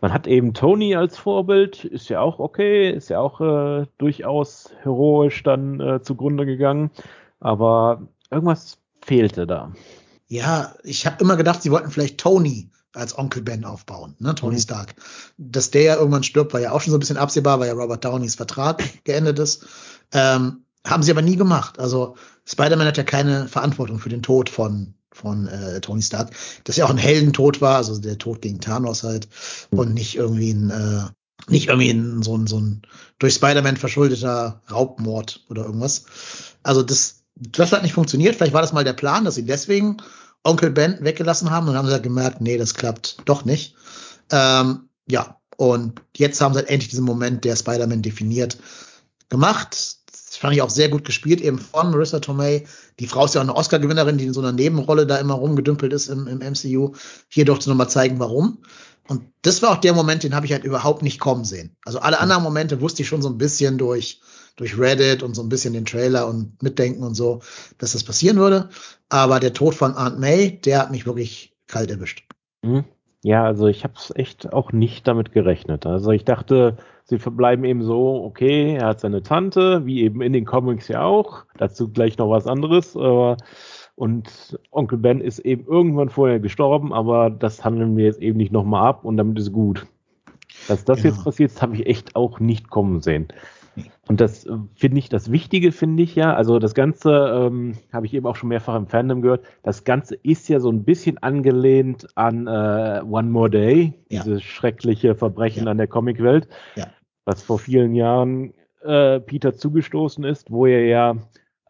man 0.00 0.12
hat 0.12 0.26
eben 0.26 0.54
Tony 0.54 0.94
als 0.94 1.18
Vorbild, 1.18 1.84
ist 1.84 2.08
ja 2.08 2.20
auch 2.20 2.38
okay, 2.38 2.90
ist 2.90 3.10
ja 3.10 3.18
auch 3.18 3.40
äh, 3.40 3.86
durchaus 3.98 4.70
heroisch 4.82 5.42
dann 5.42 5.80
äh, 5.80 6.02
zugrunde 6.02 6.46
gegangen, 6.46 6.90
aber 7.40 8.02
irgendwas 8.30 8.78
fehlte 9.00 9.46
da. 9.46 9.72
Ja, 10.28 10.74
ich 10.84 11.06
habe 11.06 11.22
immer 11.22 11.36
gedacht, 11.36 11.62
sie 11.62 11.70
wollten 11.70 11.90
vielleicht 11.90 12.18
Tony 12.18 12.70
als 12.94 13.16
Onkel 13.16 13.42
Ben 13.42 13.64
aufbauen, 13.64 14.14
ne, 14.18 14.34
Tony 14.34 14.56
mhm. 14.56 14.60
Stark. 14.60 14.94
Dass 15.36 15.70
der 15.70 15.82
ja 15.82 15.96
irgendwann 15.96 16.22
stirbt, 16.22 16.52
war 16.52 16.60
ja 16.60 16.72
auch 16.72 16.80
schon 16.80 16.90
so 16.90 16.96
ein 16.96 17.00
bisschen 17.00 17.16
absehbar, 17.16 17.58
weil 17.58 17.68
ja 17.68 17.74
Robert 17.74 18.04
Downeys 18.04 18.34
Vertrag 18.34 18.82
geendet 19.04 19.38
ist. 19.38 19.66
Ähm, 20.12 20.64
haben 20.86 21.02
sie 21.02 21.10
aber 21.10 21.22
nie 21.22 21.36
gemacht. 21.36 21.78
Also 21.78 22.16
Spider-Man 22.46 22.86
hat 22.86 22.96
ja 22.96 23.04
keine 23.04 23.48
Verantwortung 23.48 23.98
für 23.98 24.08
den 24.08 24.22
Tod 24.22 24.48
von 24.48 24.94
von 25.14 25.46
äh, 25.46 25.80
Tony 25.82 26.00
Stark, 26.00 26.30
dass 26.64 26.76
ja 26.76 26.86
auch 26.86 26.90
ein 26.90 26.96
Heldentod 26.96 27.60
war, 27.60 27.76
also 27.76 27.98
der 27.98 28.16
Tod 28.16 28.40
gegen 28.40 28.60
Thanos 28.60 29.02
halt 29.02 29.28
mhm. 29.70 29.78
und 29.78 29.94
nicht 29.94 30.16
irgendwie 30.16 30.52
ein 30.52 30.70
äh, 30.70 31.04
nicht 31.50 31.68
irgendwie 31.68 31.90
ein, 31.90 32.22
so 32.22 32.36
ein 32.36 32.46
so 32.46 32.58
ein 32.58 32.82
durch 33.18 33.34
Spider-Man 33.34 33.76
verschuldeter 33.76 34.62
Raubmord 34.70 35.44
oder 35.50 35.64
irgendwas. 35.64 36.04
Also 36.62 36.82
das 36.82 37.22
das 37.36 37.72
hat 37.72 37.82
nicht 37.82 37.94
funktioniert. 37.94 38.36
Vielleicht 38.36 38.52
war 38.52 38.62
das 38.62 38.72
mal 38.72 38.84
der 38.84 38.92
Plan, 38.92 39.24
dass 39.24 39.34
sie 39.34 39.44
deswegen 39.44 39.98
Onkel 40.44 40.70
Ben 40.70 40.98
weggelassen 41.00 41.50
haben 41.50 41.66
und 41.66 41.74
dann 41.74 41.78
haben 41.78 41.86
sie 41.86 41.92
halt 41.92 42.02
gemerkt, 42.02 42.40
nee, 42.40 42.58
das 42.58 42.74
klappt 42.74 43.18
doch 43.26 43.44
nicht. 43.44 43.74
Ähm, 44.30 44.88
ja, 45.08 45.40
und 45.56 46.00
jetzt 46.16 46.40
haben 46.40 46.54
sie 46.54 46.60
halt 46.60 46.68
endlich 46.68 46.90
diesen 46.90 47.04
Moment, 47.04 47.44
der 47.44 47.56
Spider-Man 47.56 48.02
definiert, 48.02 48.58
gemacht 49.28 50.01
fand 50.42 50.54
ich 50.54 50.62
auch 50.62 50.70
sehr 50.70 50.88
gut 50.88 51.04
gespielt, 51.04 51.40
eben 51.40 51.60
von 51.60 51.92
Marissa 51.92 52.18
Tomei. 52.18 52.66
Die 52.98 53.06
Frau 53.06 53.26
ist 53.26 53.36
ja 53.36 53.40
auch 53.40 53.44
eine 53.44 53.54
Oscar-Gewinnerin, 53.54 54.18
die 54.18 54.26
in 54.26 54.32
so 54.32 54.40
einer 54.40 54.50
Nebenrolle 54.50 55.06
da 55.06 55.18
immer 55.18 55.34
rumgedümpelt 55.34 55.92
ist 55.92 56.08
im, 56.08 56.26
im 56.26 56.40
MCU. 56.40 56.94
Hier 57.28 57.44
durfte 57.44 57.70
nochmal 57.70 57.88
zeigen, 57.88 58.18
warum. 58.18 58.58
Und 59.06 59.22
das 59.42 59.62
war 59.62 59.70
auch 59.70 59.76
der 59.76 59.92
Moment, 59.92 60.24
den 60.24 60.34
habe 60.34 60.44
ich 60.44 60.52
halt 60.52 60.64
überhaupt 60.64 61.02
nicht 61.02 61.20
kommen 61.20 61.44
sehen. 61.44 61.76
Also 61.84 62.00
alle 62.00 62.18
anderen 62.18 62.42
Momente 62.42 62.80
wusste 62.80 63.02
ich 63.02 63.08
schon 63.08 63.22
so 63.22 63.28
ein 63.28 63.38
bisschen 63.38 63.78
durch, 63.78 64.20
durch 64.56 64.76
Reddit 64.76 65.22
und 65.22 65.34
so 65.36 65.42
ein 65.44 65.48
bisschen 65.48 65.74
den 65.74 65.84
Trailer 65.84 66.26
und 66.26 66.60
Mitdenken 66.60 67.04
und 67.04 67.14
so, 67.14 67.38
dass 67.78 67.92
das 67.92 68.02
passieren 68.02 68.38
würde. 68.38 68.68
Aber 69.10 69.38
der 69.38 69.52
Tod 69.52 69.76
von 69.76 69.94
Aunt 69.94 70.18
May, 70.18 70.60
der 70.60 70.80
hat 70.80 70.90
mich 70.90 71.06
wirklich 71.06 71.54
kalt 71.68 71.88
erwischt. 71.88 72.26
Mhm. 72.62 72.82
Ja, 73.22 73.44
also 73.44 73.68
ich 73.68 73.84
habe 73.84 73.94
es 73.96 74.12
echt 74.16 74.52
auch 74.52 74.72
nicht 74.72 75.06
damit 75.06 75.30
gerechnet. 75.30 75.86
Also 75.86 76.10
ich 76.10 76.24
dachte, 76.24 76.78
sie 77.04 77.18
verbleiben 77.18 77.64
eben 77.64 77.82
so, 77.82 78.24
okay, 78.24 78.76
er 78.76 78.88
hat 78.88 79.00
seine 79.00 79.22
Tante, 79.22 79.84
wie 79.86 80.02
eben 80.02 80.22
in 80.22 80.32
den 80.32 80.44
Comics 80.44 80.88
ja 80.88 81.02
auch. 81.02 81.44
Dazu 81.58 81.88
gleich 81.90 82.18
noch 82.18 82.30
was 82.30 82.46
anderes. 82.46 82.96
Aber, 82.96 83.36
und 83.94 84.58
Onkel 84.70 84.98
Ben 84.98 85.20
ist 85.20 85.40
eben 85.40 85.66
irgendwann 85.66 86.08
vorher 86.08 86.40
gestorben, 86.40 86.92
aber 86.92 87.30
das 87.30 87.64
handeln 87.64 87.96
wir 87.96 88.06
jetzt 88.06 88.22
eben 88.22 88.38
nicht 88.38 88.52
nochmal 88.52 88.88
ab 88.88 89.04
und 89.04 89.16
damit 89.16 89.38
ist 89.38 89.52
gut. 89.52 89.86
Dass 90.68 90.84
das 90.84 91.02
ja. 91.02 91.10
jetzt 91.10 91.24
passiert, 91.24 91.60
habe 91.60 91.76
ich 91.76 91.86
echt 91.86 92.16
auch 92.16 92.40
nicht 92.40 92.70
kommen 92.70 93.00
sehen. 93.00 93.28
Und 94.08 94.20
das 94.20 94.44
äh, 94.46 94.56
finde 94.74 94.98
ich, 94.98 95.08
das 95.08 95.30
Wichtige 95.30 95.72
finde 95.72 96.02
ich 96.02 96.14
ja, 96.14 96.34
also 96.34 96.58
das 96.58 96.74
Ganze 96.74 97.10
ähm, 97.10 97.78
habe 97.92 98.06
ich 98.06 98.14
eben 98.14 98.26
auch 98.26 98.36
schon 98.36 98.50
mehrfach 98.50 98.76
im 98.76 98.86
Fandom 98.86 99.22
gehört, 99.22 99.44
das 99.62 99.84
Ganze 99.84 100.14
ist 100.16 100.48
ja 100.48 100.60
so 100.60 100.70
ein 100.70 100.84
bisschen 100.84 101.18
angelehnt 101.18 102.06
an 102.14 102.46
äh, 102.46 103.02
One 103.04 103.30
More 103.30 103.50
Day, 103.50 103.94
ja. 104.08 104.22
dieses 104.22 104.42
schreckliche 104.42 105.14
Verbrechen 105.14 105.64
ja. 105.64 105.70
an 105.70 105.78
der 105.78 105.86
Comicwelt, 105.86 106.48
ja. 106.76 106.88
was 107.24 107.42
vor 107.42 107.58
vielen 107.58 107.94
Jahren 107.94 108.52
äh, 108.82 109.20
Peter 109.20 109.54
zugestoßen 109.54 110.24
ist, 110.24 110.50
wo 110.50 110.66
er 110.66 110.84
ja 110.84 111.16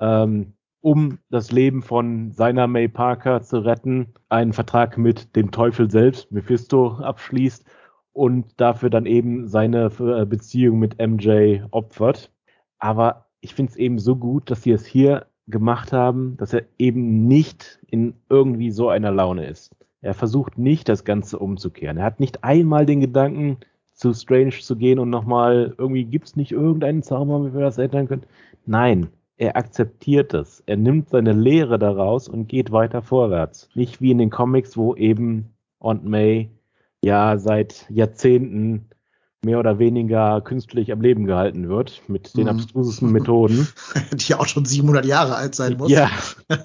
ähm, 0.00 0.54
um 0.80 1.18
das 1.30 1.52
Leben 1.52 1.80
von 1.82 2.32
seiner 2.32 2.66
May 2.66 2.88
Parker 2.88 3.42
zu 3.42 3.58
retten, 3.58 4.14
einen 4.28 4.52
Vertrag 4.52 4.98
mit 4.98 5.36
dem 5.36 5.52
Teufel 5.52 5.88
selbst, 5.90 6.32
Mephisto, 6.32 6.98
abschließt 6.98 7.64
und 8.12 8.60
dafür 8.60 8.90
dann 8.90 9.06
eben 9.06 9.48
seine 9.48 9.90
äh, 9.98 10.26
Beziehung 10.26 10.78
mit 10.78 10.98
MJ 10.98 11.60
opfert. 11.70 12.30
Aber 12.78 13.26
ich 13.40 13.54
finde 13.54 13.70
es 13.70 13.76
eben 13.76 13.98
so 13.98 14.16
gut, 14.16 14.50
dass 14.50 14.62
sie 14.62 14.72
es 14.72 14.86
hier 14.86 15.26
gemacht 15.48 15.92
haben, 15.92 16.36
dass 16.36 16.52
er 16.52 16.64
eben 16.78 17.26
nicht 17.26 17.80
in 17.88 18.14
irgendwie 18.28 18.70
so 18.70 18.88
einer 18.88 19.10
Laune 19.10 19.46
ist. 19.46 19.74
Er 20.00 20.14
versucht 20.14 20.58
nicht, 20.58 20.88
das 20.88 21.04
Ganze 21.04 21.38
umzukehren. 21.38 21.98
Er 21.98 22.04
hat 22.04 22.20
nicht 22.20 22.44
einmal 22.44 22.86
den 22.86 23.00
Gedanken, 23.00 23.58
zu 23.92 24.12
Strange 24.14 24.50
zu 24.50 24.76
gehen 24.76 24.98
und 24.98 25.10
nochmal, 25.10 25.74
irgendwie 25.78 26.04
gibt 26.04 26.26
es 26.26 26.36
nicht 26.36 26.52
irgendeinen 26.52 27.02
Zauber, 27.02 27.44
wie 27.44 27.54
wir 27.54 27.60
das 27.60 27.78
ändern 27.78 28.08
können. 28.08 28.26
Nein, 28.66 29.08
er 29.36 29.56
akzeptiert 29.56 30.34
es. 30.34 30.62
Er 30.66 30.76
nimmt 30.76 31.10
seine 31.10 31.32
Lehre 31.32 31.78
daraus 31.78 32.28
und 32.28 32.48
geht 32.48 32.72
weiter 32.72 33.02
vorwärts. 33.02 33.68
Nicht 33.74 34.00
wie 34.00 34.10
in 34.10 34.18
den 34.18 34.30
Comics, 34.30 34.76
wo 34.76 34.94
eben 34.94 35.54
Aunt 35.78 36.04
May 36.04 36.50
ja 37.02 37.38
seit 37.38 37.86
Jahrzehnten 37.90 38.88
mehr 39.44 39.58
oder 39.58 39.78
weniger 39.78 40.40
künstlich 40.40 40.92
am 40.92 41.00
Leben 41.00 41.26
gehalten 41.26 41.68
wird 41.68 42.02
mit 42.08 42.36
den 42.36 42.44
mhm. 42.44 42.50
abstrusesten 42.50 43.10
Methoden. 43.12 43.66
Die 44.12 44.34
auch 44.34 44.46
schon 44.46 44.64
700 44.64 45.04
Jahre 45.04 45.34
alt 45.34 45.54
sein 45.54 45.76
muss. 45.76 45.90
Ja. 45.90 46.10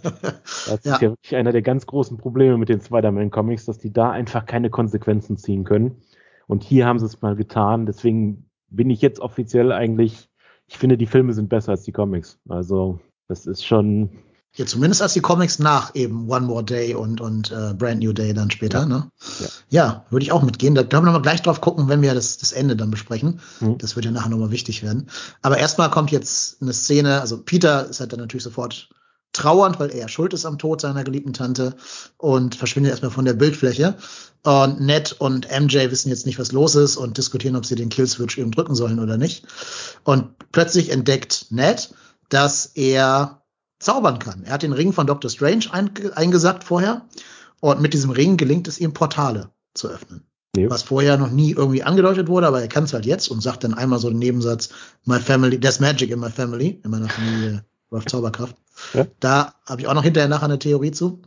Das 0.67 0.79
ist 0.79 0.85
ja. 0.85 0.95
ja 0.95 1.01
wirklich 1.01 1.35
einer 1.35 1.51
der 1.51 1.61
ganz 1.61 1.85
großen 1.85 2.17
Probleme 2.17 2.57
mit 2.57 2.67
den 2.67 2.81
Spider-Man-Comics, 2.81 3.65
dass 3.65 3.77
die 3.77 3.93
da 3.93 4.11
einfach 4.11 4.45
keine 4.45 4.69
Konsequenzen 4.69 5.37
ziehen 5.37 5.63
können. 5.63 6.01
Und 6.45 6.63
hier 6.63 6.85
haben 6.85 6.99
sie 6.99 7.05
es 7.05 7.21
mal 7.21 7.35
getan. 7.35 7.85
Deswegen 7.85 8.49
bin 8.69 8.89
ich 8.89 9.01
jetzt 9.01 9.19
offiziell 9.19 9.71
eigentlich, 9.71 10.29
ich 10.67 10.77
finde, 10.77 10.97
die 10.97 11.05
Filme 11.05 11.33
sind 11.33 11.47
besser 11.47 11.71
als 11.71 11.83
die 11.83 11.93
Comics. 11.93 12.39
Also, 12.49 12.99
das 13.27 13.45
ist 13.45 13.65
schon 13.65 14.09
ja, 14.57 14.65
zumindest 14.65 15.03
als 15.03 15.13
die 15.13 15.21
Comics 15.21 15.59
nach 15.59 15.93
eben 15.93 16.27
One 16.29 16.47
More 16.47 16.63
Day 16.63 16.95
und, 16.95 17.21
und 17.21 17.51
äh, 17.51 17.75
Brand 17.75 18.01
New 18.01 18.11
Day 18.11 18.33
dann 18.33 18.49
später, 18.49 18.79
ja. 18.79 18.85
ne? 18.85 19.11
Ja, 19.39 19.47
ja 19.69 20.05
würde 20.09 20.23
ich 20.23 20.31
auch 20.31 20.41
mitgehen. 20.41 20.73
Da 20.73 20.81
können 20.81 21.03
wir 21.03 21.07
nochmal 21.07 21.21
gleich 21.21 21.43
drauf 21.43 21.61
gucken, 21.61 21.89
wenn 21.89 22.01
wir 22.01 22.15
das, 22.15 22.39
das 22.39 22.53
Ende 22.53 22.75
dann 22.75 22.89
besprechen. 22.89 23.39
Mhm. 23.59 23.77
Das 23.77 23.95
wird 23.95 24.05
ja 24.05 24.11
nachher 24.11 24.29
nochmal 24.29 24.49
wichtig 24.49 24.81
werden. 24.81 25.09
Aber 25.43 25.59
erstmal 25.59 25.91
kommt 25.91 26.09
jetzt 26.09 26.59
eine 26.61 26.73
Szene, 26.73 27.21
also 27.21 27.37
Peter 27.37 27.87
ist 27.87 27.99
halt 27.99 28.11
dann 28.13 28.19
natürlich 28.19 28.43
sofort 28.43 28.89
trauernd, 29.31 29.79
weil 29.79 29.91
er 29.91 30.07
schuld 30.07 30.33
ist 30.33 30.45
am 30.45 30.57
Tod 30.57 30.81
seiner 30.81 31.03
geliebten 31.03 31.33
Tante 31.33 31.75
und 32.17 32.55
verschwindet 32.55 32.91
erstmal 32.91 33.11
von 33.11 33.25
der 33.25 33.33
Bildfläche. 33.33 33.95
Und 34.43 34.81
Ned 34.81 35.15
und 35.19 35.47
MJ 35.51 35.91
wissen 35.91 36.09
jetzt 36.09 36.25
nicht, 36.25 36.39
was 36.39 36.51
los 36.51 36.73
ist 36.73 36.97
und 36.97 37.17
diskutieren, 37.17 37.55
ob 37.55 37.65
sie 37.65 37.75
den 37.75 37.89
Killswitch 37.89 38.39
eben 38.39 38.51
drücken 38.51 38.73
sollen 38.73 38.99
oder 38.99 39.17
nicht. 39.17 39.45
Und 40.03 40.29
plötzlich 40.51 40.89
entdeckt 40.89 41.47
Ned, 41.51 41.93
dass 42.29 42.71
er 42.73 43.36
zaubern 43.79 44.19
kann. 44.19 44.43
Er 44.43 44.53
hat 44.53 44.63
den 44.63 44.73
Ring 44.73 44.93
von 44.93 45.07
Dr. 45.07 45.29
Strange 45.29 45.65
eingesackt 45.71 46.63
vorher 46.63 47.05
Und 47.59 47.81
mit 47.81 47.93
diesem 47.93 48.11
Ring 48.11 48.37
gelingt 48.37 48.67
es 48.67 48.79
ihm, 48.79 48.93
Portale 48.93 49.49
zu 49.73 49.89
öffnen. 49.89 50.23
Jo. 50.55 50.69
Was 50.69 50.83
vorher 50.83 51.17
noch 51.17 51.29
nie 51.29 51.51
irgendwie 51.51 51.83
angedeutet 51.83 52.27
wurde, 52.27 52.47
aber 52.47 52.61
er 52.61 52.67
kann 52.67 52.85
es 52.85 52.93
halt 52.93 53.05
jetzt 53.05 53.29
und 53.29 53.41
sagt 53.41 53.63
dann 53.63 53.75
einmal 53.75 53.99
so 53.99 54.09
den 54.09 54.17
Nebensatz, 54.19 54.69
My 55.05 55.19
family, 55.19 55.59
there's 55.59 55.79
magic 55.79 56.09
in 56.09 56.19
my 56.19 56.31
family, 56.31 56.81
in 56.83 56.89
meiner 56.89 57.09
Familie 57.09 57.63
läuft 57.91 58.09
Zauberkraft. 58.09 58.55
Ja. 58.93 59.05
Da 59.19 59.53
habe 59.65 59.81
ich 59.81 59.87
auch 59.87 59.93
noch 59.93 60.03
hinterher 60.03 60.29
nachher 60.29 60.45
eine 60.45 60.59
Theorie 60.59 60.91
zu. 60.91 61.21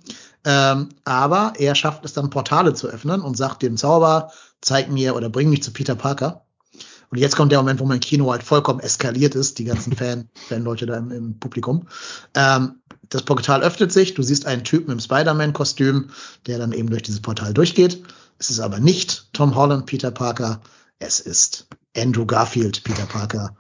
Ähm, 0.45 0.89
aber 1.05 1.53
er 1.59 1.75
schafft 1.75 2.05
es 2.05 2.13
dann, 2.13 2.31
Portale 2.31 2.75
zu 2.75 2.89
öffnen 2.89 3.21
und 3.21 3.37
sagt 3.37 3.63
dem 3.63 3.77
Zauber, 3.77 4.33
zeig 4.61 4.91
mir 4.91 5.15
oder 5.15 5.29
bring 5.29 5.51
mich 5.51 5.63
zu 5.63 5.73
Peter 5.73 5.95
Parker. 5.95 6.45
Und 7.11 7.19
jetzt 7.19 7.37
kommt 7.37 7.51
der 7.51 7.59
Moment, 7.59 7.81
wo 7.81 7.87
mein 7.87 8.01
Kino 8.01 8.31
halt 8.31 8.45
vollkommen 8.45 8.81
eskaliert 8.81 9.35
ist, 9.35 9.59
die 9.59 9.65
ganzen 9.65 9.95
Fan, 9.97 10.29
Fan-Leute 10.49 10.87
da 10.87 10.97
im, 10.97 11.11
im 11.11 11.39
Publikum. 11.41 11.89
Ähm, 12.35 12.77
das 13.09 13.23
Portal 13.23 13.63
öffnet 13.63 13.93
sich, 13.93 14.15
du 14.15 14.23
siehst 14.23 14.47
einen 14.47 14.63
Typen 14.63 14.93
im 14.93 15.01
Spider-Man-Kostüm, 15.01 16.11
der 16.47 16.59
dann 16.59 16.73
eben 16.73 16.89
durch 16.89 17.03
dieses 17.03 17.21
Portal 17.21 17.53
durchgeht. 17.53 18.03
Es 18.39 18.51
ist 18.51 18.61
aber 18.61 18.79
nicht 18.79 19.29
Tom 19.33 19.57
Holland, 19.57 19.87
Peter 19.87 20.13
Parker, 20.13 20.61
es 21.01 21.19
ist 21.19 21.67
Andrew 21.97 22.27
Garfield, 22.27 22.85
Peter 22.85 23.07
Parker. 23.07 23.57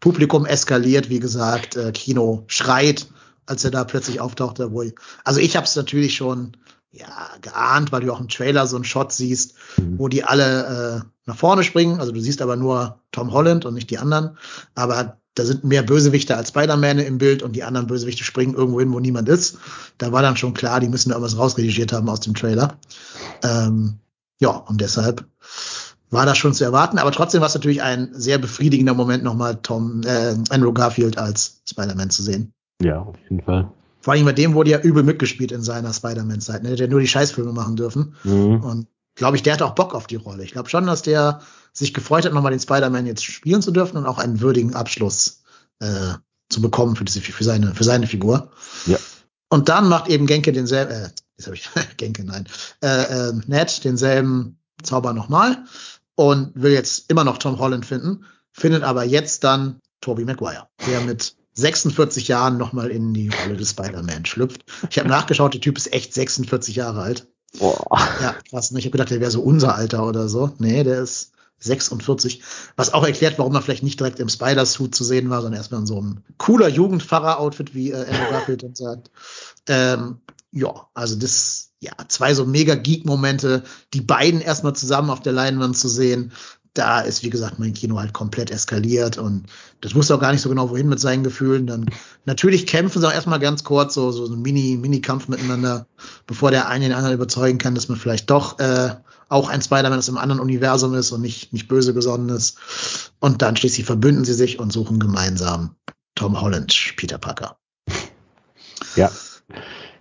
Publikum 0.00 0.46
eskaliert, 0.46 1.08
wie 1.08 1.20
gesagt, 1.20 1.76
äh, 1.76 1.92
Kino 1.92 2.44
schreit, 2.48 3.06
als 3.46 3.64
er 3.64 3.70
da 3.70 3.84
plötzlich 3.84 4.20
auftauchte. 4.20 4.72
Wo 4.72 4.82
ich, 4.82 4.94
also 5.24 5.40
ich 5.40 5.56
habe 5.56 5.66
es 5.66 5.76
natürlich 5.76 6.16
schon 6.16 6.56
ja 6.90 7.06
geahnt, 7.42 7.92
weil 7.92 8.00
du 8.02 8.12
auch 8.12 8.20
im 8.20 8.28
Trailer 8.28 8.66
so 8.66 8.76
einen 8.76 8.84
Shot 8.84 9.12
siehst, 9.12 9.54
Mhm. 9.76 9.98
wo 9.98 10.08
die 10.08 10.24
alle 10.24 11.02
äh, 11.04 11.08
nach 11.26 11.36
vorne 11.36 11.62
springen. 11.62 12.00
Also 12.00 12.12
du 12.12 12.20
siehst 12.20 12.40
aber 12.42 12.56
nur 12.56 13.00
Tom 13.12 13.32
Holland 13.32 13.64
und 13.66 13.74
nicht 13.74 13.90
die 13.90 13.98
anderen. 13.98 14.38
Aber 14.74 15.18
da 15.34 15.44
sind 15.44 15.62
mehr 15.62 15.82
Bösewichte 15.82 16.36
als 16.36 16.48
Spider-Man 16.48 16.98
im 16.98 17.18
Bild 17.18 17.42
und 17.42 17.54
die 17.54 17.62
anderen 17.62 17.86
Bösewichte 17.86 18.24
springen 18.24 18.54
irgendwo 18.54 18.80
hin, 18.80 18.92
wo 18.92 18.98
niemand 19.00 19.28
ist. 19.28 19.58
Da 19.98 20.10
war 20.10 20.22
dann 20.22 20.36
schon 20.36 20.54
klar, 20.54 20.80
die 20.80 20.88
müssen 20.88 21.10
da 21.10 21.14
irgendwas 21.16 21.38
rausredigiert 21.38 21.92
haben 21.92 22.08
aus 22.08 22.20
dem 22.20 22.34
Trailer. 22.34 22.78
Ähm, 23.44 23.98
ja, 24.40 24.50
und 24.50 24.80
deshalb 24.80 25.24
war 26.10 26.24
das 26.26 26.38
schon 26.38 26.54
zu 26.54 26.64
erwarten. 26.64 26.98
Aber 26.98 27.12
trotzdem 27.12 27.40
war 27.40 27.48
es 27.48 27.54
natürlich 27.54 27.82
ein 27.82 28.08
sehr 28.14 28.38
befriedigender 28.38 28.94
Moment, 28.94 29.22
nochmal 29.22 29.56
Tom, 29.62 30.00
äh, 30.04 30.34
Andrew 30.50 30.72
Garfield 30.72 31.18
als 31.18 31.60
Spider-Man 31.68 32.10
zu 32.10 32.22
sehen. 32.22 32.52
Ja, 32.82 33.00
auf 33.00 33.16
jeden 33.28 33.42
Fall. 33.42 33.70
Vor 34.08 34.14
allem 34.14 34.24
bei 34.24 34.32
dem 34.32 34.54
wurde 34.54 34.70
ja 34.70 34.80
übel 34.80 35.02
mitgespielt 35.02 35.52
in 35.52 35.60
seiner 35.60 35.92
Spider-Man-Zeit. 35.92 36.62
Ne? 36.62 36.70
Der 36.70 36.72
hat 36.72 36.80
ja 36.80 36.86
nur 36.86 37.00
die 37.00 37.06
Scheißfilme 37.06 37.52
machen 37.52 37.76
dürfen. 37.76 38.14
Mhm. 38.24 38.64
Und 38.64 38.86
glaube 39.16 39.36
ich, 39.36 39.42
der 39.42 39.52
hat 39.52 39.60
auch 39.60 39.74
Bock 39.74 39.94
auf 39.94 40.06
die 40.06 40.16
Rolle. 40.16 40.44
Ich 40.44 40.52
glaube 40.52 40.70
schon, 40.70 40.86
dass 40.86 41.02
der 41.02 41.42
sich 41.74 41.92
gefreut 41.92 42.24
hat, 42.24 42.32
nochmal 42.32 42.52
den 42.52 42.58
Spider-Man 42.58 43.04
jetzt 43.04 43.22
spielen 43.22 43.60
zu 43.60 43.70
dürfen 43.70 43.98
und 43.98 44.06
auch 44.06 44.16
einen 44.16 44.40
würdigen 44.40 44.74
Abschluss 44.74 45.42
äh, 45.80 46.14
zu 46.48 46.62
bekommen 46.62 46.96
für, 46.96 47.04
diese, 47.04 47.20
für, 47.20 47.44
seine, 47.44 47.74
für 47.74 47.84
seine 47.84 48.06
Figur. 48.06 48.50
Ja. 48.86 48.96
Und 49.50 49.68
dann 49.68 49.90
macht 49.90 50.08
eben 50.08 50.26
Genke 50.26 50.54
denselben, 50.54 50.90
äh, 50.90 51.10
jetzt 51.36 51.44
habe 51.44 51.56
ich 51.56 51.68
Genke, 51.98 52.24
nein, 52.24 52.48
äh, 52.82 53.28
äh, 53.28 53.32
Ned 53.46 53.84
denselben 53.84 54.58
Zauber 54.82 55.12
nochmal 55.12 55.66
und 56.14 56.52
will 56.54 56.72
jetzt 56.72 57.10
immer 57.10 57.24
noch 57.24 57.36
Tom 57.36 57.58
Holland 57.58 57.84
finden, 57.84 58.24
findet 58.52 58.84
aber 58.84 59.04
jetzt 59.04 59.44
dann 59.44 59.80
Tobey 60.00 60.24
Maguire, 60.24 60.66
der 60.86 61.02
mit 61.02 61.36
46 61.58 62.28
Jahren 62.28 62.56
nochmal 62.56 62.90
in 62.90 63.14
die 63.14 63.28
Rolle 63.28 63.56
des 63.56 63.70
Spider-Man 63.70 64.26
schlüpft. 64.26 64.64
Ich 64.90 64.98
habe 64.98 65.08
nachgeschaut, 65.08 65.54
der 65.54 65.60
Typ 65.60 65.76
ist 65.76 65.92
echt 65.92 66.14
46 66.14 66.76
Jahre 66.76 67.02
alt. 67.02 67.26
Boah. 67.58 67.98
Ja, 68.22 68.34
krass. 68.48 68.70
Ne? 68.70 68.78
Ich 68.78 68.84
habe 68.84 68.92
gedacht, 68.92 69.10
der 69.10 69.20
wäre 69.20 69.30
so 69.30 69.40
unser 69.40 69.74
Alter 69.74 70.06
oder 70.06 70.28
so. 70.28 70.54
Nee, 70.58 70.84
der 70.84 71.00
ist 71.00 71.32
46. 71.60 72.42
Was 72.76 72.94
auch 72.94 73.04
erklärt, 73.04 73.38
warum 73.38 73.54
er 73.54 73.62
vielleicht 73.62 73.82
nicht 73.82 73.98
direkt 73.98 74.20
im 74.20 74.28
Spider-Suit 74.28 74.94
zu 74.94 75.04
sehen 75.04 75.30
war, 75.30 75.42
sondern 75.42 75.58
erstmal 75.58 75.80
in 75.80 75.86
so 75.86 75.98
einem 75.98 76.18
cooler 76.36 76.68
Jugendpfarrer-Outfit, 76.68 77.74
wie 77.74 77.90
äh, 77.90 78.06
Andrew 78.06 78.30
Garfield 78.30 78.62
dann 78.62 78.74
sagt. 78.74 79.10
Ähm, 79.66 80.20
ja, 80.52 80.88
also 80.94 81.16
das, 81.16 81.70
ja, 81.80 81.92
zwei 82.08 82.34
so 82.34 82.46
mega 82.46 82.74
Geek-Momente, 82.74 83.64
die 83.92 84.00
beiden 84.00 84.40
erstmal 84.40 84.74
zusammen 84.74 85.10
auf 85.10 85.20
der 85.20 85.32
Leinwand 85.32 85.76
zu 85.76 85.88
sehen. 85.88 86.32
Da 86.78 87.00
ist, 87.00 87.24
wie 87.24 87.30
gesagt, 87.30 87.58
mein 87.58 87.74
Kino 87.74 87.98
halt 87.98 88.12
komplett 88.12 88.52
eskaliert 88.52 89.18
und 89.18 89.46
das 89.80 89.96
wusste 89.96 90.14
auch 90.14 90.20
gar 90.20 90.30
nicht 90.30 90.42
so 90.42 90.48
genau, 90.48 90.70
wohin 90.70 90.88
mit 90.88 91.00
seinen 91.00 91.24
Gefühlen. 91.24 91.66
Dann 91.66 91.86
natürlich 92.24 92.66
kämpfen 92.66 93.00
sie 93.00 93.08
auch 93.08 93.12
erstmal 93.12 93.40
ganz 93.40 93.64
kurz, 93.64 93.94
so, 93.94 94.12
so 94.12 94.32
ein 94.32 94.42
Mini, 94.42 94.78
Mini-Kampf 94.80 95.26
miteinander, 95.26 95.86
bevor 96.28 96.52
der 96.52 96.68
eine 96.68 96.84
den 96.84 96.94
anderen 96.94 97.14
überzeugen 97.14 97.58
kann, 97.58 97.74
dass 97.74 97.88
man 97.88 97.98
vielleicht 97.98 98.30
doch 98.30 98.60
äh, 98.60 98.90
auch 99.28 99.48
ein 99.48 99.60
Spider-Man 99.60 99.98
aus 99.98 100.08
einem 100.08 100.18
anderen 100.18 100.40
Universum 100.40 100.94
ist 100.94 101.10
und 101.10 101.20
nicht, 101.20 101.52
nicht 101.52 101.66
böse 101.66 101.94
gesonnen 101.94 102.28
ist. 102.28 103.12
Und 103.18 103.42
dann 103.42 103.56
schließlich 103.56 103.84
verbünden 103.84 104.24
sie 104.24 104.34
sich 104.34 104.60
und 104.60 104.72
suchen 104.72 105.00
gemeinsam 105.00 105.74
Tom 106.14 106.40
Holland, 106.40 106.94
Peter 106.96 107.18
Parker. 107.18 107.56
Ja, 108.94 109.10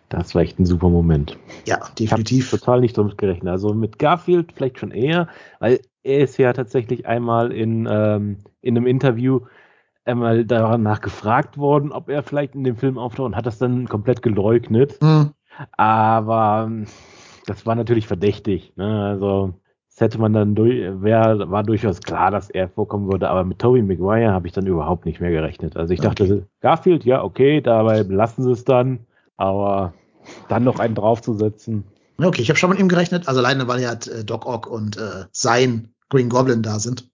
das 0.10 0.34
war 0.36 0.42
echt 0.42 0.60
ein 0.60 0.66
super 0.66 0.90
Moment. 0.90 1.38
Ja, 1.66 1.80
Ich 1.90 1.96
definitiv. 1.96 2.50
total 2.50 2.80
nicht 2.80 2.98
damit 2.98 3.18
gerechnet. 3.18 3.50
Also 3.50 3.74
mit 3.74 4.00
Garfield 4.00 4.54
vielleicht 4.56 4.80
schon 4.80 4.92
eher, 4.92 5.28
weil 5.60 5.82
er 6.08 6.20
ist 6.20 6.38
ja 6.38 6.54
tatsächlich 6.54 7.06
einmal 7.06 7.52
in, 7.52 7.88
ähm, 7.90 8.38
in 8.62 8.78
einem 8.78 8.88
Interview 8.88 9.42
einmal 10.06 10.46
danach 10.46 11.02
gefragt 11.02 11.58
worden, 11.58 11.92
ob 11.92 12.10
er 12.10 12.24
vielleicht 12.24 12.56
in 12.56 12.64
dem 12.64 12.78
Film 12.78 12.98
auftaucht 12.98 13.28
und 13.28 13.36
hat 13.36 13.46
das 13.46 13.58
dann 13.58 13.88
komplett 13.88 14.22
geleugnet. 14.22 14.98
Hm, 15.02 15.32
Aber 15.74 16.66
ähm, 16.68 16.88
das 17.46 17.66
war 17.66 17.76
natürlich 17.76 18.08
verdächtig. 18.08 18.74
Ne? 18.78 19.06
Also 19.06 19.54
das 19.90 20.00
hätte 20.00 20.20
man 20.20 20.32
dann 20.32 20.56
durch, 20.56 20.80
wär, 21.02 21.50
war 21.52 21.64
durchaus 21.64 22.00
klar, 22.00 22.32
dass 22.32 22.50
er 22.50 22.70
vorkommen 22.70 23.12
würde. 23.12 23.30
Aber 23.30 23.44
mit 23.44 23.60
Tobey 23.60 23.82
Maguire 23.82 24.32
habe 24.32 24.48
ich 24.48 24.54
dann 24.54 24.66
überhaupt 24.66 25.06
nicht 25.06 25.20
mehr 25.20 25.32
gerechnet. 25.32 25.76
Also 25.76 25.94
ich 25.94 26.00
dachte, 26.00 26.48
Garfield, 26.62 27.04
ja, 27.04 27.22
okay, 27.24 27.60
dabei 27.62 28.04
belassen 28.04 28.46
sie 28.46 28.52
es 28.52 28.64
dann. 28.64 29.00
Aber 29.36 29.94
dann 30.48 30.64
noch 30.64 30.80
einen 30.80 30.96
draufzusetzen. 30.96 31.84
Okay, 32.20 32.42
ich 32.42 32.50
habe 32.50 32.58
schon 32.58 32.70
mit 32.70 32.80
ihm 32.80 32.88
gerechnet. 32.88 33.28
Also 33.28 33.42
alleine, 33.42 33.68
weil 33.68 33.82
ja 33.82 33.90
halt, 33.90 34.08
äh, 34.08 34.24
Doc 34.24 34.46
Ock 34.46 34.68
und 34.68 34.98
äh, 34.98 35.26
sein 35.32 35.94
Green 36.10 36.30
Goblin 36.30 36.64
da 36.64 36.80
sind. 36.80 37.10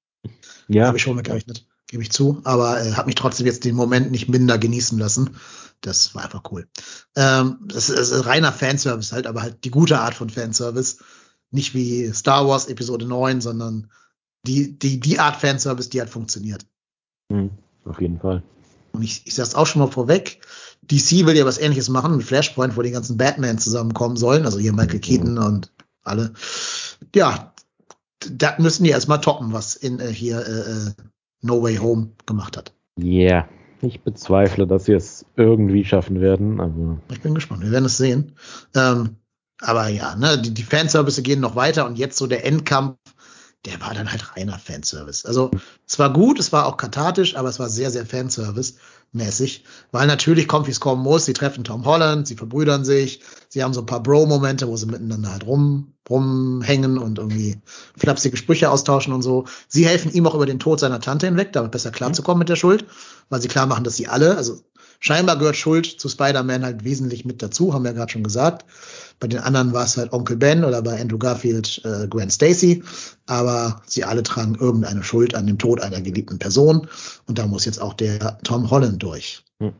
Ja, 0.67 0.87
Habe 0.87 0.97
ich 0.97 1.03
schon 1.03 1.15
mit 1.15 1.25
gerechnet, 1.25 1.67
gebe 1.87 2.03
ich 2.03 2.11
zu. 2.11 2.41
Aber 2.43 2.83
äh, 2.83 2.93
habe 2.93 3.07
mich 3.07 3.15
trotzdem 3.15 3.45
jetzt 3.45 3.65
den 3.65 3.75
Moment 3.75 4.11
nicht 4.11 4.29
minder 4.29 4.57
genießen 4.57 4.97
lassen. 4.97 5.37
Das 5.81 6.15
war 6.15 6.23
einfach 6.23 6.43
cool. 6.51 6.67
Ähm, 7.15 7.59
das 7.65 7.89
ist, 7.89 7.97
das 7.97 8.11
ist 8.11 8.25
reiner 8.25 8.53
Fanservice 8.53 9.11
halt, 9.11 9.27
aber 9.27 9.41
halt 9.41 9.63
die 9.65 9.71
gute 9.71 9.99
Art 9.99 10.13
von 10.13 10.29
Fanservice. 10.29 10.97
Nicht 11.51 11.73
wie 11.73 12.11
Star 12.13 12.47
Wars 12.47 12.67
Episode 12.67 13.05
9, 13.05 13.41
sondern 13.41 13.91
die, 14.45 14.77
die, 14.77 14.99
die 14.99 15.19
Art 15.19 15.35
Fanservice, 15.35 15.89
die 15.89 15.99
halt 15.99 16.09
funktioniert. 16.09 16.65
hm, 17.29 17.51
auf 17.85 17.99
jeden 18.01 18.19
Fall. 18.19 18.43
Und 18.93 19.01
ich, 19.01 19.23
ich 19.25 19.33
sage 19.33 19.49
es 19.49 19.55
auch 19.55 19.65
schon 19.65 19.81
mal 19.81 19.91
vorweg, 19.91 20.39
DC 20.83 21.25
will 21.25 21.35
ja 21.35 21.45
was 21.45 21.57
ähnliches 21.57 21.89
machen 21.89 22.15
mit 22.15 22.25
Flashpoint, 22.25 22.77
wo 22.77 22.81
die 22.81 22.91
ganzen 22.91 23.17
Batman 23.17 23.57
zusammenkommen 23.57 24.17
sollen, 24.17 24.45
also 24.45 24.59
hier 24.59 24.73
Michael 24.73 24.99
Keaton 24.99 25.37
und 25.37 25.71
alle. 26.03 26.33
Ja, 27.15 27.52
das 28.31 28.59
müssen 28.59 28.83
die 28.83 28.89
erstmal 28.89 29.21
toppen, 29.21 29.53
was 29.53 29.75
in 29.75 29.99
äh, 29.99 30.07
hier 30.07 30.39
äh, 30.39 30.89
äh, 30.89 30.91
No 31.41 31.61
Way 31.61 31.77
Home 31.77 32.11
gemacht 32.25 32.57
hat. 32.57 32.73
Ja, 32.97 33.05
yeah. 33.05 33.49
ich 33.81 34.01
bezweifle, 34.01 34.67
dass 34.67 34.85
sie 34.85 34.93
es 34.93 35.25
irgendwie 35.35 35.83
schaffen 35.85 36.21
werden, 36.21 36.59
aber 36.59 36.99
Ich 37.11 37.21
bin 37.21 37.35
gespannt, 37.35 37.63
wir 37.63 37.71
werden 37.71 37.85
es 37.85 37.97
sehen. 37.97 38.33
Ähm, 38.75 39.17
aber 39.61 39.87
ja, 39.87 40.15
ne, 40.15 40.41
die, 40.41 40.53
die 40.53 40.63
Fanservice 40.63 41.21
gehen 41.21 41.39
noch 41.39 41.55
weiter 41.55 41.85
und 41.85 41.97
jetzt 41.97 42.17
so 42.17 42.27
der 42.27 42.45
Endkampf, 42.45 42.97
der 43.65 43.79
war 43.79 43.93
dann 43.93 44.11
halt 44.11 44.35
reiner 44.35 44.59
Fanservice. 44.59 45.25
Also 45.25 45.51
es 45.87 45.97
war 45.97 46.11
gut, 46.11 46.39
es 46.39 46.51
war 46.51 46.65
auch 46.65 46.77
kathartisch, 46.77 47.35
aber 47.35 47.47
es 47.47 47.59
war 47.59 47.69
sehr, 47.69 47.91
sehr 47.91 48.05
Fanservice-mäßig. 48.05 49.63
Weil 49.91 50.07
natürlich 50.07 50.47
kommt, 50.47 50.67
wie 50.67 50.71
es 50.71 50.81
kommen 50.81 51.01
muss. 51.01 51.25
Sie 51.25 51.33
treffen 51.33 51.63
Tom 51.63 51.85
Holland, 51.85 52.27
sie 52.27 52.35
verbrüdern 52.35 52.83
sich, 52.83 53.21
sie 53.47 53.63
haben 53.63 53.73
so 53.73 53.81
ein 53.81 53.85
paar 53.85 54.03
Bro-Momente, 54.03 54.67
wo 54.67 54.75
sie 54.75 54.87
miteinander 54.87 55.31
halt 55.31 55.45
rum, 55.45 55.93
rumhängen 56.09 56.97
und 56.97 57.19
irgendwie 57.19 57.61
flapsige 57.97 58.35
Sprüche 58.35 58.69
austauschen 58.69 59.13
und 59.13 59.21
so. 59.21 59.45
Sie 59.69 59.87
helfen 59.87 60.11
ihm 60.11 60.27
auch 60.27 60.35
über 60.35 60.45
den 60.45 60.59
Tod 60.59 60.81
seiner 60.81 60.99
Tante 60.99 61.27
hinweg, 61.27 61.53
damit 61.53 61.71
besser 61.71 61.91
klarzukommen 61.91 62.39
mit 62.39 62.49
der 62.49 62.57
Schuld, 62.57 62.85
weil 63.29 63.41
sie 63.41 63.47
klar 63.47 63.65
machen, 63.65 63.85
dass 63.85 63.95
sie 63.95 64.07
alle, 64.07 64.35
also 64.35 64.59
scheinbar 64.99 65.37
gehört 65.37 65.55
Schuld 65.55 65.85
zu 65.85 66.09
Spider-Man 66.09 66.63
halt 66.63 66.83
wesentlich 66.83 67.23
mit 67.23 67.41
dazu, 67.41 67.73
haben 67.73 67.85
wir 67.85 67.93
gerade 67.93 68.11
schon 68.11 68.23
gesagt. 68.23 68.65
Bei 69.23 69.27
den 69.27 69.39
anderen 69.39 69.71
war 69.71 69.85
es 69.85 69.95
halt 69.95 70.11
Onkel 70.11 70.35
Ben 70.35 70.65
oder 70.65 70.81
bei 70.81 70.99
Andrew 70.99 71.17
Garfield 71.17 71.81
äh, 71.85 72.09
Gwen 72.09 72.29
Stacy. 72.29 72.83
Aber 73.25 73.81
sie 73.87 74.03
alle 74.03 74.21
tragen 74.21 74.55
irgendeine 74.55 75.01
Schuld 75.01 75.33
an 75.33 75.47
dem 75.47 75.57
Tod 75.57 75.79
einer 75.79 76.01
geliebten 76.01 76.39
Person. 76.39 76.89
Und 77.25 77.39
da 77.39 77.47
muss 77.47 77.63
jetzt 77.63 77.81
auch 77.81 77.93
der 77.93 78.37
Tom 78.43 78.69
Holland 78.69 79.01
durch. 79.01 79.45
Hm. 79.61 79.71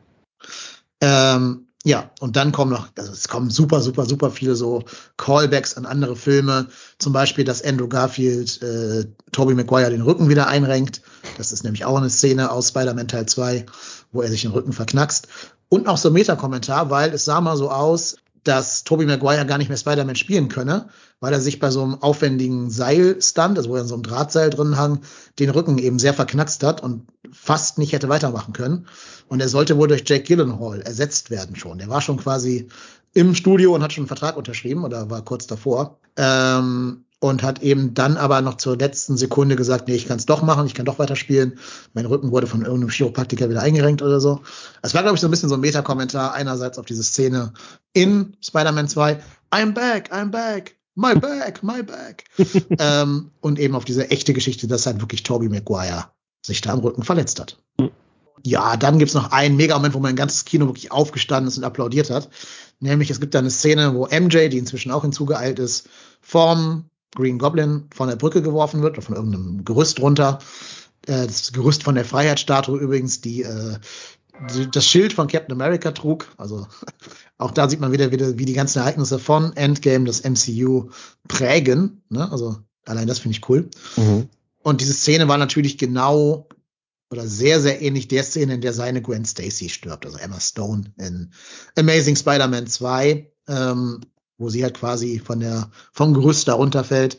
Ähm, 1.02 1.66
ja, 1.84 2.10
und 2.20 2.36
dann 2.36 2.52
kommen 2.52 2.70
noch, 2.70 2.88
also 2.96 3.12
es 3.12 3.28
kommen 3.28 3.50
super, 3.50 3.82
super, 3.82 4.06
super 4.06 4.30
viele 4.30 4.56
so 4.56 4.84
Callbacks 5.18 5.76
an 5.76 5.84
andere 5.84 6.16
Filme. 6.16 6.68
Zum 6.98 7.12
Beispiel, 7.12 7.44
dass 7.44 7.62
Andrew 7.62 7.88
Garfield 7.88 8.62
äh, 8.62 9.04
Tobey 9.32 9.54
Maguire 9.54 9.90
den 9.90 10.00
Rücken 10.00 10.30
wieder 10.30 10.46
einrenkt. 10.46 11.02
Das 11.36 11.52
ist 11.52 11.64
nämlich 11.64 11.84
auch 11.84 11.98
eine 11.98 12.08
Szene 12.08 12.50
aus 12.50 12.68
Spider-Man 12.68 13.08
Teil 13.08 13.26
2, 13.26 13.66
wo 14.10 14.22
er 14.22 14.30
sich 14.30 14.40
den 14.40 14.52
Rücken 14.52 14.72
verknackst. 14.72 15.28
Und 15.68 15.86
auch 15.86 15.98
so 15.98 16.08
ein 16.08 16.14
Meta-Kommentar, 16.14 16.88
weil 16.88 17.12
es 17.12 17.26
sah 17.26 17.42
mal 17.42 17.58
so 17.58 17.70
aus, 17.70 18.16
dass 18.44 18.84
Tobey 18.84 19.06
Maguire 19.06 19.46
gar 19.46 19.58
nicht 19.58 19.68
mehr 19.68 19.78
Spider-Man 19.78 20.16
spielen 20.16 20.48
könne, 20.48 20.88
weil 21.20 21.32
er 21.32 21.40
sich 21.40 21.58
bei 21.58 21.70
so 21.70 21.82
einem 21.82 22.02
aufwendigen 22.02 22.70
Seilstand, 22.70 23.58
also 23.58 23.70
wo 23.70 23.76
er 23.76 23.84
so 23.84 23.94
einem 23.94 24.02
Drahtseil 24.02 24.50
drin 24.50 24.76
hang, 24.76 25.00
den 25.38 25.50
Rücken 25.50 25.78
eben 25.78 25.98
sehr 25.98 26.14
verknackst 26.14 26.62
hat 26.62 26.82
und 26.82 27.06
fast 27.32 27.78
nicht 27.78 27.92
hätte 27.92 28.08
weitermachen 28.08 28.52
können. 28.52 28.86
Und 29.28 29.40
er 29.40 29.48
sollte 29.48 29.76
wohl 29.78 29.88
durch 29.88 30.04
Jake 30.06 30.24
Gyllenhaal 30.24 30.82
ersetzt 30.82 31.30
werden 31.30 31.56
schon. 31.56 31.78
Der 31.78 31.88
war 31.88 32.00
schon 32.00 32.18
quasi 32.18 32.68
im 33.14 33.34
Studio 33.34 33.74
und 33.74 33.82
hat 33.82 33.92
schon 33.92 34.02
einen 34.02 34.08
Vertrag 34.08 34.36
unterschrieben 34.36 34.84
oder 34.84 35.08
war 35.08 35.24
kurz 35.24 35.46
davor. 35.46 35.98
Ähm, 36.16 37.04
und 37.24 37.42
hat 37.42 37.62
eben 37.62 37.94
dann 37.94 38.18
aber 38.18 38.42
noch 38.42 38.58
zur 38.58 38.76
letzten 38.76 39.16
Sekunde 39.16 39.56
gesagt, 39.56 39.88
nee, 39.88 39.94
ich 39.94 40.06
kann 40.06 40.18
es 40.18 40.26
doch 40.26 40.42
machen, 40.42 40.66
ich 40.66 40.74
kann 40.74 40.84
doch 40.84 40.98
weiterspielen. 40.98 41.58
Mein 41.94 42.04
Rücken 42.04 42.32
wurde 42.32 42.46
von 42.46 42.60
irgendeinem 42.60 42.90
Chiropraktiker 42.90 43.48
wieder 43.48 43.62
eingerenkt 43.62 44.02
oder 44.02 44.20
so. 44.20 44.42
Es 44.82 44.92
war, 44.92 45.00
glaube 45.00 45.14
ich, 45.14 45.22
so 45.22 45.28
ein 45.28 45.30
bisschen 45.30 45.48
so 45.48 45.54
ein 45.54 45.62
Meta-Kommentar 45.62 46.34
einerseits 46.34 46.78
auf 46.78 46.84
diese 46.84 47.02
Szene 47.02 47.54
in 47.94 48.36
Spider-Man 48.42 48.88
2. 48.88 49.22
I'm 49.50 49.72
back, 49.72 50.12
I'm 50.12 50.26
back, 50.26 50.76
my 50.96 51.14
back, 51.14 51.62
my 51.62 51.82
back. 51.82 52.24
ähm, 52.78 53.30
und 53.40 53.58
eben 53.58 53.74
auf 53.74 53.86
diese 53.86 54.10
echte 54.10 54.34
Geschichte, 54.34 54.68
dass 54.68 54.84
halt 54.84 55.00
wirklich 55.00 55.22
Tobey 55.22 55.48
Maguire 55.48 56.10
sich 56.44 56.60
da 56.60 56.74
am 56.74 56.80
Rücken 56.80 57.04
verletzt 57.04 57.40
hat. 57.40 57.56
Mhm. 57.80 57.90
Ja, 58.44 58.76
dann 58.76 58.98
gibt's 58.98 59.14
noch 59.14 59.32
einen 59.32 59.56
Mega-Moment, 59.56 59.94
wo 59.94 60.00
mein 60.00 60.16
ganzes 60.16 60.44
Kino 60.44 60.66
wirklich 60.66 60.92
aufgestanden 60.92 61.48
ist 61.48 61.56
und 61.56 61.64
applaudiert 61.64 62.10
hat. 62.10 62.28
Nämlich, 62.80 63.08
es 63.08 63.18
gibt 63.18 63.34
da 63.34 63.38
eine 63.38 63.50
Szene, 63.50 63.94
wo 63.94 64.06
MJ, 64.08 64.48
die 64.48 64.58
inzwischen 64.58 64.92
auch 64.92 65.00
hinzugeeilt 65.00 65.58
ist, 65.58 65.88
vorm 66.20 66.90
Green 67.14 67.38
Goblin 67.38 67.84
von 67.94 68.08
der 68.08 68.16
Brücke 68.16 68.42
geworfen 68.42 68.82
wird, 68.82 68.96
oder 68.96 69.02
von 69.02 69.16
irgendeinem 69.16 69.64
Gerüst 69.64 70.00
runter. 70.00 70.38
Äh, 71.06 71.26
das 71.26 71.52
Gerüst 71.52 71.82
von 71.82 71.94
der 71.94 72.04
Freiheitsstatue 72.04 72.78
übrigens, 72.78 73.20
die, 73.20 73.42
äh, 73.42 73.76
die 74.54 74.70
das 74.70 74.86
Schild 74.86 75.12
von 75.12 75.28
Captain 75.28 75.52
America 75.52 75.92
trug. 75.92 76.28
Also 76.36 76.66
auch 77.38 77.50
da 77.50 77.68
sieht 77.68 77.80
man 77.80 77.92
wieder, 77.92 78.10
wieder, 78.10 78.38
wie 78.38 78.44
die 78.44 78.54
ganzen 78.54 78.80
Ereignisse 78.80 79.18
von 79.18 79.56
Endgame 79.56 80.04
das 80.04 80.24
MCU 80.24 80.90
prägen. 81.28 82.02
Ne? 82.08 82.30
Also 82.30 82.56
allein 82.84 83.06
das 83.06 83.18
finde 83.18 83.36
ich 83.36 83.48
cool. 83.48 83.70
Mhm. 83.96 84.28
Und 84.62 84.80
diese 84.80 84.94
Szene 84.94 85.28
war 85.28 85.38
natürlich 85.38 85.78
genau 85.78 86.48
oder 87.10 87.28
sehr, 87.28 87.60
sehr 87.60 87.80
ähnlich 87.80 88.08
der 88.08 88.24
Szene, 88.24 88.54
in 88.54 88.60
der 88.60 88.72
seine 88.72 89.00
Gwen 89.00 89.24
Stacy 89.24 89.68
stirbt, 89.68 90.04
also 90.04 90.18
Emma 90.18 90.40
Stone 90.40 90.92
in 90.98 91.32
Amazing 91.76 92.16
Spider-Man 92.16 92.66
2. 92.66 93.30
Ähm, 93.46 94.00
wo 94.38 94.48
sie 94.48 94.62
halt 94.62 94.74
quasi 94.74 95.18
von 95.18 95.40
der, 95.40 95.70
vom 95.92 96.14
Gerüst 96.14 96.48
da 96.48 96.54
runterfällt. 96.54 97.18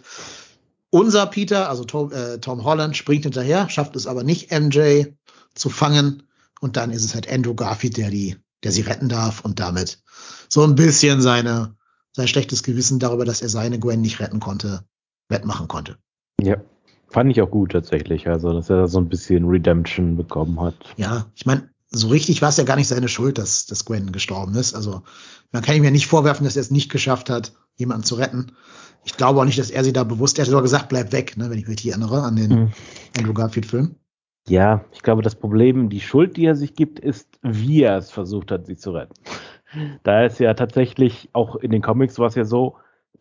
Unser 0.90 1.26
Peter, 1.28 1.70
also 1.70 1.84
Tom, 1.84 2.12
äh, 2.12 2.40
Tom 2.40 2.64
Holland, 2.64 2.96
springt 2.96 3.24
hinterher, 3.24 3.70
schafft 3.70 3.96
es 3.96 4.08
aber 4.08 4.24
nicht, 4.24 4.52
MJ 4.52 5.06
zu 5.54 5.70
fangen. 5.70 6.24
Und 6.62 6.78
dann 6.78 6.92
ist 6.92 7.04
es 7.04 7.14
halt 7.16 7.32
Andrew 7.32 7.54
Garfield, 7.54 7.98
der 7.98 8.10
die, 8.10 8.38
der 8.64 8.72
sie 8.72 8.82
retten 8.82 9.10
darf 9.10 9.42
und 9.42 9.60
damit 9.60 10.02
so 10.50 10.64
ein 10.64 10.76
bisschen 10.76 11.22
seine, 11.22 11.76
sein 12.14 12.28
schlechtes 12.28 12.64
Gewissen 12.64 13.00
darüber, 13.00 13.26
dass 13.26 13.42
er 13.42 13.50
seine 13.50 13.80
Gwen 13.80 14.02
nicht 14.02 14.20
retten 14.20 14.40
konnte, 14.40 14.86
wettmachen 15.28 15.68
konnte. 15.68 15.98
Ja, 16.42 16.58
fand 17.10 17.32
ich 17.32 17.42
auch 17.42 17.52
gut 17.52 17.74
tatsächlich. 17.74 18.28
Also, 18.28 18.54
dass 18.54 18.70
er 18.70 18.88
so 18.88 19.00
ein 19.00 19.10
bisschen 19.10 19.46
Redemption 19.46 20.16
bekommen 20.16 20.60
hat. 20.62 20.76
Ja, 20.98 21.26
ich 21.36 21.46
meine, 21.46 21.70
so 21.96 22.10
richtig 22.10 22.42
war 22.42 22.50
es 22.50 22.58
ja 22.58 22.64
gar 22.64 22.76
nicht 22.76 22.88
seine 22.88 23.08
Schuld, 23.08 23.38
dass, 23.38 23.66
dass 23.66 23.86
Gwen 23.86 24.12
gestorben 24.12 24.56
ist. 24.56 24.76
Also 24.76 25.04
man 25.52 25.64
kann 25.64 25.76
ihm 25.76 25.84
ja 25.84 25.92
nicht 25.92 26.08
vorwerfen, 26.08 26.44
dass 26.46 26.56
er 26.56 26.62
es 26.62 26.72
nicht 26.72 26.92
geschafft 26.92 27.30
hat, 27.30 27.54
jemanden 27.76 28.04
zu 28.04 28.16
retten. 28.16 28.52
Ich 29.06 29.18
glaube 29.18 29.40
auch 29.40 29.46
nicht, 29.46 29.60
dass 29.60 29.72
er 29.72 29.84
sie 29.84 29.94
da 29.94 30.04
bewusst, 30.04 30.38
er 30.38 30.44
hat 30.44 30.50
sogar 30.50 30.64
gesagt, 30.64 30.90
bleib 30.90 31.12
weg, 31.12 31.38
ne, 31.38 31.50
wenn 31.50 31.60
ich 31.60 31.68
mich 31.68 31.80
hier 31.80 31.94
erinnere 31.94 32.24
an 32.24 32.36
den 32.36 32.50
mhm. 32.50 32.72
Andrew 33.18 33.34
Garfield-Film. 33.34 33.96
Ja, 34.48 34.84
ich 34.92 35.02
glaube, 35.02 35.22
das 35.22 35.36
Problem, 35.36 35.90
die 35.90 36.02
Schuld, 36.02 36.38
die 36.38 36.46
er 36.46 36.56
sich 36.56 36.76
gibt, 36.76 37.00
ist, 37.00 37.28
wie 37.42 37.82
er 37.82 37.98
es 37.98 38.12
versucht 38.12 38.52
hat, 38.52 38.68
sie 38.68 38.78
zu 38.78 38.92
retten. 38.92 39.14
Da 40.04 40.26
ist 40.26 40.40
ja 40.40 40.54
tatsächlich, 40.54 41.30
auch 41.34 41.56
in 41.56 41.72
den 41.72 41.82
Comics 41.82 42.20
war 42.20 42.28
es 42.28 42.36
ja 42.36 42.46
so, 42.46 42.76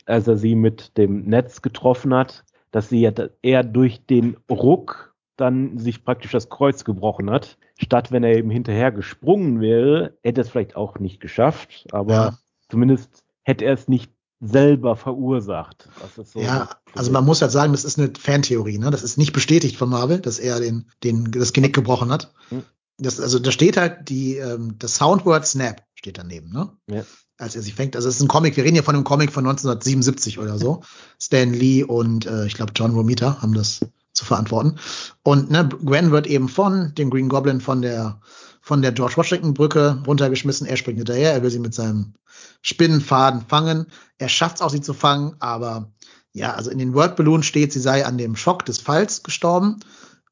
als 0.07 0.29
er 0.29 0.37
sie 0.37 0.55
mit 0.55 0.97
dem 0.99 1.25
Netz 1.25 1.62
getroffen 1.62 2.14
hat, 2.14 2.45
dass 2.70 2.89
sie 2.89 3.01
ja 3.01 3.12
eher 3.43 3.62
durch 3.64 4.05
den 4.07 4.37
Ruck 4.51 5.14
dann 5.37 5.79
sich 5.79 6.05
praktisch 6.05 6.33
das 6.33 6.51
Kreuz 6.51 6.85
gebrochen 6.85 7.31
hat 7.31 7.57
statt 7.77 8.12
wenn 8.12 8.25
er 8.25 8.37
eben 8.37 8.51
hinterher 8.51 8.93
gesprungen 8.93 9.61
wäre, 9.61 10.16
hätte 10.22 10.41
er 10.41 10.45
es 10.45 10.51
vielleicht 10.51 10.77
auch 10.77 10.99
nicht 10.99 11.20
geschafft, 11.20 11.87
aber 11.93 12.12
ja. 12.12 12.39
zumindest 12.68 13.25
hätte 13.43 13.64
er 13.64 13.75
es 13.75 13.89
nicht 13.89 14.12
selber 14.41 14.97
verursacht. 14.97 15.89
So 16.22 16.41
ja, 16.41 16.68
also 16.95 17.11
man 17.11 17.25
muss 17.25 17.41
halt 17.41 17.53
sagen, 17.53 17.72
das 17.72 17.85
ist 17.85 17.99
eine 17.99 18.12
Fantheorie, 18.18 18.79
ne? 18.79 18.91
Das 18.91 19.03
ist 19.03 19.16
nicht 19.16 19.33
bestätigt 19.33 19.77
von 19.77 19.89
Marvel, 19.89 20.20
dass 20.20 20.39
er 20.39 20.61
den, 20.61 20.91
den, 21.03 21.31
das 21.31 21.53
Genick 21.53 21.75
gebrochen 21.75 22.11
hat. 22.11 22.33
Hm. 22.51 22.62
Das, 22.99 23.20
also 23.20 23.39
da 23.39 23.51
steht 23.51 23.77
halt 23.77 24.09
die, 24.09 24.37
ähm, 24.37 24.77
das 24.79 24.97
Soundword 24.97 25.47
Snap 25.47 25.83
steht 25.95 26.18
daneben, 26.18 26.51
ne? 26.53 26.70
Ja. 26.89 27.05
Als 27.39 27.57
er 27.57 27.62
sich 27.62 27.75
fängt. 27.75 27.97
Also 27.97 28.09
es 28.09 28.16
ist 28.16 28.22
ein 28.22 28.29
Comic, 28.29 28.57
wir 28.57 28.64
reden 28.64 28.75
hier 28.75 28.85
von 28.85 28.95
einem 28.95 29.05
Comic 29.05 29.33
von 29.33 29.45
1977 29.45 30.39
oder 30.39 30.59
so. 30.59 30.83
Stan 31.20 31.53
Lee 31.53 31.83
und 31.83 32.27
äh, 32.27 32.47
ich 32.47 32.55
glaube 32.55 32.72
John 32.77 32.93
Romita 32.95 33.43
haben 33.43 33.55
das 33.55 33.81
zu 34.15 34.25
verantworten. 34.25 34.79
Und 35.23 35.51
ne, 35.51 35.69
Gwen 35.69 36.11
wird 36.11 36.27
eben 36.27 36.49
von 36.49 36.95
dem 36.95 37.11
Green 37.11 37.29
Goblin 37.29 37.61
von 37.61 37.83
der 37.83 38.21
von 38.61 38.81
der 38.81 38.93
George 38.93 39.19
Washington 39.19 39.53
Brücke 39.53 40.03
runtergeschmissen. 40.07 40.67
Er 40.67 40.79
springt 40.79 40.97
hinterher, 40.97 41.35
er 41.35 41.43
will 41.43 41.51
sie 41.51 41.59
mit 41.59 41.75
seinem 41.75 42.15
Spinnenfaden 42.62 43.43
fangen. 43.43 43.87
Er 44.17 44.31
schafft 44.31 44.57
es 44.57 44.62
auch, 44.62 44.71
sie 44.71 44.81
zu 44.81 44.95
fangen, 44.95 45.37
aber 45.39 45.93
ja, 46.33 46.55
also 46.55 46.71
in 46.71 46.79
den 46.79 46.95
Word 46.95 47.15
Balloon 47.17 47.43
steht, 47.43 47.75
sie 47.75 47.81
sei 47.81 48.07
an 48.07 48.17
dem 48.17 48.37
Schock 48.37 48.65
des 48.65 48.79
Falls 48.79 49.23
gestorben. 49.23 49.81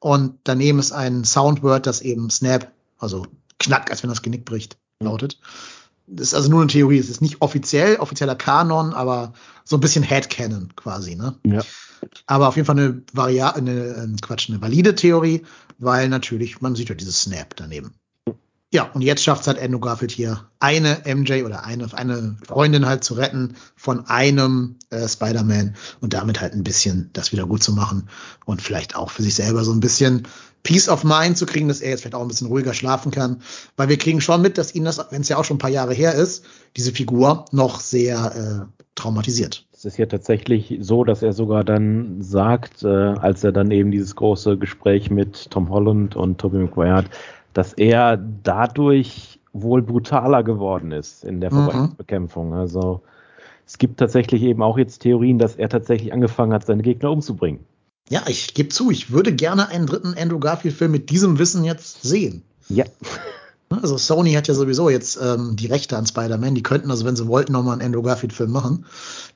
Und 0.01 0.39
daneben 0.45 0.79
ist 0.79 0.93
ein 0.93 1.25
Soundword, 1.25 1.87
das 1.87 2.01
eben 2.01 2.31
Snap, 2.31 2.73
also 2.99 3.27
Knack, 3.59 3.91
als 3.91 4.03
wenn 4.03 4.11
das 4.11 4.23
Genick 4.23 4.47
bricht, 4.47 4.79
lautet. 4.99 5.39
Das 6.07 6.29
ist 6.29 6.35
also 6.35 6.51
nur 6.51 6.61
eine 6.61 6.71
Theorie. 6.71 6.99
Es 6.99 7.09
ist 7.09 7.23
nicht 7.23 7.41
offiziell, 7.41 7.97
offizieller 7.97 8.35
Kanon, 8.35 8.93
aber 8.93 9.33
so 9.65 9.77
ein 9.77 9.81
bisschen 9.81 10.03
Headcanon 10.03 10.75
quasi, 10.77 11.15
ne? 11.15 11.37
Ja. 11.45 11.63
Aber 12.27 12.49
auf 12.49 12.57
jeden 12.57 12.67
Fall 12.67 12.79
eine 12.79 13.03
Variante, 13.13 13.59
eine, 13.59 13.71
äh, 13.73 14.17
Quatsch, 14.21 14.51
eine 14.51 14.61
valide 14.61 14.95
Theorie, 14.95 15.43
weil 15.79 16.09
natürlich, 16.09 16.61
man 16.61 16.75
sieht 16.75 16.89
ja 16.89 16.95
dieses 16.95 17.23
Snap 17.23 17.55
daneben. 17.57 17.95
Ja, 18.75 18.85
und 18.85 19.03
jetzt 19.03 19.23
schafft 19.23 19.43
es 19.43 19.49
halt 19.49 19.61
Andrew 19.61 19.81
Garfield 19.81 20.13
hier, 20.13 20.49
eine 20.59 21.03
MJ 21.05 21.43
oder 21.43 21.67
eine, 21.67 21.93
eine 21.93 22.39
Freundin 22.47 22.87
halt 22.87 23.05
zu 23.05 23.13
retten 23.13 23.55
von 23.77 24.07
einem 24.07 24.77
äh, 24.89 25.07
Spider-Man 25.07 25.77
und 26.01 26.15
damit 26.15 26.41
halt 26.41 26.55
ein 26.55 26.65
bisschen 26.65 27.11
das 27.13 27.33
wieder 27.33 27.47
gut 27.47 27.63
zu 27.63 27.75
machen 27.75 28.09
und 28.47 28.63
vielleicht 28.63 28.97
auch 28.97 29.11
für 29.11 29.23
sich 29.23 29.35
selber 29.35 29.63
so 29.65 29.73
ein 29.73 29.81
bisschen 29.81 30.27
Peace 30.63 30.89
of 30.89 31.05
Mind 31.05 31.37
zu 31.37 31.47
kriegen, 31.47 31.69
dass 31.69 31.81
er 31.81 31.91
jetzt 31.91 32.03
vielleicht 32.03 32.15
auch 32.15 32.23
ein 32.23 32.29
bisschen 32.29 32.47
ruhiger 32.47 32.75
schlafen 32.75 33.11
kann. 33.11 33.43
Weil 33.77 33.89
wir 33.89 33.99
kriegen 33.99 34.21
schon 34.21 34.43
mit, 34.43 34.59
dass 34.59 34.75
ihn 34.75 34.85
das, 34.85 35.05
wenn 35.11 35.23
es 35.23 35.29
ja 35.29 35.37
auch 35.37 35.45
schon 35.45 35.57
ein 35.57 35.61
paar 35.61 35.71
Jahre 35.71 35.95
her 35.95 36.15
ist, 36.15 36.45
diese 36.77 36.93
Figur 36.93 37.47
noch 37.51 37.81
sehr 37.81 38.69
äh, 38.69 38.83
traumatisiert. 38.95 39.67
Es 39.73 39.85
ist 39.85 39.99
ja 39.99 40.07
tatsächlich 40.07 40.79
so, 40.81 41.03
dass 41.03 41.23
er 41.23 41.33
sogar 41.33 41.65
dann 41.65 42.23
sagt, 42.23 42.85
äh, 42.85 42.87
als 42.87 43.43
er 43.43 43.51
dann 43.51 43.71
eben 43.73 43.91
dieses 43.91 44.15
große 44.15 44.57
Gespräch 44.57 45.11
mit 45.11 45.51
Tom 45.51 45.71
Holland 45.71 46.15
und 46.15 46.39
Tobey 46.39 46.59
Maguire 46.59 46.95
hat, 46.95 47.07
dass 47.53 47.73
er 47.73 48.17
dadurch 48.17 49.41
wohl 49.53 49.83
brutaler 49.83 50.43
geworden 50.43 50.93
ist 50.93 51.25
in 51.25 51.41
der 51.41 51.53
mhm. 51.53 51.57
Verbrechensbekämpfung. 51.57 52.55
Also 52.55 53.03
es 53.67 53.79
gibt 53.79 53.99
tatsächlich 53.99 54.43
eben 54.43 54.63
auch 54.63 54.79
jetzt 54.79 55.01
Theorien, 55.01 55.39
dass 55.39 55.57
er 55.57 55.69
tatsächlich 55.69 56.13
angefangen 56.13 56.53
hat, 56.53 56.65
seine 56.65 56.83
Gegner 56.83 57.11
umzubringen. 57.11 57.61
Ja, 58.09 58.25
ich 58.27 58.55
gebe 58.55 58.69
zu, 58.69 58.91
ich 58.91 59.11
würde 59.11 59.33
gerne 59.33 59.69
einen 59.69 59.87
dritten 59.87 60.15
Andrew 60.19 60.39
Garfield-Film 60.39 60.91
mit 60.91 61.11
diesem 61.11 61.39
Wissen 61.39 61.65
jetzt 61.65 62.03
sehen. 62.03 62.43
Ja. 62.69 62.85
Also 63.71 63.97
Sony 63.97 64.35
hat 64.35 64.49
ja 64.49 64.55
sowieso 64.55 64.91
jetzt 64.91 65.19
ähm, 65.23 65.57
die 65.57 65.67
Rechte 65.67 65.97
an 65.97 66.07
Spider-Man. 66.07 66.55
Die 66.55 66.63
könnten 66.63 66.91
also, 66.91 67.07
wenn 67.07 67.17
sie 67.17 67.27
wollten, 67.27 67.53
nochmal 67.53 67.75
einen 67.75 67.87
Andrew 67.87 68.03
Garfield-Film 68.03 68.51
machen. 68.51 68.85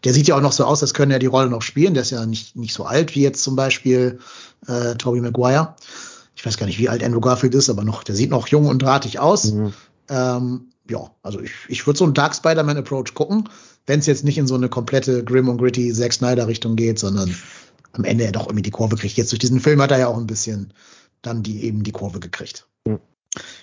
Der 0.04 0.12
sieht 0.12 0.28
ja 0.28 0.36
auch 0.36 0.42
noch 0.42 0.52
so 0.52 0.64
aus, 0.64 0.82
als 0.82 0.92
könnte 0.92 1.14
er 1.14 1.18
die 1.18 1.26
Rolle 1.26 1.48
noch 1.48 1.62
spielen. 1.62 1.94
Der 1.94 2.02
ist 2.02 2.10
ja 2.10 2.26
nicht, 2.26 2.54
nicht 2.54 2.74
so 2.74 2.84
alt 2.84 3.14
wie 3.14 3.22
jetzt 3.22 3.42
zum 3.42 3.56
Beispiel 3.56 4.18
äh, 4.66 4.94
Tobey 4.96 5.22
Maguire 5.22 5.74
ich 6.36 6.44
weiß 6.44 6.58
gar 6.58 6.66
nicht, 6.66 6.78
wie 6.78 6.88
alt 6.88 7.02
Andrew 7.02 7.20
Garfield 7.20 7.54
ist, 7.54 7.70
aber 7.70 7.82
noch, 7.82 8.04
der 8.04 8.14
sieht 8.14 8.30
noch 8.30 8.46
jung 8.48 8.66
und 8.66 8.82
drahtig 8.82 9.18
aus. 9.18 9.52
Mhm. 9.52 9.72
Ähm, 10.08 10.66
ja, 10.88 11.10
also 11.22 11.40
ich, 11.40 11.52
ich 11.68 11.86
würde 11.86 11.98
so 11.98 12.04
einen 12.04 12.14
Dark 12.14 12.36
Spider-Man 12.36 12.76
Approach 12.76 13.14
gucken, 13.14 13.48
wenn 13.86 14.00
es 14.00 14.06
jetzt 14.06 14.22
nicht 14.22 14.38
in 14.38 14.46
so 14.46 14.54
eine 14.54 14.68
komplette 14.68 15.24
Grim 15.24 15.48
und 15.48 15.58
Gritty 15.58 15.92
Zack 15.92 16.12
Snyder 16.12 16.46
Richtung 16.46 16.76
geht, 16.76 16.98
sondern 16.98 17.34
am 17.96 18.04
Ende 18.04 18.24
er 18.24 18.32
doch 18.32 18.46
irgendwie 18.46 18.62
die 18.62 18.70
Kurve 18.70 18.96
kriegt. 18.96 19.16
Jetzt 19.16 19.32
durch 19.32 19.38
diesen 19.38 19.60
Film 19.60 19.80
hat 19.80 19.90
er 19.90 19.98
ja 19.98 20.08
auch 20.08 20.16
ein 20.16 20.26
bisschen 20.26 20.72
dann 21.22 21.42
die 21.42 21.64
eben 21.64 21.82
die 21.82 21.92
Kurve 21.92 22.20
gekriegt. 22.20 22.66
Mhm. 22.84 23.00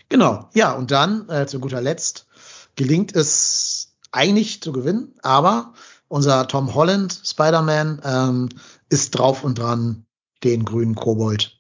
Genau, 0.09 0.49
ja, 0.53 0.73
und 0.73 0.91
dann 0.91 1.29
äh, 1.29 1.47
zu 1.47 1.59
guter 1.59 1.81
Letzt 1.81 2.27
gelingt 2.75 3.15
es 3.15 3.95
eigentlich 4.11 4.61
zu 4.61 4.71
gewinnen, 4.71 5.15
aber 5.21 5.73
unser 6.07 6.47
Tom 6.47 6.75
Holland 6.75 7.21
Spider-Man 7.23 8.01
ähm, 8.03 8.49
ist 8.89 9.11
drauf 9.11 9.43
und 9.43 9.57
dran, 9.57 10.05
den 10.43 10.65
grünen 10.65 10.95
Kobold 10.95 11.57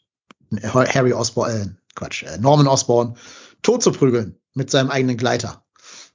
Harry 0.61 1.13
Osborn, 1.13 1.51
äh, 1.51 1.67
Quatsch, 1.95 2.23
äh, 2.23 2.37
Norman 2.37 2.67
Osborn 2.67 3.15
tot 3.61 3.81
zu 3.81 3.91
prügeln 3.91 4.35
mit 4.53 4.69
seinem 4.69 4.91
eigenen 4.91 5.17
Gleiter. 5.17 5.63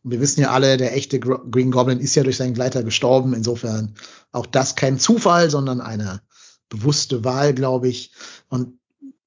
Und 0.04 0.12
wir 0.12 0.20
wissen 0.20 0.40
ja 0.40 0.50
alle, 0.50 0.76
der 0.76 0.96
echte 0.96 1.18
Green 1.18 1.70
Goblin 1.70 1.98
ist 1.98 2.14
ja 2.14 2.22
durch 2.22 2.36
seinen 2.36 2.54
Gleiter 2.54 2.84
gestorben. 2.84 3.34
Insofern 3.34 3.94
auch 4.30 4.46
das 4.46 4.76
kein 4.76 4.98
Zufall, 4.98 5.50
sondern 5.50 5.80
eine 5.80 6.22
bewusste 6.68 7.24
Wahl, 7.24 7.54
glaube 7.54 7.88
ich. 7.88 8.12
Und 8.48 8.78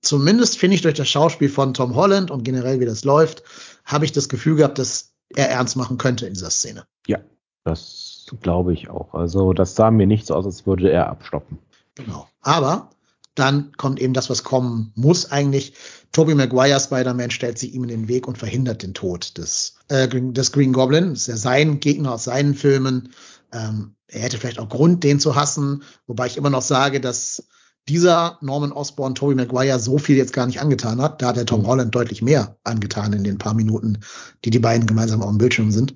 zumindest 0.01 0.57
finde 0.57 0.75
ich 0.75 0.81
durch 0.81 0.95
das 0.95 1.09
Schauspiel 1.09 1.49
von 1.49 1.73
Tom 1.73 1.95
Holland 1.95 2.31
und 2.31 2.43
generell 2.43 2.79
wie 2.79 2.85
das 2.85 3.03
läuft, 3.03 3.43
habe 3.85 4.05
ich 4.05 4.11
das 4.11 4.29
Gefühl 4.29 4.55
gehabt, 4.55 4.79
dass 4.79 5.13
er 5.35 5.49
ernst 5.49 5.75
machen 5.75 5.97
könnte 5.97 6.25
in 6.25 6.33
dieser 6.33 6.49
Szene. 6.49 6.85
Ja, 7.07 7.19
das 7.63 8.25
glaube 8.41 8.73
ich 8.73 8.89
auch. 8.89 9.13
Also 9.13 9.53
das 9.53 9.75
sah 9.75 9.91
mir 9.91 10.07
nicht 10.07 10.27
so 10.27 10.35
aus, 10.35 10.45
als 10.45 10.65
würde 10.65 10.91
er 10.91 11.09
abstoppen. 11.09 11.59
Genau. 11.95 12.27
Aber 12.41 12.89
dann 13.35 13.71
kommt 13.77 13.99
eben 13.99 14.13
das, 14.13 14.29
was 14.29 14.43
kommen 14.43 14.91
muss 14.95 15.31
eigentlich. 15.31 15.73
Tobey 16.11 16.35
Maguire 16.35 16.79
Spider-Man 16.79 17.31
stellt 17.31 17.57
sie 17.57 17.69
ihm 17.69 17.83
in 17.83 17.89
den 17.89 18.07
Weg 18.07 18.27
und 18.27 18.37
verhindert 18.37 18.83
den 18.83 18.93
Tod 18.93 19.37
des, 19.37 19.75
äh, 19.87 20.07
des 20.09 20.51
Green 20.51 20.73
Goblin. 20.73 21.09
Das 21.09 21.21
ist 21.21 21.27
ja 21.27 21.37
sein 21.37 21.79
Gegner 21.79 22.13
aus 22.13 22.25
seinen 22.25 22.55
Filmen. 22.55 23.13
Ähm, 23.53 23.95
er 24.07 24.21
hätte 24.21 24.37
vielleicht 24.37 24.59
auch 24.59 24.69
Grund, 24.69 25.03
den 25.03 25.19
zu 25.19 25.35
hassen, 25.35 25.83
wobei 26.07 26.27
ich 26.27 26.37
immer 26.37 26.49
noch 26.49 26.61
sage, 26.61 26.99
dass 27.01 27.43
dieser 27.87 28.37
Norman 28.41 28.71
Osborn 28.71 29.15
Tobey 29.15 29.35
Maguire 29.35 29.79
so 29.79 29.97
viel 29.97 30.15
jetzt 30.15 30.33
gar 30.33 30.45
nicht 30.45 30.61
angetan 30.61 31.01
hat. 31.01 31.21
Da 31.21 31.27
hat 31.27 31.37
der 31.37 31.45
Tom 31.45 31.65
Holland 31.65 31.93
deutlich 31.95 32.21
mehr 32.21 32.57
angetan 32.63 33.13
in 33.13 33.23
den 33.23 33.37
paar 33.37 33.53
Minuten, 33.53 33.99
die 34.45 34.51
die 34.51 34.59
beiden 34.59 34.85
gemeinsam 34.85 35.21
auf 35.21 35.29
dem 35.29 35.37
Bildschirm 35.37 35.71
sind. 35.71 35.95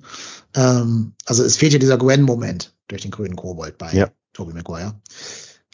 Ähm, 0.54 1.14
also 1.24 1.44
es 1.44 1.56
fehlt 1.56 1.72
ja 1.72 1.78
dieser 1.78 1.98
Gwen-Moment 1.98 2.74
durch 2.88 3.02
den 3.02 3.10
grünen 3.10 3.36
Kobold 3.36 3.78
bei 3.78 3.92
ja. 3.92 4.10
Tobey 4.32 4.52
Maguire. 4.52 4.94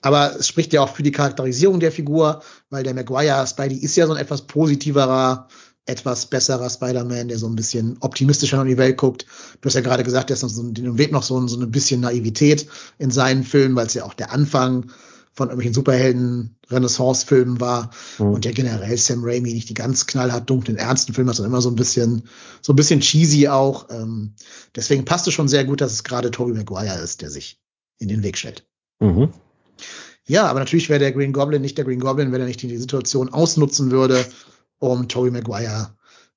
Aber 0.02 0.36
es 0.38 0.48
spricht 0.48 0.72
ja 0.72 0.82
auch 0.82 0.94
für 0.94 1.04
die 1.04 1.12
Charakterisierung 1.12 1.80
der 1.80 1.92
Figur, 1.92 2.42
weil 2.70 2.82
der 2.82 2.94
Maguire 2.94 3.46
Spidey 3.46 3.76
ist 3.76 3.96
ja 3.96 4.06
so 4.06 4.12
ein 4.12 4.20
etwas 4.20 4.42
positiverer, 4.42 5.48
etwas 5.86 6.26
besserer 6.26 6.70
Spider-Man, 6.70 7.28
der 7.28 7.38
so 7.38 7.48
ein 7.48 7.56
bisschen 7.56 7.96
optimistischer 8.00 8.62
in 8.62 8.68
die 8.68 8.78
Welt 8.78 8.96
guckt. 8.96 9.26
Du 9.60 9.66
hast 9.66 9.74
ja 9.74 9.80
gerade 9.80 10.04
gesagt, 10.04 10.30
der 10.30 10.36
ist 10.36 10.42
noch 10.42 10.48
so, 10.48 10.62
den 10.62 10.98
Weg 10.98 11.10
noch 11.10 11.24
so, 11.24 11.44
so 11.48 11.60
ein 11.60 11.70
bisschen 11.70 12.00
Naivität 12.00 12.68
in 12.98 13.10
seinen 13.10 13.42
Filmen, 13.42 13.74
weil 13.74 13.86
es 13.86 13.94
ja 13.94 14.04
auch 14.04 14.14
der 14.14 14.32
Anfang 14.32 14.90
von 15.34 15.48
irgendwelchen 15.48 15.74
Superhelden-Renaissance-Filmen 15.74 17.58
war 17.58 17.90
mhm. 18.18 18.32
und 18.32 18.44
ja 18.44 18.52
generell 18.52 18.96
Sam 18.98 19.24
Raimi 19.24 19.54
nicht 19.54 19.68
die 19.70 19.74
ganz 19.74 20.06
knallhart 20.06 20.48
dunklen, 20.48 20.76
ernsten 20.76 21.14
Filme, 21.14 21.32
sondern 21.32 21.52
immer 21.52 21.62
so 21.62 21.70
ein 21.70 21.76
bisschen, 21.76 22.28
so 22.60 22.74
ein 22.74 22.76
bisschen 22.76 23.00
cheesy 23.00 23.48
auch. 23.48 23.88
Ähm, 23.90 24.34
deswegen 24.76 25.04
passt 25.04 25.26
es 25.26 25.34
schon 25.34 25.48
sehr 25.48 25.64
gut, 25.64 25.80
dass 25.80 25.92
es 25.92 26.04
gerade 26.04 26.30
Tobey 26.30 26.52
Maguire 26.52 27.00
ist, 27.02 27.22
der 27.22 27.30
sich 27.30 27.58
in 27.98 28.08
den 28.08 28.22
Weg 28.22 28.36
stellt. 28.36 28.66
Mhm. 29.00 29.30
Ja, 30.26 30.46
aber 30.46 30.60
natürlich 30.60 30.88
wäre 30.88 31.00
der 31.00 31.12
Green 31.12 31.32
Goblin 31.32 31.62
nicht 31.62 31.78
der 31.78 31.84
Green 31.84 31.98
Goblin, 31.98 32.30
wenn 32.30 32.40
er 32.40 32.46
nicht 32.46 32.62
die 32.62 32.76
Situation 32.76 33.30
ausnutzen 33.30 33.90
würde, 33.90 34.24
um 34.82 35.08
Tobey 35.08 35.30
Maguire 35.30 35.94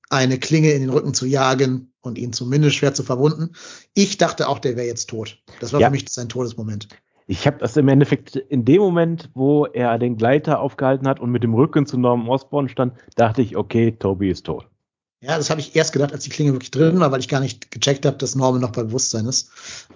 eine 0.10 0.38
Klinge 0.38 0.72
in 0.72 0.82
den 0.82 0.92
Rücken 0.92 1.16
zu 1.16 1.26
jagen 1.26 1.92
und 2.02 2.20
ihn 2.20 2.32
zumindest 2.32 2.76
schwer 2.76 2.94
zu 2.94 3.02
verwunden. 3.02 3.56
Ich 3.96 4.18
dachte 4.18 4.48
auch, 4.48 4.60
der 4.60 4.76
wäre 4.76 4.86
jetzt 4.86 5.10
tot. 5.10 5.40
Das 5.60 5.74
war 5.74 5.82
ja. 5.82 5.88
für 5.88 5.92
mich 5.92 6.08
sein 6.10 6.30
Todesmoment. 6.30 6.88
Ich 7.26 7.48
habe 7.48 7.58
das 7.58 7.76
im 7.76 7.88
Endeffekt 7.88 8.36
in 8.36 8.64
dem 8.64 8.82
Moment, 8.82 9.32
wo 9.34 9.66
er 9.66 9.98
den 9.98 10.16
Gleiter 10.16 10.60
aufgehalten 10.60 11.08
hat 11.08 11.20
und 11.20 11.32
mit 11.32 11.42
dem 11.42 11.56
Rücken 11.56 11.88
zu 11.88 11.98
Norman 11.98 12.30
Osborn 12.30 12.70
stand, 12.70 12.94
dachte 13.16 13.42
ich, 13.42 13.58
okay, 13.58 13.94
Toby 13.94 14.30
ist 14.30 14.46
tot. 14.46 14.70
Ja, 15.22 15.38
das 15.38 15.50
habe 15.50 15.60
ich 15.60 15.76
erst 15.76 15.92
gedacht, 15.92 16.14
als 16.14 16.24
die 16.24 16.30
Klinge 16.30 16.54
wirklich 16.54 16.70
drin 16.70 17.00
war, 17.00 17.12
weil 17.12 17.20
ich 17.20 17.28
gar 17.28 17.40
nicht 17.40 17.72
gecheckt 17.72 18.06
habe, 18.06 18.18
dass 18.18 18.36
Norman 18.36 18.62
noch 18.62 18.74
bei 18.74 18.84
Bewusstsein 18.84 19.26
ist. 19.26 19.50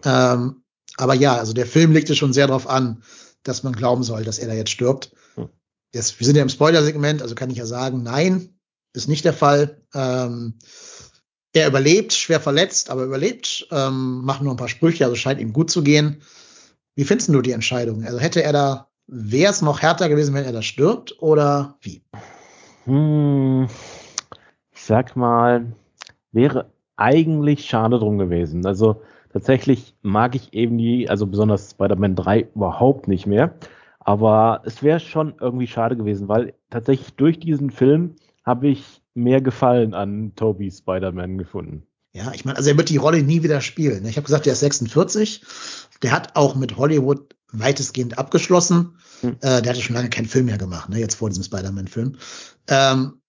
Ähm, 0.03 0.63
aber 0.97 1.13
ja, 1.13 1.35
also 1.35 1.53
der 1.53 1.67
Film 1.67 1.91
legte 1.91 2.15
schon 2.15 2.33
sehr 2.33 2.47
darauf 2.47 2.67
an, 2.67 3.03
dass 3.43 3.61
man 3.61 3.73
glauben 3.73 4.01
soll, 4.01 4.23
dass 4.23 4.39
er 4.39 4.47
da 4.47 4.55
jetzt 4.55 4.71
stirbt. 4.71 5.11
Hm. 5.35 5.49
Jetzt, 5.93 6.19
wir 6.19 6.25
sind 6.25 6.35
ja 6.35 6.43
im 6.43 6.49
Spoiler-Segment, 6.49 7.21
also 7.21 7.35
kann 7.35 7.49
ich 7.49 7.57
ja 7.57 7.65
sagen, 7.65 8.03
nein, 8.03 8.49
ist 8.93 9.09
nicht 9.09 9.25
der 9.25 9.33
Fall. 9.33 9.81
Ähm, 9.93 10.55
er 11.53 11.67
überlebt, 11.67 12.13
schwer 12.13 12.39
verletzt, 12.39 12.91
aber 12.91 13.03
überlebt, 13.03 13.67
ähm, 13.71 14.21
macht 14.23 14.41
nur 14.41 14.53
ein 14.53 14.57
paar 14.57 14.67
Sprüche, 14.67 15.05
also 15.05 15.15
scheint 15.15 15.39
ihm 15.39 15.53
gut 15.53 15.71
zu 15.71 15.83
gehen. 15.83 16.21
Wie 16.95 17.05
findest 17.05 17.29
du 17.29 17.41
die 17.41 17.53
Entscheidung? 17.53 18.03
Also 18.03 18.19
hätte 18.19 18.43
er 18.43 18.53
da, 18.53 18.87
wäre 19.07 19.51
es 19.51 19.61
noch 19.61 19.81
härter 19.81 20.09
gewesen, 20.09 20.35
wenn 20.35 20.45
er 20.45 20.51
da 20.51 20.61
stirbt 20.61 21.15
oder 21.21 21.77
wie? 21.81 22.03
Hm, 22.85 23.67
ich 24.71 24.81
sag 24.83 25.15
mal, 25.15 25.73
wäre 26.31 26.71
eigentlich 26.97 27.65
schade 27.65 27.97
drum 27.97 28.19
gewesen. 28.19 28.65
Also 28.65 29.01
tatsächlich 29.33 29.95
mag 30.01 30.35
ich 30.35 30.53
eben 30.53 30.77
die, 30.77 31.09
also 31.09 31.25
besonders 31.25 31.71
Spider-Man 31.71 32.15
3 32.15 32.47
überhaupt 32.53 33.07
nicht 33.07 33.25
mehr. 33.25 33.55
Aber 34.10 34.64
es 34.66 34.82
wäre 34.82 34.99
schon 34.99 35.36
irgendwie 35.39 35.68
schade 35.68 35.95
gewesen, 35.95 36.28
weil 36.28 36.55
tatsächlich 36.72 37.14
durch 37.14 37.39
diesen 37.39 37.70
Film 37.70 38.16
habe 38.43 38.68
ich 38.70 39.03
mehr 39.14 39.39
Gefallen 39.39 39.93
an 39.93 40.34
Toby 40.36 40.72
Spider-Man 40.72 41.38
gefunden. 41.38 41.84
Ja, 42.12 42.32
ich 42.34 42.43
meine, 42.43 42.57
also 42.57 42.72
er 42.72 42.78
wird 42.78 42.89
die 42.89 42.97
Rolle 42.97 43.22
nie 43.22 43.43
wieder 43.43 43.62
spielen. 43.62 44.07
Ich 44.07 44.16
habe 44.18 44.26
gesagt, 44.26 44.47
der 44.47 44.53
ist 44.53 44.62
46. 44.62 45.43
Der 46.01 46.12
hat 46.12 46.36
auch 46.36 46.55
mit 46.55 46.76
Hollywood 46.76 47.36
weitestgehend 47.51 48.18
abgeschlossen. 48.18 48.97
Hm. 49.22 49.36
Äh, 49.41 49.62
der 49.62 49.74
hatte 49.74 49.82
schon 49.84 49.95
lange 49.95 50.10
keinen 50.10 50.26
Film 50.26 50.47
mehr 50.47 50.57
gemacht, 50.57 50.89
ne, 50.89 50.97
jetzt 50.97 51.14
vor 51.14 51.30
diesem 51.30 51.43
Spider-Man-Film. 51.43 52.16
Ähm, 52.68 53.22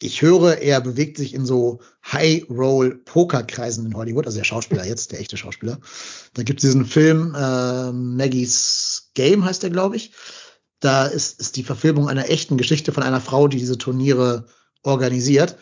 ich 0.00 0.22
höre, 0.22 0.58
er 0.58 0.80
bewegt 0.80 1.16
sich 1.16 1.34
in 1.34 1.44
so 1.44 1.80
High-Roll-Poker-Kreisen 2.06 3.86
in 3.86 3.96
Hollywood, 3.96 4.26
also 4.26 4.38
der 4.38 4.44
Schauspieler 4.44 4.86
jetzt, 4.86 5.10
der 5.10 5.18
echte 5.18 5.36
Schauspieler. 5.36 5.80
Da 6.34 6.44
gibt 6.44 6.62
es 6.62 6.70
diesen 6.70 6.84
Film, 6.84 7.34
äh, 7.34 7.90
Maggie's 7.90 9.07
Game 9.18 9.44
heißt 9.44 9.64
der, 9.64 9.70
glaube 9.70 9.96
ich. 9.96 10.12
Da 10.78 11.06
ist, 11.06 11.40
ist 11.40 11.56
die 11.56 11.64
Verfilmung 11.64 12.08
einer 12.08 12.30
echten 12.30 12.56
Geschichte 12.56 12.92
von 12.92 13.02
einer 13.02 13.20
Frau, 13.20 13.48
die 13.48 13.58
diese 13.58 13.78
Turniere 13.78 14.46
organisiert. 14.84 15.56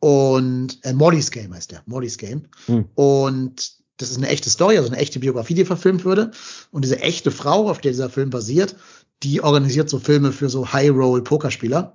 Und 0.00 0.78
äh, 0.82 0.94
Molly's 0.94 1.30
Game 1.30 1.54
heißt 1.54 1.72
der, 1.72 1.82
Molly's 1.84 2.16
Game. 2.16 2.48
Hm. 2.66 2.88
Und 2.94 3.72
das 3.98 4.10
ist 4.10 4.16
eine 4.16 4.28
echte 4.28 4.48
Story, 4.48 4.78
also 4.78 4.88
eine 4.88 4.98
echte 4.98 5.20
Biografie, 5.20 5.52
die 5.52 5.66
verfilmt 5.66 6.06
würde. 6.06 6.30
Und 6.70 6.86
diese 6.86 7.00
echte 7.00 7.30
Frau, 7.30 7.68
auf 7.68 7.82
der 7.82 7.92
dieser 7.92 8.08
Film 8.08 8.30
basiert, 8.30 8.76
die 9.22 9.42
organisiert 9.42 9.90
so 9.90 9.98
Filme 9.98 10.32
für 10.32 10.48
so 10.48 10.72
High-Roll-Pokerspieler. 10.72 11.94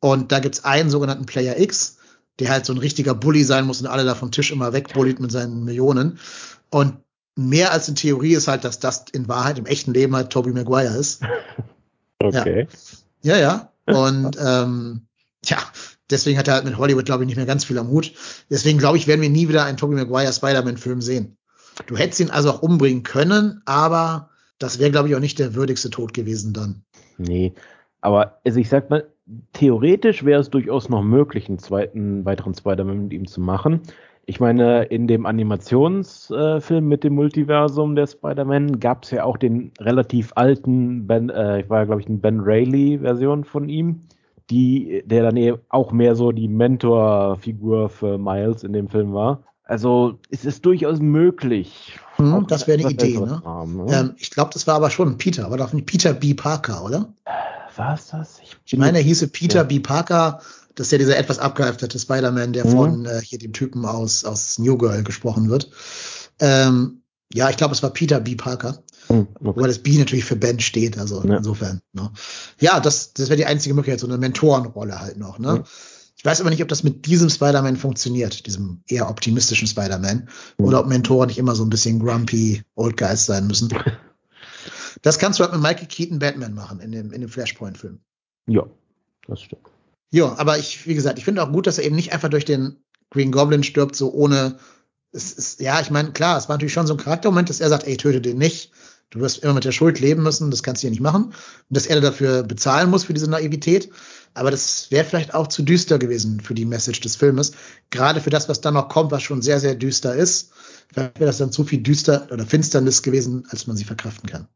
Und 0.00 0.32
da 0.32 0.40
gibt's 0.40 0.64
einen 0.64 0.90
sogenannten 0.90 1.26
Player 1.26 1.58
X, 1.58 1.98
der 2.40 2.50
halt 2.50 2.66
so 2.66 2.72
ein 2.72 2.78
richtiger 2.78 3.14
Bully 3.14 3.44
sein 3.44 3.64
muss 3.64 3.80
und 3.80 3.86
alle 3.86 4.04
da 4.04 4.16
vom 4.16 4.32
Tisch 4.32 4.50
immer 4.50 4.72
wegbullied 4.72 5.20
mit 5.20 5.30
seinen 5.30 5.64
Millionen. 5.64 6.18
Und 6.70 6.96
mehr 7.38 7.72
als 7.72 7.88
in 7.88 7.94
Theorie 7.94 8.34
ist 8.34 8.48
halt, 8.48 8.64
dass 8.64 8.80
das 8.80 9.04
in 9.12 9.28
Wahrheit 9.28 9.58
im 9.58 9.66
echten 9.66 9.94
Leben 9.94 10.14
halt 10.16 10.30
Toby 10.30 10.52
Maguire 10.52 10.96
ist. 10.96 11.22
Okay. 12.20 12.66
Ja, 13.22 13.36
ja. 13.36 13.70
ja. 13.86 13.94
Und 14.08 14.36
ähm, 14.44 15.02
ja, 15.44 15.58
deswegen 16.10 16.36
hat 16.36 16.48
er 16.48 16.54
halt 16.54 16.64
mit 16.64 16.76
Hollywood, 16.76 17.04
glaube 17.04 17.22
ich, 17.22 17.28
nicht 17.28 17.36
mehr 17.36 17.46
ganz 17.46 17.64
viel 17.64 17.78
am 17.78 17.90
Hut. 17.90 18.12
Deswegen, 18.50 18.80
glaube 18.80 18.96
ich, 18.96 19.06
werden 19.06 19.20
wir 19.20 19.30
nie 19.30 19.48
wieder 19.48 19.64
einen 19.64 19.76
Toby 19.76 19.94
Maguire 19.94 20.32
Spider-Man-Film 20.32 21.00
sehen. 21.00 21.36
Du 21.86 21.96
hättest 21.96 22.18
ihn 22.18 22.30
also 22.30 22.50
auch 22.50 22.60
umbringen 22.60 23.04
können, 23.04 23.62
aber 23.66 24.30
das 24.58 24.80
wäre, 24.80 24.90
glaube 24.90 25.08
ich, 25.08 25.14
auch 25.14 25.20
nicht 25.20 25.38
der 25.38 25.54
würdigste 25.54 25.90
Tod 25.90 26.12
gewesen 26.12 26.52
dann. 26.52 26.82
Nee, 27.18 27.54
aber 28.00 28.40
also 28.44 28.58
ich 28.58 28.68
sag 28.68 28.90
mal, 28.90 29.06
theoretisch 29.52 30.24
wäre 30.24 30.40
es 30.40 30.50
durchaus 30.50 30.88
noch 30.88 31.04
möglich, 31.04 31.48
einen 31.48 31.60
zweiten, 31.60 32.24
weiteren 32.24 32.54
Spider-Man 32.54 33.04
mit 33.04 33.12
ihm 33.12 33.28
zu 33.28 33.40
machen. 33.40 33.82
Ich 34.28 34.40
meine, 34.40 34.82
in 34.84 35.06
dem 35.06 35.24
Animationsfilm 35.24 36.84
äh, 36.84 36.86
mit 36.86 37.02
dem 37.02 37.14
Multiversum 37.14 37.96
der 37.96 38.06
Spider-Man 38.06 38.78
gab 38.78 39.04
es 39.04 39.10
ja 39.10 39.24
auch 39.24 39.38
den 39.38 39.72
relativ 39.80 40.32
alten 40.34 41.06
Ben, 41.06 41.30
äh, 41.30 41.60
ich 41.60 41.70
war 41.70 41.78
ja 41.78 41.84
glaube 41.86 42.02
ich 42.02 42.08
eine 42.08 42.18
Ben 42.18 42.40
Rayleigh-Version 42.40 43.44
von 43.44 43.70
ihm, 43.70 44.02
die, 44.50 45.02
der 45.06 45.22
dann 45.22 45.38
eben 45.38 45.56
auch 45.70 45.92
mehr 45.92 46.14
so 46.14 46.30
die 46.30 46.46
Mentor-Figur 46.46 47.88
für 47.88 48.18
Miles 48.18 48.64
in 48.64 48.74
dem 48.74 48.90
Film 48.90 49.14
war. 49.14 49.44
Also 49.64 50.18
es 50.28 50.44
ist 50.44 50.66
durchaus 50.66 51.00
möglich. 51.00 51.98
Hm, 52.16 52.46
das 52.48 52.68
wäre 52.68 52.80
eine 52.80 52.90
Idee, 52.90 53.18
ne? 53.18 53.40
Haben, 53.42 53.86
ne? 53.86 53.92
Ähm, 53.94 54.14
ich 54.18 54.30
glaube, 54.30 54.50
das 54.52 54.66
war 54.66 54.74
aber 54.74 54.90
schon 54.90 55.16
Peter, 55.16 55.46
aber 55.46 55.56
doch 55.56 55.72
nicht 55.72 55.86
Peter 55.86 56.12
B. 56.12 56.34
Parker, 56.34 56.84
oder? 56.84 57.14
War 57.76 57.94
es 57.94 58.08
das? 58.08 58.40
Ich, 58.42 58.56
ich 58.66 58.78
meine, 58.78 58.98
er 58.98 59.04
hieße 59.04 59.28
Peter 59.28 59.60
ja. 59.60 59.64
B. 59.64 59.80
Parker. 59.80 60.40
Das 60.78 60.86
ist 60.86 60.92
ja 60.92 60.98
dieser 60.98 61.18
etwas 61.18 61.40
abgehalfterte 61.40 61.98
Spider-Man, 61.98 62.52
der 62.52 62.64
mhm. 62.64 62.70
von 62.70 63.04
äh, 63.04 63.20
hier 63.20 63.40
dem 63.40 63.52
Typen 63.52 63.84
aus, 63.84 64.24
aus 64.24 64.60
New 64.60 64.78
Girl 64.78 65.02
gesprochen 65.02 65.50
wird. 65.50 65.70
Ähm, 66.38 67.02
ja, 67.32 67.50
ich 67.50 67.56
glaube, 67.56 67.74
es 67.74 67.82
war 67.82 67.90
Peter 67.90 68.20
B. 68.20 68.36
Parker. 68.36 68.84
Mhm, 69.08 69.26
okay. 69.34 69.38
Wobei 69.40 69.66
das 69.66 69.80
B 69.80 69.98
natürlich 69.98 70.24
für 70.24 70.36
Ben 70.36 70.60
steht, 70.60 70.96
also 70.96 71.24
ja. 71.24 71.38
insofern. 71.38 71.80
Ne? 71.92 72.12
Ja, 72.60 72.78
das, 72.78 73.12
das 73.12 73.28
wäre 73.28 73.36
die 73.36 73.46
einzige 73.46 73.74
Möglichkeit, 73.74 73.98
so 73.98 74.06
eine 74.06 74.18
Mentorenrolle 74.18 75.00
halt 75.00 75.18
noch. 75.18 75.40
Ne? 75.40 75.54
Mhm. 75.54 75.64
Ich 76.16 76.24
weiß 76.24 76.40
aber 76.40 76.50
nicht, 76.50 76.62
ob 76.62 76.68
das 76.68 76.84
mit 76.84 77.06
diesem 77.06 77.28
Spider-Man 77.28 77.76
funktioniert, 77.76 78.46
diesem 78.46 78.82
eher 78.86 79.10
optimistischen 79.10 79.66
Spider-Man, 79.66 80.28
mhm. 80.58 80.64
oder 80.64 80.78
ob 80.78 80.86
Mentoren 80.86 81.26
nicht 81.26 81.38
immer 81.38 81.56
so 81.56 81.64
ein 81.64 81.70
bisschen 81.70 81.98
grumpy 81.98 82.62
Old 82.76 82.96
Guys 82.96 83.26
sein 83.26 83.48
müssen. 83.48 83.68
Das 85.02 85.20
kannst 85.20 85.38
du 85.38 85.44
halt 85.44 85.52
mit 85.52 85.62
Michael 85.62 85.86
Keaton 85.86 86.18
Batman 86.18 86.54
machen 86.54 86.80
in 86.80 86.90
dem, 86.90 87.12
in 87.12 87.20
dem 87.20 87.30
Flashpoint-Film. 87.30 88.00
Ja, 88.48 88.66
das 89.28 89.42
stimmt. 89.42 89.68
Ja, 90.10 90.38
aber 90.38 90.58
ich, 90.58 90.86
wie 90.86 90.94
gesagt, 90.94 91.18
ich 91.18 91.24
finde 91.24 91.42
auch 91.42 91.52
gut, 91.52 91.66
dass 91.66 91.78
er 91.78 91.84
eben 91.84 91.96
nicht 91.96 92.12
einfach 92.12 92.30
durch 92.30 92.44
den 92.44 92.82
Green 93.10 93.32
Goblin 93.32 93.62
stirbt, 93.62 93.96
so 93.96 94.12
ohne. 94.12 94.58
Es 95.12 95.32
ist, 95.32 95.60
ja, 95.60 95.80
ich 95.80 95.90
meine, 95.90 96.12
klar, 96.12 96.36
es 96.36 96.48
war 96.48 96.56
natürlich 96.56 96.74
schon 96.74 96.86
so 96.86 96.94
ein 96.94 96.98
Charaktermoment, 96.98 97.48
dass 97.48 97.60
er 97.60 97.68
sagt, 97.68 97.86
ey, 97.86 97.96
töte 97.96 98.20
den 98.20 98.38
nicht. 98.38 98.72
Du 99.10 99.20
wirst 99.20 99.38
immer 99.38 99.54
mit 99.54 99.64
der 99.64 99.72
Schuld 99.72 100.00
leben 100.00 100.22
müssen, 100.22 100.50
das 100.50 100.62
kannst 100.62 100.82
du 100.82 100.84
hier 100.84 100.90
nicht 100.90 101.00
machen. 101.00 101.24
Und 101.24 101.34
dass 101.68 101.86
er 101.86 102.00
dafür 102.00 102.42
bezahlen 102.42 102.90
muss 102.90 103.04
für 103.04 103.14
diese 103.14 103.30
Naivität. 103.30 103.90
Aber 104.34 104.50
das 104.50 104.90
wäre 104.90 105.04
vielleicht 105.04 105.32
auch 105.32 105.46
zu 105.46 105.62
düster 105.62 105.98
gewesen 105.98 106.40
für 106.40 106.54
die 106.54 106.66
Message 106.66 107.00
des 107.00 107.16
Filmes. 107.16 107.52
Gerade 107.90 108.20
für 108.20 108.30
das, 108.30 108.50
was 108.50 108.60
dann 108.60 108.74
noch 108.74 108.90
kommt, 108.90 109.10
was 109.10 109.22
schon 109.22 109.40
sehr, 109.40 109.60
sehr 109.60 109.74
düster 109.74 110.14
ist. 110.14 110.52
Vielleicht 110.92 111.18
wäre 111.18 111.28
das 111.28 111.38
dann 111.38 111.52
zu 111.52 111.64
viel 111.64 111.80
düster 111.80 112.28
oder 112.30 112.46
Finsternis 112.46 113.02
gewesen, 113.02 113.46
als 113.48 113.66
man 113.66 113.76
sie 113.78 113.84
verkraften 113.84 114.28
kann. 114.28 114.46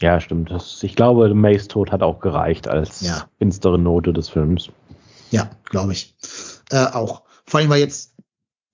Ja, 0.00 0.20
stimmt. 0.20 0.50
Das, 0.50 0.82
ich 0.82 0.94
glaube, 0.94 1.34
Mays 1.34 1.68
Tod 1.68 1.90
hat 1.90 2.02
auch 2.02 2.20
gereicht 2.20 2.68
als 2.68 3.00
ja. 3.00 3.28
finstere 3.38 3.78
Note 3.78 4.12
des 4.12 4.28
Films. 4.28 4.70
Ja, 5.30 5.50
glaube 5.64 5.92
ich. 5.92 6.14
Äh, 6.70 6.86
auch. 6.86 7.22
Vor 7.46 7.60
allem, 7.60 7.70
weil 7.70 7.80
jetzt 7.80 8.14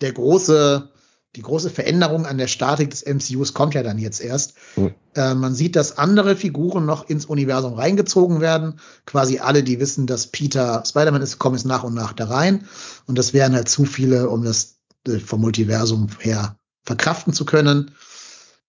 der 0.00 0.12
große 0.12 0.90
die 1.36 1.42
große 1.42 1.70
Veränderung 1.70 2.26
an 2.26 2.38
der 2.38 2.46
Statik 2.46 2.90
des 2.90 3.04
MCUs 3.04 3.54
kommt 3.54 3.74
ja 3.74 3.82
dann 3.82 3.98
jetzt 3.98 4.20
erst. 4.20 4.54
Mhm. 4.76 4.94
Äh, 5.14 5.34
man 5.34 5.54
sieht, 5.54 5.74
dass 5.76 5.98
andere 5.98 6.36
Figuren 6.36 6.86
noch 6.86 7.08
ins 7.08 7.26
Universum 7.26 7.74
reingezogen 7.74 8.40
werden. 8.40 8.78
Quasi 9.04 9.38
alle, 9.38 9.62
die 9.64 9.80
wissen, 9.80 10.06
dass 10.06 10.28
Peter 10.28 10.84
Spider-Man 10.86 11.22
ist, 11.22 11.38
kommen 11.38 11.56
jetzt 11.56 11.66
nach 11.66 11.82
und 11.82 11.94
nach 11.94 12.12
da 12.12 12.26
rein. 12.26 12.66
Und 13.06 13.18
das 13.18 13.32
wären 13.32 13.54
halt 13.54 13.68
zu 13.68 13.84
viele, 13.84 14.30
um 14.30 14.44
das 14.44 14.76
äh, 15.08 15.18
vom 15.18 15.40
Multiversum 15.40 16.08
her 16.20 16.56
verkraften 16.84 17.32
zu 17.32 17.44
können. 17.44 17.90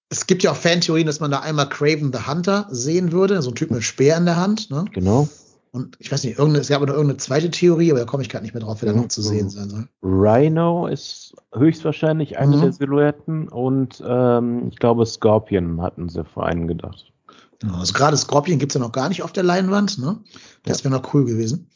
Es 0.09 0.27
gibt 0.27 0.43
ja 0.43 0.51
auch 0.51 0.55
Fantheorien, 0.55 1.07
dass 1.07 1.19
man 1.19 1.31
da 1.31 1.39
einmal 1.39 1.67
Craven 1.67 2.13
the 2.13 2.27
Hunter 2.27 2.67
sehen 2.69 3.11
würde, 3.11 3.41
so 3.41 3.51
ein 3.51 3.55
Typ 3.55 3.71
mit 3.71 3.83
Speer 3.83 4.17
in 4.17 4.25
der 4.25 4.37
Hand. 4.37 4.69
Ne? 4.69 4.85
Genau. 4.93 5.27
Und 5.71 5.97
ich 5.99 6.09
weiß 6.09 6.23
nicht, 6.23 6.39
es 6.39 6.67
gab 6.69 6.81
noch 6.81 6.87
irgendeine 6.87 7.17
zweite 7.17 7.51
Theorie, 7.51 7.91
aber 7.91 7.99
da 7.99 8.05
komme 8.05 8.23
ich 8.23 8.29
gerade 8.29 8.43
nicht 8.43 8.53
mehr 8.53 8.63
drauf, 8.63 8.81
wer 8.81 8.93
da 8.93 8.97
noch 8.97 9.09
zu 9.09 9.21
sehen 9.21 9.49
sein 9.49 9.69
soll. 9.69 9.89
Rhino 10.01 10.87
ist 10.87 11.33
höchstwahrscheinlich 11.53 12.37
eine 12.37 12.55
Mhm. 12.55 12.61
der 12.61 12.71
Silhouetten 12.71 13.49
und 13.49 14.01
ähm, 14.07 14.69
ich 14.69 14.77
glaube 14.79 15.05
Scorpion 15.05 15.81
hatten 15.81 16.07
sie 16.07 16.23
vor 16.23 16.45
einen 16.45 16.67
gedacht. 16.67 17.11
Genau, 17.59 17.79
also 17.79 17.91
gerade 17.91 18.15
Scorpion 18.15 18.57
gibt's 18.57 18.75
ja 18.75 18.79
noch 18.79 18.93
gar 18.93 19.09
nicht 19.09 19.21
auf 19.21 19.33
der 19.33 19.43
Leinwand, 19.43 19.97
ne? 19.97 20.19
Das 20.63 20.85
wäre 20.85 20.93
noch 20.93 21.13
cool 21.13 21.25
gewesen. 21.25 21.69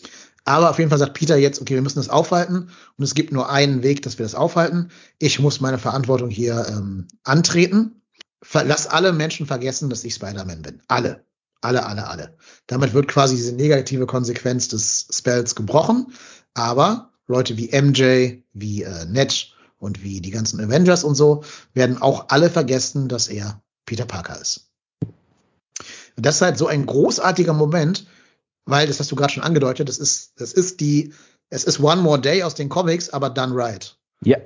Aber 0.46 0.70
auf 0.70 0.80
jeden 0.80 0.90
Fall 0.90 0.98
sagt 1.00 1.14
Peter 1.14 1.36
jetzt, 1.36 1.62
okay, 1.62 1.76
wir 1.76 1.82
müssen 1.82 2.00
das 2.00 2.10
aufhalten 2.10 2.70
und 2.98 3.04
es 3.04 3.16
gibt 3.16 3.34
nur 3.34 3.50
einen 3.50 3.84
Weg, 3.84 4.02
dass 4.04 4.18
wir 4.18 4.24
das 4.24 4.34
aufhalten. 4.36 4.92
Ich 5.18 5.40
muss 5.40 5.60
meine 5.60 5.78
Verantwortung 5.78 6.30
hier 6.30 6.66
ähm, 6.70 7.08
antreten. 7.24 8.02
Lass 8.54 8.88
alle 8.88 9.14
Menschen 9.14 9.46
vergessen, 9.46 9.90
dass 9.90 10.04
ich 10.04 10.16
Spider-Man 10.16 10.62
bin. 10.62 10.82
Alle. 10.88 11.26
Alle, 11.62 11.86
alle, 11.86 12.08
alle. 12.08 12.38
Damit 12.68 12.94
wird 12.94 13.10
quasi 13.10 13.36
diese 13.36 13.54
negative 13.54 14.06
Konsequenz 14.06 14.70
des 14.70 15.08
Spells 15.12 15.56
gebrochen. 15.56 16.14
Aber 16.54 17.12
Leute 17.28 17.58
wie 17.58 17.70
MJ, 17.70 18.42
wie 18.54 18.84
äh, 18.84 19.06
Ned 19.06 19.54
und 19.78 20.04
wie 20.04 20.22
die 20.22 20.32
ganzen 20.32 20.60
Avengers 20.60 21.04
und 21.04 21.16
so 21.16 21.44
werden 21.74 22.02
auch 22.02 22.30
alle 22.30 22.50
vergessen, 22.50 23.08
dass 23.10 23.28
er 23.28 23.62
Peter 23.86 24.06
Parker 24.06 24.40
ist. 24.40 24.70
Das 26.16 26.36
ist 26.36 26.42
halt 26.42 26.58
so 26.58 26.68
ein 26.68 26.86
großartiger 26.86 27.54
Moment, 27.54 28.08
weil, 28.66 28.88
das 28.88 29.00
hast 29.00 29.12
du 29.12 29.16
gerade 29.16 29.34
schon 29.34 29.44
angedeutet, 29.44 29.90
das 29.90 29.98
ist, 29.98 30.34
das 30.40 30.54
ist 30.54 30.80
die, 30.80 31.14
es 31.50 31.64
ist 31.64 31.80
One 31.80 32.02
More 32.02 32.20
Day 32.20 32.44
aus 32.44 32.56
den 32.56 32.70
Comics, 32.70 33.10
aber 33.10 33.30
done 33.30 33.56
right. 33.56 33.98
Ja. 34.24 34.38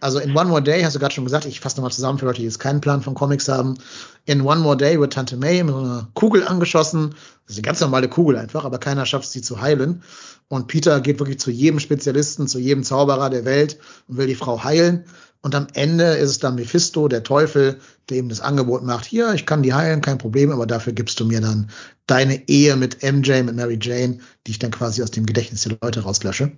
Also 0.00 0.18
in 0.18 0.36
One 0.36 0.48
More 0.50 0.62
Day, 0.62 0.82
hast 0.82 0.94
du 0.94 0.98
gerade 0.98 1.14
schon 1.14 1.24
gesagt, 1.24 1.46
ich 1.46 1.60
fasse 1.60 1.76
nochmal 1.76 1.92
zusammen 1.92 2.18
für 2.18 2.26
Leute, 2.26 2.38
die 2.38 2.44
jetzt 2.44 2.58
keinen 2.58 2.80
Plan 2.80 3.02
von 3.02 3.14
Comics 3.14 3.48
haben. 3.48 3.78
In 4.24 4.42
One 4.42 4.60
More 4.60 4.76
Day 4.76 5.00
wird 5.00 5.12
Tante 5.12 5.36
May 5.36 5.62
mit 5.62 5.74
einer 5.74 6.08
Kugel 6.14 6.46
angeschossen. 6.46 7.10
Das 7.46 7.52
ist 7.52 7.56
eine 7.56 7.62
ganz 7.62 7.80
normale 7.80 8.08
Kugel 8.08 8.36
einfach, 8.36 8.64
aber 8.64 8.78
keiner 8.78 9.06
schafft 9.06 9.30
sie 9.30 9.42
zu 9.42 9.60
heilen. 9.60 10.02
Und 10.48 10.68
Peter 10.68 11.00
geht 11.00 11.18
wirklich 11.18 11.40
zu 11.40 11.50
jedem 11.50 11.80
Spezialisten, 11.80 12.46
zu 12.46 12.58
jedem 12.58 12.84
Zauberer 12.84 13.30
der 13.30 13.44
Welt 13.44 13.78
und 14.08 14.16
will 14.16 14.26
die 14.26 14.34
Frau 14.34 14.62
heilen. 14.62 15.04
Und 15.42 15.54
am 15.54 15.68
Ende 15.74 16.04
ist 16.14 16.30
es 16.30 16.38
dann 16.40 16.56
Mephisto, 16.56 17.06
der 17.06 17.22
Teufel, 17.22 17.78
der 18.08 18.18
ihm 18.18 18.28
das 18.28 18.40
Angebot 18.40 18.82
macht, 18.82 19.04
hier, 19.04 19.32
ich 19.32 19.46
kann 19.46 19.62
die 19.62 19.74
heilen, 19.74 20.00
kein 20.00 20.18
Problem, 20.18 20.50
aber 20.50 20.66
dafür 20.66 20.92
gibst 20.92 21.20
du 21.20 21.24
mir 21.24 21.40
dann 21.40 21.70
deine 22.08 22.48
Ehe 22.48 22.74
mit 22.74 23.02
MJ, 23.02 23.42
mit 23.42 23.54
Mary 23.54 23.78
Jane, 23.80 24.18
die 24.46 24.52
ich 24.52 24.58
dann 24.58 24.72
quasi 24.72 25.04
aus 25.04 25.12
dem 25.12 25.24
Gedächtnis 25.24 25.62
der 25.62 25.76
Leute 25.80 26.00
rauslösche. 26.00 26.50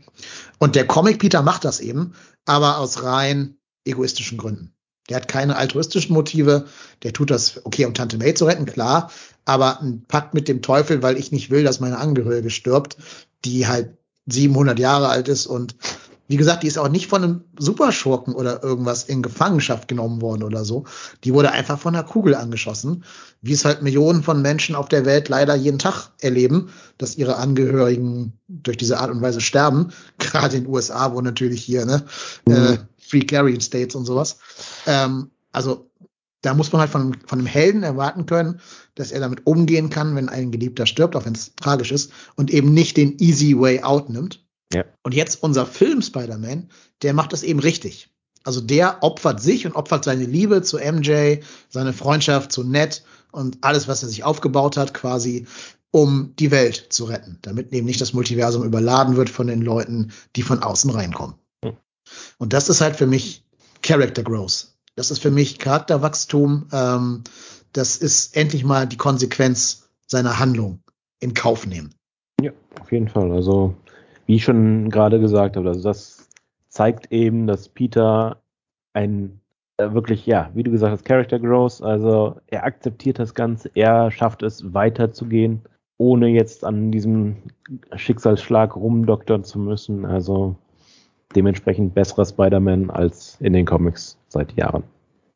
Und 0.59 0.74
der 0.74 0.86
Comic 0.86 1.18
Peter 1.18 1.43
macht 1.43 1.66
das 1.66 1.80
eben, 1.80 2.14
aber 2.49 2.78
aus 2.78 3.03
rein 3.03 3.59
egoistischen 3.84 4.38
Gründen. 4.38 4.74
Der 5.09 5.16
hat 5.16 5.28
keine 5.28 5.57
altruistischen 5.57 6.14
Motive, 6.14 6.66
der 7.03 7.12
tut 7.12 7.30
das, 7.30 7.64
okay, 7.64 7.84
um 7.84 7.94
Tante 7.94 8.18
May 8.18 8.34
zu 8.34 8.46
retten, 8.46 8.66
klar, 8.66 9.11
aber 9.44 9.80
ein 9.80 10.05
Pakt 10.07 10.34
mit 10.34 10.49
dem 10.49 10.61
Teufel, 10.61 11.03
weil 11.03 11.18
ich 11.18 11.32
nicht 11.32 11.51
will, 11.51 11.64
dass 11.64 11.80
meine 11.80 11.99
Angehörige 11.99 12.51
stirbt, 12.51 12.96
die 13.44 13.66
halt 13.66 13.96
700 14.26 14.78
Jahre 14.78 15.09
alt 15.09 15.28
ist 15.28 15.46
und 15.46 15.76
wie 16.29 16.37
gesagt, 16.37 16.62
die 16.62 16.66
ist 16.66 16.79
auch 16.79 16.89
nicht 16.91 17.09
von 17.09 17.24
einem 17.24 17.45
Superschurken 17.59 18.35
oder 18.35 18.62
irgendwas 18.62 19.05
in 19.05 19.22
Gefangenschaft 19.22 19.89
genommen 19.89 20.20
worden 20.20 20.43
oder 20.43 20.64
so. 20.64 20.85
Die 21.24 21.33
wurde 21.35 21.51
einfach 21.51 21.79
von 21.79 21.95
einer 21.95 22.05
Kugel 22.05 22.35
angeschossen, 22.35 23.03
wie 23.41 23.55
es 23.55 23.64
halt 23.64 23.83
Millionen 23.83 24.22
von 24.22 24.43
Menschen 24.43 24.74
auf 24.74 24.89
der 24.89 25.07
Welt 25.07 25.29
leider 25.29 25.55
jeden 25.55 25.79
Tag 25.79 26.11
erleben, 26.20 26.70
dass 26.99 27.16
ihre 27.16 27.37
Angehörigen 27.37 28.35
durch 28.47 28.76
diese 28.76 28.99
Art 28.99 29.11
und 29.11 29.22
Weise 29.22 29.41
sterben. 29.41 29.89
Gerade 30.18 30.57
in 30.57 30.64
den 30.64 30.72
USA, 30.72 31.14
wo 31.14 31.20
natürlich 31.22 31.62
hier, 31.64 31.87
ne, 31.87 32.05
Mhm. 32.47 32.55
äh, 32.55 32.79
Free 32.99 33.20
Carrying 33.24 33.61
States 33.61 33.95
und 33.95 34.05
sowas. 34.05 34.37
Ähm, 34.87 35.31
also 35.51 35.91
da 36.43 36.55
muss 36.55 36.70
man 36.72 36.81
halt 36.81 36.91
von, 36.91 37.16
von 37.26 37.39
einem 37.39 37.47
Helden 37.47 37.83
erwarten 37.83 38.26
können, 38.26 38.61
dass 38.95 39.12
er 39.12 39.20
damit 39.20 39.47
umgehen 39.47 39.91
kann, 39.91 40.14
wenn 40.14 40.29
ein 40.29 40.53
Geliebter 40.53 40.87
stirbt, 40.87 41.16
auch 41.16 41.24
wenn 41.24 41.35
es 41.35 41.55
tragisch 41.57 41.91
ist, 41.91 42.12
und 42.37 42.51
eben 42.51 42.72
nicht 42.74 42.97
den 42.97 43.18
easy 43.18 43.59
way 43.59 43.83
out 43.83 44.11
nimmt. 44.11 44.45
Ja. 44.73 44.85
Und 45.03 45.14
jetzt 45.14 45.43
unser 45.43 45.66
Film 45.66 46.03
Spider-Man, 46.03 46.69
der 47.03 47.14
macht 47.14 47.33
das 47.33 47.43
eben 47.43 47.61
richtig. 47.61 48.11
Also 48.45 48.61
der 48.61 49.03
opfert 49.03 49.41
sich 49.41 49.66
und 49.66 49.75
opfert 49.75 50.05
seine 50.05 50.25
Liebe 50.25 50.62
zu 50.62 50.79
MJ, 50.79 51.39
seine 51.69 51.93
Freundschaft 51.93 52.53
zu 52.53 52.64
Ned 52.64 53.03
und 53.33 53.59
alles, 53.62 53.89
was 53.89 54.03
er 54.03 54.09
sich 54.09 54.25
aufgebaut 54.25 54.77
hat, 54.77 54.95
quasi, 54.95 55.47
um 55.91 56.35
die 56.39 56.51
Welt 56.51 56.87
zu 56.91 57.05
retten, 57.05 57.39
damit 57.43 57.73
eben 57.73 57.87
nicht 57.87 58.01
das 58.01 58.12
Multiversum 58.12 58.64
überladen 58.64 59.16
wird 59.16 59.31
von 59.31 59.47
den 59.47 59.62
Leuten, 59.62 60.12
die 60.37 60.43
von 60.43 60.62
außen 60.62 60.91
reinkommen. 60.91 61.37
Hm. 61.64 61.77
Und 62.39 62.53
das 62.53 62.69
ist 62.69 62.81
halt 62.81 62.97
für 62.97 63.07
mich 63.07 63.45
Character 63.83 64.23
Growth. 64.23 64.69
Das 64.97 65.11
ist 65.11 65.21
für 65.21 65.31
mich 65.31 65.59
Charakterwachstum. 65.59 66.69
Ähm, 66.73 67.25
das 67.73 67.97
ist 67.97 68.37
endlich 68.37 68.64
mal 68.64 68.87
die 68.87 68.97
Konsequenz 68.97 69.89
seiner 70.07 70.39
Handlung 70.39 70.81
in 71.21 71.35
Kauf 71.35 71.66
nehmen. 71.66 71.95
Ja, 72.41 72.53
auf 72.81 72.91
jeden 72.93 73.09
Fall. 73.09 73.31
Also, 73.33 73.75
wie 74.29 74.37
ich 74.37 74.45
schon 74.45 74.91
gerade 74.91 75.18
gesagt 75.18 75.57
habe, 75.57 75.68
also 75.68 75.83
das 75.83 76.29
zeigt 76.68 77.11
eben, 77.11 77.47
dass 77.47 77.70
Peter 77.70 78.43
ein 78.93 79.41
äh, 79.79 79.93
wirklich, 79.95 80.26
ja, 80.26 80.51
wie 80.55 80.62
du 80.62 80.70
gesagt 80.70 80.93
hast, 80.93 81.05
Character 81.07 81.39
Growth, 81.39 81.83
also 81.83 82.39
er 82.47 82.64
akzeptiert 82.64 83.18
das 83.18 83.35
Ganze, 83.35 83.70
er 83.74 84.11
schafft 84.11 84.43
es 84.43 84.74
weiterzugehen, 84.74 85.62
ohne 85.97 86.29
jetzt 86.29 86.62
an 86.62 86.93
diesem 86.93 87.37
Schicksalsschlag 87.97 88.76
rumdoktern 88.76 89.45
zu 89.45 89.59
müssen. 89.59 90.05
Also 90.05 90.57
dementsprechend 91.35 91.95
besserer 91.95 92.26
Spider-Man 92.26 92.91
als 92.91 93.39
in 93.41 93.55
den 93.55 93.64
Comics 93.64 94.18
seit 94.29 94.53
Jahren. 94.59 94.85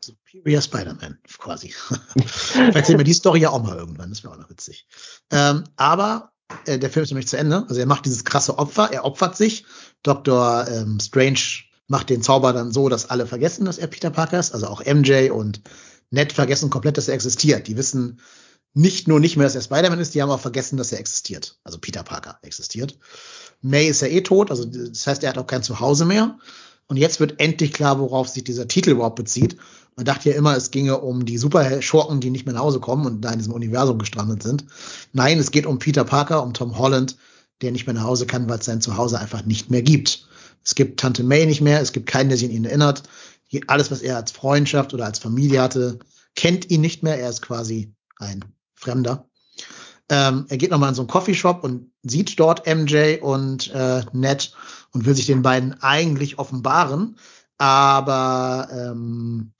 Superior 0.05 0.61
Spider-Man, 0.61 1.19
quasi. 1.39 1.69
Vielleicht 2.27 2.87
sehen 2.87 2.99
wir 2.99 3.05
die 3.05 3.15
Story 3.15 3.41
ja 3.41 3.51
auch 3.51 3.63
mal 3.63 3.77
irgendwann, 3.77 4.11
das 4.11 4.23
wäre 4.23 4.35
auch 4.35 4.39
noch 4.39 4.51
witzig. 4.51 4.87
Ähm, 5.31 5.65
aber 5.77 6.33
äh, 6.67 6.79
der 6.79 6.91
Film 6.91 7.05
ist 7.05 7.11
nämlich 7.11 7.29
zu 7.29 7.37
Ende. 7.37 7.65
Also 7.69 7.81
er 7.81 7.87
macht 7.87 8.07
dieses 8.07 8.25
krasse 8.25 8.59
Opfer, 8.59 8.93
er 8.93 9.05
opfert 9.05 9.37
sich. 9.37 9.65
Dr. 10.03 10.67
Ähm, 10.69 10.99
Strange 11.01 11.39
macht 11.89 12.11
den 12.11 12.23
Zauber 12.23 12.53
dann 12.53 12.73
so, 12.73 12.89
dass 12.89 13.11
alle 13.11 13.27
vergessen, 13.27 13.65
dass 13.65 13.79
er 13.79 13.87
Peter 13.87 14.11
Parker 14.11 14.39
ist. 14.39 14.53
Also 14.53 14.67
auch 14.67 14.85
MJ 14.85 15.31
und 15.31 15.61
Ned 16.11 16.33
vergessen 16.33 16.71
komplett, 16.71 16.99
dass 16.99 17.09
er 17.09 17.15
existiert. 17.15 17.69
Die 17.69 17.77
wissen 17.77 18.21
nicht 18.75 19.09
nur 19.09 19.21
nicht 19.21 19.37
mehr, 19.37 19.47
dass 19.47 19.55
er 19.55 19.63
Spider-Man 19.63 20.01
ist, 20.01 20.15
die 20.15 20.23
haben 20.23 20.31
auch 20.31 20.41
vergessen, 20.41 20.77
dass 20.77 20.93
er 20.93 21.01
existiert. 21.01 21.59
Also 21.65 21.79
Peter 21.79 22.03
Parker 22.03 22.39
existiert. 22.43 22.99
May 23.61 23.89
ist 23.89 24.03
ja 24.03 24.09
eh 24.09 24.23
tot, 24.23 24.51
also 24.51 24.65
das 24.65 25.07
heißt, 25.07 25.23
er 25.23 25.31
hat 25.31 25.39
auch 25.39 25.47
kein 25.47 25.63
Zuhause 25.63 26.05
mehr. 26.05 26.39
Und 26.89 26.97
jetzt 26.97 27.21
wird 27.21 27.41
endlich 27.41 27.73
klar, 27.73 27.99
worauf 27.99 28.29
sich 28.29 28.45
dieser 28.45 28.69
Titel 28.69 28.91
überhaupt 28.91 29.17
bezieht. 29.17 29.57
Man 29.97 30.07
dachte 30.07 30.31
ja 30.31 30.37
immer, 30.37 30.57
es 30.57 30.71
ginge 30.71 30.99
um 30.99 31.25
die 31.25 31.39
Superschurken, 31.39 32.21
die 32.21 32.31
nicht 32.31 32.47
mehr 32.47 32.55
nach 32.55 32.63
Hause 32.63 32.81
kommen 32.81 33.07
und 33.07 33.21
da 33.21 33.31
in 33.31 33.39
diesem 33.39 33.53
Universum 33.53 33.99
gestrandet 33.99 34.43
sind. 34.43 34.65
Nein, 35.13 35.39
es 35.39 35.51
geht 35.51 35.67
um 35.67 35.79
Peter 35.79 36.05
Parker, 36.05 36.43
um 36.43 36.55
Tom 36.55 36.79
Holland, 36.79 37.17
der 37.61 37.73
nicht 37.73 37.87
mehr 37.87 37.95
nach 37.95 38.05
Hause 38.05 38.27
kann, 38.27 38.49
weil 38.49 38.59
es 38.59 38.65
sein 38.65 38.81
Zuhause 38.81 39.19
einfach 39.19 39.45
nicht 39.45 39.71
mehr 39.71 39.83
gibt. 39.83 40.27
Es 40.65 40.75
gibt 40.75 41.01
Tante 41.01 41.23
May 41.23 41.47
nicht 41.47 41.61
mehr, 41.61 41.81
es 41.81 41.93
gibt 41.93 42.09
keinen, 42.09 42.29
der 42.29 42.39
sich 42.39 42.49
an 42.49 42.55
ihn 42.55 42.65
erinnert. 42.65 43.03
Alles, 43.67 43.91
was 43.91 44.01
er 44.01 44.17
als 44.17 44.31
Freundschaft 44.31 44.95
oder 44.95 45.05
als 45.05 45.19
Familie 45.19 45.61
hatte, 45.61 45.99
kennt 46.35 46.71
ihn 46.71 46.81
nicht 46.81 47.03
mehr. 47.03 47.19
Er 47.19 47.29
ist 47.29 47.43
quasi 47.43 47.93
ein 48.19 48.45
Fremder. 48.75 49.29
Ähm, 50.09 50.47
er 50.49 50.57
geht 50.57 50.71
nochmal 50.71 50.91
in 50.91 50.95
so 50.95 51.03
einen 51.03 51.09
Coffeeshop 51.09 51.63
und 51.65 51.91
sieht 52.03 52.39
dort 52.39 52.67
MJ 52.67 53.19
und 53.21 53.71
äh, 53.75 54.03
Ned 54.13 54.55
und 54.93 55.05
will 55.07 55.15
sich 55.15 55.27
den 55.27 55.43
beiden 55.43 55.81
eigentlich 55.83 56.39
offenbaren. 56.39 57.17
Aber 57.59 58.69
ähm, 58.73 59.53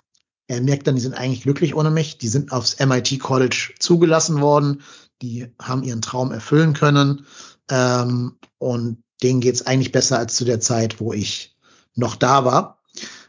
er 0.47 0.61
merkt 0.61 0.87
dann, 0.87 0.97
die 0.97 1.01
sind 1.01 1.15
eigentlich 1.15 1.43
glücklich 1.43 1.75
ohne 1.75 1.91
mich. 1.91 2.19
Die 2.19 2.29
sind 2.29 2.53
aufs 2.53 2.79
MIT 2.79 3.21
College 3.21 3.75
zugelassen 3.79 4.41
worden. 4.41 4.83
Die 5.23 5.49
haben 5.61 5.83
ihren 5.83 6.03
Traum 6.03 6.33
erfüllen 6.33 6.75
können. 6.75 7.27
Ähm, 7.71 8.39
und 8.59 9.03
denen 9.23 9.41
geht's 9.41 9.67
eigentlich 9.67 9.93
besser 9.93 10.19
als 10.19 10.35
zu 10.35 10.45
der 10.45 10.61
Zeit, 10.61 11.01
wo 11.01 11.13
ich 11.13 11.57
noch 11.95 12.17
da 12.17 12.45
war. 12.45 12.83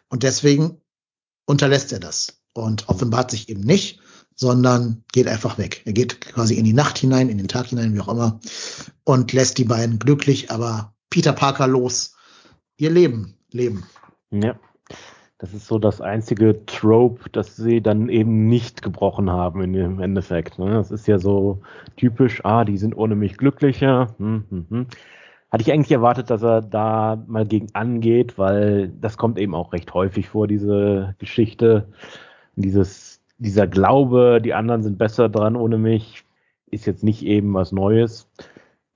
Und 0.10 0.24
deswegen 0.24 0.82
unterlässt 1.46 1.92
er 1.92 2.00
das 2.00 2.42
und 2.54 2.90
offenbart 2.90 3.32
sich 3.32 3.50
eben 3.50 3.62
nicht, 3.62 4.00
sondern 4.36 5.04
geht 5.12 5.28
einfach 5.28 5.58
weg. 5.58 5.82
Er 5.86 5.94
geht 5.94 6.22
quasi 6.22 6.56
in 6.56 6.66
die 6.66 6.74
Nacht 6.74 6.98
hinein, 6.98 7.30
in 7.30 7.38
den 7.38 7.48
Tag 7.48 7.68
hinein, 7.68 7.94
wie 7.94 8.00
auch 8.00 8.10
immer, 8.10 8.40
und 9.04 9.34
lässt 9.34 9.58
die 9.58 9.66
beiden 9.66 10.00
glücklich, 10.00 10.52
aber 10.52 10.93
Peter 11.14 11.32
Parker 11.32 11.68
los, 11.68 12.18
ihr 12.78 12.90
Leben 12.90 13.36
leben. 13.52 13.84
Ja. 14.32 14.56
Das 15.38 15.54
ist 15.54 15.68
so 15.68 15.78
das 15.78 16.02
einzige 16.02 16.66
Trope, 16.66 17.30
das 17.30 17.56
sie 17.56 17.82
dann 17.82 18.10
eben 18.10 18.48
nicht 18.48 18.82
gebrochen 18.82 19.30
haben 19.30 19.62
in 19.62 19.74
dem 19.74 20.00
Endeffekt. 20.00 20.58
Ne? 20.58 20.72
Das 20.72 20.90
ist 20.90 21.08
ja 21.08 21.20
so 21.20 21.62
typisch, 21.98 22.44
ah, 22.46 22.66
die 22.66 22.80
sind 22.80 22.98
ohne 22.98 23.14
mich 23.16 23.38
glücklicher. 23.38 24.16
Hm, 24.18 24.46
hm, 24.50 24.66
hm. 24.68 24.88
hatte 25.52 25.62
ich 25.62 25.72
eigentlich 25.72 25.92
erwartet, 25.92 26.32
dass 26.32 26.42
er 26.42 26.62
da 26.62 27.24
mal 27.28 27.46
gegen 27.46 27.68
angeht, 27.76 28.40
weil 28.40 28.90
das 28.90 29.16
kommt 29.16 29.38
eben 29.38 29.54
auch 29.54 29.72
recht 29.72 29.94
häufig 29.94 30.30
vor, 30.30 30.48
diese 30.48 31.14
Geschichte. 31.20 31.90
Dieses, 32.56 33.22
dieser 33.38 33.68
Glaube, 33.68 34.42
die 34.44 34.56
anderen 34.56 34.82
sind 34.82 34.98
besser 34.98 35.30
dran 35.30 35.58
ohne 35.58 35.78
mich, 35.78 36.24
ist 36.72 36.88
jetzt 36.88 37.04
nicht 37.04 37.24
eben 37.24 37.54
was 37.54 37.72
Neues. 37.72 38.28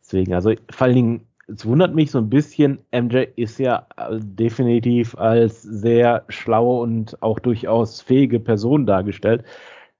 Deswegen, 0.01 0.33
also 0.33 0.53
vor 0.71 0.85
allen 0.87 0.95
Dingen, 0.95 1.26
es 1.47 1.65
wundert 1.65 1.95
mich 1.95 2.11
so 2.11 2.17
ein 2.17 2.29
bisschen, 2.29 2.79
MJ 2.91 3.25
ist 3.35 3.57
ja 3.57 3.87
äh, 3.95 4.19
definitiv 4.19 5.17
als 5.17 5.61
sehr 5.61 6.25
schlaue 6.27 6.81
und 6.81 7.21
auch 7.21 7.39
durchaus 7.39 8.01
fähige 8.01 8.39
Person 8.39 8.85
dargestellt, 8.85 9.43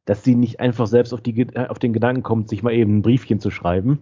dass 0.05 0.23
sie 0.23 0.35
nicht 0.35 0.59
einfach 0.59 0.87
selbst 0.87 1.13
auf, 1.13 1.21
die, 1.21 1.47
auf 1.69 1.79
den 1.79 1.93
Gedanken 1.93 2.23
kommt, 2.23 2.49
sich 2.49 2.63
mal 2.63 2.73
eben 2.73 2.97
ein 2.97 3.01
Briefchen 3.01 3.39
zu 3.39 3.51
schreiben. 3.51 3.99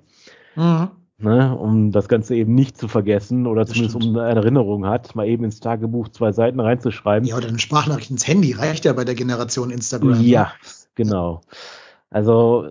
Mhm. 0.56 0.90
Ne, 1.18 1.58
um 1.58 1.94
das 1.94 2.10
Ganze 2.10 2.36
eben 2.36 2.56
nicht 2.56 2.78
zu 2.78 2.90
vergessen 2.90 3.48
oder 3.48 3.66
zumindest 3.66 3.96
um 3.96 4.18
eine 4.18 4.36
Erinnerung 4.36 4.86
hat, 4.86 5.16
mal 5.16 5.26
eben 5.26 5.46
ins 5.46 5.62
Tagebuch 5.62 6.10
zwei 6.10 6.34
Seiten 6.34 6.60
reinzuschreiben. 6.60 7.26
Ja, 7.26 7.38
oder 7.38 7.48
eine 7.48 7.58
Sprachnachricht 7.58 8.12
ins 8.12 8.28
Handy 8.28 8.52
reicht 8.52 8.84
ja 8.84 8.92
bei 8.92 9.06
der 9.06 9.16
Generation 9.16 9.72
Instagram. 9.72 10.22
Ja, 10.22 10.42
ne? 10.42 10.50
genau. 10.96 11.42
Also, 12.10 12.70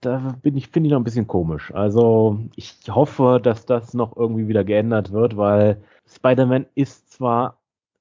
da 0.00 0.38
bin 0.42 0.56
ich, 0.56 0.68
finde 0.68 0.88
ich 0.88 0.92
noch 0.92 1.00
ein 1.00 1.04
bisschen 1.04 1.26
komisch. 1.26 1.72
Also, 1.74 2.40
ich 2.56 2.78
hoffe, 2.88 3.40
dass 3.42 3.66
das 3.66 3.94
noch 3.94 4.16
irgendwie 4.16 4.48
wieder 4.48 4.64
geändert 4.64 5.12
wird, 5.12 5.36
weil 5.36 5.82
Spider-Man 6.06 6.66
ist 6.74 7.12
zwar 7.12 7.60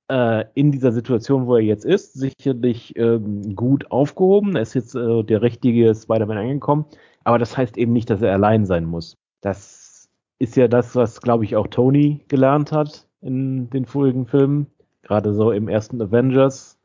äh, 0.10 0.46
in 0.56 0.72
dieser 0.72 0.92
Situation, 0.92 1.48
wo 1.48 1.56
er 1.56 1.64
jetzt 1.64 1.86
ist, 1.86 2.14
sicherlich 2.14 2.96
ähm, 2.98 3.56
gut 3.56 3.92
aufgehoben. 3.92 4.56
Er 4.56 4.64
ist 4.64 4.74
jetzt 4.74 4.96
äh, 4.96 5.24
der 5.24 5.42
richtige 5.42 5.94
Spider-Man 5.94 6.38
angekommen, 6.38 6.86
aber 7.24 7.40
das 7.40 7.58
heißt 7.58 7.78
eben 7.78 7.94
nicht, 7.94 8.10
dass 8.10 8.22
er 8.22 8.34
allein 8.34 8.66
sein 8.66 8.86
muss. 8.86 9.18
Das 9.42 10.10
ist 10.40 10.56
ja 10.56 10.68
das, 10.68 10.96
was, 10.96 11.22
glaube 11.22 11.44
ich, 11.46 11.56
auch 11.56 11.68
Tony 11.68 12.22
gelernt 12.28 12.72
hat 12.72 13.08
in 13.22 13.70
den 13.70 13.86
vorigen 13.86 14.26
Filmen. 14.26 14.68
Gerade 15.04 15.34
so 15.34 15.52
im 15.52 15.68
ersten 15.68 16.02
Avengers 16.02 16.79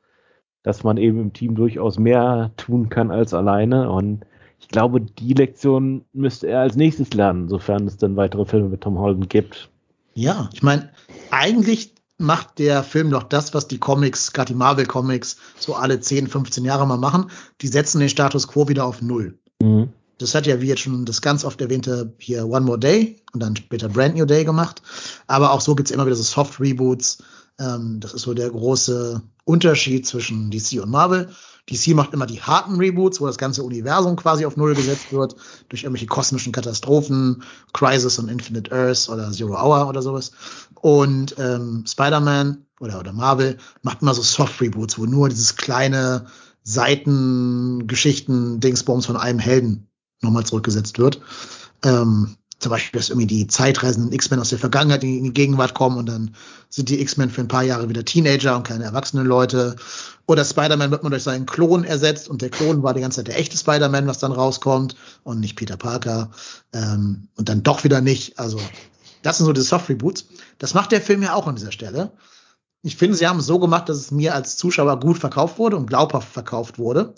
dass 0.64 0.82
man 0.82 0.96
eben 0.96 1.20
im 1.20 1.32
Team 1.32 1.54
durchaus 1.54 1.98
mehr 1.98 2.50
tun 2.56 2.88
kann 2.88 3.12
als 3.12 3.32
alleine. 3.32 3.90
Und 3.90 4.24
ich 4.58 4.66
glaube, 4.68 5.00
die 5.00 5.34
Lektion 5.34 6.04
müsste 6.12 6.48
er 6.48 6.60
als 6.60 6.74
nächstes 6.74 7.14
lernen, 7.14 7.48
sofern 7.48 7.86
es 7.86 7.96
dann 7.96 8.16
weitere 8.16 8.44
Filme 8.44 8.70
mit 8.70 8.80
Tom 8.80 8.98
Holland 8.98 9.30
gibt. 9.30 9.70
Ja, 10.14 10.50
ich 10.52 10.62
meine, 10.62 10.90
eigentlich 11.30 11.94
macht 12.18 12.58
der 12.58 12.82
Film 12.82 13.10
doch 13.10 13.24
das, 13.24 13.54
was 13.54 13.68
die 13.68 13.78
Comics, 13.78 14.32
gerade 14.32 14.52
die 14.52 14.58
Marvel 14.58 14.86
Comics, 14.86 15.36
so 15.58 15.74
alle 15.74 16.00
10, 16.00 16.28
15 16.28 16.64
Jahre 16.64 16.86
mal 16.86 16.96
machen. 16.96 17.30
Die 17.60 17.68
setzen 17.68 18.00
den 18.00 18.08
Status 18.08 18.48
quo 18.48 18.68
wieder 18.68 18.86
auf 18.86 19.02
Null. 19.02 19.38
Mhm. 19.60 19.90
Das 20.18 20.34
hat 20.34 20.46
ja, 20.46 20.60
wie 20.60 20.68
jetzt 20.68 20.80
schon 20.80 21.04
das 21.04 21.20
ganz 21.20 21.44
oft 21.44 21.60
erwähnte, 21.60 22.14
hier 22.18 22.46
One 22.46 22.64
More 22.64 22.78
Day 22.78 23.20
und 23.32 23.42
dann 23.42 23.56
später 23.56 23.88
Brand 23.88 24.16
New 24.16 24.24
Day 24.24 24.44
gemacht. 24.44 24.80
Aber 25.26 25.52
auch 25.52 25.60
so 25.60 25.74
gibt's 25.74 25.90
immer 25.90 26.06
wieder 26.06 26.16
so 26.16 26.22
Soft-Reboots. 26.22 27.22
Ähm, 27.58 27.98
das 28.00 28.14
ist 28.14 28.22
so 28.22 28.34
der 28.34 28.50
große 28.50 29.22
Unterschied 29.44 30.06
zwischen 30.06 30.50
DC 30.50 30.82
und 30.82 30.90
Marvel. 30.90 31.28
DC 31.70 31.94
macht 31.94 32.12
immer 32.12 32.26
die 32.26 32.42
harten 32.42 32.74
Reboots, 32.76 33.20
wo 33.20 33.26
das 33.26 33.38
ganze 33.38 33.62
Universum 33.62 34.16
quasi 34.16 34.44
auf 34.44 34.56
Null 34.56 34.74
gesetzt 34.74 35.12
wird, 35.12 35.36
durch 35.68 35.84
irgendwelche 35.84 36.06
kosmischen 36.06 36.50
Katastrophen, 36.52 37.44
Crisis 37.72 38.18
on 38.18 38.28
Infinite 38.28 38.72
Earth 38.72 39.08
oder 39.08 39.30
Zero 39.32 39.54
Hour 39.54 39.88
oder 39.88 40.02
sowas. 40.02 40.32
Und 40.80 41.36
ähm, 41.38 41.84
Spider-Man 41.86 42.66
oder, 42.80 42.98
oder 43.00 43.12
Marvel 43.12 43.58
macht 43.82 44.02
immer 44.02 44.14
so 44.14 44.22
Soft-Reboots, 44.22 44.98
wo 44.98 45.06
nur 45.06 45.30
dieses 45.30 45.56
kleine 45.56 46.26
Seitengeschichten-Dingsbums 46.64 49.06
von 49.06 49.16
einem 49.16 49.38
Helden 49.38 49.88
nochmal 50.20 50.44
zurückgesetzt 50.44 50.98
wird. 50.98 51.22
Ähm, 51.82 52.36
zum 52.64 52.70
Beispiel, 52.70 52.98
dass 52.98 53.10
irgendwie 53.10 53.26
die 53.26 53.46
zeitreisenden 53.46 54.10
X-Men 54.12 54.40
aus 54.40 54.48
der 54.48 54.58
Vergangenheit 54.58 55.04
in 55.04 55.22
die 55.22 55.32
Gegenwart 55.34 55.74
kommen 55.74 55.98
und 55.98 56.06
dann 56.08 56.34
sind 56.70 56.88
die 56.88 56.98
X-Men 57.02 57.28
für 57.28 57.42
ein 57.42 57.48
paar 57.48 57.62
Jahre 57.62 57.90
wieder 57.90 58.06
Teenager 58.06 58.56
und 58.56 58.66
keine 58.66 58.84
erwachsenen 58.84 59.26
Leute. 59.26 59.76
Oder 60.26 60.46
Spider-Man 60.46 60.90
wird 60.90 61.02
man 61.02 61.12
durch 61.12 61.24
seinen 61.24 61.44
Klon 61.44 61.84
ersetzt 61.84 62.26
und 62.26 62.40
der 62.40 62.48
Klon 62.48 62.82
war 62.82 62.94
die 62.94 63.02
ganze 63.02 63.16
Zeit 63.16 63.28
der 63.28 63.38
echte 63.38 63.58
Spider-Man, 63.58 64.06
was 64.06 64.18
dann 64.18 64.32
rauskommt 64.32 64.96
und 65.24 65.40
nicht 65.40 65.56
Peter 65.56 65.76
Parker 65.76 66.30
ähm, 66.72 67.28
und 67.36 67.50
dann 67.50 67.62
doch 67.62 67.84
wieder 67.84 68.00
nicht. 68.00 68.38
Also 68.38 68.58
das 69.20 69.36
sind 69.36 69.44
so 69.44 69.52
die 69.52 69.60
Soft-Reboots. 69.60 70.24
Das 70.58 70.72
macht 70.72 70.90
der 70.90 71.02
Film 71.02 71.22
ja 71.22 71.34
auch 71.34 71.46
an 71.46 71.56
dieser 71.56 71.72
Stelle. 71.72 72.12
Ich 72.80 72.96
finde, 72.96 73.14
sie 73.14 73.26
haben 73.26 73.40
es 73.40 73.46
so 73.46 73.58
gemacht, 73.58 73.90
dass 73.90 73.98
es 73.98 74.10
mir 74.10 74.34
als 74.34 74.56
Zuschauer 74.56 75.00
gut 75.00 75.18
verkauft 75.18 75.58
wurde 75.58 75.76
und 75.76 75.86
glaubhaft 75.86 76.32
verkauft 76.32 76.78
wurde. 76.78 77.14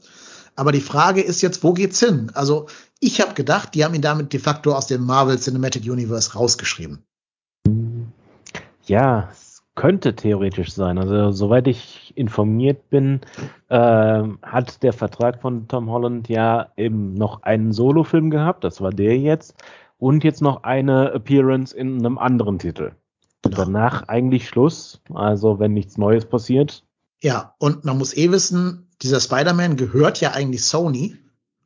Aber 0.57 0.72
die 0.72 0.80
Frage 0.80 1.20
ist 1.20 1.42
jetzt, 1.42 1.62
wo 1.62 1.72
geht's 1.72 2.01
hin? 2.01 2.32
Also 2.34 2.66
ich 3.01 3.20
habe 3.20 3.34
gedacht, 3.34 3.74
die 3.74 3.84
haben 3.84 3.94
ihn 3.94 4.03
damit 4.03 4.32
de 4.32 4.40
facto 4.40 4.74
aus 4.74 4.86
dem 4.86 5.05
Marvel 5.05 5.38
Cinematic 5.38 5.84
Universe 5.84 6.32
rausgeschrieben. 6.32 7.05
Ja, 8.86 9.28
es 9.32 9.62
könnte 9.74 10.16
theoretisch 10.16 10.72
sein. 10.72 10.99
Also 10.99 11.32
soweit 11.32 11.68
ich 11.68 12.12
informiert 12.16 12.88
bin, 12.88 13.20
äh, 13.68 14.22
hat 14.42 14.82
der 14.82 14.92
Vertrag 14.92 15.40
von 15.40 15.68
Tom 15.68 15.90
Holland 15.90 16.28
ja 16.28 16.68
eben 16.76 17.14
noch 17.14 17.42
einen 17.42 17.72
Solofilm 17.72 18.30
gehabt, 18.30 18.64
das 18.64 18.80
war 18.80 18.90
der 18.90 19.18
jetzt, 19.18 19.55
und 19.99 20.24
jetzt 20.24 20.42
noch 20.42 20.62
eine 20.64 21.12
Appearance 21.12 21.76
in 21.76 21.99
einem 21.99 22.18
anderen 22.18 22.59
Titel. 22.59 22.92
Genau. 23.42 23.57
Danach 23.57 24.09
eigentlich 24.09 24.49
Schluss, 24.49 25.01
also 25.12 25.59
wenn 25.59 25.72
nichts 25.72 25.99
Neues 25.99 26.24
passiert. 26.24 26.84
Ja, 27.22 27.55
und 27.59 27.84
man 27.84 27.99
muss 27.99 28.16
eh 28.16 28.30
wissen, 28.30 28.88
dieser 29.03 29.20
Spider-Man 29.20 29.76
gehört 29.76 30.20
ja 30.20 30.32
eigentlich 30.32 30.64
Sony. 30.64 31.16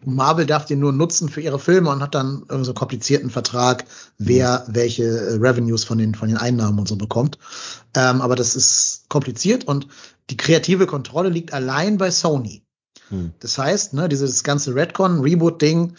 Marvel 0.05 0.46
darf 0.46 0.64
den 0.64 0.80
nur 0.80 0.92
nutzen 0.92 1.28
für 1.28 1.40
ihre 1.40 1.59
Filme 1.59 1.90
und 1.90 2.03
hat 2.03 2.14
dann 2.14 2.44
irgendwie 2.48 2.64
so 2.64 2.74
komplizierten 2.74 3.30
Vertrag, 3.30 3.84
wer 4.18 4.64
mhm. 4.66 4.74
welche 4.74 5.05
äh, 5.05 5.34
Revenues 5.34 5.84
von 5.84 5.98
den, 5.98 6.14
von 6.14 6.28
den 6.28 6.38
Einnahmen 6.38 6.78
und 6.78 6.88
so 6.88 6.96
bekommt. 6.96 7.38
Ähm, 7.94 8.20
aber 8.20 8.36
das 8.36 8.57
ist 8.57 9.09
kompliziert 9.09 9.64
und 9.64 9.88
die 10.30 10.36
kreative 10.36 10.86
Kontrolle 10.86 11.28
liegt 11.28 11.53
allein 11.53 11.98
bei 11.98 12.11
Sony. 12.11 12.62
Hm. 13.09 13.32
Das 13.40 13.59
heißt, 13.59 13.94
ne, 13.94 14.09
dieses 14.09 14.44
ganze 14.44 14.74
Redcon, 14.74 15.20
Reboot-Ding 15.20 15.94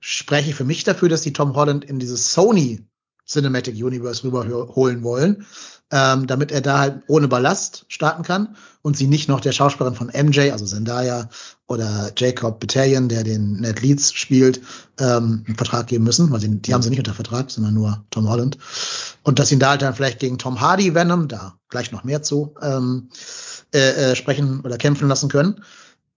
spreche 0.00 0.52
für 0.52 0.64
mich 0.64 0.84
dafür, 0.84 1.08
dass 1.08 1.22
die 1.22 1.32
Tom 1.32 1.54
Holland 1.54 1.84
in 1.84 1.98
dieses 1.98 2.32
Sony 2.32 2.86
Cinematic 3.32 3.74
Universe 3.74 4.24
rüberholen 4.24 5.02
wollen 5.02 5.46
ähm, 5.92 6.26
damit 6.26 6.50
er 6.50 6.62
da 6.62 6.78
halt 6.78 7.02
ohne 7.06 7.28
Ballast 7.28 7.84
starten 7.88 8.22
kann 8.22 8.56
und 8.80 8.96
sie 8.96 9.06
nicht 9.06 9.28
noch 9.28 9.40
der 9.40 9.52
Schauspielerin 9.52 9.94
von 9.94 10.06
MJ, 10.08 10.50
also 10.50 10.64
Zendaya 10.64 11.28
oder 11.66 12.10
Jacob 12.16 12.60
Battalion, 12.60 13.10
der 13.10 13.24
den 13.24 13.60
Ned 13.60 13.82
Leeds 13.82 14.14
spielt, 14.14 14.62
ähm, 14.98 15.44
einen 15.46 15.56
Vertrag 15.56 15.88
geben 15.88 16.04
müssen, 16.04 16.30
weil 16.30 16.40
sie, 16.40 16.48
die 16.48 16.72
haben 16.72 16.82
sie 16.82 16.88
nicht 16.88 16.98
unter 16.98 17.12
Vertrag, 17.12 17.50
sondern 17.50 17.74
nur 17.74 18.02
Tom 18.10 18.28
Holland. 18.28 18.56
Und 19.22 19.38
dass 19.38 19.52
ihn 19.52 19.58
da 19.58 19.70
halt 19.70 19.82
dann 19.82 19.94
vielleicht 19.94 20.18
gegen 20.18 20.38
Tom 20.38 20.62
Hardy 20.62 20.94
Venom, 20.94 21.28
da 21.28 21.58
gleich 21.68 21.92
noch 21.92 22.04
mehr 22.04 22.22
zu, 22.22 22.54
ähm, 22.62 23.10
äh, 23.74 24.12
äh, 24.12 24.16
sprechen 24.16 24.60
oder 24.60 24.78
kämpfen 24.78 25.08
lassen 25.08 25.28
können. 25.28 25.62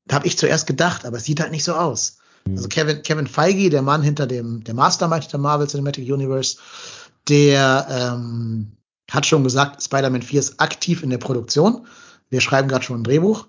Habe 0.10 0.26
ich 0.26 0.38
zuerst 0.38 0.68
gedacht, 0.68 1.06
aber 1.06 1.18
es 1.18 1.26
sieht 1.26 1.42
halt 1.42 1.52
nicht 1.52 1.66
so 1.66 1.74
aus. 1.74 2.18
Mhm. 2.46 2.56
Also 2.56 2.70
Kevin, 2.70 3.02
Kevin 3.02 3.28
Feige, 3.28 3.70
der 3.70 3.82
Mann 3.82 4.04
hinter 4.04 4.26
dem, 4.26 4.64
der 4.64 4.74
Mastermind 4.74 5.24
hinter 5.24 5.38
Marvel 5.38 5.68
Cinematic 5.68 6.10
Universe, 6.10 6.58
der 7.28 7.88
ähm, 7.90 8.78
hat 9.10 9.26
schon 9.26 9.44
gesagt, 9.44 9.84
Spider-Man 9.84 10.22
4 10.22 10.40
ist 10.40 10.60
aktiv 10.60 11.04
in 11.04 11.10
der 11.10 11.18
Produktion. 11.18 11.88
Wir 12.30 12.42
schreiben 12.42 12.68
gerade 12.68 12.84
schon 12.84 13.02
ein 13.02 13.04
Drehbuch. 13.04 13.48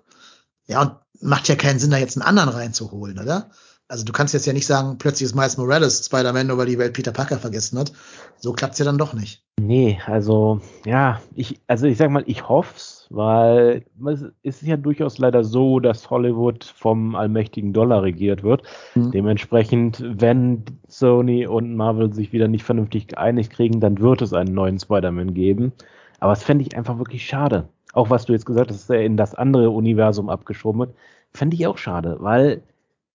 Ja, 0.67 0.83
und 0.83 0.93
macht 1.21 1.49
ja 1.49 1.57
keinen 1.57 1.79
Sinn, 1.79 1.91
da 1.91 1.99
jetzt 1.99 2.17
einen 2.17 2.27
anderen 2.27 2.51
reinzuholen, 2.51 3.19
oder? 3.19 3.51
Also 3.89 4.05
du 4.05 4.13
kannst 4.13 4.35
jetzt 4.35 4.47
ja 4.47 4.53
nicht 4.53 4.67
sagen, 4.67 4.99
plötzlich 4.99 5.27
ist 5.27 5.35
Miles 5.35 5.57
Morales 5.57 6.05
Spider-Man, 6.05 6.49
nur 6.49 6.59
weil 6.59 6.67
die 6.67 6.79
Welt 6.79 6.93
Peter 6.93 7.13
Parker 7.13 7.39
vergessen 7.39 7.79
hat. 7.79 7.93
So 8.39 8.53
klappt's 8.53 8.79
ja 8.79 8.85
dann 8.85 8.99
doch 8.99 9.13
nicht. 9.15 9.45
Nee, 9.61 10.01
also 10.07 10.61
ja, 10.85 11.21
ich, 11.35 11.61
also 11.69 11.87
ich 11.87 11.97
sag 11.97 12.11
mal, 12.11 12.25
ich 12.27 12.49
hoff's, 12.49 12.96
weil 13.11 13.85
es 14.07 14.25
ist 14.43 14.63
ja 14.63 14.77
durchaus 14.77 15.19
leider 15.19 15.45
so, 15.45 15.81
dass 15.81 16.11
Hollywood 16.11 16.65
vom 16.65 17.15
allmächtigen 17.15 17.73
Dollar 17.73 18.03
regiert 18.03 18.43
wird. 18.43 18.63
Mhm. 18.95 19.11
Dementsprechend, 19.13 20.03
wenn 20.05 20.65
Sony 20.89 21.47
und 21.47 21.75
Marvel 21.77 22.13
sich 22.13 22.33
wieder 22.33 22.49
nicht 22.49 22.65
vernünftig 22.65 23.09
geeinigt 23.09 23.53
kriegen, 23.53 23.81
dann 23.81 23.99
wird 24.01 24.23
es 24.23 24.33
einen 24.33 24.55
neuen 24.55 24.79
Spider-Man 24.79 25.35
geben. 25.35 25.73
Aber 26.21 26.33
es 26.33 26.43
fände 26.43 26.65
ich 26.65 26.77
einfach 26.77 26.99
wirklich 26.99 27.27
schade. 27.27 27.69
Auch 27.93 28.11
was 28.11 28.27
du 28.27 28.33
jetzt 28.33 28.47
gesagt 28.47 28.71
hast, 28.71 28.81
dass 28.81 28.91
er 28.91 29.05
in 29.05 29.17
das 29.17 29.35
andere 29.35 29.71
Universum 29.71 30.29
abgeschoben 30.29 30.81
wird, 30.81 30.95
fände 31.33 31.57
ich 31.57 31.67
auch 31.67 31.79
schade, 31.79 32.17
weil 32.21 32.63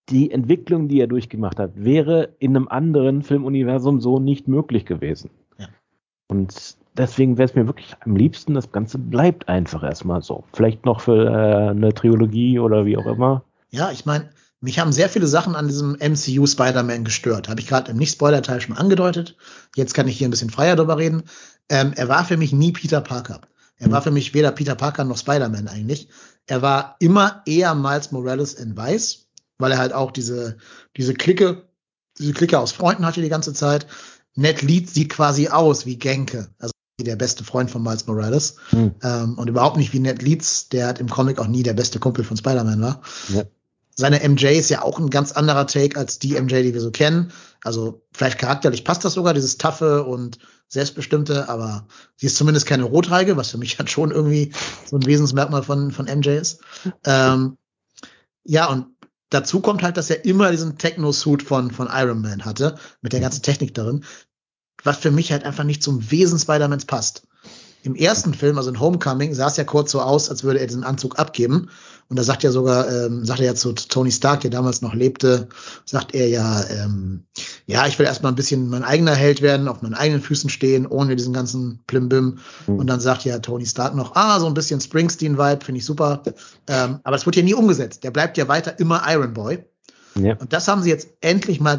die 0.08 0.30
Entwicklung, 0.30 0.88
die 0.88 1.00
er 1.00 1.06
durchgemacht 1.06 1.58
hat, 1.58 1.72
wäre 1.74 2.34
in 2.38 2.56
einem 2.56 2.68
anderen 2.68 3.22
Filmuniversum 3.22 4.00
so 4.00 4.18
nicht 4.18 4.48
möglich 4.48 4.84
gewesen. 4.84 5.30
Ja. 5.58 5.68
Und 6.28 6.76
deswegen 6.96 7.38
wäre 7.38 7.48
es 7.48 7.54
mir 7.54 7.66
wirklich 7.66 7.94
am 8.00 8.16
liebsten, 8.16 8.54
das 8.54 8.72
Ganze 8.72 8.98
bleibt 8.98 9.48
einfach 9.48 9.82
erstmal 9.82 10.22
so. 10.22 10.44
Vielleicht 10.52 10.84
noch 10.84 11.00
für 11.00 11.26
äh, 11.26 11.70
eine 11.70 11.92
Trilogie 11.94 12.58
oder 12.58 12.84
wie 12.86 12.96
auch 12.96 13.06
immer. 13.06 13.44
Ja, 13.70 13.90
ich 13.90 14.06
meine, 14.06 14.30
mich 14.60 14.78
haben 14.78 14.92
sehr 14.92 15.08
viele 15.08 15.26
Sachen 15.26 15.56
an 15.56 15.68
diesem 15.68 15.92
MCU 15.92 16.46
Spider-Man 16.46 17.04
gestört. 17.04 17.48
Habe 17.48 17.60
ich 17.60 17.66
gerade 17.66 17.90
im 17.90 17.98
Nicht-Spoiler-Teil 17.98 18.60
schon 18.60 18.76
angedeutet. 18.76 19.36
Jetzt 19.76 19.94
kann 19.94 20.08
ich 20.08 20.18
hier 20.18 20.28
ein 20.28 20.30
bisschen 20.30 20.50
freier 20.50 20.76
drüber 20.76 20.98
reden. 20.98 21.24
Ähm, 21.68 21.92
er 21.96 22.08
war 22.08 22.24
für 22.24 22.36
mich 22.36 22.52
nie 22.52 22.72
Peter 22.72 23.00
Parker. 23.00 23.40
Er 23.78 23.90
war 23.90 24.02
für 24.02 24.12
mich 24.12 24.32
weder 24.32 24.52
Peter 24.52 24.76
Parker 24.76 25.02
noch 25.02 25.18
Spider-Man 25.18 25.66
eigentlich. 25.66 26.08
Er 26.46 26.62
war 26.62 26.96
immer 27.00 27.42
eher 27.46 27.74
Miles 27.74 28.12
Morales 28.12 28.54
in 28.54 28.76
Weiß 28.76 29.22
weil 29.62 29.72
er 29.72 29.78
halt 29.78 29.92
auch 29.94 30.10
diese, 30.10 30.58
diese 30.96 31.14
Clique, 31.14 31.68
diese 32.18 32.32
Clique 32.34 32.58
aus 32.58 32.72
Freunden 32.72 33.06
hatte 33.06 33.22
die 33.22 33.28
ganze 33.28 33.54
Zeit. 33.54 33.86
Ned 34.34 34.60
Leeds 34.60 34.92
sieht 34.92 35.10
quasi 35.10 35.48
aus 35.48 35.86
wie 35.86 35.98
Genke, 35.98 36.48
also 36.58 36.71
der 37.04 37.16
beste 37.16 37.44
Freund 37.44 37.70
von 37.70 37.82
Miles 37.82 38.06
Morales. 38.06 38.56
Hm. 38.70 38.92
Ähm, 39.02 39.38
und 39.38 39.48
überhaupt 39.48 39.76
nicht 39.76 39.92
wie 39.92 40.00
Ned 40.00 40.22
Leeds, 40.22 40.68
der 40.68 40.86
halt 40.86 40.98
im 40.98 41.08
Comic 41.08 41.38
auch 41.38 41.46
nie 41.46 41.62
der 41.62 41.74
beste 41.74 41.98
Kumpel 41.98 42.24
von 42.24 42.36
Spider-Man 42.36 42.80
war. 42.80 43.02
Ja. 43.28 43.44
Seine 43.94 44.26
MJ 44.26 44.46
ist 44.46 44.70
ja 44.70 44.82
auch 44.82 44.98
ein 44.98 45.10
ganz 45.10 45.32
anderer 45.32 45.66
Take 45.66 45.98
als 45.98 46.18
die 46.18 46.40
MJ, 46.40 46.62
die 46.62 46.72
wir 46.72 46.80
so 46.80 46.90
kennen. 46.90 47.30
Also 47.62 48.02
vielleicht 48.12 48.38
charakterlich 48.38 48.84
passt 48.84 49.04
das 49.04 49.12
sogar, 49.12 49.34
dieses 49.34 49.58
Taffe 49.58 50.04
und 50.04 50.38
Selbstbestimmte, 50.68 51.50
aber 51.50 51.86
sie 52.16 52.26
ist 52.26 52.36
zumindest 52.36 52.64
keine 52.64 52.84
Rothaarige, 52.84 53.36
was 53.36 53.50
für 53.50 53.58
mich 53.58 53.76
halt 53.78 53.90
schon 53.90 54.10
irgendwie 54.10 54.52
so 54.86 54.96
ein 54.96 55.04
Wesensmerkmal 55.04 55.62
von, 55.62 55.90
von 55.90 56.06
MJ 56.06 56.30
ist. 56.30 56.60
Ähm, 57.04 57.58
ja, 58.44 58.66
und 58.66 58.86
dazu 59.28 59.60
kommt 59.60 59.82
halt, 59.82 59.96
dass 59.98 60.10
er 60.10 60.24
immer 60.24 60.50
diesen 60.50 60.78
Techno-Suit 60.78 61.42
von, 61.42 61.70
von 61.70 61.88
Iron 61.92 62.22
Man 62.22 62.44
hatte, 62.44 62.76
mit 63.02 63.12
der 63.12 63.20
ganzen 63.20 63.42
Technik 63.42 63.74
darin, 63.74 64.04
was 64.84 64.98
für 64.98 65.10
mich 65.10 65.32
halt 65.32 65.44
einfach 65.44 65.64
nicht 65.64 65.82
zum 65.82 66.10
Wesen 66.10 66.38
Spider-Mans 66.38 66.84
passt. 66.84 67.22
Im 67.84 67.96
ersten 67.96 68.32
Film, 68.32 68.58
also 68.58 68.70
in 68.70 68.78
Homecoming, 68.78 69.34
sah 69.34 69.48
es 69.48 69.56
ja 69.56 69.64
kurz 69.64 69.90
so 69.90 70.00
aus, 70.00 70.30
als 70.30 70.44
würde 70.44 70.60
er 70.60 70.68
diesen 70.68 70.84
Anzug 70.84 71.18
abgeben. 71.18 71.68
Und 72.08 72.16
da 72.16 72.22
sagt 72.22 72.44
er 72.44 72.52
sogar, 72.52 72.88
ähm, 72.88 73.24
sagt 73.24 73.40
er 73.40 73.46
ja 73.46 73.54
zu 73.54 73.72
Tony 73.72 74.12
Stark, 74.12 74.42
der 74.42 74.50
damals 74.50 74.82
noch 74.82 74.94
lebte, 74.94 75.48
sagt 75.84 76.14
er 76.14 76.28
ja, 76.28 76.62
ähm, 76.68 77.24
ja, 77.66 77.86
ich 77.86 77.98
will 77.98 78.06
erstmal 78.06 78.30
ein 78.30 78.36
bisschen 78.36 78.68
mein 78.68 78.84
eigener 78.84 79.14
Held 79.14 79.40
werden, 79.40 79.66
auf 79.66 79.82
meinen 79.82 79.94
eigenen 79.94 80.20
Füßen 80.20 80.50
stehen, 80.50 80.86
ohne 80.86 81.16
diesen 81.16 81.32
ganzen 81.32 81.80
Plimbim. 81.86 82.38
Mhm. 82.66 82.76
Und 82.76 82.86
dann 82.86 83.00
sagt 83.00 83.24
ja 83.24 83.38
Tony 83.38 83.66
Stark 83.66 83.94
noch, 83.94 84.14
ah, 84.14 84.38
so 84.38 84.46
ein 84.46 84.54
bisschen 84.54 84.80
Springsteen-Vibe, 84.80 85.64
finde 85.64 85.78
ich 85.78 85.86
super. 85.86 86.22
Ähm, 86.68 87.00
aber 87.02 87.16
es 87.16 87.24
wird 87.24 87.36
ja 87.36 87.42
nie 87.42 87.54
umgesetzt. 87.54 88.04
Der 88.04 88.10
bleibt 88.10 88.36
ja 88.36 88.46
weiter 88.46 88.78
immer 88.78 89.02
Iron 89.08 89.32
Boy. 89.32 89.64
Ja. 90.14 90.36
Und 90.36 90.52
das 90.52 90.68
haben 90.68 90.82
sie 90.82 90.90
jetzt 90.90 91.08
endlich 91.20 91.60
mal 91.60 91.78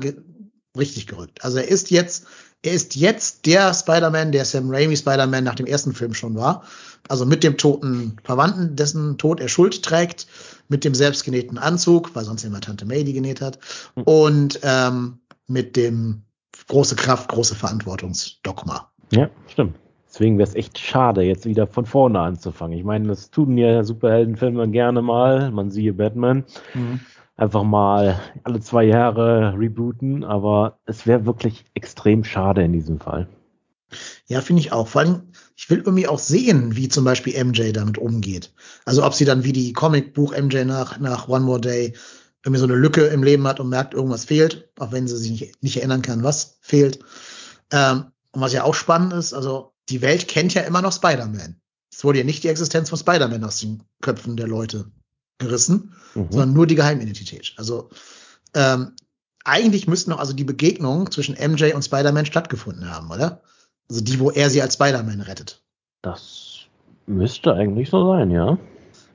richtig 0.75 1.07
gerückt. 1.07 1.43
Also 1.45 1.59
er 1.59 1.67
ist 1.67 1.91
jetzt 1.91 2.25
er 2.63 2.71
ist 2.71 2.95
jetzt 2.95 3.45
der 3.45 3.73
Spider-Man, 3.73 4.31
der 4.31 4.45
Sam 4.45 4.69
Raimi 4.69 4.95
Spider-Man 4.95 5.43
nach 5.43 5.55
dem 5.55 5.65
ersten 5.65 5.93
Film 5.93 6.13
schon 6.13 6.35
war. 6.35 6.63
Also 7.09 7.25
mit 7.25 7.43
dem 7.43 7.57
toten 7.57 8.15
Verwandten, 8.23 8.77
dessen 8.77 9.17
Tod 9.17 9.41
er 9.41 9.49
Schuld 9.49 9.83
trägt, 9.83 10.25
mit 10.69 10.85
dem 10.85 10.95
selbstgenähten 10.95 11.57
Anzug, 11.57 12.15
weil 12.15 12.23
sonst 12.23 12.45
immer 12.45 12.61
Tante 12.61 12.85
May 12.85 13.03
die 13.03 13.13
genäht 13.13 13.41
hat, 13.41 13.59
hm. 13.95 14.03
und 14.03 14.59
ähm, 14.63 15.19
mit 15.47 15.75
dem 15.75 16.21
große 16.69 16.95
Kraft, 16.95 17.29
große 17.29 17.55
Verantwortungsdogma. 17.55 18.89
Ja, 19.11 19.29
stimmt. 19.47 19.75
Deswegen 20.07 20.37
wäre 20.37 20.47
es 20.47 20.55
echt 20.55 20.77
schade, 20.79 21.23
jetzt 21.23 21.45
wieder 21.45 21.67
von 21.67 21.85
vorne 21.85 22.19
anzufangen. 22.19 22.77
Ich 22.77 22.85
meine, 22.85 23.07
das 23.07 23.31
tun 23.31 23.57
ja 23.57 23.83
Superheldenfilme 23.83 24.69
gerne 24.69 25.01
mal. 25.01 25.51
Man 25.51 25.71
siehe 25.71 25.91
Batman. 25.91 26.45
Mhm 26.73 27.01
einfach 27.35 27.63
mal 27.63 28.19
alle 28.43 28.59
zwei 28.59 28.83
Jahre 28.83 29.57
rebooten, 29.57 30.23
aber 30.23 30.79
es 30.85 31.07
wäre 31.07 31.25
wirklich 31.25 31.65
extrem 31.73 32.23
schade 32.23 32.63
in 32.63 32.73
diesem 32.73 32.99
Fall. 32.99 33.27
Ja, 34.25 34.41
finde 34.41 34.61
ich 34.61 34.71
auch. 34.71 34.87
Vor 34.87 35.01
allem, 35.01 35.21
ich 35.55 35.69
will 35.69 35.79
irgendwie 35.79 36.07
auch 36.07 36.19
sehen, 36.19 36.75
wie 36.75 36.89
zum 36.89 37.03
Beispiel 37.03 37.43
MJ 37.43 37.71
damit 37.71 37.97
umgeht. 37.97 38.53
Also 38.85 39.05
ob 39.05 39.13
sie 39.13 39.25
dann 39.25 39.43
wie 39.43 39.51
die 39.51 39.73
Comicbuch 39.73 40.35
MJ 40.35 40.63
nach, 40.65 40.99
nach 40.99 41.27
One 41.27 41.45
More 41.45 41.61
Day 41.61 41.93
irgendwie 42.43 42.59
so 42.59 42.65
eine 42.65 42.75
Lücke 42.75 43.05
im 43.05 43.23
Leben 43.23 43.47
hat 43.47 43.59
und 43.59 43.69
merkt, 43.69 43.93
irgendwas 43.93 44.25
fehlt, 44.25 44.69
auch 44.79 44.91
wenn 44.91 45.07
sie 45.07 45.17
sich 45.17 45.31
nicht, 45.31 45.63
nicht 45.63 45.77
erinnern 45.77 46.01
kann, 46.01 46.23
was 46.23 46.57
fehlt. 46.61 46.99
Ähm, 47.71 48.05
und 48.31 48.41
was 48.41 48.53
ja 48.53 48.63
auch 48.63 48.73
spannend 48.73 49.13
ist, 49.13 49.33
also 49.33 49.73
die 49.89 50.01
Welt 50.01 50.27
kennt 50.27 50.53
ja 50.53 50.63
immer 50.63 50.81
noch 50.81 50.91
Spider-Man. 50.91 51.61
Es 51.91 52.03
wurde 52.03 52.19
ja 52.19 52.23
nicht 52.25 52.43
die 52.43 52.47
Existenz 52.47 52.89
von 52.89 52.97
Spider-Man 52.97 53.43
aus 53.43 53.59
den 53.59 53.83
Köpfen 54.01 54.35
der 54.35 54.47
Leute 54.47 54.91
gerissen, 55.37 55.93
mhm. 56.15 56.27
sondern 56.29 56.53
nur 56.53 56.67
die 56.67 56.75
Geheimidentität. 56.75 57.53
Also 57.57 57.89
ähm, 58.53 58.93
eigentlich 59.43 59.87
müssten 59.87 60.11
noch 60.11 60.19
also 60.19 60.33
die 60.33 60.43
Begegnungen 60.43 61.11
zwischen 61.11 61.35
MJ 61.35 61.73
und 61.73 61.83
Spider-Man 61.83 62.25
stattgefunden 62.25 62.89
haben, 62.89 63.11
oder? 63.11 63.41
Also 63.89 64.01
die, 64.01 64.19
wo 64.19 64.31
er 64.31 64.49
sie 64.49 64.61
als 64.61 64.75
Spider-Man 64.75 65.21
rettet. 65.21 65.61
Das 66.01 66.59
müsste 67.05 67.53
eigentlich 67.53 67.89
so 67.89 68.09
sein, 68.11 68.31
ja. 68.31 68.57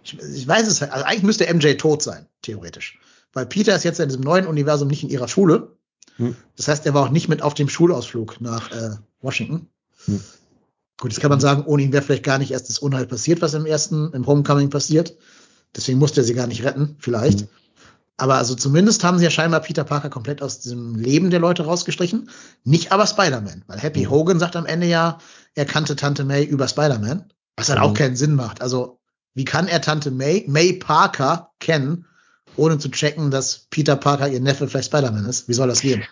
Ich, 0.05 0.19
ich 0.19 0.47
weiß 0.47 0.67
es 0.67 0.81
halt. 0.81 0.93
Also 0.93 1.05
eigentlich 1.05 1.23
müsste 1.23 1.53
MJ 1.53 1.75
tot 1.75 2.03
sein, 2.03 2.27
theoretisch. 2.43 2.99
Weil 3.33 3.47
Peter 3.47 3.75
ist 3.75 3.85
jetzt 3.85 4.01
in 4.01 4.09
diesem 4.09 4.23
neuen 4.23 4.47
Universum 4.47 4.89
nicht 4.89 5.03
in 5.03 5.11
ihrer 5.11 5.29
Schule. 5.29 5.77
Hm. 6.17 6.37
Das 6.57 6.69
heißt, 6.69 6.87
er 6.87 6.95
war 6.95 7.07
auch 7.07 7.11
nicht 7.11 7.29
mit 7.29 7.43
auf 7.43 7.55
dem 7.55 7.69
Schulausflug 7.69 8.41
nach 8.41 8.71
äh, 8.73 8.97
Washington. 9.21 9.69
Hm. 10.05 10.21
Gut, 11.01 11.13
jetzt 11.13 11.21
kann 11.21 11.31
man 11.31 11.41
sagen, 11.41 11.65
ohne 11.65 11.83
ihn 11.83 11.93
wäre 11.93 12.03
vielleicht 12.03 12.25
gar 12.25 12.39
nicht 12.39 12.51
erst 12.51 12.69
das 12.69 12.81
Unheil 12.81 13.07
passiert, 13.07 13.41
was 13.41 13.55
im 13.55 13.67
ersten, 13.67 14.13
im 14.13 14.27
Homecoming 14.27 14.71
passiert. 14.71 15.17
Deswegen 15.77 15.99
musste 15.99 16.21
er 16.21 16.25
sie 16.25 16.35
gar 16.35 16.47
nicht 16.47 16.65
retten, 16.65 16.97
vielleicht. 16.99 17.43
Mhm. 17.43 17.49
Aber 18.17 18.35
also 18.35 18.57
zumindest 18.57 19.05
haben 19.05 19.19
sie 19.19 19.25
ja 19.25 19.31
scheinbar 19.31 19.61
Peter 19.61 19.85
Parker 19.85 20.11
komplett 20.11 20.43
aus 20.43 20.61
dem 20.61 20.97
Leben 20.97 21.31
der 21.31 21.39
Leute 21.39 21.65
rausgestrichen. 21.65 22.31
Nicht 22.65 22.91
aber 22.91 23.07
Spider-Man, 23.07 23.63
weil 23.69 23.79
Happy 23.79 24.07
mhm. 24.07 24.11
Hogan 24.11 24.39
sagt 24.41 24.57
am 24.57 24.67
Ende 24.67 24.89
ja, 24.89 25.19
er 25.55 25.65
kannte 25.65 25.95
Tante 25.95 26.25
May 26.25 26.45
über 26.45 26.67
Spider-Man, 26.67 27.33
was 27.57 27.69
halt 27.69 27.79
mhm. 27.79 27.85
auch 27.85 27.95
keinen 27.95 28.17
Sinn 28.17 28.35
macht. 28.35 28.61
Also, 28.61 28.99
wie 29.35 29.45
kann 29.45 29.69
er 29.69 29.81
Tante 29.81 30.11
May, 30.11 30.45
May 30.49 30.73
Parker 30.73 31.53
kennen, 31.61 32.07
ohne 32.57 32.79
zu 32.79 32.91
checken, 32.91 33.31
dass 33.31 33.69
Peter 33.71 33.95
Parker 33.95 34.29
ihr 34.29 34.41
Neffe 34.41 34.67
vielleicht 34.67 34.87
Spider-Man 34.87 35.27
ist? 35.27 35.49
Wie 35.49 35.55
soll 35.55 35.69
das 35.69 35.81
gehen? 35.81 36.03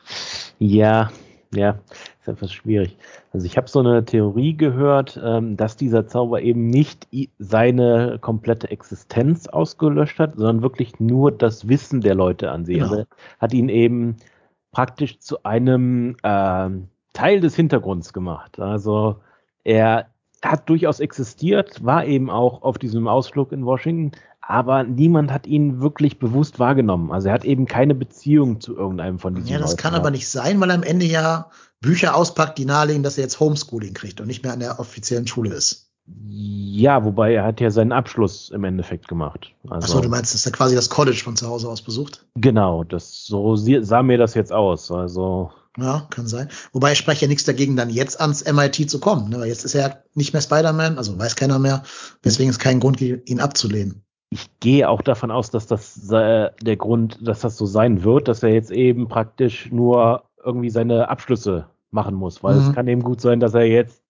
Ja, 0.60 1.10
ja 1.52 1.80
ist 2.26 2.34
etwas 2.34 2.52
schwierig. 2.52 2.96
Also 3.32 3.46
ich 3.46 3.56
habe 3.56 3.68
so 3.68 3.80
eine 3.80 4.04
Theorie 4.04 4.56
gehört, 4.56 5.20
ähm, 5.22 5.56
dass 5.56 5.76
dieser 5.76 6.06
Zauber 6.06 6.42
eben 6.42 6.68
nicht 6.68 7.06
seine 7.38 8.18
komplette 8.20 8.70
Existenz 8.70 9.46
ausgelöscht 9.46 10.18
hat, 10.18 10.36
sondern 10.36 10.62
wirklich 10.62 10.98
nur 11.00 11.32
das 11.32 11.68
Wissen 11.68 12.00
der 12.00 12.14
Leute 12.14 12.50
an 12.50 12.64
sich. 12.64 12.78
Genau. 12.78 12.90
Also 12.90 13.04
hat 13.38 13.52
ihn 13.52 13.68
eben 13.68 14.16
praktisch 14.72 15.18
zu 15.20 15.42
einem 15.44 16.16
äh, 16.22 16.70
Teil 17.12 17.40
des 17.40 17.56
Hintergrunds 17.56 18.12
gemacht. 18.12 18.60
Also 18.60 19.16
er 19.64 20.06
hat 20.44 20.68
durchaus 20.68 21.00
existiert, 21.00 21.84
war 21.84 22.04
eben 22.04 22.30
auch 22.30 22.62
auf 22.62 22.78
diesem 22.78 23.08
Ausflug 23.08 23.52
in 23.52 23.64
Washington, 23.64 24.12
aber 24.46 24.84
niemand 24.84 25.32
hat 25.32 25.46
ihn 25.46 25.80
wirklich 25.80 26.18
bewusst 26.18 26.58
wahrgenommen. 26.60 27.10
Also 27.10 27.28
er 27.28 27.34
hat 27.34 27.44
eben 27.44 27.66
keine 27.66 27.94
Beziehung 27.94 28.60
zu 28.60 28.76
irgendeinem 28.76 29.18
von 29.18 29.34
diesen 29.34 29.48
Ja, 29.48 29.58
das 29.58 29.70
Leuten 29.70 29.82
kann 29.82 29.94
aber 29.94 30.10
nicht 30.10 30.28
sein, 30.28 30.60
weil 30.60 30.70
am 30.70 30.84
Ende 30.84 31.04
ja 31.04 31.50
Bücher 31.80 32.14
auspackt, 32.14 32.56
die 32.58 32.64
nahelegen, 32.64 33.02
dass 33.02 33.18
er 33.18 33.24
jetzt 33.24 33.40
Homeschooling 33.40 33.92
kriegt 33.92 34.20
und 34.20 34.28
nicht 34.28 34.44
mehr 34.44 34.52
an 34.52 34.60
der 34.60 34.78
offiziellen 34.78 35.26
Schule 35.26 35.52
ist. 35.52 35.90
Ja, 36.28 37.04
wobei 37.04 37.34
er 37.34 37.44
hat 37.44 37.60
ja 37.60 37.70
seinen 37.70 37.90
Abschluss 37.90 38.50
im 38.50 38.62
Endeffekt 38.62 39.08
gemacht. 39.08 39.52
Also, 39.68 39.86
Achso, 39.86 40.00
du 40.00 40.08
meinst, 40.08 40.32
dass 40.32 40.46
er 40.46 40.52
quasi 40.52 40.76
das 40.76 40.88
College 40.88 41.20
von 41.24 41.34
zu 41.34 41.48
Hause 41.48 41.68
aus 41.68 41.82
besucht? 41.82 42.24
Genau, 42.36 42.84
das 42.84 43.24
so 43.24 43.56
sah 43.56 44.02
mir 44.04 44.16
das 44.16 44.34
jetzt 44.34 44.52
aus. 44.52 44.92
Also 44.92 45.50
ja, 45.76 46.06
kann 46.10 46.28
sein. 46.28 46.48
Wobei 46.72 46.92
ich 46.92 46.98
spreche 46.98 47.22
ja 47.22 47.28
nichts 47.28 47.44
dagegen, 47.44 47.74
dann 47.76 47.90
jetzt 47.90 48.20
ans 48.20 48.44
MIT 48.50 48.88
zu 48.88 49.00
kommen. 49.00 49.28
Ne? 49.30 49.40
Weil 49.40 49.48
jetzt 49.48 49.64
ist 49.64 49.74
er 49.74 49.88
ja 49.88 49.96
nicht 50.14 50.32
mehr 50.32 50.40
Spider-Man, 50.40 50.96
also 50.96 51.18
weiß 51.18 51.34
keiner 51.34 51.58
mehr. 51.58 51.82
Deswegen 52.24 52.50
ist 52.50 52.60
kein 52.60 52.78
Grund, 52.78 53.00
ihn 53.00 53.40
abzulehnen 53.40 54.05
ich 54.30 54.48
gehe 54.60 54.88
auch 54.88 55.02
davon 55.02 55.30
aus, 55.30 55.50
dass 55.50 55.66
das 55.66 56.10
äh, 56.10 56.50
der 56.60 56.76
Grund, 56.76 57.26
dass 57.26 57.40
das 57.40 57.56
so 57.56 57.66
sein 57.66 58.02
wird, 58.02 58.28
dass 58.28 58.42
er 58.42 58.50
jetzt 58.50 58.70
eben 58.70 59.08
praktisch 59.08 59.70
nur 59.70 60.24
irgendwie 60.44 60.70
seine 60.70 61.08
Abschlüsse 61.08 61.66
machen 61.90 62.14
muss, 62.14 62.42
weil 62.42 62.56
mhm. 62.56 62.68
es 62.68 62.74
kann 62.74 62.88
eben 62.88 63.02
gut 63.02 63.20
sein, 63.20 63.40
dass 63.40 63.54
er 63.54 63.66
jetzt 63.66 64.02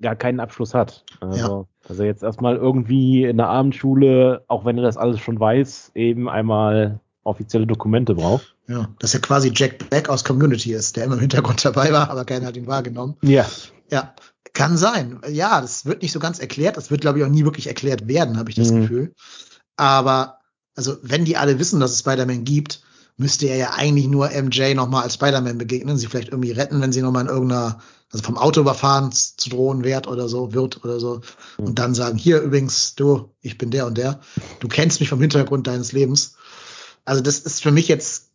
gar 0.00 0.16
keinen 0.16 0.40
Abschluss 0.40 0.74
hat. 0.74 1.04
Also, 1.20 1.36
ja. 1.38 1.88
dass 1.88 1.98
er 1.98 2.06
jetzt 2.06 2.22
erstmal 2.22 2.56
irgendwie 2.56 3.24
in 3.24 3.36
der 3.36 3.48
Abendschule, 3.48 4.44
auch 4.48 4.64
wenn 4.64 4.76
er 4.76 4.84
das 4.84 4.96
alles 4.96 5.20
schon 5.20 5.40
weiß, 5.40 5.92
eben 5.94 6.28
einmal 6.28 7.00
offizielle 7.24 7.66
Dokumente 7.66 8.14
braucht. 8.14 8.56
Ja, 8.68 8.88
dass 8.98 9.14
er 9.14 9.20
quasi 9.20 9.52
Jack 9.54 9.90
Black 9.90 10.08
aus 10.08 10.24
Community 10.24 10.72
ist, 10.72 10.96
der 10.96 11.04
immer 11.04 11.14
im 11.14 11.20
Hintergrund 11.20 11.64
dabei 11.64 11.92
war, 11.92 12.10
aber 12.10 12.24
keiner 12.24 12.46
hat 12.46 12.56
ihn 12.56 12.66
wahrgenommen. 12.66 13.16
Ja. 13.22 13.46
Ja, 13.90 14.14
kann 14.54 14.76
sein. 14.76 15.20
Ja, 15.28 15.60
das 15.60 15.86
wird 15.86 16.02
nicht 16.02 16.12
so 16.12 16.18
ganz 16.18 16.38
erklärt. 16.38 16.76
Das 16.76 16.90
wird, 16.90 17.00
glaube 17.00 17.18
ich, 17.18 17.24
auch 17.24 17.28
nie 17.28 17.44
wirklich 17.44 17.66
erklärt 17.66 18.08
werden, 18.08 18.38
habe 18.38 18.50
ich 18.50 18.56
das 18.56 18.70
mhm. 18.70 18.82
Gefühl. 18.82 19.14
Aber, 19.76 20.38
also, 20.74 20.96
wenn 21.02 21.24
die 21.24 21.36
alle 21.36 21.58
wissen, 21.58 21.80
dass 21.80 21.92
es 21.92 22.00
Spider-Man 22.00 22.44
gibt, 22.44 22.82
müsste 23.16 23.46
er 23.46 23.56
ja 23.56 23.70
eigentlich 23.72 24.06
nur 24.06 24.30
MJ 24.30 24.74
nochmal 24.74 25.04
als 25.04 25.14
Spider-Man 25.14 25.58
begegnen, 25.58 25.98
sie 25.98 26.06
vielleicht 26.06 26.28
irgendwie 26.28 26.52
retten, 26.52 26.80
wenn 26.80 26.92
sie 26.92 27.02
nochmal 27.02 27.24
in 27.24 27.28
irgendeiner, 27.28 27.80
also 28.10 28.24
vom 28.24 28.38
Auto 28.38 28.60
überfahren 28.60 29.12
zu 29.12 29.50
drohen 29.50 29.84
wird 29.84 30.06
oder 30.06 30.28
so, 30.28 30.52
wird 30.52 30.84
oder 30.84 30.98
so. 30.98 31.20
Mhm. 31.58 31.64
Und 31.64 31.78
dann 31.78 31.94
sagen, 31.94 32.18
hier 32.18 32.40
übrigens, 32.40 32.94
du, 32.94 33.34
ich 33.40 33.58
bin 33.58 33.70
der 33.70 33.86
und 33.86 33.98
der. 33.98 34.20
Du 34.60 34.68
kennst 34.68 35.00
mich 35.00 35.08
vom 35.08 35.20
Hintergrund 35.20 35.66
deines 35.66 35.92
Lebens. 35.92 36.36
Also 37.04 37.22
das 37.22 37.40
ist 37.40 37.62
für 37.62 37.70
mich 37.72 37.88
jetzt 37.88 38.30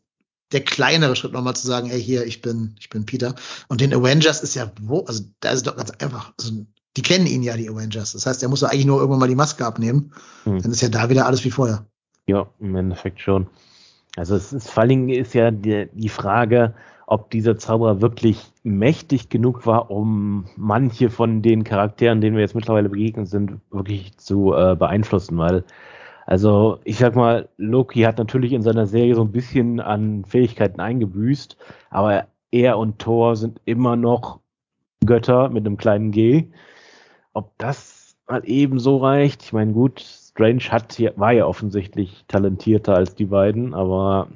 der 0.52 0.64
kleinere 0.64 1.16
Schritt 1.16 1.34
nochmal 1.34 1.56
zu 1.56 1.68
sagen, 1.68 1.90
ey, 1.90 2.02
hier, 2.02 2.26
ich 2.26 2.42
bin, 2.42 2.76
ich 2.80 2.90
bin 2.90 3.06
Peter. 3.06 3.36
Und 3.68 3.82
den 3.82 3.94
Avengers 3.94 4.42
ist 4.42 4.56
ja 4.56 4.72
wo, 4.82 5.04
also 5.06 5.24
da 5.42 5.52
ist 5.52 5.68
doch 5.68 5.76
ganz 5.76 5.92
einfach, 5.92 6.34
also 6.40 6.66
die 6.98 7.02
kennen 7.02 7.28
ihn 7.28 7.44
ja, 7.44 7.56
die 7.56 7.70
Avengers. 7.70 8.14
Das 8.14 8.26
heißt, 8.26 8.44
er 8.44 8.50
muss 8.50 8.62
ja 8.62 8.70
eigentlich 8.70 8.86
nur 8.86 9.00
irgendwann 9.00 9.20
mal 9.20 9.30
die 9.30 9.36
Maske 9.36 9.66
abnehmen. 9.66 10.12
Hm. 10.44 10.62
Dann 10.62 10.72
ist 10.72 10.82
ja 10.82 10.90
da 10.90 11.10
wieder 11.10 11.26
alles 11.26 11.46
wie 11.46 11.52
vorher. 11.52 11.86
Ja, 12.26 12.48
im 12.60 12.76
Endeffekt 12.76 13.22
schon. 13.22 13.48
Also 14.18 14.36
es 14.36 14.52
ist 14.52 14.70
vor 14.70 14.82
allen 14.82 14.90
Dingen 14.90 15.10
ist 15.10 15.34
ja 15.34 15.52
die, 15.52 15.88
die 15.94 16.10
Frage, 16.10 16.74
ob 17.06 17.30
dieser 17.30 17.58
Zauberer 17.58 18.02
wirklich 18.02 18.52
mächtig 18.64 19.30
genug 19.30 19.66
war, 19.66 19.92
um 19.92 20.46
manche 20.58 21.10
von 21.10 21.42
den 21.42 21.64
Charakteren, 21.64 22.20
denen 22.20 22.36
wir 22.36 22.42
jetzt 22.42 22.56
mittlerweile 22.56 22.90
begegnet 22.90 23.30
sind, 23.30 23.60
wirklich 23.72 24.18
zu 24.18 24.54
äh, 24.54 24.76
beeinflussen, 24.76 25.38
weil 25.38 25.64
also 26.26 26.80
ich 26.84 26.98
sag 26.98 27.16
mal, 27.16 27.48
Loki 27.56 28.02
hat 28.02 28.18
natürlich 28.18 28.52
in 28.52 28.62
seiner 28.62 28.86
Serie 28.86 29.16
so 29.16 29.22
ein 29.22 29.32
bisschen 29.32 29.80
an 29.80 30.26
Fähigkeiten 30.26 30.82
eingebüßt, 30.82 31.56
aber 31.90 32.28
er 32.52 32.78
und 32.78 33.00
Thor 33.00 33.38
sind 33.38 33.62
immer 33.64 33.96
noch 33.96 34.42
Götter 35.06 35.50
mit 35.50 35.66
einem 35.66 35.78
kleinen 35.78 36.12
G. 36.12 36.48
Ob 37.38 37.56
das 37.60 38.16
mal 38.28 38.42
eben 38.50 38.80
so 38.80 38.98
reicht, 38.98 39.44
ich 39.44 39.54
meine, 39.54 39.72
gut, 39.72 40.02
Strange 40.02 40.64
hat 40.72 40.94
hier, 40.94 41.14
war 41.18 41.34
ja 41.34 41.46
offensichtlich 41.46 42.26
talentierter 42.28 42.96
als 42.96 43.14
die 43.14 43.26
beiden, 43.26 43.76
aber. 43.76 44.30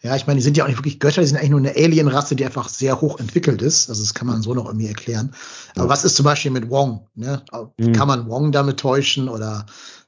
Ja, 0.00 0.16
ich 0.16 0.26
meine, 0.26 0.38
die 0.38 0.42
sind 0.42 0.56
ja 0.56 0.64
auch 0.64 0.68
nicht 0.68 0.78
wirklich 0.78 0.98
Götter, 0.98 1.20
die 1.20 1.26
sind 1.26 1.36
eigentlich 1.36 1.50
nur 1.50 1.60
eine 1.60 1.76
Alien-Rasse, 1.76 2.36
die 2.36 2.46
einfach 2.46 2.70
sehr 2.70 3.02
hoch 3.02 3.20
entwickelt 3.20 3.60
ist. 3.60 3.90
Also 3.90 4.02
das 4.02 4.14
kann 4.14 4.26
man 4.26 4.40
so 4.40 4.54
noch 4.54 4.64
irgendwie 4.64 4.86
erklären. 4.86 5.34
Aber 5.74 5.84
ja. 5.84 5.90
was 5.90 6.06
ist 6.06 6.16
zum 6.16 6.24
Beispiel 6.24 6.50
mit 6.50 6.70
Wong? 6.70 7.06
Ne? 7.14 7.42
Mhm. 7.76 7.92
Kann 7.92 8.08
man 8.08 8.30
Wong 8.30 8.50
damit 8.50 8.80
täuschen 8.80 9.28
oder 9.28 9.66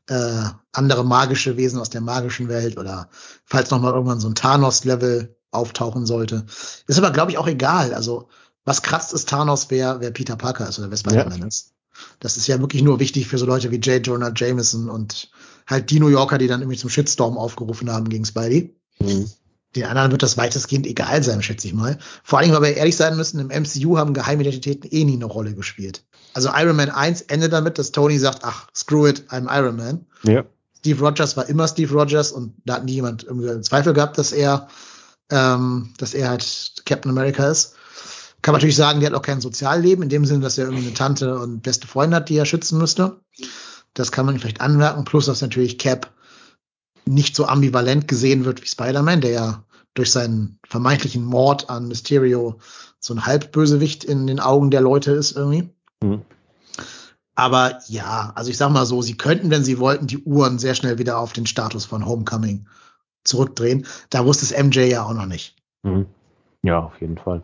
äh, 0.09 0.45
andere 0.73 1.05
magische 1.05 1.59
Wesen 1.59 1.79
aus 1.79 1.91
der 1.91 2.01
magischen 2.01 2.49
Welt 2.49 2.79
oder 2.79 3.11
falls 3.45 3.71
noch 3.71 3.83
mal 3.83 3.93
irgendwann 3.93 4.21
so 4.21 4.29
ein 4.29 4.35
Thanos-Level 4.35 5.37
auftauchen 5.51 6.07
sollte. 6.07 6.47
Ist 6.87 6.99
aber, 6.99 7.11
glaube 7.11 7.33
ich, 7.33 7.37
auch 7.37 7.49
egal. 7.49 7.93
Also, 7.93 8.29
was 8.65 8.81
kratzt 8.81 9.13
ist 9.13 9.29
Thanos, 9.29 9.67
wer, 9.69 10.01
wer 10.01 10.11
Peter 10.11 10.37
Parker 10.37 10.71
ist 10.71 10.79
oder 10.79 10.91
wer 10.91 10.97
Spider-Man 10.97 11.41
ja. 11.41 11.47
ist. 11.47 11.75
Das 12.21 12.37
ist 12.37 12.47
ja 12.47 12.61
wirklich 12.61 12.83
nur 12.83 13.01
wichtig 13.01 13.27
für 13.27 13.39
so 13.39 13.47
Leute 13.47 13.71
wie 13.71 13.77
J. 13.77 14.07
Jonah 14.07 14.33
Jameson 14.35 14.89
und 14.89 15.31
halt 15.67 15.91
die 15.91 16.01
New 16.01 16.09
Yorker, 16.09 16.39
die 16.39 16.47
dann 16.47 16.61
irgendwie 16.61 16.79
zum 16.79 16.91
Shitstorm 16.91 17.39
aufgerufen 17.39 17.91
haben 17.91 18.09
gegen 18.09 18.25
Spidey. 18.25 18.75
Mhm. 18.99 19.31
Den 19.77 19.85
anderen 19.85 20.11
wird 20.11 20.25
das 20.25 20.37
weitestgehend 20.37 20.87
egal 20.87 21.23
sein, 21.23 21.43
schätze 21.43 21.69
ich 21.69 21.75
mal. 21.75 21.99
Vor 22.25 22.41
allem, 22.41 22.51
weil 22.53 22.63
wir 22.63 22.77
ehrlich 22.77 22.97
sein 22.97 23.17
müssen, 23.17 23.39
im 23.39 23.63
MCU 23.63 23.99
haben 23.99 24.15
Geheimidentitäten 24.15 24.91
eh 24.91 25.05
nie 25.05 25.15
eine 25.15 25.27
Rolle 25.27 25.55
gespielt. 25.55 26.03
Also 26.35 26.51
Iron 26.55 26.77
Man 26.77 26.91
1 26.91 27.23
endet 27.23 27.53
damit, 27.53 27.79
dass 27.79 27.93
Tony 27.93 28.19
sagt, 28.19 28.41
ach, 28.43 28.69
screw 28.75 29.09
it, 29.09 29.25
I'm 29.31 29.47
Iron 29.49 29.77
Man. 29.77 30.07
Ja. 30.25 30.45
Steve 30.79 31.05
Rogers 31.05 31.37
war 31.37 31.49
immer 31.49 31.69
Steve 31.69 31.93
Rogers 31.93 32.33
und 32.33 32.55
da 32.65 32.75
hat 32.75 32.85
nie 32.85 32.95
jemand 32.95 33.25
irgendwie 33.25 33.61
Zweifel 33.61 33.93
gehabt, 33.93 34.19
dass 34.19 34.33
er, 34.33 34.69
ähm, 35.31 35.93
dass 35.99 36.15
er 36.15 36.31
halt 36.31 36.83
Captain 36.85 37.11
America 37.11 37.49
ist. 37.49 37.75
Kann 38.43 38.53
man 38.53 38.61
natürlich 38.61 38.77
sagen, 38.77 39.01
der 39.01 39.11
hat 39.11 39.17
auch 39.17 39.23
kein 39.23 39.41
Sozialleben, 39.41 40.05
in 40.05 40.09
dem 40.09 40.25
Sinne, 40.25 40.41
dass 40.41 40.59
er 40.59 40.65
irgendwie 40.65 40.87
eine 40.87 40.95
Tante 40.95 41.39
und 41.39 41.63
beste 41.63 41.87
Freunde 41.87 42.17
hat, 42.17 42.29
die 42.29 42.37
er 42.37 42.47
schützen 42.47 42.79
müsste. 42.79 43.21
Das 43.95 44.13
kann 44.13 44.27
man 44.27 44.39
vielleicht 44.39 44.61
anmerken. 44.61 45.05
Plus, 45.05 45.27
dass 45.27 45.43
natürlich 45.43 45.79
Cap 45.79 46.13
nicht 47.05 47.37
so 47.37 47.47
ambivalent 47.47 48.09
gesehen 48.09 48.45
wird 48.45 48.63
wie 48.63 48.69
Spider-Man, 48.69 49.21
der 49.21 49.31
ja 49.31 49.65
durch 49.95 50.13
seinen 50.13 50.59
vermeintlichen 50.67 51.25
Mord 51.25 51.69
an 51.69 51.89
Mysterio 51.89 52.59
so 53.01 53.15
ein 53.15 53.27
Halbbösewicht 53.27 54.05
in 54.05 54.27
den 54.27 54.41
Augen 54.41 54.71
der 54.71 54.81
Leute 54.81 55.13
ist 55.13 55.33
irgendwie. 55.33 55.69
Mhm. 56.03 56.23
Aber 57.35 57.79
ja, 57.89 58.33
also 58.35 58.51
ich 58.51 58.57
sag 58.57 58.71
mal 58.71 58.87
so, 58.87 59.03
sie 59.03 59.17
könnten, 59.17 59.51
wenn 59.51 59.65
sie 59.65 59.79
wollten, 59.79 60.07
die 60.07 60.19
Uhren 60.19 60.59
sehr 60.59 60.75
schnell 60.75 60.99
wieder 60.99 61.19
auf 61.19 61.33
den 61.33 61.47
Status 61.47 61.87
von 61.87 62.07
Homecoming 62.07 62.67
zurückdrehen. 63.25 63.87
Da 64.11 64.25
wusste 64.27 64.45
es 64.45 64.63
MJ 64.63 64.81
ja 64.91 65.05
auch 65.05 65.15
noch 65.15 65.27
nicht. 65.27 65.57
Mhm. 65.83 66.07
Ja, 66.63 66.81
auf 66.81 67.01
jeden 67.01 67.17
Fall. 67.17 67.43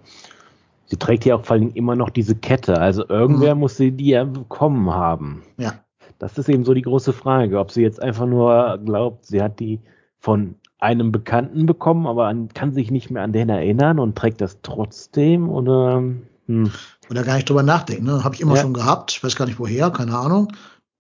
Sie 0.87 0.97
trägt 0.97 1.25
ja 1.25 1.35
auch 1.35 1.45
vor 1.45 1.57
allem 1.57 1.71
immer 1.75 1.97
noch 1.97 2.11
diese 2.11 2.37
Kette. 2.37 2.79
Also 2.79 3.09
irgendwer 3.09 3.55
mhm. 3.55 3.61
muss 3.61 3.77
sie 3.77 3.93
die 3.93 4.11
ja 4.11 4.25
bekommen 4.25 4.91
haben. 4.91 5.43
Ja. 5.59 5.75
Das 6.19 6.39
ist 6.39 6.49
eben 6.49 6.65
so 6.65 6.73
die 6.75 6.83
große 6.83 7.13
Frage, 7.13 7.59
ob 7.59 7.71
sie 7.71 7.83
jetzt 7.83 8.01
einfach 8.01 8.27
nur 8.27 8.79
glaubt, 8.85 9.27
sie 9.27 9.43
hat 9.43 9.61
die 9.61 9.81
von 10.19 10.55
einem 10.79 11.13
Bekannten 11.13 11.67
bekommen, 11.67 12.07
aber 12.07 12.27
an, 12.27 12.49
kann 12.49 12.73
sich 12.73 12.91
nicht 12.91 13.11
mehr 13.11 13.23
an 13.23 13.33
den 13.33 13.49
erinnern 13.49 13.99
und 13.99 14.17
trägt 14.17 14.41
das 14.41 14.59
trotzdem 14.63 15.49
oder 15.49 16.03
hm. 16.47 16.71
oder 17.11 17.25
gar 17.25 17.37
nicht 17.37 17.49
drüber 17.49 17.63
nachdenken. 17.63 18.05
Ne? 18.05 18.25
Habe 18.25 18.35
ich 18.35 18.41
immer 18.41 18.55
ja. 18.55 18.63
schon 18.63 18.75
gehabt, 18.75 19.23
weiß 19.23 19.37
gar 19.37 19.47
nicht 19.47 19.59
woher, 19.59 19.91
keine 19.91 20.17
Ahnung. 20.17 20.53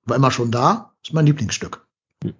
War 0.04 0.16
immer 0.16 0.30
schon 0.30 0.50
da, 0.50 0.92
ist 1.02 1.14
mein 1.14 1.26
Lieblingsstück. 1.26 1.86
Hm. 2.22 2.34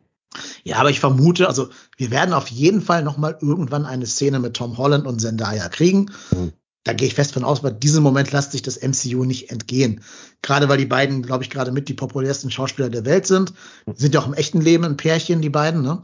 Ja, 0.65 0.79
aber 0.79 0.91
ich 0.91 1.01
vermute, 1.01 1.49
also 1.49 1.69
wir 1.97 2.11
werden 2.11 2.35
auf 2.35 2.49
jeden 2.49 2.83
Fall 2.83 3.03
noch 3.05 3.17
mal 3.17 3.39
irgendwann 3.41 3.87
eine 3.87 4.07
Szene 4.07 4.39
mit 4.39 4.55
Tom 4.55 4.77
Holland 4.77 5.07
und 5.07 5.21
Zendaya 5.21 5.69
kriegen. 5.69 6.11
Hm 6.31 6.53
da 6.87 6.93
gehe 6.93 7.09
ich 7.09 7.15
fest 7.15 7.33
von 7.33 7.43
aus, 7.43 7.63
bei 7.63 7.71
diesem 7.71 8.05
Moment 8.05 8.31
lässt 8.31 8.53
sich 8.53 8.63
das 8.63 8.81
MCU 8.81 9.25
nicht 9.25 9.51
entgehen. 9.51 10.03
Gerade 10.41 10.69
weil 10.69 10.79
die 10.79 10.87
beiden, 10.87 11.23
glaube 11.23 11.43
ich, 11.43 11.51
gerade 11.51 11.73
mit 11.73 11.89
die 11.89 11.95
populärsten 11.95 12.49
Schauspieler 12.49 12.89
der 12.89 13.05
Welt 13.05 13.27
sind. 13.27 13.53
Sind 13.97 14.15
ja 14.15 14.21
auch 14.21 14.29
im 14.29 14.35
echten 14.35 14.61
Leben 14.61 14.85
ein 14.85 14.97
Pärchen, 14.97 15.43
die 15.43 15.51
beiden, 15.51 15.83
ne? 15.83 16.03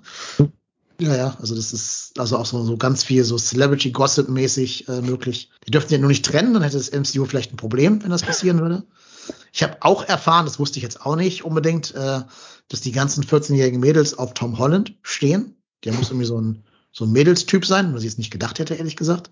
Ja, 0.98 1.16
ja, 1.16 1.36
also 1.40 1.54
das 1.54 1.72
ist 1.72 2.18
also 2.18 2.36
auch 2.36 2.46
so, 2.46 2.64
so 2.64 2.76
ganz 2.76 3.04
viel 3.04 3.22
so 3.22 3.38
Celebrity-Gossip-mäßig 3.38 4.88
äh, 4.88 5.02
möglich. 5.02 5.50
Die 5.68 5.70
dürften 5.70 5.92
ja 5.92 6.00
nur 6.00 6.08
nicht 6.08 6.24
trennen, 6.24 6.52
dann 6.52 6.64
hätte 6.64 6.78
das 6.78 6.90
MCU 6.90 7.26
vielleicht 7.26 7.52
ein 7.52 7.56
Problem, 7.56 8.02
wenn 8.02 8.10
das 8.10 8.22
passieren 8.22 8.58
würde. 8.58 8.82
Ich 9.52 9.62
habe 9.62 9.76
auch 9.80 10.04
erfahren, 10.08 10.46
das 10.46 10.58
wusste 10.58 10.78
ich 10.78 10.82
jetzt 10.82 11.06
auch 11.06 11.14
nicht 11.14 11.44
unbedingt, 11.44 11.94
äh, 11.94 12.22
dass 12.66 12.80
die 12.80 12.92
ganzen 12.92 13.22
14-jährigen 13.22 13.78
Mädels 13.78 14.18
auf 14.18 14.34
Tom 14.34 14.58
Holland 14.58 14.96
stehen. 15.02 15.54
Der 15.84 15.92
muss 15.92 16.10
irgendwie 16.10 16.26
so 16.26 16.40
ein 16.40 16.64
so 16.92 17.04
ein 17.04 17.12
Mädelstyp 17.12 17.64
sein, 17.64 17.94
was 17.94 18.02
ich 18.02 18.10
jetzt 18.10 18.18
nicht 18.18 18.30
gedacht 18.30 18.58
hätte, 18.58 18.74
ehrlich 18.74 18.96
gesagt. 18.96 19.30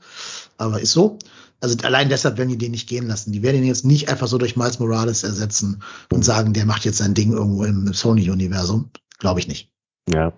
Aber 0.56 0.80
ist 0.80 0.92
so. 0.92 1.18
Also 1.60 1.76
allein 1.82 2.08
deshalb 2.08 2.38
werden 2.38 2.48
die 2.48 2.58
den 2.58 2.70
nicht 2.70 2.88
gehen 2.88 3.06
lassen. 3.06 3.32
Die 3.32 3.42
werden 3.42 3.58
ihn 3.58 3.66
jetzt 3.66 3.84
nicht 3.84 4.08
einfach 4.08 4.28
so 4.28 4.38
durch 4.38 4.56
Miles 4.56 4.78
Morales 4.78 5.24
ersetzen 5.24 5.82
und 6.10 6.24
sagen, 6.24 6.54
der 6.54 6.64
macht 6.64 6.86
jetzt 6.86 6.98
sein 6.98 7.12
Ding 7.12 7.32
irgendwo 7.32 7.64
im 7.64 7.92
Sony-Universum. 7.92 8.90
Glaube 9.18 9.40
ich 9.40 9.48
nicht. 9.48 9.70
Ja. 10.08 10.32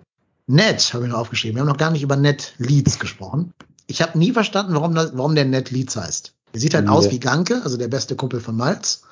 Ned, 0.47 0.93
habe 0.93 1.05
ich 1.05 1.11
noch 1.11 1.19
aufgeschrieben. 1.19 1.55
Wir 1.55 1.61
haben 1.61 1.69
noch 1.69 1.77
gar 1.77 1.91
nicht 1.91 2.03
über 2.03 2.17
Ned 2.17 2.53
Leeds 2.57 2.99
gesprochen. 2.99 3.53
Ich 3.87 4.01
habe 4.01 4.17
nie 4.17 4.33
verstanden, 4.33 4.73
warum, 4.73 4.93
das, 4.93 5.15
warum 5.15 5.35
der 5.35 5.45
Ned 5.45 5.71
Leeds 5.71 5.95
heißt. 5.95 6.33
Er 6.51 6.59
sieht 6.59 6.73
halt 6.73 6.85
ja. 6.85 6.91
aus 6.91 7.09
wie 7.09 7.19
Ganke, 7.19 7.61
also 7.63 7.77
der 7.77 7.87
beste 7.87 8.17
Kumpel 8.17 8.41
von 8.41 8.57
Miles. 8.57 9.03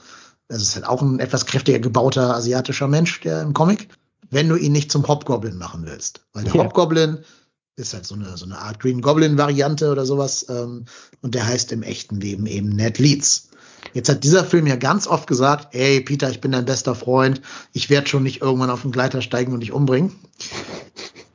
Das 0.50 0.62
ist 0.62 0.76
halt 0.76 0.86
auch 0.86 1.02
ein 1.02 1.20
etwas 1.20 1.46
kräftiger 1.46 1.80
gebauter 1.80 2.36
asiatischer 2.36 2.90
Mensch, 2.90 3.22
der 3.22 3.42
im 3.42 3.54
Comic. 3.54 3.88
Wenn 4.30 4.50
du 4.50 4.58
ihn 4.58 4.74
nicht 4.74 4.92
zum 4.92 5.08
Hobgoblin 5.08 5.58
machen 5.58 5.86
willst. 5.86 6.26
Weil 6.34 6.44
der 6.44 6.56
ja. 6.56 6.64
Hobgoblin 6.64 7.20
ist 7.82 7.94
halt 7.94 8.06
so 8.06 8.16
eine, 8.16 8.38
so 8.38 8.46
eine 8.46 8.60
Art 8.60 8.80
Green 8.80 9.02
Goblin-Variante 9.02 9.92
oder 9.92 10.06
sowas. 10.06 10.46
Ähm, 10.50 10.86
und 11.22 11.36
der 11.36 11.46
heißt 11.46 11.72
im 11.72 11.84
echten 11.84 12.20
Leben 12.20 12.46
eben 12.46 12.70
Ned 12.70 13.00
Leeds. 13.00 13.50
Jetzt 13.94 14.10
hat 14.10 14.24
dieser 14.24 14.46
Film 14.46 14.68
ja 14.68 14.76
ganz 14.76 15.08
oft 15.08 15.28
gesagt, 15.28 15.74
ey 15.76 16.02
Peter, 16.02 16.30
ich 16.30 16.40
bin 16.40 16.52
dein 16.52 16.66
bester 16.66 16.96
Freund, 16.96 17.42
ich 17.74 17.90
werde 17.90 18.08
schon 18.08 18.24
nicht 18.24 18.42
irgendwann 18.42 18.70
auf 18.70 18.84
den 18.84 18.92
Gleiter 18.92 19.22
steigen 19.22 19.54
und 19.54 19.62
dich 19.62 19.72
umbringen. 19.72 20.16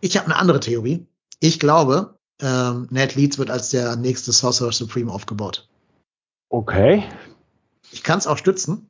Ich 0.01 0.16
habe 0.16 0.26
eine 0.26 0.36
andere 0.36 0.61
Theorie. 0.61 1.07
Ich 1.40 1.59
glaube, 1.59 2.16
ähm, 2.40 2.86
Ned 2.90 3.14
Leeds 3.14 3.38
wird 3.38 3.51
als 3.51 3.70
der 3.70 3.97
nächste 3.97 4.32
Sorcerer 4.32 4.72
Supreme 4.72 5.12
aufgebaut. 5.12 5.68
Okay. 6.49 7.05
Ich 7.90 8.03
kann 8.03 8.18
es 8.18 8.26
auch 8.26 8.38
stützen. 8.38 8.88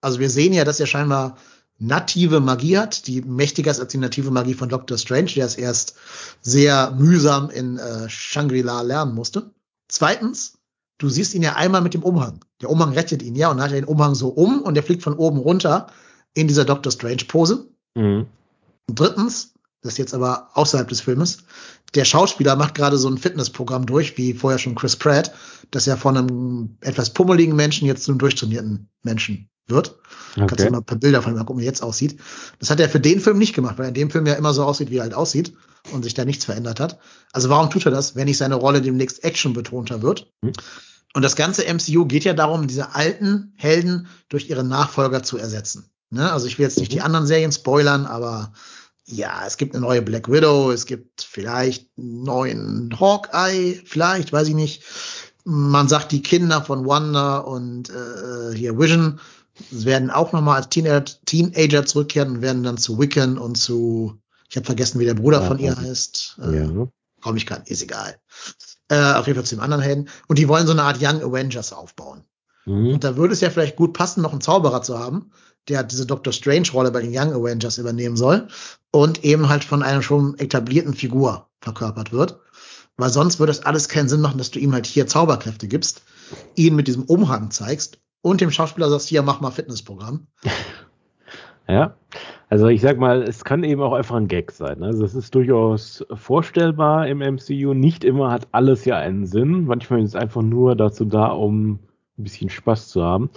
Also 0.00 0.18
wir 0.18 0.30
sehen 0.30 0.52
ja, 0.52 0.64
dass 0.64 0.80
er 0.80 0.86
scheinbar 0.86 1.36
native 1.78 2.40
Magie 2.40 2.78
hat, 2.78 3.06
die 3.06 3.22
mächtiger 3.22 3.70
ist 3.70 3.80
als 3.80 3.92
die 3.92 3.98
native 3.98 4.30
Magie 4.30 4.54
von 4.54 4.68
Doctor 4.68 4.98
Strange, 4.98 5.32
der 5.34 5.46
es 5.46 5.56
erst 5.56 5.96
sehr 6.40 6.92
mühsam 6.92 7.50
in 7.50 7.78
äh, 7.78 8.08
Shangri-La 8.08 8.82
lernen 8.82 9.14
musste. 9.14 9.50
Zweitens, 9.88 10.58
du 10.98 11.08
siehst 11.08 11.34
ihn 11.34 11.42
ja 11.42 11.56
einmal 11.56 11.80
mit 11.80 11.94
dem 11.94 12.02
Umhang. 12.02 12.44
Der 12.60 12.70
Umhang 12.70 12.92
rettet 12.92 13.22
ihn 13.22 13.34
ja 13.34 13.50
und 13.50 13.56
dann 13.56 13.64
hat 13.64 13.72
er 13.72 13.80
den 13.80 13.88
Umhang 13.88 14.14
so 14.14 14.28
um 14.28 14.62
und 14.62 14.74
der 14.74 14.82
fliegt 14.82 15.02
von 15.02 15.14
oben 15.14 15.38
runter 15.38 15.88
in 16.34 16.48
dieser 16.48 16.64
Doctor 16.64 16.92
Strange 16.92 17.24
Pose. 17.26 17.68
Mhm. 17.94 18.26
Und 18.88 19.00
drittens, 19.00 19.54
das 19.82 19.94
ist 19.94 19.98
jetzt 19.98 20.14
aber 20.14 20.50
außerhalb 20.54 20.88
des 20.88 21.00
Filmes, 21.00 21.38
der 21.94 22.04
Schauspieler 22.04 22.56
macht 22.56 22.74
gerade 22.74 22.96
so 22.96 23.08
ein 23.08 23.18
Fitnessprogramm 23.18 23.84
durch, 23.84 24.16
wie 24.16 24.32
vorher 24.32 24.58
schon 24.58 24.74
Chris 24.74 24.96
Pratt, 24.96 25.34
dass 25.70 25.86
er 25.86 25.96
von 25.96 26.16
einem 26.16 26.76
etwas 26.80 27.12
pummeligen 27.12 27.56
Menschen 27.56 27.86
jetzt 27.86 28.04
zu 28.04 28.12
einem 28.12 28.18
durchtrainierten 28.18 28.88
Menschen 29.02 29.50
wird. 29.72 29.98
Okay. 30.36 30.46
Kannst 30.46 30.64
du 30.64 30.70
mal 30.70 30.78
ein 30.78 30.84
paar 30.84 30.98
Bilder 30.98 31.22
von 31.22 31.34
ihm 31.34 31.44
gucken, 31.44 31.60
wie 31.60 31.64
er 31.64 31.70
jetzt 31.70 31.82
aussieht. 31.82 32.18
Das 32.58 32.70
hat 32.70 32.80
er 32.80 32.88
für 32.88 33.00
den 33.00 33.20
Film 33.20 33.38
nicht 33.38 33.54
gemacht, 33.54 33.76
weil 33.78 33.86
er 33.86 33.88
in 33.88 33.94
dem 33.94 34.10
Film 34.10 34.26
ja 34.26 34.34
immer 34.34 34.54
so 34.54 34.64
aussieht, 34.64 34.90
wie 34.90 34.98
er 34.98 35.02
halt 35.02 35.14
aussieht 35.14 35.52
und 35.92 36.04
sich 36.04 36.14
da 36.14 36.24
nichts 36.24 36.44
verändert 36.44 36.80
hat. 36.80 36.98
Also 37.32 37.48
warum 37.48 37.70
tut 37.70 37.84
er 37.84 37.90
das, 37.90 38.16
wenn 38.16 38.26
nicht 38.26 38.38
seine 38.38 38.54
Rolle 38.54 38.80
demnächst 38.80 39.24
Action 39.24 39.52
betonter 39.52 40.02
wird? 40.02 40.32
Mhm. 40.42 40.52
Und 41.14 41.22
das 41.22 41.36
ganze 41.36 41.62
MCU 41.62 42.06
geht 42.06 42.24
ja 42.24 42.32
darum, 42.32 42.66
diese 42.66 42.94
alten 42.94 43.52
Helden 43.56 44.06
durch 44.28 44.48
ihre 44.48 44.64
Nachfolger 44.64 45.22
zu 45.22 45.36
ersetzen. 45.36 45.90
Ne? 46.10 46.32
Also 46.32 46.46
ich 46.46 46.58
will 46.58 46.64
jetzt 46.64 46.78
nicht 46.78 46.90
mhm. 46.90 46.96
die 46.96 47.00
anderen 47.02 47.26
Serien 47.26 47.52
spoilern, 47.52 48.06
aber 48.06 48.52
ja, 49.04 49.42
es 49.46 49.56
gibt 49.56 49.74
eine 49.74 49.84
neue 49.84 50.00
Black 50.00 50.30
Widow, 50.30 50.70
es 50.70 50.86
gibt 50.86 51.22
vielleicht 51.22 51.90
einen 51.98 52.22
neuen 52.22 52.98
Hawkeye, 52.98 53.80
vielleicht, 53.84 54.32
weiß 54.32 54.48
ich 54.48 54.54
nicht. 54.54 54.84
Man 55.44 55.88
sagt, 55.88 56.12
die 56.12 56.22
Kinder 56.22 56.62
von 56.62 56.86
Wanda 56.86 57.38
und 57.38 57.90
äh, 57.90 58.54
hier 58.54 58.78
Vision 58.78 59.18
werden 59.70 60.10
auch 60.10 60.32
nochmal 60.32 60.56
als 60.56 60.68
Teenager, 60.68 61.04
Teenager 61.26 61.84
zurückkehren 61.84 62.36
und 62.36 62.42
werden 62.42 62.62
dann 62.62 62.78
zu 62.78 62.98
Wiccan 62.98 63.38
und 63.38 63.56
zu, 63.56 64.18
ich 64.48 64.56
habe 64.56 64.66
vergessen, 64.66 64.98
wie 64.98 65.04
der 65.04 65.14
Bruder 65.14 65.42
ja, 65.42 65.46
von 65.46 65.58
ihr 65.58 65.76
heißt. 65.76 66.38
Äh, 66.42 66.56
ja. 66.56 66.88
Komm 67.20 67.36
ich 67.36 67.46
gerade, 67.46 67.62
ist 67.66 67.82
egal. 67.82 68.16
Äh, 68.88 69.14
auf 69.14 69.26
jeden 69.26 69.36
Fall 69.36 69.46
zu 69.46 69.56
dem 69.56 69.62
anderen 69.62 69.82
Helden. 69.82 70.08
Und 70.28 70.38
die 70.38 70.48
wollen 70.48 70.66
so 70.66 70.72
eine 70.72 70.82
Art 70.82 70.98
Young 71.00 71.22
Avengers 71.22 71.72
aufbauen. 71.72 72.24
Mhm. 72.64 72.94
Und 72.94 73.04
da 73.04 73.16
würde 73.16 73.34
es 73.34 73.40
ja 73.40 73.50
vielleicht 73.50 73.76
gut 73.76 73.92
passen, 73.92 74.22
noch 74.22 74.32
einen 74.32 74.40
Zauberer 74.40 74.82
zu 74.82 74.98
haben, 74.98 75.30
der 75.68 75.84
diese 75.84 76.06
Doctor 76.06 76.32
Strange-Rolle 76.32 76.90
bei 76.90 77.02
den 77.02 77.16
Young 77.16 77.32
Avengers 77.32 77.78
übernehmen 77.78 78.16
soll 78.16 78.48
und 78.90 79.24
eben 79.24 79.48
halt 79.48 79.64
von 79.64 79.82
einer 79.82 80.02
schon 80.02 80.38
etablierten 80.38 80.94
Figur 80.94 81.48
verkörpert 81.60 82.12
wird. 82.12 82.40
Weil 82.96 83.10
sonst 83.10 83.38
würde 83.38 83.52
es 83.52 83.64
alles 83.64 83.88
keinen 83.88 84.08
Sinn 84.08 84.20
machen, 84.20 84.38
dass 84.38 84.50
du 84.50 84.58
ihm 84.58 84.72
halt 84.72 84.86
hier 84.86 85.06
Zauberkräfte 85.06 85.68
gibst, 85.68 86.02
ihn 86.56 86.74
mit 86.74 86.88
diesem 86.88 87.04
Umhang 87.04 87.50
zeigst 87.50 88.01
und 88.22 88.40
dem 88.40 88.50
Schauspieler 88.50 88.88
sagst, 88.88 89.08
hier, 89.08 89.22
mach 89.22 89.40
mal 89.40 89.50
Fitnessprogramm. 89.50 90.26
Ja. 91.68 91.94
Also 92.48 92.68
ich 92.68 92.82
sag 92.82 92.98
mal, 92.98 93.22
es 93.22 93.44
kann 93.44 93.64
eben 93.64 93.80
auch 93.80 93.94
einfach 93.94 94.16
ein 94.16 94.28
Gag 94.28 94.52
sein. 94.52 94.82
Also 94.82 95.04
es 95.04 95.14
ist 95.14 95.34
durchaus 95.34 96.04
vorstellbar 96.12 97.08
im 97.08 97.18
MCU. 97.18 97.72
Nicht 97.72 98.04
immer 98.04 98.30
hat 98.30 98.48
alles 98.52 98.84
ja 98.84 98.98
einen 98.98 99.24
Sinn. 99.26 99.64
Manchmal 99.64 100.00
ist 100.02 100.10
es 100.10 100.16
einfach 100.16 100.42
nur 100.42 100.76
dazu 100.76 101.04
da, 101.04 101.28
um 101.28 101.78
ein 102.18 102.24
bisschen 102.24 102.50
Spaß 102.50 102.88
zu 102.88 103.02
haben. 103.02 103.30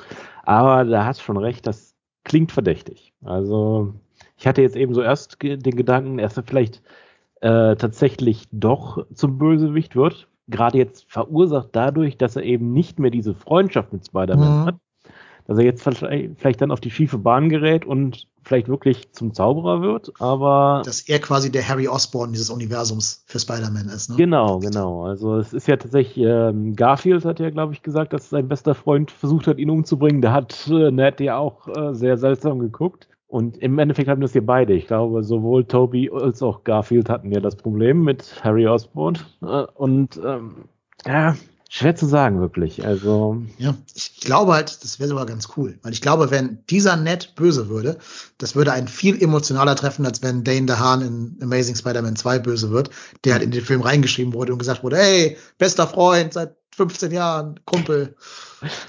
Aber 0.44 0.84
da 0.84 1.06
hast 1.06 1.22
schon 1.22 1.38
recht, 1.38 1.66
das 1.66 1.96
klingt 2.26 2.52
verdächtig. 2.52 3.14
Also 3.24 3.94
ich 4.38 4.48
hatte 4.48 4.62
jetzt 4.62 4.76
eben 4.76 4.94
so 4.94 5.02
erst 5.02 5.42
den 5.42 5.62
Gedanken, 5.62 6.18
dass 6.18 6.36
er 6.36 6.44
vielleicht 6.44 6.82
äh, 7.40 7.76
tatsächlich 7.78 8.48
doch 8.52 9.06
zum 9.14 9.38
Bösewicht 9.38 9.96
wird. 9.96 10.28
Gerade 10.48 10.78
jetzt 10.78 11.06
verursacht 11.12 11.70
dadurch, 11.72 12.18
dass 12.18 12.36
er 12.36 12.44
eben 12.44 12.74
nicht 12.74 13.00
mehr 13.00 13.12
diese 13.12 13.34
Freundschaft 13.34 13.94
mit 13.94 14.06
Spider-Man 14.06 14.62
mhm. 14.62 14.66
hat. 14.66 14.76
Dass 15.48 15.60
er 15.60 15.64
jetzt 15.64 15.84
vielleicht 15.84 16.62
dann 16.62 16.72
auf 16.72 16.80
die 16.80 16.90
schiefe 16.90 17.20
Bahn 17.20 17.50
gerät 17.50 17.86
und 17.86 18.28
vielleicht 18.44 18.68
wirklich 18.68 19.12
zum 19.12 19.34
Zauberer 19.34 19.82
wird, 19.82 20.14
aber. 20.20 20.82
Dass 20.86 21.02
er 21.02 21.20
quasi 21.20 21.52
der 21.52 21.68
Harry 21.68 21.88
Osborn 21.88 22.32
dieses 22.32 22.50
Universums 22.50 23.24
für 23.28 23.40
Spider-Man 23.40 23.88
ist, 23.90 24.10
ne? 24.10 24.16
Genau, 24.16 24.58
genau. 24.58 25.06
Also 25.06 25.38
es 25.38 25.54
ist 25.54 25.68
ja 25.68 25.78
tatsächlich, 25.78 26.26
ähm, 26.26 26.76
Garfield 26.76 27.26
hat 27.26 27.40
ja, 27.40 27.52
glaube 27.52 27.74
ich, 27.74 27.84
gesagt, 27.84 28.14
dass 28.14 28.30
sein 28.30 28.48
bester 28.48 28.74
Freund 28.74 29.12
versucht 29.12 29.46
hat, 29.46 29.60
ihn 29.60 29.70
umzubringen. 29.70 30.22
Da 30.22 30.32
hat 30.32 30.68
äh, 30.68 30.90
Ned 30.90 31.20
ja 31.20 31.38
auch 31.38 31.68
äh, 31.68 31.94
sehr 31.94 32.18
seltsam 32.18 32.58
geguckt. 32.58 33.08
Und 33.28 33.58
im 33.58 33.80
Endeffekt 33.80 34.08
hatten 34.08 34.22
das 34.22 34.34
hier 34.34 34.46
beide. 34.46 34.74
Ich 34.74 34.88
glaube, 34.88 35.24
sowohl 35.24 35.66
Toby 35.66 36.10
als 36.14 36.44
auch 36.44 36.64
Garfield 36.64 37.10
hatten 37.10 37.32
ja 37.32 37.40
das 37.40 37.56
Problem 37.56 38.04
mit 38.04 38.44
Harry 38.44 38.68
Osborn. 38.68 39.18
Äh, 39.42 39.66
und 39.74 40.20
ähm, 40.24 40.66
ja, 41.06 41.36
schwer 41.70 41.96
zu 41.96 42.06
sagen, 42.06 42.40
wirklich. 42.40 42.86
Also. 42.86 43.42
Ja, 43.58 43.76
ich 43.94 44.20
glaube 44.22 44.54
halt, 44.54 44.84
das 44.84 45.00
wäre 45.00 45.10
sogar 45.10 45.26
ganz 45.26 45.50
cool. 45.58 45.78
Weil 45.82 45.94
ich 45.94 46.02
glaube, 46.02 46.32
wenn 46.32 46.60
dieser 46.70 46.96
Ned 46.96 47.36
böse 47.36 47.70
würde, 47.70 47.98
das 48.38 48.56
würde 48.56 48.74
einen 48.74 48.88
viel 48.88 49.22
emotionaler 49.22 49.76
treffen, 49.76 50.06
als 50.06 50.22
wenn 50.22 50.44
Dane 50.44 50.66
DeHaan 50.66 51.02
in 51.02 51.38
Amazing 51.42 51.76
Spider-Man 51.76 52.16
2 52.16 52.40
böse 52.40 52.72
wird, 52.72 52.90
der 53.24 53.34
halt 53.34 53.44
in 53.44 53.52
den 53.52 53.64
Film 53.64 53.82
reingeschrieben 53.82 54.34
wurde 54.34 54.54
und 54.54 54.60
gesagt 54.60 54.84
wurde, 54.84 54.98
hey, 54.98 55.38
bester 55.58 55.88
Freund 55.88 56.34
seit 56.34 56.56
15 56.76 57.12
Jahren, 57.12 57.60
Kumpel. 57.66 58.16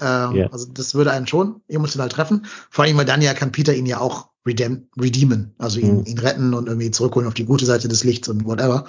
Ähm, 0.01 0.33
yeah. 0.33 0.49
Also 0.51 0.67
das 0.73 0.95
würde 0.95 1.11
einen 1.11 1.27
schon 1.27 1.61
emotional 1.67 2.09
treffen. 2.09 2.45
Vor 2.69 2.85
allem, 2.85 2.97
weil 2.97 3.05
dann 3.05 3.21
ja 3.21 3.33
kann 3.33 3.51
Peter 3.51 3.73
ihn 3.75 3.85
ja 3.85 3.99
auch 3.99 4.29
redeem, 4.45 4.87
redeemen, 4.99 5.53
also 5.57 5.79
ihn, 5.79 5.99
mhm. 5.99 6.05
ihn 6.05 6.17
retten 6.17 6.53
und 6.53 6.67
irgendwie 6.67 6.91
zurückholen 6.91 7.27
auf 7.27 7.33
die 7.33 7.45
gute 7.45 7.65
Seite 7.65 7.87
des 7.87 8.03
Lichts 8.03 8.27
und 8.27 8.45
whatever. 8.45 8.85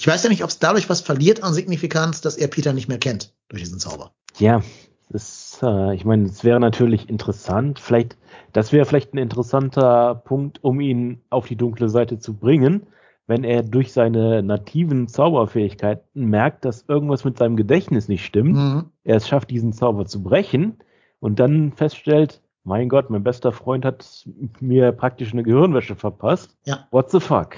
Ich 0.00 0.06
weiß 0.06 0.22
ja 0.22 0.30
nicht, 0.30 0.42
ob 0.42 0.48
es 0.48 0.58
dadurch 0.58 0.88
was 0.88 1.02
verliert 1.02 1.42
an 1.42 1.52
Signifikanz, 1.52 2.22
dass 2.22 2.38
er 2.38 2.48
Peter 2.48 2.72
nicht 2.72 2.88
mehr 2.88 2.98
kennt 2.98 3.34
durch 3.50 3.62
diesen 3.62 3.78
Zauber. 3.78 4.12
Ja, 4.38 4.62
das, 5.10 5.58
äh, 5.62 5.94
ich 5.94 6.06
meine, 6.06 6.24
es 6.24 6.42
wäre 6.42 6.58
natürlich 6.58 7.10
interessant. 7.10 7.78
Vielleicht, 7.78 8.16
das 8.54 8.72
wäre 8.72 8.86
vielleicht 8.86 9.12
ein 9.12 9.18
interessanter 9.18 10.14
Punkt, 10.14 10.64
um 10.64 10.80
ihn 10.80 11.20
auf 11.28 11.48
die 11.48 11.56
dunkle 11.56 11.90
Seite 11.90 12.18
zu 12.18 12.32
bringen 12.32 12.86
wenn 13.30 13.44
er 13.44 13.62
durch 13.62 13.92
seine 13.92 14.42
nativen 14.42 15.06
Zauberfähigkeiten 15.06 16.26
merkt, 16.26 16.64
dass 16.64 16.84
irgendwas 16.88 17.24
mit 17.24 17.38
seinem 17.38 17.54
Gedächtnis 17.54 18.08
nicht 18.08 18.24
stimmt, 18.24 18.56
mhm. 18.56 18.86
er 19.04 19.18
es 19.18 19.28
schafft, 19.28 19.50
diesen 19.50 19.72
Zauber 19.72 20.04
zu 20.06 20.20
brechen 20.20 20.78
und 21.20 21.38
dann 21.38 21.70
feststellt, 21.70 22.42
mein 22.64 22.88
Gott, 22.88 23.08
mein 23.08 23.22
bester 23.22 23.52
Freund 23.52 23.84
hat 23.84 24.26
mir 24.58 24.90
praktisch 24.90 25.32
eine 25.32 25.44
Gehirnwäsche 25.44 25.94
verpasst. 25.94 26.58
Ja. 26.66 26.88
What 26.90 27.12
the 27.12 27.20
fuck? 27.20 27.54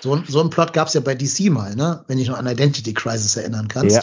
So, 0.00 0.20
so 0.28 0.40
einen 0.40 0.50
Plot 0.50 0.72
gab 0.72 0.88
es 0.88 0.94
ja 0.94 1.00
bei 1.00 1.14
DC 1.14 1.50
mal, 1.50 1.74
ne? 1.74 2.04
Wenn 2.06 2.18
ich 2.18 2.28
noch 2.28 2.38
an 2.38 2.46
Identity 2.46 2.94
Crisis 2.94 3.36
erinnern 3.36 3.68
kannst. 3.68 3.96
Ja. 3.96 4.02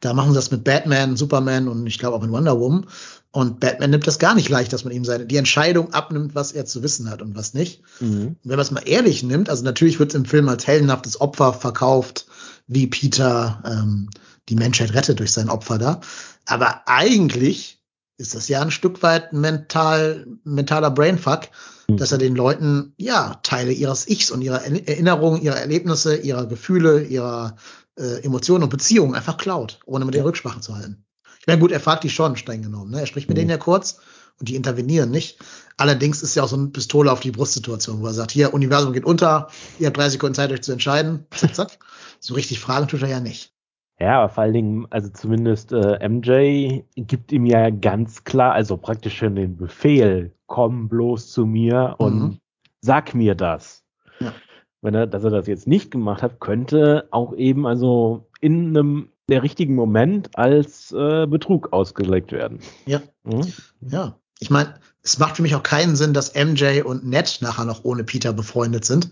Da 0.00 0.14
machen 0.14 0.30
sie 0.30 0.36
das 0.36 0.50
mit 0.50 0.64
Batman, 0.64 1.16
Superman 1.16 1.68
und 1.68 1.86
ich 1.86 1.98
glaube 1.98 2.16
auch 2.16 2.22
mit 2.22 2.30
Wonder 2.30 2.58
Woman. 2.58 2.86
Und 3.30 3.60
Batman 3.60 3.90
nimmt 3.90 4.06
das 4.06 4.18
gar 4.18 4.34
nicht 4.34 4.50
leicht, 4.50 4.72
dass 4.72 4.84
man 4.84 4.92
ihm 4.92 5.04
seine, 5.04 5.24
die 5.24 5.38
Entscheidung 5.38 5.94
abnimmt, 5.94 6.34
was 6.34 6.52
er 6.52 6.66
zu 6.66 6.82
wissen 6.82 7.08
hat 7.08 7.22
und 7.22 7.34
was 7.34 7.54
nicht. 7.54 7.82
Mhm. 8.00 8.36
wenn 8.42 8.56
man 8.56 8.60
es 8.60 8.70
mal 8.70 8.86
ehrlich 8.86 9.22
nimmt, 9.22 9.48
also 9.48 9.64
natürlich 9.64 9.98
wird 9.98 10.10
es 10.10 10.16
im 10.16 10.26
Film 10.26 10.48
als 10.48 10.66
heldenhaftes 10.66 11.20
Opfer 11.20 11.54
verkauft, 11.54 12.26
wie 12.66 12.88
Peter 12.88 13.62
ähm, 13.64 14.10
die 14.48 14.56
Menschheit 14.56 14.92
rettet 14.92 15.20
durch 15.20 15.32
sein 15.32 15.48
Opfer 15.48 15.78
da. 15.78 16.00
Aber 16.44 16.82
eigentlich 16.86 17.80
ist 18.18 18.34
das 18.34 18.48
ja 18.48 18.60
ein 18.60 18.70
Stück 18.70 19.02
weit 19.02 19.32
mental, 19.32 20.26
mentaler 20.44 20.90
Brainfuck. 20.90 21.48
Dass 21.96 22.12
er 22.12 22.18
den 22.18 22.34
Leuten, 22.34 22.94
ja, 22.96 23.40
Teile 23.42 23.72
ihres 23.72 24.08
Ichs 24.08 24.30
und 24.30 24.42
ihrer 24.42 24.62
Erinnerungen, 24.64 25.42
ihrer 25.42 25.56
Erlebnisse, 25.56 26.16
ihrer 26.16 26.46
Gefühle, 26.46 27.02
ihrer 27.02 27.56
äh, 27.98 28.22
Emotionen 28.24 28.64
und 28.64 28.70
Beziehungen 28.70 29.14
einfach 29.14 29.36
klaut, 29.36 29.80
ohne 29.86 30.04
mit 30.04 30.14
ja. 30.14 30.20
der 30.20 30.28
Rücksprache 30.28 30.60
zu 30.60 30.76
halten. 30.76 31.04
Ich 31.40 31.46
meine, 31.46 31.60
gut, 31.60 31.72
er 31.72 31.80
fragt 31.80 32.04
die 32.04 32.10
schon 32.10 32.36
streng 32.36 32.62
genommen. 32.62 32.90
Ne? 32.92 33.00
Er 33.00 33.06
spricht 33.06 33.28
mit 33.28 33.36
mhm. 33.36 33.40
denen 33.40 33.50
ja 33.50 33.58
kurz 33.58 33.98
und 34.38 34.48
die 34.48 34.56
intervenieren 34.56 35.10
nicht. 35.10 35.38
Allerdings 35.76 36.22
ist 36.22 36.34
ja 36.34 36.42
auch 36.42 36.48
so 36.48 36.56
eine 36.56 36.68
Pistole 36.68 37.10
auf 37.10 37.20
die 37.20 37.32
Brustsituation, 37.32 38.00
wo 38.00 38.06
er 38.06 38.12
sagt, 38.12 38.30
hier, 38.30 38.54
Universum 38.54 38.92
geht 38.92 39.04
unter, 39.04 39.48
ihr 39.78 39.86
habt 39.86 39.96
drei 39.96 40.08
Sekunden 40.08 40.34
Zeit, 40.34 40.52
euch 40.52 40.62
zu 40.62 40.72
entscheiden. 40.72 41.26
Zack, 41.30 41.54
zack. 41.54 41.78
So 42.24 42.34
richtig 42.34 42.60
fragen 42.60 42.86
tut 42.86 43.02
er 43.02 43.08
ja 43.08 43.18
nicht. 43.18 43.52
Ja, 43.98 44.20
aber 44.20 44.28
vor 44.28 44.44
allen 44.44 44.52
Dingen, 44.52 44.86
also 44.90 45.08
zumindest 45.08 45.72
äh, 45.72 46.08
MJ 46.08 46.82
gibt 46.94 47.32
ihm 47.32 47.46
ja 47.46 47.70
ganz 47.70 48.22
klar, 48.22 48.52
also 48.52 48.76
praktisch 48.76 49.16
schon 49.16 49.34
den 49.34 49.56
Befehl, 49.56 50.32
komm 50.52 50.90
bloß 50.90 51.32
zu 51.32 51.46
mir 51.46 51.94
und 51.96 52.18
mhm. 52.20 52.38
sag 52.82 53.14
mir 53.14 53.34
das. 53.34 53.84
Ja. 54.20 54.34
Wenn 54.82 54.94
er, 54.94 55.06
dass 55.06 55.24
er 55.24 55.30
das 55.30 55.46
jetzt 55.46 55.66
nicht 55.66 55.90
gemacht 55.90 56.22
hat, 56.22 56.40
könnte 56.40 57.08
auch 57.10 57.34
eben 57.34 57.66
also 57.66 58.28
in 58.40 58.68
einem 58.68 59.08
der 59.30 59.42
richtigen 59.42 59.74
Moment 59.74 60.36
als 60.36 60.92
äh, 60.92 61.26
Betrug 61.26 61.72
ausgelegt 61.72 62.32
werden. 62.32 62.58
Ja. 62.84 63.00
Mhm. 63.24 63.50
Ja. 63.80 64.18
Ich 64.40 64.50
meine, 64.50 64.74
es 65.02 65.18
macht 65.18 65.36
für 65.36 65.42
mich 65.42 65.54
auch 65.54 65.62
keinen 65.62 65.96
Sinn, 65.96 66.12
dass 66.12 66.34
MJ 66.34 66.82
und 66.82 67.06
Ned 67.06 67.38
nachher 67.40 67.64
noch 67.64 67.84
ohne 67.84 68.04
Peter 68.04 68.34
befreundet 68.34 68.84
sind. 68.84 69.10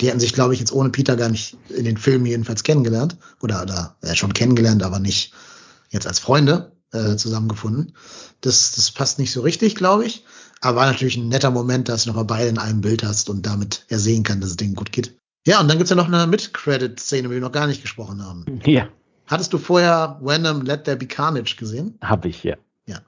Die 0.00 0.08
hätten 0.08 0.20
sich, 0.20 0.32
glaube 0.32 0.54
ich, 0.54 0.60
jetzt 0.60 0.72
ohne 0.72 0.88
Peter 0.88 1.16
gar 1.16 1.28
nicht 1.28 1.58
in 1.68 1.84
den 1.84 1.98
Filmen 1.98 2.24
jedenfalls 2.24 2.62
kennengelernt. 2.62 3.18
Oder, 3.42 3.60
oder 3.60 3.96
äh, 4.00 4.14
schon 4.14 4.32
kennengelernt, 4.32 4.82
aber 4.82 5.00
nicht 5.00 5.34
jetzt 5.90 6.06
als 6.06 6.18
Freunde 6.18 6.72
äh, 6.92 7.16
zusammengefunden. 7.16 7.94
Das, 8.40 8.72
das 8.72 8.90
passt 8.90 9.18
nicht 9.18 9.32
so 9.32 9.42
richtig, 9.42 9.74
glaube 9.74 10.06
ich. 10.06 10.24
Aber 10.60 10.76
war 10.76 10.86
natürlich 10.86 11.16
ein 11.16 11.28
netter 11.28 11.50
Moment, 11.50 11.88
dass 11.88 12.04
du 12.04 12.10
noch 12.10 12.16
mal 12.16 12.24
beide 12.24 12.48
in 12.48 12.58
einem 12.58 12.80
Bild 12.80 13.02
hast 13.04 13.30
und 13.30 13.46
damit 13.46 13.84
ersehen 13.88 14.22
kann, 14.22 14.40
dass 14.40 14.50
es 14.50 14.56
denen 14.56 14.74
gut 14.74 14.92
geht. 14.92 15.16
Ja, 15.46 15.60
und 15.60 15.68
dann 15.68 15.78
gibt's 15.78 15.90
ja 15.90 15.96
noch 15.96 16.08
eine 16.08 16.26
Mid-Credit-Szene, 16.26 17.26
über 17.26 17.34
die 17.34 17.40
wir 17.40 17.46
noch 17.46 17.52
gar 17.52 17.66
nicht 17.66 17.82
gesprochen 17.82 18.24
haben. 18.24 18.44
Ja. 18.66 18.88
Hattest 19.26 19.52
du 19.52 19.58
vorher 19.58 20.18
Venom 20.22 20.62
Let 20.62 20.84
There 20.84 20.96
Be 20.96 21.06
Carnage 21.06 21.56
gesehen? 21.58 21.98
Hab 22.00 22.24
ich, 22.24 22.44
ja. 22.44 22.56
Ja. 22.86 23.02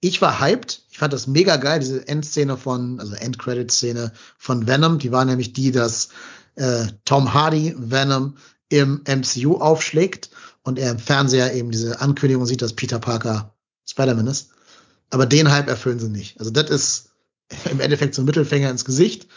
Ich 0.00 0.22
war 0.22 0.40
hyped. 0.40 0.84
Ich 0.90 0.98
fand 0.98 1.12
das 1.12 1.26
mega 1.26 1.56
geil, 1.56 1.80
diese 1.80 2.08
Endszene 2.08 2.56
von, 2.56 2.98
also 2.98 3.14
Endcredit-Szene 3.14 4.12
von 4.38 4.66
Venom. 4.66 4.98
Die 4.98 5.12
war 5.12 5.24
nämlich 5.26 5.52
die, 5.52 5.72
dass 5.72 6.08
äh, 6.54 6.86
Tom 7.04 7.34
Hardy 7.34 7.74
Venom 7.76 8.36
im 8.68 9.02
MCU 9.06 9.56
aufschlägt 9.56 10.30
und 10.62 10.78
er 10.78 10.90
im 10.90 10.98
Fernseher 10.98 11.54
eben 11.54 11.70
diese 11.70 12.00
Ankündigung 12.00 12.46
sieht, 12.46 12.62
dass 12.62 12.72
Peter 12.72 12.98
Parker 12.98 13.54
Spider-Man 13.86 14.26
ist. 14.26 14.50
Aber 15.10 15.26
den 15.26 15.50
Hype 15.50 15.68
erfüllen 15.68 15.98
sie 15.98 16.08
nicht. 16.08 16.38
Also 16.38 16.50
das 16.50 16.70
ist 16.70 17.10
im 17.70 17.80
Endeffekt 17.80 18.14
so 18.14 18.22
ein 18.22 18.26
Mittelfinger 18.26 18.70
ins 18.70 18.84
Gesicht. 18.84 19.28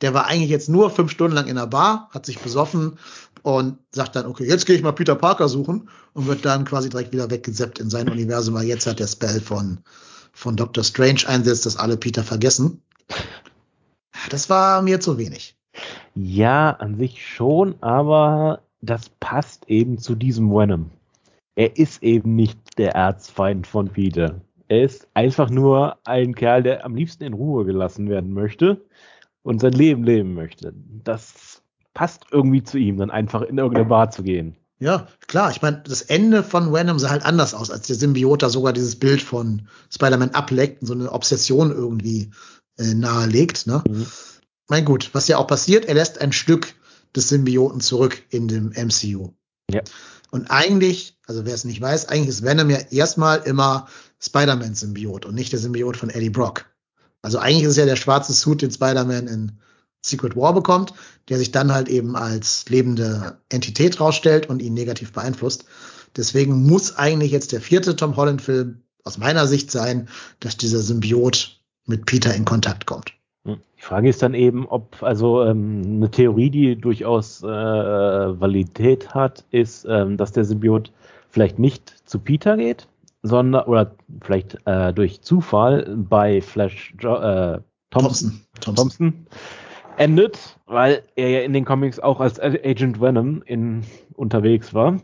Der 0.00 0.14
war 0.14 0.26
eigentlich 0.26 0.50
jetzt 0.50 0.68
nur 0.68 0.90
fünf 0.90 1.10
Stunden 1.10 1.34
lang 1.34 1.46
in 1.46 1.56
der 1.56 1.66
Bar, 1.66 2.08
hat 2.12 2.24
sich 2.24 2.38
besoffen 2.38 2.98
und 3.42 3.78
sagt 3.90 4.16
dann, 4.16 4.26
okay, 4.26 4.46
jetzt 4.46 4.64
gehe 4.64 4.76
ich 4.76 4.82
mal 4.82 4.92
Peter 4.92 5.14
Parker 5.14 5.48
suchen 5.48 5.90
und 6.14 6.26
wird 6.26 6.44
dann 6.44 6.64
quasi 6.64 6.88
direkt 6.88 7.12
wieder 7.12 7.30
weggeseppt 7.30 7.78
in 7.78 7.90
sein 7.90 8.08
Universum, 8.08 8.54
weil 8.54 8.66
jetzt 8.66 8.86
hat 8.86 8.98
der 8.98 9.06
Spell 9.06 9.40
von, 9.40 9.80
von 10.32 10.56
Doctor 10.56 10.84
Strange 10.84 11.26
einsetzt, 11.26 11.66
dass 11.66 11.76
alle 11.76 11.98
Peter 11.98 12.24
vergessen. 12.24 12.82
Das 14.30 14.48
war 14.48 14.80
mir 14.82 15.00
zu 15.00 15.18
wenig. 15.18 15.56
Ja, 16.14 16.70
an 16.70 16.96
sich 16.96 17.26
schon, 17.26 17.76
aber 17.82 18.62
das 18.80 19.10
passt 19.20 19.68
eben 19.68 19.98
zu 19.98 20.14
diesem 20.14 20.50
Venom. 20.50 20.90
Er 21.54 21.76
ist 21.76 22.02
eben 22.02 22.36
nicht 22.36 22.58
der 22.78 22.94
Erzfeind 22.94 23.66
von 23.66 23.88
Peter. 23.88 24.40
Er 24.70 24.84
ist 24.84 25.08
einfach 25.14 25.50
nur 25.50 25.98
ein 26.04 26.36
Kerl, 26.36 26.62
der 26.62 26.84
am 26.84 26.94
liebsten 26.94 27.24
in 27.24 27.32
Ruhe 27.32 27.64
gelassen 27.64 28.08
werden 28.08 28.32
möchte 28.32 28.80
und 29.42 29.60
sein 29.60 29.72
Leben 29.72 30.04
leben 30.04 30.34
möchte. 30.34 30.72
Das 31.02 31.60
passt 31.92 32.26
irgendwie 32.30 32.62
zu 32.62 32.78
ihm, 32.78 32.96
dann 32.96 33.10
einfach 33.10 33.42
in 33.42 33.58
irgendeine 33.58 33.88
Bar 33.88 34.12
zu 34.12 34.22
gehen. 34.22 34.54
Ja, 34.78 35.08
klar. 35.26 35.50
Ich 35.50 35.60
meine, 35.60 35.82
das 35.84 36.02
Ende 36.02 36.44
von 36.44 36.72
Venom 36.72 37.00
sah 37.00 37.10
halt 37.10 37.24
anders 37.24 37.52
aus, 37.52 37.68
als 37.72 37.88
der 37.88 37.96
Symbiote 37.96 38.48
sogar 38.48 38.72
dieses 38.72 38.94
Bild 38.94 39.20
von 39.20 39.66
Spider-Man 39.92 40.30
ableckt 40.30 40.82
und 40.82 40.86
so 40.86 40.94
eine 40.94 41.10
Obsession 41.10 41.72
irgendwie 41.72 42.30
äh, 42.78 42.94
nahelegt. 42.94 43.66
Ne? 43.66 43.82
Mhm. 43.88 44.06
Mein 44.68 44.84
gut, 44.84 45.10
was 45.14 45.26
ja 45.26 45.38
auch 45.38 45.48
passiert, 45.48 45.86
er 45.86 45.94
lässt 45.94 46.20
ein 46.20 46.30
Stück 46.30 46.76
des 47.16 47.28
Symbioten 47.28 47.80
zurück 47.80 48.22
in 48.30 48.46
dem 48.46 48.68
MCU. 48.68 49.32
Ja. 49.68 49.80
Und 50.30 50.48
eigentlich, 50.48 51.18
also 51.26 51.44
wer 51.44 51.54
es 51.54 51.64
nicht 51.64 51.80
weiß, 51.80 52.06
eigentlich 52.06 52.28
ist 52.28 52.44
Venom 52.44 52.70
ja 52.70 52.78
erstmal 52.92 53.40
immer 53.40 53.88
Spider-Man-Symbiot 54.20 55.26
und 55.26 55.34
nicht 55.34 55.52
der 55.52 55.58
Symbiot 55.58 55.96
von 55.96 56.10
Eddie 56.10 56.30
Brock. 56.30 56.66
Also 57.22 57.38
eigentlich 57.38 57.64
ist 57.64 57.72
es 57.72 57.76
ja 57.76 57.86
der 57.86 57.96
schwarze 57.96 58.32
Suit, 58.32 58.62
den 58.62 58.70
Spider-Man 58.70 59.26
in 59.26 59.52
Secret 60.02 60.36
War 60.36 60.54
bekommt, 60.54 60.94
der 61.28 61.38
sich 61.38 61.52
dann 61.52 61.72
halt 61.72 61.88
eben 61.88 62.16
als 62.16 62.68
lebende 62.68 63.38
Entität 63.50 64.00
rausstellt 64.00 64.48
und 64.48 64.62
ihn 64.62 64.74
negativ 64.74 65.12
beeinflusst. 65.12 65.66
Deswegen 66.16 66.66
muss 66.66 66.96
eigentlich 66.96 67.32
jetzt 67.32 67.52
der 67.52 67.60
vierte 67.60 67.96
Tom 67.96 68.16
Holland-Film 68.16 68.80
aus 69.04 69.18
meiner 69.18 69.46
Sicht 69.46 69.70
sein, 69.70 70.08
dass 70.40 70.56
dieser 70.56 70.80
Symbiot 70.80 71.60
mit 71.86 72.06
Peter 72.06 72.34
in 72.34 72.44
Kontakt 72.44 72.86
kommt. 72.86 73.12
Hm. 73.44 73.58
Die 73.78 73.82
Frage 73.82 74.08
ist 74.08 74.22
dann 74.22 74.34
eben, 74.34 74.66
ob, 74.66 75.02
also 75.02 75.44
ähm, 75.44 75.82
eine 75.84 76.10
Theorie, 76.10 76.50
die 76.50 76.76
durchaus 76.76 77.42
äh, 77.42 77.46
Validität 77.46 79.14
hat, 79.14 79.44
ist, 79.50 79.86
ähm, 79.88 80.16
dass 80.16 80.32
der 80.32 80.44
Symbiot 80.44 80.92
vielleicht 81.30 81.58
nicht 81.58 81.94
zu 82.06 82.18
Peter 82.18 82.56
geht, 82.56 82.88
sondern, 83.22 83.64
oder 83.64 83.96
vielleicht 84.22 84.58
äh, 84.66 84.92
durch 84.92 85.22
Zufall 85.22 85.96
bei 85.96 86.40
Flash 86.40 86.94
jo 86.98 87.16
äh, 87.16 87.60
Thompson, 87.90 88.40
Thompson. 88.60 88.74
Thompson 88.76 89.26
endet, 89.96 90.58
weil 90.66 91.02
er 91.14 91.28
ja 91.28 91.40
in 91.40 91.52
den 91.52 91.64
Comics 91.64 91.98
auch 91.98 92.20
als 92.20 92.40
Agent 92.40 93.00
Venom 93.00 93.42
in, 93.42 93.84
unterwegs 94.14 94.72
war. 94.72 95.00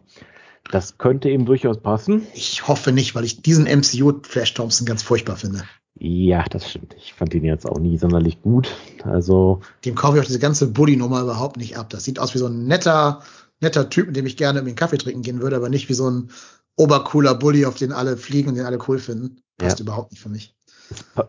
Das 0.71 0.99
könnte 0.99 1.29
eben 1.29 1.45
durchaus 1.45 1.79
passen. 1.79 2.27
Ich 2.35 2.67
hoffe 2.67 2.93
nicht, 2.93 3.15
weil 3.15 3.25
ich 3.25 3.43
diesen 3.43 3.65
MCU 3.67 4.21
Flash 4.23 4.55
Thompson 4.55 4.87
ganz 4.87 5.03
furchtbar 5.03 5.37
finde. 5.37 5.63
Ja, 5.99 6.45
das 6.45 6.69
stimmt. 6.69 6.95
Ich 6.99 7.15
fand 7.15 7.35
ihn 7.35 7.45
jetzt 7.45 7.67
auch 7.67 7.79
nie 7.79 7.99
sonderlich 7.99 8.43
gut. 8.43 8.75
Also. 9.05 9.61
Dem 9.85 9.95
kaufe 9.95 10.17
ich 10.17 10.23
auch 10.23 10.27
diese 10.27 10.39
ganze 10.39 10.69
Bully-Nummer 10.69 11.23
überhaupt 11.23 11.57
nicht 11.57 11.79
ab. 11.79 11.91
Das 11.91 12.05
sieht 12.05 12.19
aus 12.19 12.35
wie 12.35 12.39
so 12.39 12.47
ein 12.47 12.67
netter, 12.67 13.23
netter 13.61 13.89
Typ, 13.89 14.09
mit 14.09 14.17
dem 14.17 14.27
ich 14.27 14.37
gerne 14.37 14.59
irgendwie 14.59 14.71
einen 14.71 14.77
Kaffee 14.77 14.99
trinken 14.99 15.23
gehen 15.23 15.41
würde, 15.41 15.57
aber 15.57 15.69
nicht 15.69 15.89
wie 15.89 15.95
so 15.95 16.11
ein 16.11 16.31
obercooler 16.77 17.35
Bully, 17.35 17.67
auf 17.67 17.77
den 17.77 17.93
alle 17.93 18.17
fliegen 18.17 18.51
und 18.51 18.55
den 18.57 18.67
alle 18.67 18.79
cool 18.87 18.99
finden. 18.99 19.41
Passt 19.59 19.79
ja. 19.79 19.85
überhaupt 19.85 20.13
nicht 20.13 20.23
für 20.23 20.29
mich. 20.29 20.55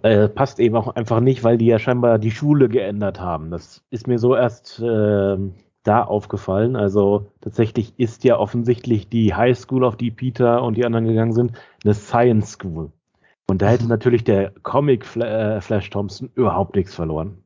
Äh, 0.04 0.28
passt 0.28 0.60
eben 0.60 0.76
auch 0.76 0.96
einfach 0.96 1.20
nicht, 1.20 1.44
weil 1.44 1.58
die 1.58 1.66
ja 1.66 1.80
scheinbar 1.80 2.20
die 2.20 2.32
Schule 2.32 2.70
geändert 2.70 3.20
haben. 3.20 3.50
Das 3.50 3.82
ist 3.90 4.08
mir 4.08 4.20
so 4.20 4.36
erst 4.36 4.80
äh, 4.80 5.38
da 5.84 6.04
aufgefallen. 6.04 6.76
Also 6.76 7.32
tatsächlich 7.42 7.94
ist 7.98 8.24
ja 8.24 8.38
offensichtlich 8.38 9.10
die 9.10 9.34
High 9.34 9.58
School, 9.58 9.84
auf 9.84 9.96
die 9.96 10.12
Peter 10.12 10.62
und 10.62 10.76
die 10.76 10.86
anderen 10.86 11.06
gegangen 11.06 11.34
sind, 11.34 11.54
eine 11.84 11.94
Science 11.94 12.52
School. 12.54 12.92
Und 13.48 13.62
da 13.62 13.70
hätte 13.70 13.84
mhm. 13.84 13.90
natürlich 13.90 14.24
der 14.24 14.52
Comic 14.64 15.16
äh, 15.16 15.62
Flash 15.62 15.90
Thompson 15.90 16.30
überhaupt 16.36 16.76
nichts 16.76 16.94
verloren. 16.94 17.44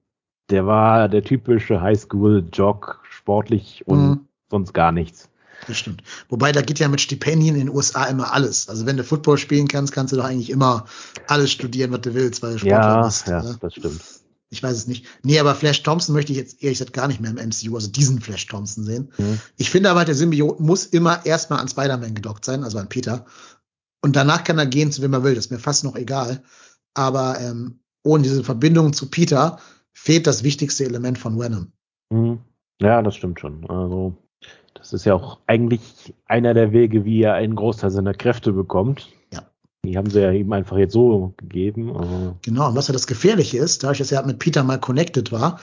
Der 0.49 0.65
war 0.65 1.07
der 1.07 1.23
typische 1.23 1.79
Highschool-Jock, 1.79 3.01
sportlich 3.03 3.83
und 3.87 4.09
mhm. 4.09 4.19
sonst 4.49 4.73
gar 4.73 4.91
nichts. 4.91 5.30
Das 5.67 5.77
stimmt. 5.77 6.03
Wobei, 6.29 6.51
da 6.51 6.61
geht 6.61 6.79
ja 6.79 6.87
mit 6.87 7.01
Stipendien 7.01 7.55
in 7.55 7.67
den 7.67 7.75
USA 7.75 8.05
immer 8.05 8.33
alles. 8.33 8.67
Also 8.67 8.85
wenn 8.85 8.97
du 8.97 9.03
Football 9.03 9.37
spielen 9.37 9.67
kannst, 9.67 9.93
kannst 9.93 10.11
du 10.11 10.17
doch 10.17 10.25
eigentlich 10.25 10.49
immer 10.49 10.85
alles 11.27 11.51
studieren, 11.51 11.91
was 11.91 12.01
du 12.01 12.13
willst, 12.13 12.41
weil 12.41 12.53
du 12.53 12.59
Sportler 12.59 12.79
ja, 12.79 13.01
bist. 13.05 13.27
Ja, 13.27 13.41
oder? 13.41 13.57
das 13.61 13.73
stimmt. 13.73 14.01
Ich 14.49 14.61
weiß 14.61 14.75
es 14.75 14.87
nicht. 14.87 15.05
Nee, 15.23 15.39
aber 15.39 15.55
Flash 15.55 15.81
Thompson 15.81 16.13
möchte 16.13 16.33
ich 16.33 16.37
jetzt 16.37 16.61
ehrlich 16.61 16.79
gesagt 16.79 16.93
gar 16.93 17.07
nicht 17.07 17.21
mehr 17.21 17.31
im 17.31 17.37
MCU, 17.37 17.75
also 17.75 17.89
diesen 17.89 18.19
Flash 18.19 18.47
Thompson 18.47 18.83
sehen. 18.83 19.11
Mhm. 19.17 19.39
Ich 19.55 19.69
finde 19.69 19.89
aber, 19.89 20.03
der 20.03 20.15
Symbiot 20.15 20.59
muss 20.59 20.85
immer 20.85 21.25
erstmal 21.25 21.59
an 21.59 21.69
Spider-Man 21.69 22.15
gedockt 22.15 22.43
sein, 22.43 22.65
also 22.65 22.77
an 22.77 22.89
Peter. 22.89 23.25
Und 24.01 24.15
danach 24.15 24.43
kann 24.43 24.57
er 24.57 24.65
gehen, 24.65 24.91
zu 24.91 25.01
wem 25.01 25.13
er 25.13 25.23
will. 25.23 25.35
Das 25.35 25.45
ist 25.45 25.51
mir 25.51 25.59
fast 25.59 25.85
noch 25.85 25.95
egal. 25.95 26.43
Aber 26.93 27.39
ähm, 27.39 27.79
ohne 28.03 28.23
diese 28.23 28.43
Verbindung 28.43 28.91
zu 28.91 29.09
Peter 29.09 29.59
fehlt 29.93 30.27
das 30.27 30.43
wichtigste 30.43 30.83
Element 30.83 31.17
von 31.17 31.39
Venom. 31.39 31.71
Mhm. 32.09 32.39
Ja, 32.81 33.01
das 33.01 33.15
stimmt 33.15 33.39
schon. 33.39 33.69
Also, 33.69 34.17
das 34.73 34.93
ist 34.93 35.05
ja 35.05 35.13
auch 35.13 35.39
eigentlich 35.47 36.13
einer 36.25 36.53
der 36.53 36.71
Wege, 36.71 37.05
wie 37.05 37.21
er 37.21 37.33
einen 37.33 37.55
Großteil 37.55 37.91
seiner 37.91 38.13
Kräfte 38.13 38.53
bekommt. 38.53 39.09
Ja. 39.33 39.43
Die 39.85 39.97
haben 39.97 40.09
sie 40.09 40.21
ja 40.21 40.31
ihm 40.31 40.51
einfach 40.51 40.77
jetzt 40.77 40.93
so 40.93 41.33
gegeben. 41.37 41.95
Also. 41.95 42.37
Genau, 42.41 42.69
und 42.69 42.75
was 42.75 42.87
ja 42.87 42.93
das 42.93 43.07
Gefährliche 43.07 43.57
ist, 43.57 43.83
dadurch, 43.83 43.99
dass 43.99 44.11
er 44.11 44.25
mit 44.25 44.39
Peter 44.39 44.63
mal 44.63 44.79
connected 44.79 45.31
war, 45.31 45.59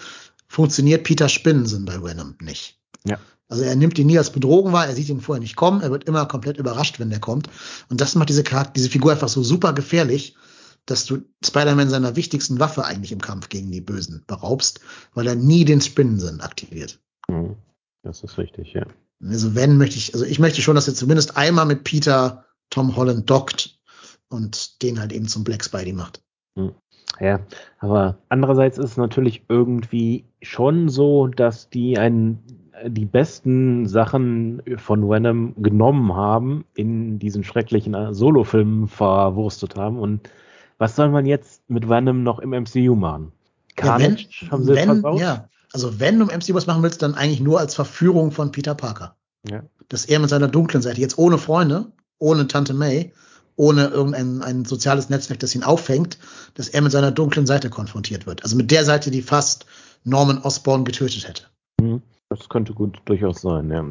funktioniert 0.49 1.05
Peters 1.05 1.33
Spinnensinn 1.33 1.85
bei 1.85 2.03
Venom 2.03 2.35
nicht. 2.41 2.79
Ja. 3.05 3.19
Also 3.49 3.63
er 3.63 3.77
nimmt 3.77 3.99
ihn 3.99 4.07
nie 4.07 4.19
als 4.19 4.31
Bedrohung 4.31 4.73
wahr, 4.73 4.87
er 4.87 4.95
sieht 4.95 5.09
ihn 5.09 5.21
vorher 5.21 5.41
nicht 5.41 5.57
kommen, 5.57 5.81
er 5.81 5.91
wird 5.91 6.05
immer 6.05 6.27
komplett 6.27 6.59
überrascht, 6.59 7.01
wenn 7.01 7.11
der 7.11 7.21
kommt. 7.21 7.49
Und 7.89 8.01
das 8.01 8.15
macht 8.15 8.29
diese, 8.29 8.43
Charakter, 8.43 8.73
diese 8.77 8.91
Figur 8.91 9.13
einfach 9.13 9.29
so 9.29 9.43
super 9.43 9.73
gefährlich, 9.73 10.37
dass 10.85 11.07
du 11.07 11.23
Spider-Man 11.45 11.89
seiner 11.89 12.17
wichtigsten 12.17 12.61
Waffe 12.61 12.85
eigentlich 12.85 13.13
im 13.13 13.21
Kampf 13.21 13.49
gegen 13.49 13.71
die 13.71 13.81
Bösen 13.81 14.23
beraubst, 14.27 14.81
weil 15.15 15.27
er 15.27 15.35
nie 15.35 15.65
den 15.65 15.81
Spinnensinn 15.81 16.41
aktiviert. 16.41 16.99
Mhm. 17.29 17.57
Das 18.03 18.23
ist 18.23 18.39
richtig, 18.39 18.73
ja. 18.73 18.87
Also 19.23 19.55
wenn 19.55 19.77
möchte 19.77 19.97
ich, 19.97 20.15
also 20.15 20.25
ich 20.25 20.39
möchte 20.39 20.63
schon, 20.63 20.77
dass 20.77 20.89
er 20.89 20.95
zumindest 20.95 21.37
einmal 21.37 21.67
mit 21.67 21.85
Peter 21.85 22.45
Tom 22.71 22.97
Holland 22.97 23.29
dockt 23.29 23.79
und 24.29 24.83
den 24.83 25.01
halt 25.01 25.13
eben 25.13 25.27
zum 25.27 25.45
Black 25.45 25.65
Spidey 25.65 25.93
macht. 25.93 26.23
Mhm. 26.55 26.75
Ja, 27.21 27.41
aber 27.79 28.19
andererseits 28.29 28.79
ist 28.79 28.91
es 28.91 28.97
natürlich 28.97 29.43
irgendwie 29.49 30.25
schon 30.43 30.89
so, 30.89 31.27
dass 31.27 31.71
die 31.71 31.99
einen 31.99 32.39
die 32.87 33.07
besten 33.07 33.87
Sachen 33.87 34.63
von 34.77 35.09
Venom 35.09 35.55
genommen 35.57 36.15
haben, 36.15 36.65
in 36.75 37.19
diesen 37.19 37.43
schrecklichen 37.43 38.15
Solo-Filmen 38.15 38.87
verwurstet 38.87 39.77
haben. 39.77 39.99
Und 39.99 40.31
was 40.79 40.95
soll 40.95 41.09
man 41.09 41.27
jetzt 41.27 41.69
mit 41.69 41.89
Venom 41.89 42.23
noch 42.23 42.39
im 42.39 42.51
MCU 42.51 42.95
machen? 42.95 43.33
Carnage 43.75 44.29
ja, 44.29 44.43
wenn, 44.43 44.51
haben 44.51 44.65
sie 44.65 44.75
wenn, 44.75 44.85
versaut? 44.85 45.21
Ja, 45.21 45.49
also 45.73 46.01
wenn 46.01 46.19
du 46.19 46.27
im 46.27 46.39
MCU 46.39 46.55
was 46.55 46.67
machen 46.67 46.83
willst, 46.83 47.03
dann 47.03 47.15
eigentlich 47.15 47.41
nur 47.41 47.61
als 47.61 47.75
Verführung 47.75 48.33
von 48.33 48.53
Peter 48.53 48.75
Parker. 48.75 49.17
Ja. 49.49 49.63
Dass 49.89 50.05
er 50.05 50.19
mit 50.19 50.31
seiner 50.31 50.49
dunklen 50.49 50.83
Seite, 50.83 51.01
jetzt 51.01 51.19
ohne 51.19 51.39
Freunde, 51.39 51.93
ohne 52.19 52.49
Tante 52.49 52.75
May, 52.75 53.13
ohne 53.57 53.89
irgendein 53.89 54.43
ein 54.43 54.65
soziales 54.65 55.11
Netzwerk, 55.11 55.41
das 55.41 55.55
ihn 55.55 55.65
auffängt, 55.65 56.19
dass 56.55 56.69
er 56.69 56.81
mit 56.81 56.93
seiner 56.93 57.11
dunklen 57.11 57.47
Seite 57.47 57.71
konfrontiert 57.71 58.27
wird. 58.27 58.43
Also 58.45 58.57
mit 58.57 58.71
der 58.71 58.85
Seite, 58.85 59.11
die 59.11 59.23
fast 59.23 59.67
Norman 60.05 60.39
Osborn 60.39 60.85
getötet 60.85 61.27
hätte. 61.27 61.45
Mhm. 61.81 62.03
Das 62.29 62.49
könnte 62.49 62.75
gut 62.75 62.99
durchaus 63.07 63.41
sein, 63.41 63.71
ja. 63.71 63.85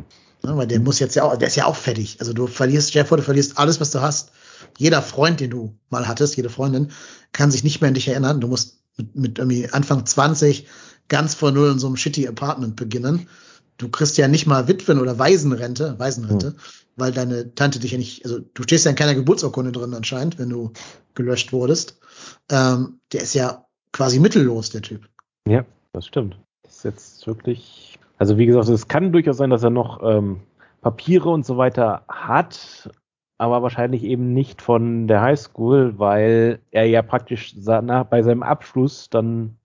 ja. 0.43 0.57
Weil 0.57 0.67
der 0.67 0.79
muss 0.79 0.99
jetzt 0.99 1.15
ja 1.15 1.23
auch, 1.23 1.35
der 1.37 1.47
ist 1.47 1.55
ja 1.55 1.65
auch 1.65 1.75
fertig. 1.75 2.17
Also 2.19 2.33
du 2.33 2.47
verlierst, 2.47 2.93
Jeff, 2.93 3.09
du 3.09 3.21
verlierst 3.21 3.57
alles, 3.57 3.81
was 3.81 3.91
du 3.91 4.01
hast. 4.01 4.31
Jeder 4.77 5.01
Freund, 5.01 5.39
den 5.39 5.49
du 5.49 5.75
mal 5.89 6.07
hattest, 6.07 6.37
jede 6.37 6.49
Freundin, 6.49 6.91
kann 7.33 7.51
sich 7.51 7.63
nicht 7.63 7.81
mehr 7.81 7.89
an 7.89 7.93
dich 7.93 8.07
erinnern. 8.07 8.39
Du 8.39 8.47
musst 8.47 8.79
mit, 8.95 9.15
mit 9.15 9.39
irgendwie 9.39 9.69
Anfang 9.69 10.05
20 10.05 10.67
ganz 11.07 11.35
vor 11.35 11.51
Null 11.51 11.71
in 11.71 11.79
so 11.79 11.87
einem 11.87 11.97
shitty 11.97 12.27
Apartment 12.27 12.75
beginnen. 12.75 13.27
Du 13.77 13.89
kriegst 13.89 14.17
ja 14.17 14.27
nicht 14.27 14.47
mal 14.47 14.67
Witwen- 14.67 14.99
oder 14.99 15.19
Waisenrente, 15.19 15.95
Waisenrente, 15.99 16.47
hm. 16.47 16.55
weil 16.95 17.11
deine 17.11 17.53
Tante 17.53 17.79
dich 17.79 17.91
ja 17.91 17.97
nicht, 17.97 18.25
also 18.25 18.39
du 18.39 18.63
stehst 18.63 18.85
ja 18.85 18.91
in 18.91 18.97
keiner 18.97 19.15
Geburtsurkunde 19.15 19.71
drin 19.71 19.93
anscheinend, 19.93 20.39
wenn 20.39 20.49
du 20.49 20.71
gelöscht 21.13 21.53
wurdest. 21.53 21.99
Ähm, 22.49 22.99
der 23.13 23.21
ist 23.21 23.35
ja 23.35 23.65
quasi 23.91 24.19
mittellos, 24.19 24.71
der 24.71 24.81
Typ. 24.81 25.07
Ja, 25.47 25.65
das 25.93 26.07
stimmt. 26.07 26.39
Das 26.63 26.77
ist 26.77 26.83
jetzt 26.83 27.27
wirklich 27.27 27.97
also 28.17 28.37
wie 28.37 28.45
gesagt, 28.45 28.67
es 28.69 28.87
kann 28.87 29.11
durchaus 29.11 29.37
sein, 29.37 29.49
dass 29.49 29.63
er 29.63 29.69
noch 29.69 30.01
ähm, 30.03 30.41
Papiere 30.81 31.29
und 31.29 31.45
so 31.45 31.57
weiter 31.57 32.03
hat, 32.07 32.89
aber 33.37 33.61
wahrscheinlich 33.61 34.03
eben 34.03 34.33
nicht 34.33 34.61
von 34.61 35.07
der 35.07 35.21
Highschool, 35.21 35.99
weil 35.99 36.59
er 36.71 36.85
ja 36.85 37.01
praktisch 37.03 37.55
bei 37.55 38.21
seinem 38.23 38.43
Abschluss 38.43 39.09
dann 39.09 39.57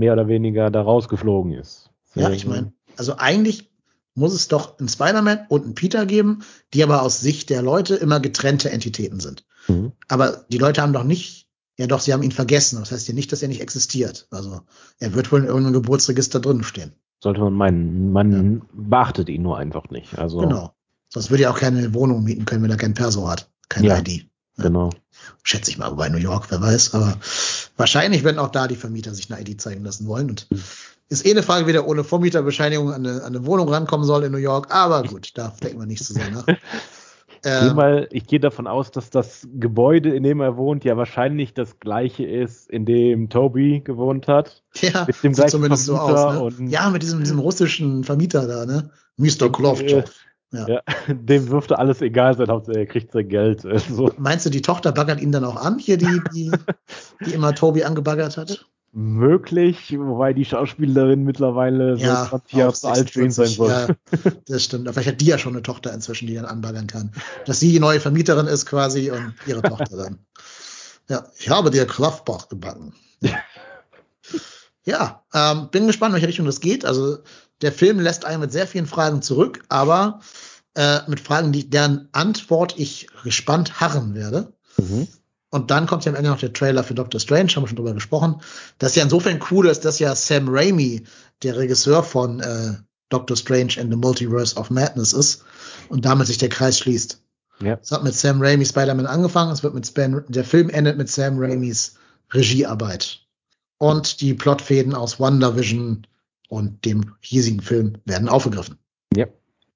mehr 0.00 0.14
oder 0.14 0.26
weniger 0.26 0.70
da 0.70 0.82
rausgeflogen 0.82 1.52
ist. 1.52 1.90
Ja, 2.14 2.30
ich 2.30 2.46
meine, 2.46 2.72
also 2.96 3.16
eigentlich 3.16 3.70
muss 4.14 4.34
es 4.34 4.48
doch 4.48 4.78
einen 4.78 4.88
Spider-Man 4.88 5.46
und 5.48 5.64
einen 5.64 5.74
Peter 5.74 6.06
geben, 6.06 6.40
die 6.74 6.82
aber 6.82 7.02
aus 7.02 7.20
Sicht 7.20 7.50
der 7.50 7.62
Leute 7.62 7.94
immer 7.94 8.18
getrennte 8.18 8.70
Entitäten 8.70 9.20
sind. 9.20 9.44
Mhm. 9.68 9.92
Aber 10.08 10.44
die 10.50 10.58
Leute 10.58 10.82
haben 10.82 10.92
doch 10.92 11.04
nicht, 11.04 11.46
ja 11.78 11.86
doch, 11.86 12.00
sie 12.00 12.12
haben 12.12 12.22
ihn 12.22 12.32
vergessen. 12.32 12.80
Das 12.80 12.90
heißt 12.90 13.06
ja 13.06 13.14
nicht, 13.14 13.30
dass 13.30 13.42
er 13.42 13.48
nicht 13.48 13.60
existiert. 13.60 14.26
Also 14.30 14.62
er 14.98 15.14
wird 15.14 15.30
wohl 15.30 15.40
in 15.40 15.46
irgendeinem 15.46 15.74
Geburtsregister 15.74 16.40
drin 16.40 16.64
stehen. 16.64 16.92
Sollte 17.22 17.40
man 17.40 17.52
meinen. 17.52 18.12
Man 18.12 18.32
ja. 18.32 18.60
beachtet 18.72 19.28
ihn 19.28 19.42
nur 19.42 19.58
einfach 19.58 19.90
nicht. 19.90 20.18
Also, 20.18 20.38
genau. 20.38 20.74
Sonst 21.08 21.30
würde 21.30 21.44
er 21.44 21.50
auch 21.50 21.58
keine 21.58 21.92
Wohnung 21.92 22.24
mieten 22.24 22.46
können, 22.46 22.62
wenn 22.62 22.70
er 22.70 22.76
kein 22.76 22.94
Perso 22.94 23.28
hat. 23.28 23.50
Keine 23.68 23.88
ja, 23.88 23.98
ID. 23.98 24.29
Genau. 24.62 24.90
Schätze 25.42 25.70
ich 25.70 25.78
mal, 25.78 25.90
wobei 25.90 26.08
New 26.08 26.18
York, 26.18 26.46
wer 26.50 26.60
weiß. 26.60 26.94
Aber 26.94 27.16
wahrscheinlich 27.76 28.24
werden 28.24 28.38
auch 28.38 28.50
da 28.50 28.68
die 28.68 28.76
Vermieter 28.76 29.14
sich 29.14 29.30
eine 29.30 29.40
ID 29.40 29.60
zeigen 29.60 29.84
lassen 29.84 30.06
wollen. 30.06 30.30
Und 30.30 30.48
ist 31.08 31.26
eh 31.26 31.30
eine 31.30 31.42
Frage, 31.42 31.66
wie 31.66 31.72
der 31.72 31.86
ohne 31.86 32.04
Vormieterbescheinigung 32.04 32.92
an 32.92 33.06
eine, 33.06 33.22
an 33.22 33.34
eine 33.34 33.46
Wohnung 33.46 33.68
rankommen 33.68 34.06
soll 34.06 34.24
in 34.24 34.32
New 34.32 34.38
York. 34.38 34.72
Aber 34.72 35.02
gut, 35.02 35.32
da 35.34 35.52
denken 35.62 35.80
wir 35.80 35.86
nicht 35.86 36.04
zu 36.04 36.12
sehr 36.12 36.30
nach. 36.30 36.46
Ähm, 37.42 37.68
geh 37.68 37.74
mal, 37.74 38.08
ich 38.10 38.26
gehe 38.26 38.40
davon 38.40 38.66
aus, 38.66 38.90
dass 38.90 39.08
das 39.08 39.48
Gebäude, 39.54 40.14
in 40.14 40.22
dem 40.22 40.40
er 40.40 40.56
wohnt, 40.56 40.84
ja 40.84 40.96
wahrscheinlich 40.96 41.54
das 41.54 41.80
gleiche 41.80 42.24
ist, 42.24 42.68
in 42.68 42.84
dem 42.84 43.30
Toby 43.30 43.80
gewohnt 43.80 44.28
hat. 44.28 44.62
Ja, 44.80 45.04
mit 45.06 45.22
dem 45.22 45.32
sieht 45.32 45.48
zumindest 45.50 45.86
Vermieter 45.86 46.18
so 46.18 46.44
aus. 46.44 46.58
Ne? 46.58 46.70
ja, 46.70 46.90
mit 46.90 47.02
diesem, 47.02 47.20
diesem 47.20 47.38
russischen 47.38 48.04
Vermieter 48.04 48.46
da, 48.46 48.66
ne? 48.66 48.90
Mr. 49.16 49.50
Klovtov. 49.50 50.04
Ja. 50.52 50.66
ja. 50.68 50.80
dem 51.08 51.46
dürfte 51.46 51.78
alles 51.78 52.00
egal 52.00 52.36
sein, 52.36 52.48
Hauptsache 52.48 52.78
er 52.78 52.86
kriegt 52.86 53.12
sein 53.12 53.28
Geld. 53.28 53.64
Also. 53.64 54.12
Meinst 54.18 54.46
du, 54.46 54.50
die 54.50 54.62
Tochter 54.62 54.92
baggert 54.92 55.20
ihn 55.20 55.32
dann 55.32 55.44
auch 55.44 55.56
an, 55.56 55.78
hier 55.78 55.96
die, 55.96 56.20
die, 56.34 56.50
die 57.24 57.32
immer 57.32 57.54
Toby 57.54 57.84
angebaggert 57.84 58.36
hat? 58.36 58.66
möglich, 58.92 59.96
wobei 59.96 60.32
die 60.32 60.44
Schauspielerin 60.44 61.22
mittlerweile 61.22 61.96
ja, 61.96 62.24
so 62.24 62.38
20 62.38 62.52
Jahre 62.52 62.74
alt 62.82 63.32
sein 63.32 63.48
soll. 63.48 63.70
Ja, 63.70 63.86
das 64.48 64.64
stimmt. 64.64 64.88
Aber 64.88 64.94
vielleicht 64.94 65.10
hat 65.10 65.20
die 65.20 65.26
ja 65.26 65.38
schon 65.38 65.52
eine 65.52 65.62
Tochter 65.62 65.92
inzwischen, 65.92 66.26
die 66.26 66.34
dann 66.34 66.44
anbaggern 66.44 66.86
kann. 66.86 67.12
Dass 67.46 67.60
sie 67.60 67.70
die 67.70 67.80
neue 67.80 68.00
Vermieterin 68.00 68.46
ist 68.46 68.66
quasi 68.66 69.10
und 69.10 69.34
ihre 69.46 69.62
Tochter 69.62 69.96
dann. 69.96 70.18
Ja, 71.08 71.24
ich 71.38 71.50
habe 71.50 71.70
dir 71.70 71.86
Kraftbach 71.86 72.48
gebacken. 72.48 72.94
Ja, 74.86 75.24
ähm, 75.34 75.68
bin 75.70 75.86
gespannt, 75.86 76.14
welche 76.14 76.26
Richtung 76.26 76.46
das 76.46 76.60
geht. 76.60 76.86
Also 76.86 77.18
der 77.62 77.72
Film 77.72 78.00
lässt 78.00 78.24
einen 78.24 78.40
mit 78.40 78.52
sehr 78.52 78.66
vielen 78.66 78.86
Fragen 78.86 79.22
zurück, 79.22 79.62
aber 79.68 80.20
äh, 80.74 81.00
mit 81.08 81.20
Fragen, 81.20 81.52
die 81.52 81.68
deren 81.68 82.08
Antwort 82.12 82.74
ich 82.78 83.08
gespannt 83.24 83.80
harren 83.80 84.14
werde. 84.14 84.52
Mhm. 84.76 85.08
Und 85.50 85.70
dann 85.72 85.86
kommt 85.86 86.04
ja 86.04 86.12
am 86.12 86.16
Ende 86.16 86.30
noch 86.30 86.38
der 86.38 86.52
Trailer 86.52 86.84
für 86.84 86.94
Doctor 86.94 87.20
Strange, 87.20 87.50
haben 87.50 87.64
wir 87.64 87.68
schon 87.68 87.76
drüber 87.76 87.92
gesprochen. 87.92 88.40
Das 88.78 88.92
ist 88.92 88.96
ja 88.96 89.02
insofern 89.02 89.40
cool 89.50 89.66
ist, 89.66 89.84
dass 89.84 89.98
ja 89.98 90.14
Sam 90.14 90.48
Raimi, 90.48 91.04
der 91.42 91.56
Regisseur 91.56 92.04
von 92.04 92.40
äh, 92.40 92.74
Doctor 93.08 93.36
Strange 93.36 93.74
and 93.78 93.90
the 93.90 93.96
Multiverse 93.96 94.56
of 94.56 94.70
Madness 94.70 95.12
ist 95.12 95.42
und 95.88 96.04
damit 96.04 96.28
sich 96.28 96.38
der 96.38 96.48
Kreis 96.50 96.78
schließt. 96.78 97.20
Ja. 97.60 97.78
Es 97.82 97.90
hat 97.90 98.04
mit 98.04 98.14
Sam 98.14 98.40
Raimi 98.40 98.64
Spider-Man 98.64 99.06
angefangen, 99.06 99.50
es 99.50 99.62
wird 99.62 99.74
mit 99.74 99.86
Span, 99.86 100.24
der 100.28 100.44
Film 100.44 100.70
endet 100.70 100.96
mit 100.96 101.10
Sam 101.10 101.38
Raimis 101.38 101.94
Regiearbeit. 102.32 103.20
Und 103.78 104.20
die 104.20 104.34
Plotfäden 104.34 104.94
aus 104.94 105.18
WandaVision 105.18 106.06
und 106.50 106.84
dem 106.84 107.14
hiesigen 107.20 107.62
Film 107.62 107.94
werden 108.04 108.28
aufgegriffen. 108.28 108.76
Ja. 109.16 109.26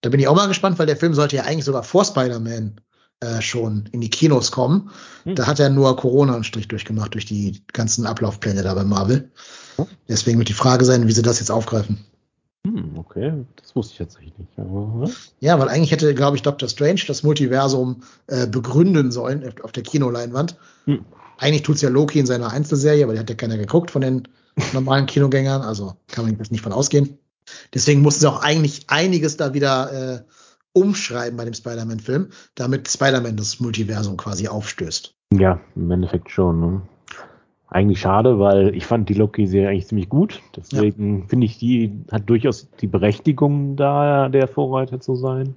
Da 0.03 0.11
bin 0.11 0.21
ich 0.21 0.29
auch 0.29 0.35
mal 0.35 0.49
gespannt, 0.49 0.79
weil 0.79 0.87
der 0.87 0.97
Film 0.97 1.15
sollte 1.15 1.37
ja 1.37 1.45
eigentlich 1.45 1.65
sogar 1.65 1.85
vor 1.85 2.05
Spider-Man 2.05 2.81
äh, 3.21 3.41
schon 3.41 3.89
in 3.93 4.01
die 4.01 4.11
Kinos 4.11 4.51
kommen. 4.51 4.91
Hm. 5.23 5.37
Da 5.37 5.47
hat 5.47 5.61
er 5.61 5.71
nur 5.71 5.97
Corona 5.97 6.35
einen 6.35 6.45
Strich 6.45 6.69
durchgemacht 6.69 7.15
durch 7.15 7.25
die 7.25 7.63
ganzen 7.73 8.07
Ablaufpläne 8.07 8.63
da 8.63 8.75
bei 8.75 8.85
Marvel. 8.85 9.31
Hm. 9.77 9.87
Deswegen 10.09 10.39
wird 10.39 10.49
die 10.49 10.55
Frage 10.55 10.85
sein, 10.85 11.07
wie 11.07 11.13
sie 11.13 11.23
das 11.23 11.39
jetzt 11.39 11.51
aufgreifen. 11.51 12.05
Hm, 12.67 12.99
okay, 12.99 13.45
das 13.57 13.77
wusste 13.77 13.93
ich 13.93 13.99
jetzt 14.01 14.19
nicht. 14.21 14.35
Aber, 14.57 15.09
ja, 15.39 15.59
weil 15.59 15.69
eigentlich 15.69 15.93
hätte, 15.93 16.13
glaube 16.15 16.37
ich, 16.37 16.43
Doctor 16.43 16.69
Strange 16.69 17.03
das 17.07 17.23
Multiversum 17.23 18.03
äh, 18.27 18.47
begründen 18.47 19.13
sollen 19.13 19.45
auf 19.63 19.71
der 19.71 19.85
Kinoleinwand. 19.85 20.57
Hm. 20.87 21.05
Eigentlich 21.39 21.63
tut's 21.63 21.83
ja 21.83 21.89
Loki 21.89 22.19
in 22.19 22.27
seiner 22.27 22.51
Einzelserie, 22.51 23.05
aber 23.05 23.13
die 23.13 23.21
hat 23.21 23.31
ja 23.31 23.37
keiner 23.37 23.59
geguckt 23.59 23.91
von 23.91 24.03
den 24.03 24.29
normalen 24.73 25.07
Kinogängern, 25.07 25.63
also 25.63 25.95
kann 26.09 26.25
man 26.25 26.37
nicht 26.51 26.63
von 26.63 26.73
ausgehen. 26.73 27.19
Deswegen 27.73 28.03
mussten 28.03 28.23
sie 28.23 28.31
auch 28.31 28.43
eigentlich 28.43 28.85
einiges 28.89 29.37
da 29.37 29.55
wieder 29.55 29.93
äh, 29.93 30.23
umschreiben 30.73 31.37
bei 31.37 31.45
dem 31.45 31.55
Spider-Man-Film, 31.55 32.29
damit 32.55 32.89
Spider-Man 32.89 33.37
das 33.37 33.61
Multiversum 33.61 34.17
quasi 34.17 34.49
aufstößt. 34.49 35.15
Ja, 35.33 35.61
im 35.77 35.91
Endeffekt 35.91 36.31
schon. 36.31 36.61
Ne? 36.61 36.83
Eigentlich 37.69 38.01
schade, 38.01 38.39
weil 38.39 38.75
ich 38.75 38.87
fand 38.87 39.09
die 39.09 39.15
Loki-Serie 39.15 39.69
eigentlich 39.69 39.89
ziemlich 39.89 40.09
gut. 40.09 40.41
Deswegen 40.57 41.21
ja. 41.21 41.27
finde 41.27 41.47
ich, 41.47 41.59
die 41.59 42.05
hat 42.11 42.29
durchaus 42.29 42.69
die 42.81 42.87
Berechtigung, 42.87 43.77
da 43.77 44.29
der 44.29 44.49
Vorreiter 44.49 45.01
zu 45.01 45.17
sein. 45.17 45.57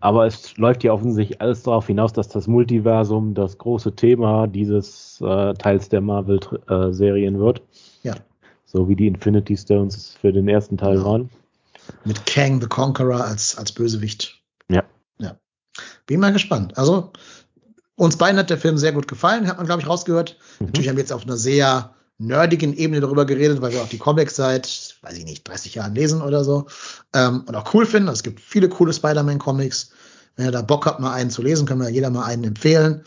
Aber 0.00 0.26
es 0.26 0.56
läuft 0.56 0.82
ja 0.82 0.92
offensichtlich 0.92 1.40
alles 1.40 1.62
darauf 1.62 1.86
hinaus, 1.86 2.12
dass 2.12 2.28
das 2.28 2.48
Multiversum 2.48 3.34
das 3.34 3.58
große 3.58 3.94
Thema 3.94 4.48
dieses 4.48 5.20
äh, 5.20 5.54
Teils 5.54 5.88
der 5.88 6.00
Marvel-Serien 6.00 7.36
äh, 7.36 7.38
wird. 7.38 7.62
Ja. 8.72 8.78
So 8.80 8.88
wie 8.88 8.96
die 8.96 9.06
Infinity 9.06 9.56
Stones 9.56 10.16
für 10.20 10.32
den 10.32 10.48
ersten 10.48 10.76
Teil 10.76 11.04
waren. 11.04 11.30
Mit 12.04 12.24
Kang 12.26 12.60
the 12.60 12.66
Conqueror 12.66 13.24
als, 13.24 13.56
als 13.56 13.72
Bösewicht. 13.72 14.40
Ja. 14.68 14.84
Ja. 15.18 15.36
Bin 16.06 16.20
mal 16.20 16.32
gespannt. 16.32 16.78
Also, 16.78 17.12
uns 17.96 18.16
beiden 18.16 18.38
hat 18.38 18.50
der 18.50 18.58
Film 18.58 18.78
sehr 18.78 18.92
gut 18.92 19.08
gefallen, 19.08 19.46
hat 19.46 19.56
man, 19.56 19.66
glaube 19.66 19.82
ich, 19.82 19.88
rausgehört. 19.88 20.36
Mhm. 20.58 20.66
Natürlich 20.66 20.88
haben 20.88 20.96
wir 20.96 21.02
jetzt 21.02 21.12
auf 21.12 21.24
einer 21.24 21.36
sehr 21.36 21.94
nerdigen 22.18 22.76
Ebene 22.76 23.00
darüber 23.00 23.24
geredet, 23.24 23.60
weil 23.60 23.72
wir 23.72 23.82
auch 23.82 23.88
die 23.88 23.98
Comics 23.98 24.36
seit, 24.36 24.96
weiß 25.02 25.18
ich 25.18 25.24
nicht, 25.24 25.48
30 25.48 25.74
Jahren 25.74 25.94
lesen 25.94 26.22
oder 26.22 26.44
so. 26.44 26.66
Ähm, 27.14 27.44
und 27.46 27.54
auch 27.54 27.74
cool 27.74 27.84
finden. 27.84 28.08
Es 28.08 28.22
gibt 28.22 28.40
viele 28.40 28.68
coole 28.68 28.92
Spider-Man-Comics. 28.92 29.90
Wenn 30.36 30.46
ihr 30.46 30.52
da 30.52 30.62
Bock 30.62 30.86
habt, 30.86 31.00
mal 31.00 31.12
einen 31.12 31.30
zu 31.30 31.42
lesen, 31.42 31.66
können 31.66 31.80
wir 31.80 31.90
jeder 31.90 32.10
mal 32.10 32.24
einen 32.24 32.44
empfehlen. 32.44 33.02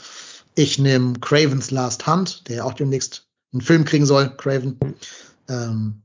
Ich 0.56 0.80
nehme 0.80 1.14
Cravens 1.20 1.72
Last 1.72 2.06
Hunt, 2.08 2.48
der 2.50 2.66
auch 2.66 2.74
demnächst 2.74 3.28
einen 3.54 3.62
Film 3.62 3.86
kriegen 3.86 4.06
soll, 4.06 4.36
Craven. 4.38 4.78
Ähm, 5.50 6.02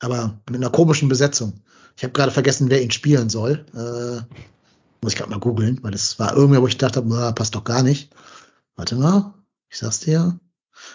aber 0.00 0.40
mit 0.50 0.60
einer 0.60 0.70
komischen 0.70 1.08
Besetzung. 1.08 1.60
Ich 1.96 2.04
habe 2.04 2.12
gerade 2.12 2.32
vergessen, 2.32 2.70
wer 2.70 2.82
ihn 2.82 2.90
spielen 2.90 3.28
soll. 3.28 3.64
Äh, 3.74 4.22
muss 5.02 5.12
ich 5.12 5.18
gerade 5.18 5.30
mal 5.30 5.40
googeln, 5.40 5.78
weil 5.82 5.92
das 5.92 6.18
war 6.18 6.34
irgendwer, 6.34 6.62
wo 6.62 6.66
ich 6.66 6.78
dachte, 6.78 7.02
na, 7.06 7.32
passt 7.32 7.54
doch 7.54 7.64
gar 7.64 7.82
nicht. 7.82 8.14
Warte 8.76 8.96
mal, 8.96 9.34
ich 9.70 9.78
sag's 9.78 10.00
dir. 10.00 10.38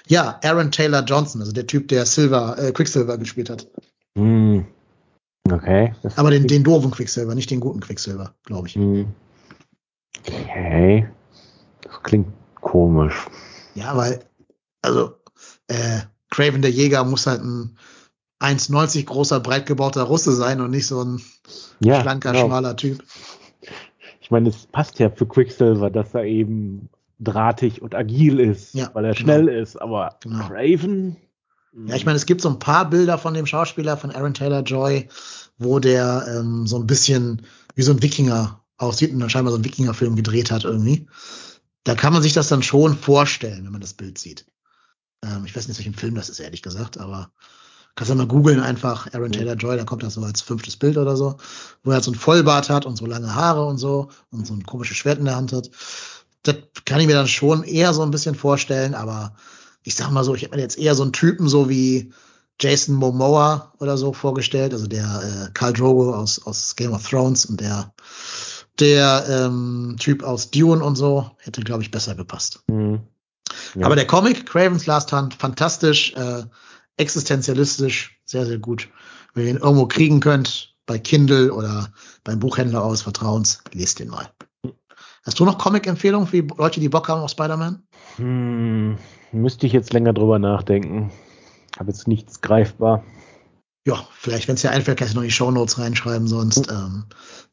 Ja, 0.08 0.40
Aaron 0.44 0.72
Taylor 0.72 1.04
Johnson, 1.04 1.42
also 1.42 1.52
der 1.52 1.66
Typ, 1.66 1.88
der 1.88 2.06
Silver, 2.06 2.58
äh, 2.60 2.72
Quicksilver 2.72 3.18
gespielt 3.18 3.50
hat. 3.50 3.68
Mm. 4.16 4.60
Okay. 5.50 5.96
Aber 6.16 6.30
den, 6.30 6.48
den 6.48 6.64
doofen 6.64 6.92
Quicksilver, 6.92 7.34
nicht 7.34 7.50
den 7.50 7.60
guten 7.60 7.80
Quicksilver, 7.80 8.36
glaube 8.44 8.68
ich. 8.68 8.76
Mm. 8.76 9.06
Okay. 10.20 11.08
Das 11.82 12.04
klingt 12.04 12.28
komisch. 12.60 13.26
Ja, 13.74 13.98
weil, 13.98 14.24
also, 14.84 15.16
äh, 15.68 16.02
Craven 16.32 16.64
der 16.64 16.72
Jäger 16.72 17.04
muss 17.04 17.28
halt 17.28 17.44
ein 17.44 17.78
1,90 18.40 19.06
großer, 19.06 19.40
breit 19.40 19.68
gebauter 19.68 20.04
Russe 20.04 20.34
sein 20.34 20.62
und 20.62 20.72
nicht 20.72 20.88
so 20.88 21.04
ein 21.04 21.22
ja, 21.80 22.02
schlanker, 22.02 22.32
genau. 22.32 22.48
schmaler 22.48 22.76
Typ. 22.76 23.04
Ich 24.20 24.32
meine, 24.32 24.50
es 24.50 24.66
passt 24.66 24.98
ja 24.98 25.12
für 25.12 25.28
Quicksilver, 25.28 25.92
dass 25.92 26.16
er 26.16 26.24
eben 26.24 26.90
drahtig 27.20 27.82
und 27.82 27.94
agil 27.94 28.40
ist, 28.40 28.74
ja, 28.74 28.90
weil 28.94 29.06
er 29.06 29.14
genau. 29.14 29.24
schnell 29.24 29.48
ist, 29.48 29.80
aber 29.80 30.18
genau. 30.22 30.48
Craven. 30.48 31.18
Ja, 31.86 31.96
ich 31.96 32.06
meine, 32.06 32.18
es 32.18 32.26
gibt 32.26 32.42
so 32.42 32.50
ein 32.50 32.60
paar 32.60 32.90
Bilder 32.90 33.18
von 33.18 33.34
dem 33.34 33.46
Schauspieler, 33.46 33.96
von 33.96 34.12
Aaron 34.12 34.34
Taylor 34.34 34.64
Joy, 34.64 35.08
wo 35.58 35.80
der 35.80 36.26
ähm, 36.28 36.66
so 36.66 36.78
ein 36.78 36.88
bisschen 36.88 37.44
wie 37.76 37.84
so 37.84 37.92
ein 37.92 38.02
Wikinger 38.02 38.60
aussieht 38.78 39.14
und 39.14 39.20
dann 39.20 39.30
scheinbar 39.30 39.52
so 39.52 39.58
einen 39.58 39.66
Wikinger-Film 39.66 40.16
gedreht 40.16 40.52
hat 40.52 40.66
irgendwie. 40.66 41.08
Da 41.84 41.96
kann 41.96 42.14
man 42.14 42.22
sich 42.22 42.34
das 42.34 42.50
dann 42.50 42.64
schon 42.64 42.96
vorstellen, 42.96 43.64
wenn 43.64 43.72
man 43.72 43.82
das 43.82 43.94
Bild 43.94 44.18
sieht. 44.18 44.46
Ähm, 45.24 45.46
ich 45.46 45.56
weiß 45.56 45.68
nicht, 45.68 45.78
welchem 45.78 45.94
Film 45.94 46.16
das 46.16 46.30
ist, 46.30 46.40
ehrlich 46.40 46.62
gesagt, 46.62 46.98
aber 46.98 47.32
kannst 47.96 48.12
du 48.12 48.16
mal 48.16 48.28
googeln 48.28 48.62
einfach 48.62 49.14
Aaron 49.14 49.32
Taylor 49.32 49.56
Joy, 49.56 49.78
dann 49.78 49.86
kommt 49.86 50.04
das 50.04 50.14
so 50.14 50.22
als 50.22 50.42
fünftes 50.42 50.78
Bild 50.78 50.98
oder 50.98 51.16
so, 51.18 51.38
wo 51.84 51.92
er 51.92 51.96
halt 51.96 52.04
so 52.04 52.12
ein 52.12 52.16
Vollbart 52.16 52.70
hat 52.70 52.86
und 52.86 52.96
so 52.96 53.06
lange 53.06 53.36
Haare 53.36 53.66
und 53.66 53.78
so 53.78 54.10
und 54.32 54.48
so 54.48 54.54
ein 54.54 54.64
komisches 54.64 54.98
Schwert 54.98 55.20
in 55.20 55.26
der 55.26 55.36
Hand 55.36 55.54
hat. 55.54 55.70
Das 56.44 56.56
kann 56.86 57.00
ich 57.00 57.08
mir 57.08 57.14
dann 57.14 57.28
schon 57.28 57.64
eher 57.64 57.94
so 57.94 58.02
ein 58.02 58.12
bisschen 58.12 58.36
vorstellen, 58.36 58.96
aber 58.96 59.36
ich 59.84 59.96
sag 59.96 60.12
mal 60.12 60.24
so, 60.24 60.34
ich 60.36 60.44
hätte 60.44 60.56
mir 60.56 60.62
jetzt 60.62 60.78
eher 60.78 60.96
so 60.96 61.04
einen 61.04 61.14
Typen 61.14 61.50
so 61.50 61.70
wie 61.70 62.14
Jason 62.60 62.96
Momoa 62.96 63.74
oder 63.80 63.98
so 63.98 64.14
vorgestellt, 64.14 64.74
also 64.74 64.88
der 64.88 65.48
äh, 65.48 65.52
Karl 65.54 65.74
Drogo 65.74 66.14
aus, 66.14 66.46
aus 66.46 66.76
Game 66.76 66.94
of 66.94 67.08
Thrones 67.08 67.46
und 67.46 67.60
der 67.60 67.94
der 68.80 69.26
ähm, 69.30 69.96
Typ 70.00 70.24
aus 70.24 70.50
Dune 70.50 70.84
und 70.84 70.96
so 70.96 71.30
hätte, 71.38 71.62
glaube 71.62 71.84
ich, 71.84 71.92
besser 71.92 72.16
gepasst. 72.16 72.64
Mhm. 72.68 73.02
Ja. 73.76 73.86
Aber 73.86 73.96
der 73.96 74.08
Comic, 74.08 74.46
Cravens 74.46 74.86
Last 74.86 75.12
Hunt, 75.14 75.34
fantastisch, 75.34 76.14
äh, 76.14 76.44
existenzialistisch, 76.98 78.20
sehr, 78.26 78.46
sehr 78.46 78.60
gut. 78.60 78.90
Wenn 79.34 79.46
ihr 79.46 79.52
ihn 79.52 79.58
irgendwo 79.58 79.88
kriegen 79.88 80.20
könnt, 80.20 80.76
bei 80.86 81.00
Kindle 81.00 81.54
oder 81.54 81.90
beim 82.24 82.40
Buchhändler 82.40 82.84
eures 82.84 83.04
Vertrauens, 83.04 83.64
lest 83.72 84.00
den 84.00 84.10
mal. 84.10 84.30
Hast 85.24 85.40
du 85.40 85.46
noch 85.46 85.58
Comic-Empfehlungen 85.58 86.28
für 86.28 86.42
die 86.42 86.54
Leute, 86.58 86.80
die 86.80 86.90
Bock 86.90 87.08
haben 87.08 87.22
auf 87.22 87.30
Spider-Man? 87.30 87.84
Hm, 88.18 88.98
müsste 89.32 89.68
ich 89.68 89.74
jetzt 89.74 89.94
länger 89.94 90.14
drüber 90.14 90.40
nachdenken. 90.40 91.12
Habe 91.80 91.92
jetzt 91.92 92.08
nichts 92.08 92.42
greifbar. 92.42 93.04
Ja, 93.86 94.08
vielleicht, 94.14 94.48
wenn 94.48 94.56
es 94.56 94.62
dir 94.62 94.72
einfällt, 94.72 95.00
kannst 95.00 95.14
du 95.14 95.18
noch 95.18 95.24
die 95.24 95.32
Show 95.32 95.52
Notes 95.52 95.80
reinschreiben, 95.80 96.28
sonst, 96.28 96.70
ähm, 96.70 97.06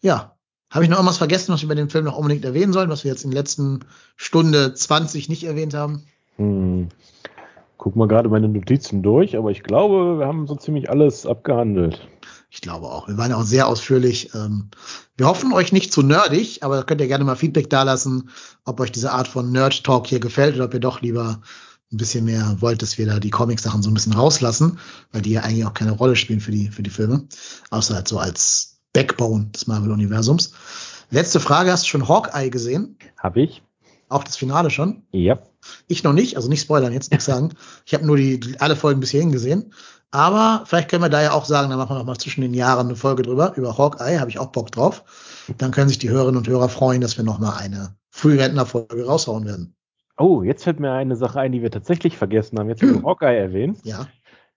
ja, 0.03 0.38
habe 0.71 0.85
ich 0.85 0.91
noch 0.91 0.99
irgendwas 0.99 1.19
vergessen, 1.19 1.53
was 1.53 1.63
wir 1.63 1.69
bei 1.69 1.75
dem 1.75 1.91
Film 1.91 2.05
noch 2.05 2.17
unbedingt 2.17 2.45
erwähnen 2.45 2.73
sollen, 2.73 2.91
was 2.91 3.05
wir 3.05 3.11
jetzt 3.11 3.25
in 3.25 3.31
der 3.31 3.41
letzten 3.41 3.81
Stunde 4.17 4.75
20 4.75 5.29
nicht 5.29 5.45
erwähnt 5.45 5.75
haben? 5.75 6.03
Hm. 6.37 6.89
Guck 7.79 7.95
mal 7.95 8.09
gerade 8.09 8.29
meine 8.29 8.49
Notizen 8.49 9.03
durch, 9.03 9.37
aber 9.37 9.51
ich 9.51 9.63
glaube, 9.63 10.19
wir 10.19 10.27
haben 10.27 10.47
so 10.47 10.57
ziemlich 10.57 10.91
alles 10.91 11.27
abgehandelt. 11.27 12.09
Ich 12.51 12.61
glaube 12.61 12.87
auch. 12.87 13.09
Wir 13.09 13.17
waren 13.19 13.31
ja 13.31 13.37
auch 13.37 13.45
sehr 13.45 13.69
ausführlich. 13.69 14.35
Ähm, 14.35 14.69
wir 15.17 15.27
hoffen 15.27 15.53
euch 15.53 15.73
nicht 15.73 15.93
zu 15.93 16.03
nerdig, 16.03 16.65
aber 16.65 16.83
könnt 16.83 17.01
ihr 17.01 17.07
gerne 17.07 17.25
mal 17.25 17.37
Feedback 17.37 17.71
dalassen, 17.71 18.31
ob 18.65 18.81
euch 18.81 18.91
diese 18.91 19.13
Art 19.13 19.29
von 19.29 19.53
Nerd 19.53 19.85
Talk 19.85 20.07
hier 20.07 20.19
gefällt 20.19 20.57
oder 20.57 20.65
ob 20.65 20.75
ihr 20.75 20.81
doch 20.81 21.03
lieber 21.03 21.41
ein 21.93 21.97
bisschen 21.97 22.25
mehr 22.25 22.57
wollt, 22.61 22.83
dass 22.83 22.99
wir 22.99 23.07
da 23.07 23.19
die 23.19 23.31
Comic-Sachen 23.31 23.83
so 23.83 23.91
ein 23.91 23.95
bisschen 23.95 24.13
rauslassen, 24.13 24.79
weil 25.13 25.23
die 25.23 25.33
ja 25.33 25.43
eigentlich 25.43 25.65
auch 25.65 25.75
keine 25.75 25.93
Rolle 25.93 26.17
spielen 26.17 26.41
für 26.41 26.51
die, 26.51 26.69
für 26.69 26.83
die 26.83 26.91
Filme. 26.91 27.27
Außer 27.71 27.95
halt 27.95 28.09
so 28.09 28.19
als 28.19 28.78
Backbone 28.99 29.47
des 29.55 29.69
Marvel-Universums. 29.69 30.53
Letzte 31.11 31.39
Frage, 31.39 31.71
hast 31.71 31.85
du 31.85 31.89
schon 31.89 32.09
Hawkeye 32.09 32.51
gesehen? 32.51 32.99
Habe 33.17 33.43
ich. 33.43 33.63
Auch 34.09 34.25
das 34.25 34.37
Finale 34.37 34.71
schon? 34.71 35.05
Ja. 35.13 35.39
Ich 35.87 36.03
noch 36.03 36.13
nicht, 36.13 36.35
also 36.35 36.49
nicht 36.49 36.63
spoilern, 36.63 36.93
jetzt 36.93 37.13
nichts 37.13 37.25
sagen. 37.33 37.51
Ich 37.87 37.95
habe 37.95 38.05
nur 38.05 38.17
die, 38.17 38.57
alle 38.59 38.75
Folgen 38.75 38.99
bis 38.99 39.11
hierhin 39.11 39.31
gesehen. 39.31 39.73
Aber 40.11 40.65
vielleicht 40.67 40.91
können 40.91 41.05
wir 41.05 41.11
da 41.11 41.23
ja 41.23 41.31
auch 41.31 41.45
sagen, 41.45 41.71
da 41.71 41.77
machen 41.77 41.95
wir 41.95 41.99
noch 42.01 42.07
mal 42.07 42.19
zwischen 42.19 42.41
den 42.41 42.55
Jahren 42.55 42.89
eine 42.89 42.97
Folge 42.97 43.23
drüber. 43.23 43.53
Über 43.55 43.79
Hawkeye 43.79 44.19
habe 44.19 44.31
ich 44.31 44.41
auch 44.41 44.49
Bock 44.49 44.73
drauf. 44.73 45.05
Dann 45.59 45.71
können 45.71 45.89
sich 45.89 46.01
die 46.01 46.11
Hörerinnen 46.11 46.39
und 46.39 46.49
Hörer 46.49 46.69
freuen, 46.69 47.01
dass 47.01 47.17
wir 47.17 47.25
noch 47.25 47.39
mal 47.39 47.57
eine 47.57 47.95
Frührentnerfolge 48.11 49.07
raushauen 49.07 49.47
werden. 49.47 49.77
Oh, 50.17 50.43
jetzt 50.43 50.65
fällt 50.65 50.81
mir 50.81 50.91
eine 50.91 51.15
Sache 51.15 51.39
ein, 51.39 51.53
die 51.53 51.63
wir 51.63 51.71
tatsächlich 51.71 52.17
vergessen 52.17 52.59
haben. 52.59 52.69
Jetzt 52.69 52.83
haben 52.83 52.95
wir 52.95 53.03
Hawkeye 53.09 53.39
erwähnt. 53.39 53.79
Ja. 53.85 54.09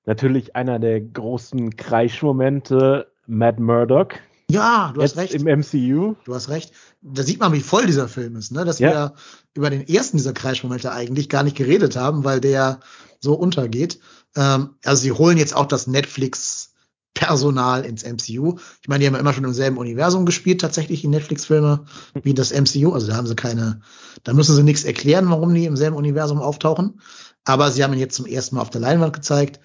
Natürlich 0.05 0.55
einer 0.55 0.79
der 0.79 0.99
großen 0.99 1.75
Kreischmomente, 1.75 3.11
Matt 3.27 3.59
Murdock. 3.59 4.15
Ja, 4.51 4.91
du 4.93 5.01
hast 5.01 5.17
recht. 5.17 5.33
Im 5.33 5.43
MCU. 5.43 6.15
Du 6.25 6.35
hast 6.35 6.49
recht. 6.49 6.71
Da 7.01 7.23
sieht 7.23 7.39
man, 7.39 7.53
wie 7.53 7.61
voll 7.61 7.85
dieser 7.85 8.07
Film 8.07 8.35
ist, 8.35 8.51
ne? 8.51 8.65
Dass 8.65 8.79
ja. 8.79 8.91
wir 8.91 9.13
über 9.53 9.69
den 9.69 9.87
ersten 9.87 10.17
dieser 10.17 10.33
Kreischmomente 10.33 10.91
eigentlich 10.91 11.29
gar 11.29 11.43
nicht 11.43 11.57
geredet 11.57 11.95
haben, 11.95 12.23
weil 12.23 12.41
der 12.41 12.79
so 13.19 13.33
untergeht. 13.33 13.99
Ähm, 14.35 14.71
also 14.83 15.01
sie 15.01 15.11
holen 15.11 15.37
jetzt 15.37 15.55
auch 15.55 15.65
das 15.65 15.87
Netflix 15.87 16.71
Personal 17.13 17.85
ins 17.85 18.03
MCU. 18.03 18.57
Ich 18.81 18.87
meine, 18.87 19.01
die 19.01 19.07
haben 19.07 19.13
ja 19.13 19.19
immer 19.19 19.33
schon 19.33 19.43
im 19.43 19.53
selben 19.53 19.77
Universum 19.77 20.25
gespielt, 20.25 20.61
tatsächlich 20.61 21.01
die 21.01 21.07
Netflix-Filme, 21.07 21.85
wie 22.23 22.33
das 22.33 22.51
MCU. 22.51 22.93
Also 22.93 23.07
da 23.07 23.15
haben 23.15 23.27
sie 23.27 23.35
keine, 23.35 23.81
da 24.23 24.33
müssen 24.33 24.55
sie 24.55 24.63
nichts 24.63 24.85
erklären, 24.85 25.29
warum 25.29 25.53
die 25.53 25.65
im 25.65 25.75
selben 25.75 25.97
Universum 25.97 26.39
auftauchen. 26.39 27.01
Aber 27.43 27.69
sie 27.71 27.83
haben 27.83 27.93
ihn 27.93 27.99
jetzt 27.99 28.15
zum 28.15 28.25
ersten 28.25 28.55
Mal 28.55 28.61
auf 28.61 28.69
der 28.69 28.81
Leinwand 28.81 29.13
gezeigt. 29.13 29.59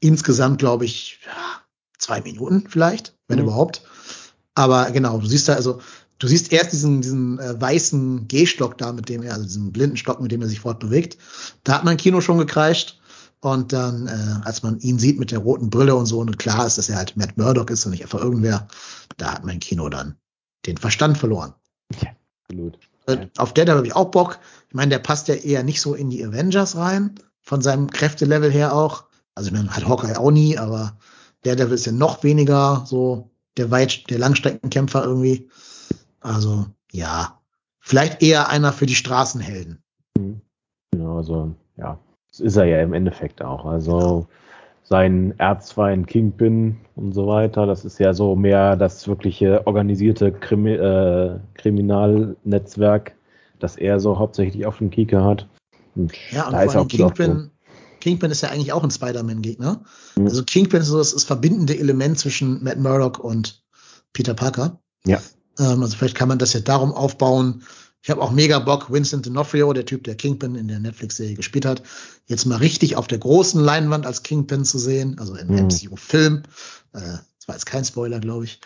Insgesamt, 0.00 0.58
glaube 0.58 0.84
ich, 0.84 1.20
zwei 1.98 2.20
Minuten 2.22 2.66
vielleicht, 2.68 3.14
wenn 3.28 3.38
mhm. 3.38 3.44
überhaupt. 3.44 3.82
Aber 4.56 4.90
genau, 4.90 5.18
du 5.18 5.26
siehst 5.26 5.48
da 5.48 5.54
also, 5.54 5.80
du 6.18 6.26
siehst 6.26 6.50
erst 6.50 6.72
diesen, 6.72 7.02
diesen 7.02 7.38
äh, 7.38 7.60
weißen 7.60 8.26
Gehstock 8.26 8.78
da, 8.78 8.92
mit 8.92 9.08
dem 9.08 9.22
er, 9.22 9.34
also 9.34 9.44
diesen 9.44 9.70
blinden 9.70 9.98
Stock, 9.98 10.20
mit 10.20 10.32
dem 10.32 10.42
er 10.42 10.48
sich 10.48 10.60
fortbewegt. 10.60 11.18
Da 11.62 11.74
hat 11.74 11.84
mein 11.84 11.98
Kino 11.98 12.20
schon 12.20 12.38
gekreischt. 12.38 12.98
Und 13.40 13.72
dann, 13.74 14.08
äh, 14.08 14.46
als 14.46 14.62
man 14.62 14.80
ihn 14.80 14.98
sieht 14.98 15.18
mit 15.18 15.30
der 15.30 15.40
roten 15.40 15.68
Brille 15.68 15.94
und 15.94 16.06
so, 16.06 16.18
und 16.18 16.38
klar 16.38 16.66
ist, 16.66 16.78
dass 16.78 16.88
er 16.88 16.96
halt 16.96 17.16
Matt 17.16 17.36
Murdock 17.36 17.70
ist 17.70 17.84
und 17.84 17.92
nicht 17.92 18.02
einfach 18.02 18.20
irgendwer, 18.20 18.66
da 19.18 19.34
hat 19.34 19.44
mein 19.44 19.60
Kino 19.60 19.88
dann 19.90 20.16
den 20.64 20.78
Verstand 20.78 21.18
verloren. 21.18 21.52
Ja, 22.00 22.08
absolut. 22.42 22.78
Äh, 23.06 23.28
auf 23.36 23.52
der 23.52 23.68
habe 23.68 23.86
ich 23.86 23.94
auch 23.94 24.10
Bock. 24.10 24.38
Ich 24.68 24.74
meine, 24.74 24.88
der 24.88 24.98
passt 25.00 25.28
ja 25.28 25.34
eher 25.34 25.62
nicht 25.62 25.82
so 25.82 25.94
in 25.94 26.08
die 26.08 26.24
Avengers 26.24 26.76
rein, 26.76 27.14
von 27.42 27.60
seinem 27.60 27.90
Kräftelevel 27.90 28.50
her 28.50 28.74
auch. 28.74 29.04
Also 29.34 29.48
ich 29.48 29.54
meine, 29.54 29.68
hat 29.68 29.86
Hawkeye 29.86 30.18
auch 30.18 30.30
nie, 30.30 30.56
aber 30.56 30.96
der 31.44 31.56
Devil 31.56 31.74
ist 31.74 31.86
ja 31.86 31.92
noch 31.92 32.24
weniger 32.24 32.84
so 32.86 33.30
der 33.56 33.70
Weit, 33.70 34.08
der 34.10 34.18
Langstreckenkämpfer 34.18 35.04
irgendwie. 35.04 35.48
Also, 36.20 36.66
ja. 36.92 37.40
Vielleicht 37.80 38.22
eher 38.22 38.48
einer 38.48 38.72
für 38.72 38.86
die 38.86 38.94
Straßenhelden. 38.94 39.82
Mhm. 40.18 40.40
Genau, 40.92 41.18
also, 41.18 41.54
ja. 41.76 41.98
Das 42.30 42.40
ist 42.40 42.56
er 42.56 42.64
ja 42.66 42.82
im 42.82 42.92
Endeffekt 42.92 43.42
auch. 43.42 43.64
Also, 43.64 44.26
sein 44.88 45.34
Erzfeind 45.38 46.06
Kingpin 46.06 46.76
und 46.94 47.12
so 47.12 47.26
weiter, 47.26 47.66
das 47.66 47.84
ist 47.84 47.98
ja 47.98 48.14
so 48.14 48.36
mehr 48.36 48.76
das 48.76 49.08
wirkliche 49.08 49.66
organisierte 49.66 50.30
Krimi 50.30 50.74
äh, 50.74 51.38
Kriminalnetzwerk, 51.54 53.14
das 53.58 53.76
er 53.76 53.98
so 53.98 54.18
hauptsächlich 54.18 54.64
auf 54.64 54.78
dem 54.78 54.90
Kieker 54.90 55.24
hat. 55.24 55.48
Und 55.96 56.12
ja, 56.30 56.46
und 56.46 56.52
da 56.52 56.62
vor 56.62 56.76
allem 56.76 56.88
Kingpin, 56.88 57.50
Kingpin 58.00 58.30
ist 58.30 58.42
ja 58.42 58.50
eigentlich 58.50 58.72
auch 58.72 58.84
ein 58.84 58.90
Spider-Man-Gegner. 58.90 59.84
Mhm. 60.16 60.26
Also 60.26 60.44
Kingpin 60.44 60.80
ist 60.80 60.88
so 60.88 60.98
das, 60.98 61.12
das 61.12 61.24
verbindende 61.24 61.78
Element 61.78 62.18
zwischen 62.18 62.62
Matt 62.62 62.78
Murdock 62.78 63.18
und 63.18 63.62
Peter 64.12 64.34
Parker. 64.34 64.80
Ja. 65.04 65.20
Ähm, 65.58 65.82
also 65.82 65.96
vielleicht 65.96 66.16
kann 66.16 66.28
man 66.28 66.38
das 66.38 66.52
ja 66.52 66.60
darum 66.60 66.92
aufbauen. 66.92 67.62
Ich 68.02 68.10
habe 68.10 68.22
auch 68.22 68.30
mega 68.30 68.60
Bock, 68.60 68.92
Vincent 68.92 69.26
D'Onofrio, 69.26 69.72
der 69.72 69.84
Typ, 69.84 70.04
der 70.04 70.14
Kingpin 70.14 70.54
in 70.54 70.68
der 70.68 70.78
Netflix-Serie 70.78 71.34
gespielt 71.34 71.66
hat, 71.66 71.82
jetzt 72.26 72.44
mal 72.44 72.58
richtig 72.58 72.96
auf 72.96 73.08
der 73.08 73.18
großen 73.18 73.60
Leinwand 73.60 74.06
als 74.06 74.22
Kingpin 74.22 74.64
zu 74.64 74.78
sehen, 74.78 75.18
also 75.18 75.34
im 75.34 75.48
mhm. 75.48 75.66
MCU-Film. 75.66 76.42
Äh, 76.92 77.00
das 77.00 77.48
war 77.48 77.54
jetzt 77.56 77.66
kein 77.66 77.84
Spoiler, 77.84 78.20
glaube 78.20 78.44
ich. 78.44 78.60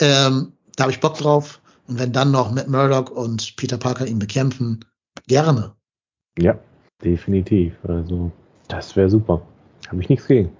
Ähm, 0.00 0.52
da 0.76 0.84
habe 0.84 0.92
ich 0.92 1.00
Bock 1.00 1.18
drauf. 1.18 1.60
Und 1.86 1.98
wenn 1.98 2.12
dann 2.12 2.30
noch 2.30 2.50
Matt 2.50 2.68
Murdock 2.68 3.10
und 3.10 3.56
Peter 3.56 3.78
Parker 3.78 4.06
ihn 4.06 4.18
bekämpfen, 4.18 4.84
gerne. 5.26 5.74
Ja, 6.38 6.58
definitiv. 7.04 7.74
Also 7.84 8.32
das 8.68 8.96
wäre 8.96 9.10
super. 9.10 9.42
Habe 9.88 10.00
ich 10.00 10.08
nichts 10.08 10.26
gegen. 10.26 10.50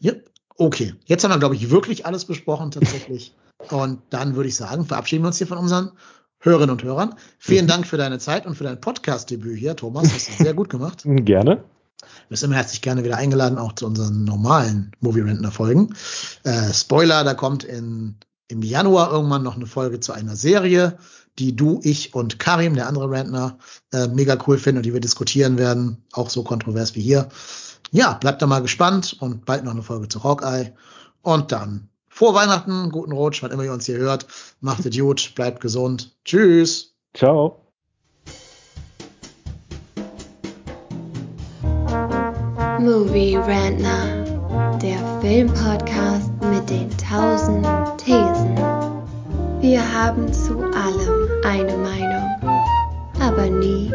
Ja, 0.00 0.12
okay. 0.56 0.94
Jetzt 1.06 1.24
haben 1.24 1.30
wir, 1.30 1.38
glaube 1.38 1.56
ich, 1.56 1.70
wirklich 1.70 2.06
alles 2.06 2.24
besprochen 2.24 2.70
tatsächlich. 2.70 3.34
und 3.70 4.00
dann 4.10 4.36
würde 4.36 4.48
ich 4.48 4.56
sagen, 4.56 4.84
verabschieden 4.84 5.24
wir 5.24 5.28
uns 5.28 5.38
hier 5.38 5.46
von 5.46 5.58
unseren 5.58 5.92
Hörerinnen 6.40 6.70
und 6.70 6.82
Hörern. 6.82 7.14
Vielen 7.38 7.64
mhm. 7.64 7.70
Dank 7.70 7.86
für 7.86 7.96
deine 7.96 8.18
Zeit 8.18 8.46
und 8.46 8.54
für 8.54 8.64
dein 8.64 8.80
Podcast-Debüt 8.80 9.58
hier, 9.58 9.74
Thomas. 9.74 10.04
Das 10.04 10.28
ist 10.28 10.38
sehr 10.38 10.54
gut 10.54 10.68
gemacht. 10.68 11.02
Gerne. 11.04 11.64
Du 12.00 12.30
bist 12.30 12.44
immer 12.44 12.54
herzlich 12.54 12.80
gerne 12.80 13.02
wieder 13.02 13.16
eingeladen, 13.16 13.58
auch 13.58 13.72
zu 13.72 13.84
unseren 13.84 14.22
normalen 14.22 14.92
Movie 15.00 15.22
Rentner 15.22 15.50
Folgen. 15.50 15.94
Äh, 16.44 16.72
Spoiler, 16.72 17.24
da 17.24 17.34
kommt 17.34 17.64
in, 17.64 18.14
im 18.46 18.62
Januar 18.62 19.10
irgendwann 19.10 19.42
noch 19.42 19.56
eine 19.56 19.66
Folge 19.66 19.98
zu 19.98 20.12
einer 20.12 20.36
Serie, 20.36 20.96
die 21.38 21.54
du, 21.54 21.80
ich 21.82 22.14
und 22.14 22.38
Karim, 22.38 22.74
der 22.74 22.88
andere 22.88 23.10
Rentner, 23.10 23.58
äh, 23.92 24.08
mega 24.08 24.36
cool 24.46 24.58
finden 24.58 24.78
und 24.78 24.86
die 24.86 24.92
wir 24.92 25.00
diskutieren 25.00 25.58
werden. 25.58 26.04
Auch 26.12 26.30
so 26.30 26.42
kontrovers 26.42 26.94
wie 26.94 27.00
hier. 27.00 27.28
Ja, 27.90 28.14
bleibt 28.14 28.42
da 28.42 28.46
mal 28.46 28.60
gespannt 28.60 29.16
und 29.20 29.46
bald 29.46 29.64
noch 29.64 29.72
eine 29.72 29.82
Folge 29.82 30.08
zu 30.08 30.22
Hawkeye. 30.22 30.72
Und 31.22 31.52
dann 31.52 31.88
vor 32.08 32.34
Weihnachten, 32.34 32.90
guten 32.90 33.12
Rutsch, 33.12 33.42
wann 33.42 33.52
immer 33.52 33.64
ihr 33.64 33.72
uns 33.72 33.86
hier 33.86 33.98
hört. 33.98 34.26
Macht 34.60 34.84
es 34.84 34.96
gut, 34.96 35.32
bleibt 35.34 35.60
gesund. 35.60 36.16
Tschüss. 36.24 36.94
Ciao. 37.14 37.64
Movie 42.80 43.36
Rantner, 43.36 44.78
der 44.80 44.98
Filmpodcast 45.20 46.30
mit 46.42 46.68
den 46.70 46.88
tausend 46.96 47.66
Thesen. 47.98 48.77
Wir 49.68 49.82
haben 49.82 50.32
zu 50.32 50.58
allem 50.60 51.28
eine 51.44 51.76
Meinung, 51.76 52.64
aber 53.20 53.50
nie 53.50 53.92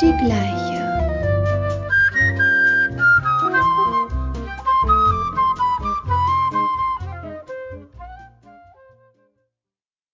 die 0.00 0.16
gleiche. 0.16 0.67